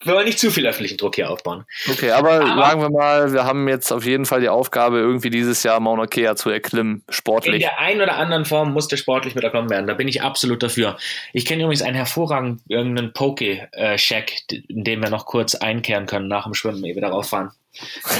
wir 0.00 0.14
wollen 0.14 0.26
nicht 0.26 0.38
zu 0.38 0.50
viel 0.50 0.66
öffentlichen 0.66 0.96
Druck 0.96 1.16
hier 1.16 1.30
aufbauen. 1.30 1.64
Okay, 1.90 2.10
aber, 2.10 2.40
aber, 2.40 2.62
sagen 2.62 2.80
wir 2.80 2.90
mal, 2.90 3.32
wir 3.32 3.44
haben 3.44 3.68
jetzt 3.68 3.92
auf 3.92 4.04
jeden 4.04 4.26
Fall 4.26 4.40
die 4.40 4.48
Aufgabe, 4.48 4.98
irgendwie 4.98 5.30
dieses 5.30 5.62
Jahr 5.62 5.80
Mauna 5.80 6.06
Kea 6.06 6.36
zu 6.36 6.50
erklimmen, 6.50 7.02
sportlich. 7.08 7.56
In 7.56 7.60
der 7.60 7.78
einen 7.78 8.00
oder 8.00 8.16
anderen 8.16 8.44
Form 8.44 8.72
muss 8.72 8.88
der 8.88 8.96
sportlich 8.96 9.34
mit 9.34 9.44
erklommen 9.44 9.70
werden. 9.70 9.86
Da 9.86 9.94
bin 9.94 10.08
ich 10.08 10.22
absolut 10.22 10.62
dafür. 10.62 10.96
Ich 11.32 11.44
kenne 11.44 11.64
übrigens 11.64 11.82
einen 11.82 11.96
hervorragenden 11.96 12.62
irgendeinen 12.68 13.12
Poke-Shack, 13.12 14.32
in 14.68 14.84
dem 14.84 15.02
wir 15.02 15.10
noch 15.10 15.26
kurz 15.26 15.54
einkehren 15.54 16.06
können 16.06 16.28
nach 16.28 16.44
dem 16.44 16.54
Schwimmen, 16.54 16.84
ehe 16.84 16.94
wir 16.94 17.02
darauf 17.02 17.28
fahren. 17.28 17.50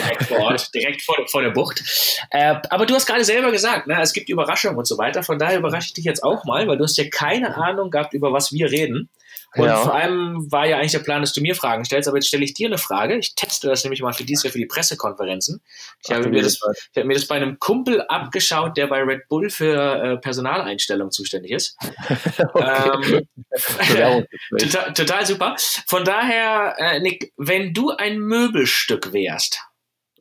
Direkt 0.03 0.25
vor 0.25 0.39
Ort, 0.41 0.71
direkt 0.75 1.03
vor, 1.03 1.17
vor 1.29 1.43
der 1.43 1.51
Bucht. 1.51 1.83
Äh, 2.31 2.57
aber 2.71 2.87
du 2.87 2.95
hast 2.95 3.07
gerade 3.07 3.25
selber 3.25 3.51
gesagt, 3.51 3.87
ne, 3.87 3.99
es 4.01 4.13
gibt 4.13 4.29
Überraschungen 4.29 4.77
und 4.77 4.87
so 4.87 4.99
weiter. 4.99 5.23
Von 5.23 5.39
daher 5.39 5.59
überrasche 5.59 5.89
ich 5.89 5.95
dich 5.95 6.05
jetzt 6.05 6.23
auch 6.23 6.45
mal, 6.45 6.67
weil 6.69 6.77
du 6.77 6.85
hast 6.85 6.97
ja 6.97 7.09
keine 7.09 7.57
Ahnung 7.57 7.91
gehabt, 7.91 8.15
über 8.15 8.33
was 8.33 8.53
wir 8.53 8.71
reden. 8.71 9.09
Und 9.55 9.65
ja. 9.65 9.77
vor 9.77 9.95
allem 9.95 10.51
war 10.53 10.67
ja 10.67 10.77
eigentlich 10.77 10.93
der 10.93 10.99
Plan, 10.99 11.23
dass 11.23 11.33
du 11.33 11.41
mir 11.41 11.55
Fragen 11.55 11.85
stellst, 11.85 12.07
aber 12.07 12.19
jetzt 12.19 12.29
stelle 12.29 12.45
ich 12.45 12.55
dir 12.55 12.69
eine 12.69 12.77
Frage. 12.77 13.17
Ich 13.17 13.35
teste 13.35 13.67
das 13.67 13.83
nämlich 13.83 14.03
mal 14.03 14.13
für 14.13 14.25
dieses 14.25 14.45
Jahr 14.45 14.53
für 14.53 14.59
die 14.59 14.67
Pressekonferenzen. 14.67 15.63
Ich, 16.05 16.11
habe 16.11 16.29
mir, 16.29 16.43
das, 16.43 16.55
ich 16.55 16.97
habe 16.97 17.07
mir 17.07 17.15
das 17.15 17.27
bei 17.27 17.37
einem 17.37 17.59
Kumpel 17.59 18.03
abgeschaut, 18.03 18.77
der 18.77 18.89
bei 18.89 19.03
Red 19.03 19.27
Bull 19.29 19.49
für 19.49 20.03
äh, 20.03 20.17
Personaleinstellung 20.19 21.11
zuständig 21.11 21.53
ist. 21.53 21.77
ähm, 22.39 23.27
total, 24.59 24.93
total, 24.93 25.27
super. 25.27 25.57
Von 25.87 26.05
daher, 26.05 26.75
äh, 26.79 27.01
Nick, 27.01 27.33
wenn 27.39 27.73
du 27.73 27.91
ein 27.91 28.19
Möbelstück 28.19 29.13
wärst, 29.13 29.63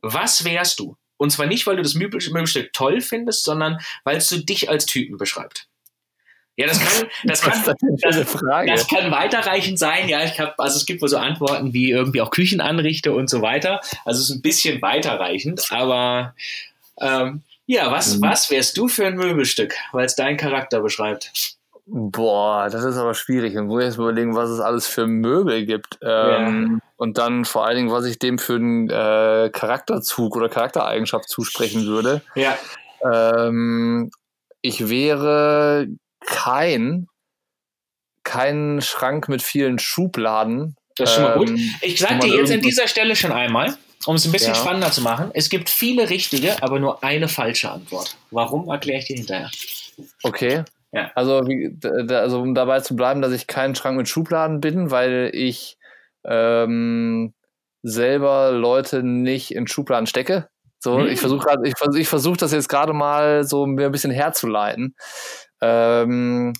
was 0.00 0.44
wärst 0.44 0.78
du? 0.80 0.96
Und 1.18 1.30
zwar 1.30 1.46
nicht, 1.46 1.66
weil 1.66 1.76
du 1.76 1.82
das 1.82 1.94
Möbelstück 1.94 2.72
toll 2.72 3.00
findest, 3.00 3.44
sondern 3.44 3.78
weil 4.04 4.16
es 4.16 4.28
du 4.28 4.38
dich 4.38 4.70
als 4.70 4.86
Typen 4.86 5.18
beschreibt. 5.18 5.67
Ja, 6.58 6.66
das 6.66 6.80
kann, 6.80 7.08
das 7.22 7.40
kann, 7.40 7.76
das, 8.00 8.32
das, 8.32 8.88
kann 8.88 9.12
weiterreichend 9.12 9.78
sein. 9.78 10.08
Ja, 10.08 10.24
ich 10.24 10.40
habe, 10.40 10.54
also 10.58 10.76
es 10.76 10.86
gibt 10.86 11.00
wohl 11.00 11.08
so 11.08 11.16
Antworten 11.16 11.72
wie 11.72 11.92
irgendwie 11.92 12.20
auch 12.20 12.32
Küchenanrichte 12.32 13.12
und 13.12 13.30
so 13.30 13.42
weiter. 13.42 13.80
Also 14.04 14.20
es 14.20 14.28
ist 14.28 14.36
ein 14.36 14.42
bisschen 14.42 14.82
weiterreichend, 14.82 15.70
aber 15.70 16.34
ähm, 17.00 17.42
ja, 17.66 17.92
was, 17.92 18.16
mhm. 18.16 18.22
was 18.22 18.50
wärst 18.50 18.76
du 18.76 18.88
für 18.88 19.06
ein 19.06 19.14
Möbelstück, 19.14 19.72
weil 19.92 20.06
es 20.06 20.16
deinen 20.16 20.36
Charakter 20.36 20.80
beschreibt? 20.80 21.30
Boah, 21.86 22.68
das 22.68 22.82
ist 22.82 22.96
aber 22.96 23.14
schwierig. 23.14 23.56
Und 23.56 23.68
muss 23.68 23.82
ich 23.82 23.86
jetzt 23.86 23.98
überlegen, 23.98 24.34
was 24.34 24.50
es 24.50 24.58
alles 24.58 24.88
für 24.88 25.06
Möbel 25.06 25.64
gibt. 25.64 25.98
Ähm, 26.02 26.80
ja. 26.80 26.88
Und 26.96 27.18
dann 27.18 27.44
vor 27.44 27.66
allen 27.66 27.76
Dingen, 27.76 27.92
was 27.92 28.04
ich 28.04 28.18
dem 28.18 28.40
für 28.40 28.56
einen 28.56 28.90
äh, 28.90 29.48
Charakterzug 29.52 30.34
oder 30.34 30.48
Charaktereigenschaft 30.48 31.28
zusprechen 31.28 31.86
würde. 31.86 32.20
Ja. 32.34 32.58
Ähm, 33.04 34.10
ich 34.60 34.88
wäre 34.88 35.86
kein, 36.28 37.06
kein 38.22 38.80
Schrank 38.82 39.28
mit 39.28 39.42
vielen 39.42 39.78
Schubladen. 39.78 40.76
Das 40.96 41.10
ist 41.10 41.14
schon 41.16 41.24
mal 41.24 41.38
gut. 41.38 41.48
Ähm, 41.48 41.74
ich 41.80 41.98
sage 41.98 42.18
dir 42.20 42.36
jetzt 42.36 42.52
an 42.52 42.60
dieser 42.60 42.86
Stelle 42.86 43.16
schon 43.16 43.32
einmal, 43.32 43.76
um 44.06 44.16
es 44.16 44.26
ein 44.26 44.32
bisschen 44.32 44.54
ja. 44.54 44.60
spannender 44.60 44.92
zu 44.92 45.00
machen, 45.00 45.30
es 45.32 45.48
gibt 45.48 45.70
viele 45.70 46.10
richtige, 46.10 46.62
aber 46.62 46.78
nur 46.78 47.02
eine 47.02 47.28
falsche 47.28 47.70
Antwort. 47.70 48.16
Warum, 48.30 48.68
erkläre 48.68 48.98
ich 48.98 49.06
dir 49.06 49.16
hinterher. 49.16 49.50
Okay. 50.22 50.64
Ja. 50.92 51.10
Also, 51.14 51.40
wie, 51.46 51.76
also, 52.14 52.40
um 52.40 52.54
dabei 52.54 52.80
zu 52.80 52.96
bleiben, 52.96 53.20
dass 53.20 53.32
ich 53.32 53.46
kein 53.46 53.74
Schrank 53.74 53.96
mit 53.96 54.08
Schubladen 54.08 54.60
bin, 54.60 54.90
weil 54.90 55.30
ich 55.34 55.76
ähm, 56.24 57.34
selber 57.82 58.52
Leute 58.52 59.02
nicht 59.02 59.54
in 59.54 59.66
Schubladen 59.66 60.06
stecke. 60.06 60.48
So, 60.78 60.98
hm. 60.98 61.08
ich 61.08 61.20
versuche 61.20 61.46
ich, 61.64 61.74
ich 61.96 62.08
versuch 62.08 62.36
das 62.36 62.52
jetzt 62.52 62.68
gerade 62.68 62.92
mal 62.92 63.44
so 63.44 63.66
mir 63.66 63.86
ein 63.86 63.92
bisschen 63.92 64.12
herzuleiten. 64.12 64.94
Ähm, 65.60 66.52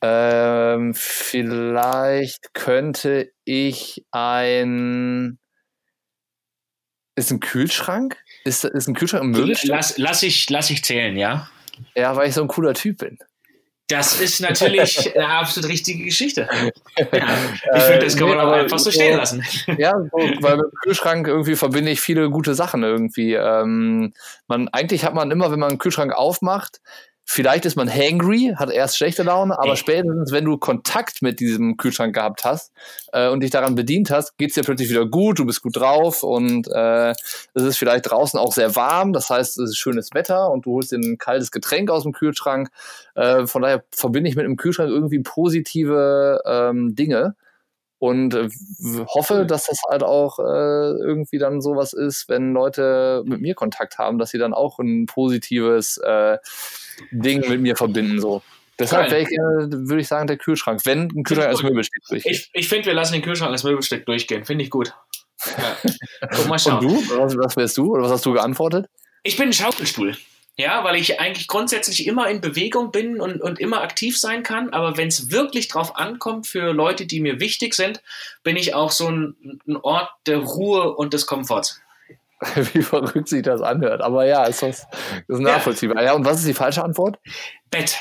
ähm, 0.00 0.94
vielleicht 0.94 2.54
könnte 2.54 3.32
ich 3.44 4.04
ein. 4.10 5.38
Ist 7.14 7.30
ein 7.30 7.40
Kühlschrank? 7.40 8.16
Ist, 8.44 8.64
ist 8.64 8.88
ein 8.88 8.94
Kühlschrank 8.94 9.24
Möbelstück? 9.24 9.70
Lass, 9.70 9.98
lass, 9.98 10.22
ich, 10.22 10.48
lass 10.48 10.70
ich 10.70 10.82
zählen, 10.82 11.16
ja? 11.16 11.48
Ja, 11.94 12.16
weil 12.16 12.28
ich 12.28 12.34
so 12.34 12.42
ein 12.42 12.48
cooler 12.48 12.74
Typ 12.74 12.98
bin. 12.98 13.18
Das 13.88 14.20
ist 14.20 14.40
natürlich 14.40 15.14
eine 15.14 15.28
absolut 15.28 15.70
richtige 15.70 16.04
Geschichte. 16.04 16.48
Ja, 17.12 17.36
ich 17.74 17.82
finde, 17.82 18.04
das 18.04 18.16
kann 18.16 18.28
man 18.28 18.38
aber 18.38 18.54
einfach 18.54 18.78
so 18.78 18.90
stehen 18.90 19.16
lassen. 19.16 19.44
Ja, 19.78 19.92
so, 20.12 20.18
weil 20.18 20.56
mit 20.56 20.66
dem 20.66 20.78
Kühlschrank 20.82 21.26
irgendwie 21.26 21.56
verbinde 21.56 21.90
ich 21.90 22.00
viele 22.00 22.30
gute 22.30 22.54
Sachen 22.54 22.82
irgendwie. 22.82 23.34
Ähm, 23.34 24.12
man, 24.46 24.68
eigentlich 24.68 25.04
hat 25.04 25.14
man 25.14 25.30
immer, 25.30 25.50
wenn 25.50 25.58
man 25.58 25.70
einen 25.70 25.78
Kühlschrank 25.78 26.12
aufmacht, 26.12 26.80
Vielleicht 27.24 27.64
ist 27.64 27.76
man 27.76 27.88
hangry, 27.88 28.52
hat 28.56 28.70
erst 28.70 28.96
schlechte 28.96 29.22
Laune, 29.22 29.58
aber 29.58 29.76
spätestens, 29.76 30.32
wenn 30.32 30.44
du 30.44 30.58
Kontakt 30.58 31.22
mit 31.22 31.40
diesem 31.40 31.76
Kühlschrank 31.76 32.14
gehabt 32.14 32.44
hast 32.44 32.72
äh, 33.12 33.28
und 33.28 33.40
dich 33.40 33.50
daran 33.50 33.74
bedient 33.74 34.10
hast, 34.10 34.36
geht's 34.38 34.54
dir 34.54 34.62
plötzlich 34.62 34.90
wieder 34.90 35.06
gut, 35.06 35.38
du 35.38 35.46
bist 35.46 35.62
gut 35.62 35.76
drauf 35.76 36.24
und 36.24 36.68
äh, 36.68 37.10
es 37.10 37.62
ist 37.62 37.78
vielleicht 37.78 38.10
draußen 38.10 38.38
auch 38.38 38.52
sehr 38.52 38.74
warm, 38.74 39.12
das 39.12 39.30
heißt, 39.30 39.58
es 39.58 39.70
ist 39.70 39.78
schönes 39.78 40.10
Wetter 40.14 40.50
und 40.50 40.66
du 40.66 40.72
holst 40.72 40.92
dir 40.92 40.96
ein 40.96 41.16
kaltes 41.16 41.52
Getränk 41.52 41.90
aus 41.90 42.02
dem 42.02 42.12
Kühlschrank. 42.12 42.70
Äh, 43.14 43.46
von 43.46 43.62
daher 43.62 43.84
verbinde 43.92 44.28
ich 44.28 44.36
mit 44.36 44.44
einem 44.44 44.56
Kühlschrank 44.56 44.90
irgendwie 44.90 45.20
positive 45.20 46.42
ähm, 46.44 46.94
Dinge 46.96 47.36
und 48.02 48.34
äh, 48.34 48.48
hoffe, 49.06 49.46
dass 49.46 49.66
das 49.66 49.80
halt 49.88 50.02
auch 50.02 50.40
äh, 50.40 50.42
irgendwie 50.42 51.38
dann 51.38 51.60
sowas 51.60 51.92
ist, 51.92 52.28
wenn 52.28 52.52
Leute 52.52 53.22
mit 53.26 53.40
mir 53.40 53.54
Kontakt 53.54 53.96
haben, 53.96 54.18
dass 54.18 54.30
sie 54.30 54.38
dann 54.38 54.52
auch 54.52 54.80
ein 54.80 55.06
positives 55.06 55.98
äh, 55.98 56.38
Ding 57.10 57.48
mit 57.48 57.60
mir 57.60 57.76
verbinden. 57.76 58.20
So. 58.20 58.42
Deshalb 58.78 59.12
ich, 59.12 59.28
würde 59.28 60.00
ich 60.00 60.08
sagen, 60.08 60.26
der 60.26 60.38
Kühlschrank, 60.38 60.80
wenn 60.84 61.08
ein 61.14 61.22
Kühlschrank 61.24 61.50
als 61.50 61.62
Möbelstück 61.62 62.02
durchgeht. 62.08 62.32
Ich, 62.32 62.50
ich 62.52 62.68
finde, 62.68 62.86
wir 62.86 62.94
lassen 62.94 63.12
den 63.12 63.22
Kühlschrank 63.22 63.52
als 63.52 63.64
Möbelstück 63.64 64.06
durchgehen. 64.06 64.44
Finde 64.44 64.64
ich 64.64 64.70
gut. 64.70 64.94
Ja. 65.46 65.76
Guck 66.34 66.48
mal 66.48 66.58
schauen. 66.58 66.84
Und 66.84 67.08
du? 67.08 67.16
Was, 67.16 67.36
was 67.36 67.56
wärst 67.56 67.76
du? 67.76 67.92
Oder 67.92 68.04
was 68.04 68.12
hast 68.12 68.26
du 68.26 68.32
geantwortet? 68.32 68.86
Ich 69.22 69.36
bin 69.36 69.48
ein 69.48 69.52
Schaukelstuhl. 69.52 70.16
Ja, 70.56 70.84
weil 70.84 70.96
ich 70.96 71.18
eigentlich 71.18 71.48
grundsätzlich 71.48 72.06
immer 72.06 72.28
in 72.28 72.40
Bewegung 72.40 72.90
bin 72.90 73.20
und, 73.20 73.40
und 73.40 73.58
immer 73.58 73.82
aktiv 73.82 74.18
sein 74.18 74.42
kann. 74.42 74.70
Aber 74.70 74.96
wenn 74.96 75.08
es 75.08 75.30
wirklich 75.30 75.68
drauf 75.68 75.96
ankommt 75.96 76.46
für 76.46 76.72
Leute, 76.72 77.06
die 77.06 77.20
mir 77.20 77.40
wichtig 77.40 77.74
sind, 77.74 78.02
bin 78.42 78.56
ich 78.56 78.74
auch 78.74 78.90
so 78.90 79.08
ein, 79.08 79.60
ein 79.66 79.76
Ort 79.76 80.10
der 80.26 80.38
Ruhe 80.38 80.94
und 80.94 81.14
des 81.14 81.26
Komforts. 81.26 81.80
Wie 82.72 82.82
verrückt 82.82 83.28
sich 83.28 83.42
das 83.42 83.60
anhört. 83.60 84.02
Aber 84.02 84.26
ja, 84.26 84.44
ist 84.44 84.62
das, 84.62 84.86
ist 85.28 85.40
nachvollziehbar. 85.40 85.96
Ja. 85.98 86.10
ja, 86.10 86.12
und 86.14 86.24
was 86.24 86.38
ist 86.38 86.48
die 86.48 86.54
falsche 86.54 86.82
Antwort? 86.82 87.18
Bett. 87.70 87.98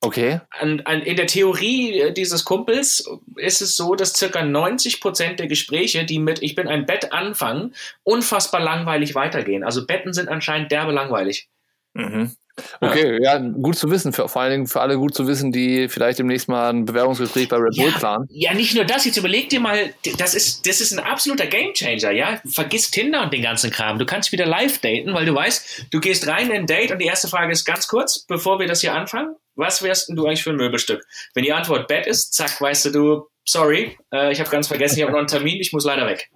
Okay. 0.00 0.40
An, 0.50 0.82
an, 0.84 1.00
in 1.00 1.16
der 1.16 1.26
Theorie 1.26 1.98
äh, 1.98 2.12
dieses 2.12 2.44
Kumpels 2.44 3.08
ist 3.36 3.62
es 3.62 3.74
so, 3.74 3.94
dass 3.94 4.12
circa 4.12 4.44
90 4.44 5.00
Prozent 5.00 5.40
der 5.40 5.46
Gespräche, 5.46 6.04
die 6.04 6.18
mit 6.18 6.42
Ich 6.42 6.54
bin 6.54 6.68
ein 6.68 6.84
Bett 6.84 7.12
anfangen, 7.12 7.74
unfassbar 8.02 8.60
langweilig 8.60 9.14
weitergehen. 9.14 9.64
Also 9.64 9.86
Betten 9.86 10.12
sind 10.12 10.28
anscheinend 10.28 10.70
derbe 10.70 10.92
langweilig. 10.92 11.48
Mhm. 11.94 12.32
Okay, 12.80 13.18
ja. 13.22 13.36
ja. 13.36 13.48
gut 13.48 13.76
zu 13.76 13.90
wissen, 13.90 14.12
für, 14.12 14.28
vor 14.28 14.42
allen 14.42 14.52
Dingen 14.52 14.66
für 14.66 14.80
alle 14.80 14.96
gut 14.96 15.14
zu 15.14 15.26
wissen, 15.26 15.50
die 15.50 15.88
vielleicht 15.88 16.18
demnächst 16.18 16.48
mal 16.48 16.70
ein 16.70 16.84
Bewerbungsgespräch 16.84 17.48
bei 17.48 17.56
Red 17.56 17.76
Bull 17.76 17.90
ja, 17.90 17.98
planen. 17.98 18.26
Ja, 18.30 18.54
nicht 18.54 18.74
nur 18.74 18.84
das, 18.84 19.04
jetzt 19.04 19.16
überleg 19.16 19.48
dir 19.48 19.60
mal, 19.60 19.92
das 20.18 20.34
ist, 20.34 20.66
das 20.66 20.80
ist 20.80 20.92
ein 20.92 21.00
absoluter 21.00 21.46
Gamechanger, 21.46 22.12
ja. 22.12 22.40
Vergiss 22.46 22.90
Tinder 22.90 23.22
und 23.22 23.32
den 23.32 23.42
ganzen 23.42 23.70
Kram. 23.70 23.98
Du 23.98 24.06
kannst 24.06 24.30
wieder 24.32 24.46
live 24.46 24.78
daten, 24.78 25.14
weil 25.14 25.26
du 25.26 25.34
weißt, 25.34 25.86
du 25.90 26.00
gehst 26.00 26.28
rein 26.28 26.50
in 26.50 26.60
ein 26.60 26.66
Date 26.66 26.92
und 26.92 26.98
die 26.98 27.06
erste 27.06 27.28
Frage 27.28 27.52
ist 27.52 27.64
ganz 27.64 27.88
kurz, 27.88 28.20
bevor 28.26 28.58
wir 28.60 28.66
das 28.66 28.80
hier 28.80 28.94
anfangen. 28.94 29.34
Was 29.56 29.82
wärst 29.82 30.08
denn 30.08 30.16
du 30.16 30.26
eigentlich 30.26 30.42
für 30.42 30.50
ein 30.50 30.56
Möbelstück? 30.56 31.04
Wenn 31.34 31.44
die 31.44 31.52
Antwort 31.52 31.86
Bett 31.86 32.06
ist, 32.06 32.34
zack, 32.34 32.60
weißt 32.60 32.86
du, 32.86 32.90
du, 32.90 33.28
sorry, 33.44 33.96
äh, 34.12 34.32
ich 34.32 34.40
habe 34.40 34.50
ganz 34.50 34.66
vergessen, 34.66 34.98
ich 34.98 35.02
habe 35.02 35.12
noch 35.12 35.18
einen 35.18 35.28
Termin, 35.28 35.60
ich 35.60 35.72
muss 35.72 35.84
leider 35.84 36.06
weg. 36.06 36.28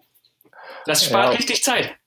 Das 0.87 1.05
spart 1.05 1.33
ja. 1.33 1.39
richtig 1.39 1.63
Zeit. 1.63 1.98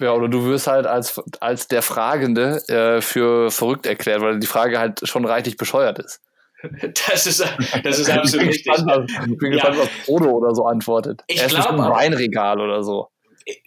Ja, 0.00 0.12
oder 0.12 0.28
du 0.28 0.44
wirst 0.46 0.66
halt 0.66 0.86
als, 0.86 1.20
als 1.40 1.68
der 1.68 1.82
Fragende 1.82 2.62
äh, 2.68 3.00
für 3.00 3.50
verrückt 3.50 3.86
erklärt, 3.86 4.20
weil 4.20 4.38
die 4.38 4.46
Frage 4.46 4.78
halt 4.78 5.06
schon 5.06 5.24
reichlich 5.24 5.56
bescheuert 5.56 5.98
ist. 5.98 6.20
Das 7.08 7.26
ist, 7.26 7.44
das 7.82 7.98
ist 7.98 8.10
absolut 8.10 8.48
richtig. 8.48 8.72
Gespannt, 8.72 9.10
ich 9.10 9.38
bin 9.38 9.50
gespannt, 9.50 9.76
ja. 9.76 9.82
was 9.82 9.88
Frodo 10.06 10.30
oder 10.30 10.54
so 10.54 10.64
antwortet. 10.64 11.22
Ich 11.26 11.38
er 11.38 11.46
ist 11.46 11.54
ein 11.54 11.78
Weinregal 11.78 12.58
oder 12.58 12.82
so. 12.82 13.08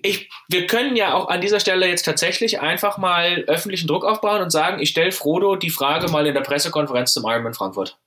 Ich, 0.01 0.29
wir 0.49 0.65
können 0.65 0.95
ja 0.95 1.13
auch 1.13 1.27
an 1.27 1.39
dieser 1.39 1.59
Stelle 1.59 1.87
jetzt 1.87 2.05
tatsächlich 2.05 2.59
einfach 2.59 2.97
mal 2.97 3.43
öffentlichen 3.45 3.87
Druck 3.87 4.03
aufbauen 4.03 4.41
und 4.41 4.49
sagen, 4.49 4.81
ich 4.81 4.89
stelle 4.89 5.11
Frodo 5.11 5.55
die 5.55 5.69
Frage 5.69 6.09
mal 6.09 6.25
in 6.25 6.33
der 6.33 6.41
Pressekonferenz 6.41 7.13
zum 7.13 7.25
Ironman 7.25 7.53
Frankfurt. 7.53 7.99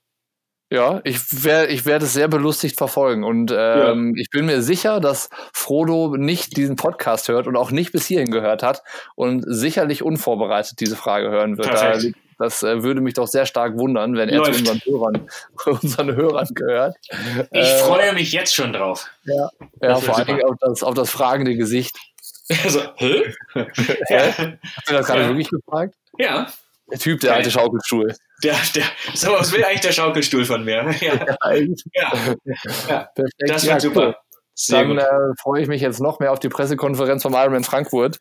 Ja, 0.71 1.01
ich 1.03 1.43
werde 1.43 1.67
ich 1.67 1.85
werde 1.85 2.05
es 2.05 2.13
sehr 2.13 2.29
belustigt 2.29 2.77
verfolgen 2.77 3.25
und 3.25 3.51
ähm, 3.51 4.13
ja. 4.15 4.21
ich 4.21 4.29
bin 4.29 4.45
mir 4.45 4.61
sicher, 4.61 5.01
dass 5.01 5.29
Frodo 5.51 6.15
nicht 6.15 6.55
diesen 6.55 6.77
Podcast 6.77 7.27
hört 7.27 7.45
und 7.45 7.57
auch 7.57 7.71
nicht 7.71 7.91
bis 7.91 8.05
hierhin 8.05 8.31
gehört 8.31 8.63
hat 8.63 8.81
und 9.15 9.43
sicherlich 9.45 10.01
unvorbereitet 10.01 10.79
diese 10.79 10.95
Frage 10.95 11.29
hören 11.29 11.57
wird. 11.57 11.67
Da, 11.67 11.99
das 12.39 12.63
äh, 12.63 12.83
würde 12.83 13.01
mich 13.01 13.15
doch 13.15 13.27
sehr 13.27 13.45
stark 13.45 13.77
wundern, 13.77 14.15
wenn 14.15 14.29
er 14.29 14.37
Läuft. 14.37 14.53
zu 14.53 14.59
unseren 14.71 14.81
Hörern, 14.85 15.27
unseren 15.65 16.15
Hörern 16.15 16.47
gehört. 16.55 16.95
Ich 17.51 17.67
äh, 17.67 17.77
freue 17.79 18.13
mich 18.13 18.31
jetzt 18.31 18.55
schon 18.55 18.71
drauf. 18.71 19.07
Ja, 19.25 19.49
ja 19.81 19.95
vor 19.97 20.17
allen 20.17 20.27
Dingen 20.27 20.43
auf 20.45 20.55
das, 20.61 20.83
auf 20.83 20.93
das 20.93 21.09
fragende 21.09 21.57
Gesicht. 21.57 21.97
Also, 22.63 22.79
hä? 22.95 23.33
Hast 23.53 24.87
du 24.87 24.93
das 24.93 25.05
gerade 25.05 25.27
wirklich 25.27 25.49
gefragt? 25.49 25.95
Ja. 26.17 26.47
Der 26.91 26.99
Typ, 26.99 27.19
der 27.21 27.35
alte 27.35 27.51
Schaukelstuhl. 27.51 28.13
Der, 28.43 28.55
der, 28.75 28.83
so, 29.13 29.31
was 29.31 29.51
will 29.51 29.63
eigentlich 29.63 29.81
der 29.81 29.91
Schaukelstuhl 29.91 30.45
von 30.45 30.63
mir? 30.63 30.93
Ja, 31.01 31.13
ja. 31.93 32.11
ja. 32.89 33.09
das 33.47 33.65
wird 33.65 33.81
super. 33.81 34.07
Cool. 34.07 34.15
Dann 34.69 34.97
äh, 34.97 35.05
freue 35.39 35.61
ich 35.61 35.67
mich 35.67 35.81
jetzt 35.81 36.01
noch 36.01 36.19
mehr 36.19 36.31
auf 36.31 36.39
die 36.39 36.49
Pressekonferenz 36.49 37.23
vom 37.23 37.33
Ironman 37.33 37.63
Frankfurt. 37.63 38.17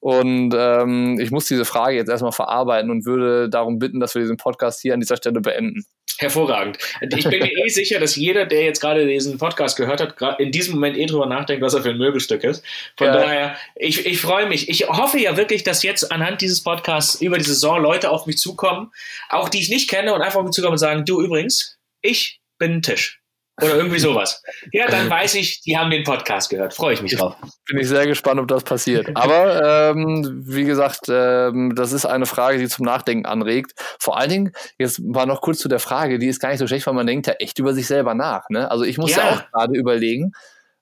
Und 0.00 0.54
ähm, 0.56 1.18
ich 1.18 1.30
muss 1.30 1.46
diese 1.46 1.64
Frage 1.64 1.96
jetzt 1.96 2.08
erstmal 2.08 2.32
verarbeiten 2.32 2.90
und 2.90 3.06
würde 3.06 3.48
darum 3.48 3.78
bitten, 3.78 3.98
dass 3.98 4.14
wir 4.14 4.22
diesen 4.22 4.36
Podcast 4.36 4.80
hier 4.80 4.94
an 4.94 5.00
dieser 5.00 5.16
Stelle 5.16 5.40
beenden. 5.40 5.84
Hervorragend. 6.22 6.78
Ich 7.00 7.28
bin 7.28 7.40
mir 7.40 7.52
eh 7.52 7.68
sicher, 7.68 8.00
dass 8.00 8.16
jeder, 8.16 8.46
der 8.46 8.64
jetzt 8.64 8.80
gerade 8.80 9.06
diesen 9.06 9.38
Podcast 9.38 9.76
gehört 9.76 10.00
hat, 10.00 10.40
in 10.40 10.52
diesem 10.52 10.74
Moment 10.74 10.96
eh 10.96 11.06
drüber 11.06 11.26
nachdenkt, 11.26 11.62
was 11.62 11.74
er 11.74 11.82
für 11.82 11.90
ein 11.90 11.98
Möbelstück 11.98 12.44
ist. 12.44 12.64
Von 12.96 13.08
ja. 13.08 13.12
daher, 13.12 13.56
ich, 13.74 14.06
ich 14.06 14.20
freue 14.20 14.46
mich. 14.46 14.68
Ich 14.68 14.88
hoffe 14.88 15.18
ja 15.18 15.36
wirklich, 15.36 15.64
dass 15.64 15.82
jetzt 15.82 16.10
anhand 16.12 16.40
dieses 16.40 16.62
Podcasts 16.62 17.20
über 17.20 17.38
die 17.38 17.44
Saison 17.44 17.80
Leute 17.80 18.10
auf 18.10 18.26
mich 18.26 18.38
zukommen, 18.38 18.90
auch 19.28 19.48
die 19.48 19.60
ich 19.60 19.68
nicht 19.68 19.88
kenne, 19.88 20.14
und 20.14 20.22
einfach 20.22 20.40
auf 20.40 20.44
mich 20.44 20.54
zukommen 20.54 20.72
und 20.72 20.78
sagen, 20.78 21.04
du 21.04 21.22
übrigens, 21.22 21.78
ich 22.00 22.40
bin 22.58 22.74
ein 22.74 22.82
Tisch. 22.82 23.21
Oder 23.60 23.76
irgendwie 23.76 23.98
sowas. 23.98 24.42
Ja, 24.72 24.86
dann 24.88 25.10
weiß 25.10 25.34
ich, 25.34 25.60
die 25.60 25.76
haben 25.76 25.90
den 25.90 26.04
Podcast 26.04 26.48
gehört. 26.48 26.72
Freue 26.72 26.94
ich 26.94 27.02
mich 27.02 27.16
drauf. 27.16 27.36
Bin 27.68 27.78
ich 27.78 27.86
sehr 27.86 28.06
gespannt, 28.06 28.40
ob 28.40 28.48
das 28.48 28.64
passiert. 28.64 29.10
Aber 29.14 29.90
ähm, 29.90 30.42
wie 30.46 30.64
gesagt, 30.64 31.00
ähm, 31.08 31.74
das 31.74 31.92
ist 31.92 32.06
eine 32.06 32.24
Frage, 32.24 32.58
die 32.58 32.68
zum 32.68 32.86
Nachdenken 32.86 33.26
anregt. 33.26 33.72
Vor 33.98 34.16
allen 34.16 34.30
Dingen, 34.30 34.52
jetzt 34.78 35.00
mal 35.00 35.26
noch 35.26 35.42
kurz 35.42 35.58
zu 35.58 35.68
der 35.68 35.80
Frage, 35.80 36.18
die 36.18 36.28
ist 36.28 36.40
gar 36.40 36.48
nicht 36.48 36.60
so 36.60 36.66
schlecht, 36.66 36.86
weil 36.86 36.94
man 36.94 37.06
denkt 37.06 37.26
ja 37.26 37.34
echt 37.34 37.58
über 37.58 37.74
sich 37.74 37.86
selber 37.86 38.14
nach. 38.14 38.48
Ne? 38.48 38.70
Also 38.70 38.84
ich 38.84 38.96
muss 38.96 39.10
ja, 39.10 39.18
ja 39.18 39.30
auch 39.32 39.50
gerade 39.52 39.78
überlegen, 39.78 40.32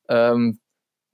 ähm, 0.08 0.60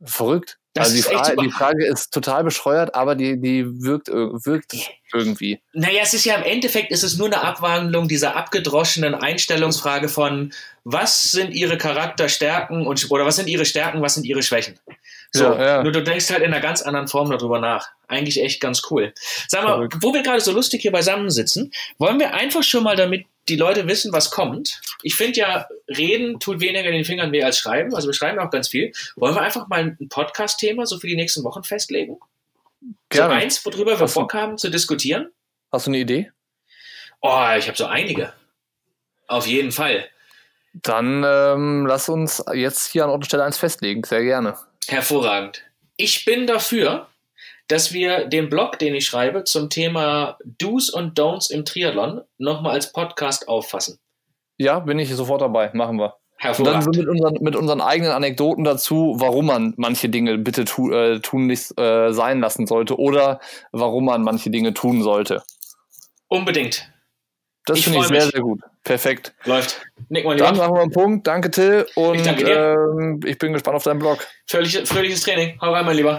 verrückt. 0.04 0.59
Das 0.77 0.89
also 0.89 0.97
die 0.97 1.03
Frage, 1.03 1.37
die 1.43 1.51
Frage, 1.51 1.87
ist 1.87 2.12
total 2.12 2.45
bescheuert, 2.45 2.95
aber 2.95 3.14
die, 3.14 3.41
die 3.41 3.64
wirkt, 3.83 4.09
wirkt 4.09 4.74
irgendwie. 5.14 5.61
Naja, 5.72 6.01
es 6.03 6.12
ist 6.12 6.27
ja 6.27 6.37
im 6.37 6.43
Endeffekt 6.43 6.93
ist 6.93 7.03
es 7.03 7.16
nur 7.16 7.29
eine 7.29 7.43
Abwandlung 7.43 8.09
dieser 8.09 8.37
abgedroschenen 8.37 9.14
Einstellungsfrage 9.14 10.09
von 10.09 10.53
was 10.85 11.33
sind 11.33 11.53
ihre 11.53 11.79
Charakterstärken 11.79 12.87
und 12.87 13.11
oder 13.11 13.24
was 13.24 13.37
sind 13.37 13.49
ihre 13.49 13.64
Stärken, 13.64 14.03
was 14.03 14.14
sind 14.14 14.27
ihre 14.27 14.43
Schwächen. 14.43 14.79
So, 15.33 15.45
ja, 15.45 15.66
ja. 15.66 15.83
nur 15.83 15.93
du 15.93 16.03
denkst 16.03 16.31
halt 16.31 16.43
in 16.43 16.53
einer 16.53 16.61
ganz 16.61 16.83
anderen 16.83 17.09
Form 17.09 17.31
darüber 17.31 17.59
nach. 17.59 17.89
Eigentlich 18.09 18.42
echt 18.42 18.61
ganz 18.61 18.82
cool. 18.90 19.12
Sag 19.48 19.64
mal, 19.64 19.88
wo 20.00 20.14
wir 20.14 20.22
gerade 20.22 20.40
so 20.40 20.52
lustig 20.52 20.82
hier 20.82 20.92
beisammen 20.92 21.30
sitzen, 21.30 21.72
wollen 21.98 22.20
wir 22.20 22.34
einfach 22.34 22.62
schon 22.62 22.84
mal 22.84 22.96
damit 22.96 23.26
die 23.48 23.57
Leute 23.57 23.86
wissen, 23.86 24.12
was 24.12 24.30
kommt. 24.30 24.80
Ich 25.02 25.14
finde 25.14 25.38
ja, 25.38 25.68
reden 25.88 26.40
tut 26.40 26.61
weniger 26.61 26.90
den 26.90 27.04
Fingern 27.04 27.32
weh 27.32 27.42
als 27.42 27.59
schreiben. 27.59 27.94
Also 27.94 28.09
wir 28.09 28.14
schreiben 28.14 28.38
auch 28.38 28.50
ganz 28.50 28.68
viel. 28.68 28.92
Wollen 29.16 29.34
wir 29.34 29.42
einfach 29.42 29.68
mal 29.68 29.96
ein 30.00 30.09
Podcast-Thema 30.09 30.86
so 30.86 30.98
für 30.98 31.07
die 31.07 31.16
nächsten 31.16 31.44
Wochen 31.44 31.62
festlegen? 31.62 32.18
Gerne. 33.09 33.34
So 33.34 33.40
eins, 33.40 33.66
worüber 33.66 33.98
wir 33.98 34.07
Bock 34.07 34.34
haben 34.34 34.59
zu 34.59 34.70
diskutieren? 34.70 35.30
Hast 35.72 35.86
du 35.86 35.90
eine 35.90 35.98
Idee? 35.98 36.30
Oh, 37.20 37.46
ich 37.57 37.66
habe 37.66 37.76
so 37.76 37.86
einige. 37.86 38.32
Auf 39.26 39.46
jeden 39.46 39.72
Fall. 39.72 40.09
Dann 40.74 41.24
ähm, 41.24 41.86
lass 41.86 42.09
uns 42.09 42.44
jetzt 42.52 42.86
hier 42.86 43.04
an 43.04 43.11
Ort 43.11 43.18
und 43.18 43.26
Stelle 43.26 43.44
eins 43.44 43.59
festlegen. 43.59 44.04
Sehr 44.04 44.22
gerne. 44.22 44.57
Hervorragend. 44.86 45.62
Ich 45.96 46.24
bin 46.24 46.46
dafür, 46.46 47.09
dass 47.69 47.93
wir 47.93 48.27
den 48.27 48.49
Blog, 48.49 48.79
den 48.79 48.95
ich 48.95 49.07
schreibe, 49.07 49.45
zum 49.45 49.71
Thema 49.71 50.39
Do's 50.45 50.91
und 50.91 51.19
Don'ts 51.19 51.51
im 51.51 51.64
Triathlon 51.64 52.23
nochmal 52.39 52.73
als 52.73 52.93
Podcast 52.93 53.49
auffassen. 53.49 53.99
Ja, 54.59 54.79
bin 54.79 54.99
ich 54.99 55.12
sofort 55.14 55.43
dabei. 55.43 55.71
Machen 55.75 55.99
wir. 55.99 56.14
Und 56.43 56.67
dann 56.67 56.83
so 56.83 56.91
mit 56.91 57.09
unseren, 57.09 57.35
mit 57.41 57.57
unseren 57.57 57.81
eigenen 57.81 58.12
Anekdoten 58.12 58.62
dazu, 58.62 59.17
warum 59.19 59.47
man 59.47 59.73
manche 59.79 60.11
Dinge 60.11 60.37
bitte 60.37 60.67
tu, 60.67 60.93
äh, 60.93 61.21
tun 61.21 61.47
nicht 61.47 61.79
äh, 61.79 62.12
sein 62.12 62.41
lassen 62.41 62.67
sollte 62.67 62.99
oder 62.99 63.41
warum 63.73 64.05
man 64.05 64.23
manche 64.23 64.51
Dinge 64.51 64.75
tun 64.75 65.03
sollte. 65.03 65.43
Unbedingt. 66.29 66.91
Das 67.64 67.81
finde 67.81 68.01
ich 68.01 68.07
sehr, 68.07 68.23
mich. 68.23 68.33
sehr 68.33 68.41
gut. 68.43 68.61
Perfekt. 68.85 69.35
Läuft. 69.45 69.81
Nick, 70.09 70.25
mein 70.25 70.37
Dann 70.37 70.57
machen 70.57 70.75
wir 70.75 70.83
einen 70.83 70.93
Punkt. 70.93 71.27
Danke, 71.27 71.51
Till. 71.51 71.87
Und 71.97 72.17
ich, 72.17 72.23
danke 72.23 72.45
ähm, 72.45 73.21
ich 73.25 73.39
bin 73.39 73.53
gespannt 73.53 73.77
auf 73.77 73.83
deinen 73.83 73.99
Blog. 73.99 74.25
Fröhliches, 74.47 74.89
fröhliches 74.89 75.23
Training. 75.23 75.59
Hau 75.61 75.73
rein, 75.73 75.85
mein 75.85 75.97
Lieber. 75.97 76.19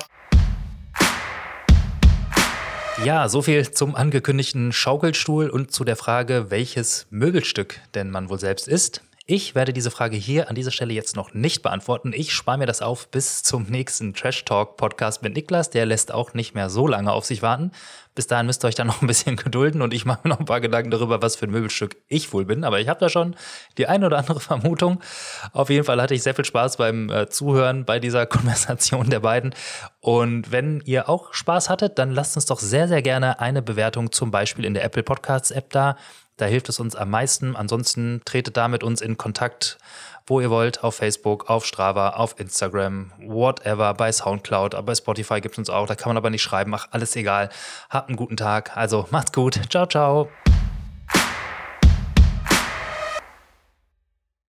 Ja, 3.06 3.30
so 3.30 3.44
viel 3.44 3.70
zum 3.72 3.96
angekündigten 3.96 4.74
Schaukelstuhl 4.74 5.50
und 5.50 5.72
zu 5.72 5.84
der 5.84 5.96
Frage, 5.96 6.50
welches 6.50 7.06
Möbelstück 7.12 7.80
denn 7.94 8.10
man 8.10 8.30
wohl 8.30 8.40
selbst 8.40 8.68
ist. 8.68 9.02
Ich 9.28 9.56
werde 9.56 9.72
diese 9.72 9.92
Frage 9.92 10.18
hier 10.18 10.50
an 10.50 10.56
dieser 10.56 10.72
Stelle 10.72 10.94
jetzt 10.94 11.16
noch 11.16 11.34
nicht 11.34 11.62
beantworten. 11.62 12.12
Ich 12.12 12.34
spare 12.34 12.58
mir 12.58 12.66
das 12.66 12.82
auf 12.82 13.10
bis 13.10 13.44
zum 13.44 13.64
nächsten 13.64 14.14
Trash 14.14 14.46
Talk 14.46 14.78
Podcast 14.78 15.22
mit 15.22 15.36
Niklas. 15.36 15.70
Der 15.70 15.86
lässt 15.86 16.12
auch 16.14 16.34
nicht 16.34 16.56
mehr 16.56 16.70
so 16.70 16.88
lange 16.88 17.12
auf 17.12 17.26
sich 17.26 17.42
warten. 17.42 17.72
Bis 18.18 18.26
dahin 18.26 18.48
müsst 18.48 18.66
ihr 18.66 18.68
euch 18.68 18.74
dann 18.74 18.88
noch 18.88 19.04
ein 19.04 19.08
bisschen 19.08 19.36
gedulden 19.36 19.84
und 19.84 19.94
ich 19.94 20.04
mache 20.04 20.22
mir 20.24 20.32
noch 20.32 20.40
ein 20.40 20.46
paar 20.46 20.60
Gedanken 20.60 20.90
darüber, 20.90 21.22
was 21.22 21.36
für 21.36 21.46
ein 21.46 21.52
Möbelstück 21.52 21.98
ich 22.08 22.34
wohl 22.34 22.46
bin. 22.46 22.64
Aber 22.64 22.80
ich 22.80 22.88
habe 22.88 23.00
da 23.00 23.10
schon 23.10 23.36
die 23.78 23.86
eine 23.86 24.08
oder 24.08 24.18
andere 24.18 24.40
Vermutung. 24.40 25.02
Auf 25.54 25.70
jeden 25.70 25.84
Fall 25.84 26.02
hatte 26.02 26.16
ich 26.16 26.24
sehr 26.24 26.34
viel 26.34 26.44
Spaß 26.44 26.78
beim 26.78 27.12
äh, 27.12 27.30
Zuhören 27.30 27.86
bei 27.86 28.00
dieser 28.00 28.26
Konversation 28.26 29.12
der 29.12 29.20
beiden. 29.20 29.54
Und 30.00 30.52
wenn 30.52 30.82
ihr 30.84 31.10
auch 31.10 31.32
Spaß 31.32 31.70
hattet, 31.70 32.00
dann 32.00 32.10
lasst 32.10 32.36
uns 32.36 32.48
doch 32.48 32.60
sehr, 32.60 32.88
sehr 32.88 33.04
gerne 33.04 33.40
eine 33.40 33.62
Bewertung 33.62 34.12
zum 34.12 34.32
Beispiel 34.32 34.66
in 34.66 34.74
der 34.74 34.84
Apple 34.84 35.04
Podcasts 35.04 35.52
App 35.52 35.70
da. 35.70 35.96
Da 36.38 36.46
hilft 36.46 36.70
es 36.70 36.80
uns 36.80 36.96
am 36.96 37.12
meisten. 37.12 37.56
Ansonsten 37.56 38.22
tretet 38.26 38.58
da 38.58 38.68
mit 38.68 38.84
uns 38.84 39.00
in 39.02 39.18
Kontakt, 39.18 39.78
wo 40.28 40.42
ihr 40.42 40.50
wollt, 40.50 40.84
auf 40.84 40.96
Facebook, 40.96 41.50
auf 41.50 41.66
Strava, 41.66 42.12
auf 42.12 42.40
Instagram, 42.40 43.12
whatever, 43.18 43.94
bei 43.94 44.12
Soundcloud, 44.12 44.86
bei 44.86 44.94
Spotify 44.94 45.42
gibt 45.42 45.56
es 45.56 45.60
uns 45.60 45.70
auch. 45.70 45.88
Da 45.88 45.96
kann 45.96 46.10
man 46.10 46.18
aber 46.18 46.30
nicht 46.30 46.44
schreiben. 46.44 46.76
Ach, 46.76 46.88
alles 46.92 47.16
egal. 47.16 47.50
Habt 47.90 48.10
einen 48.10 48.18
guten 48.18 48.38
Tag. 48.38 48.76
Also 48.76 49.08
macht's 49.10 49.32
gut. 49.32 49.60
Ciao, 49.70 49.86
ciao. 49.88 50.30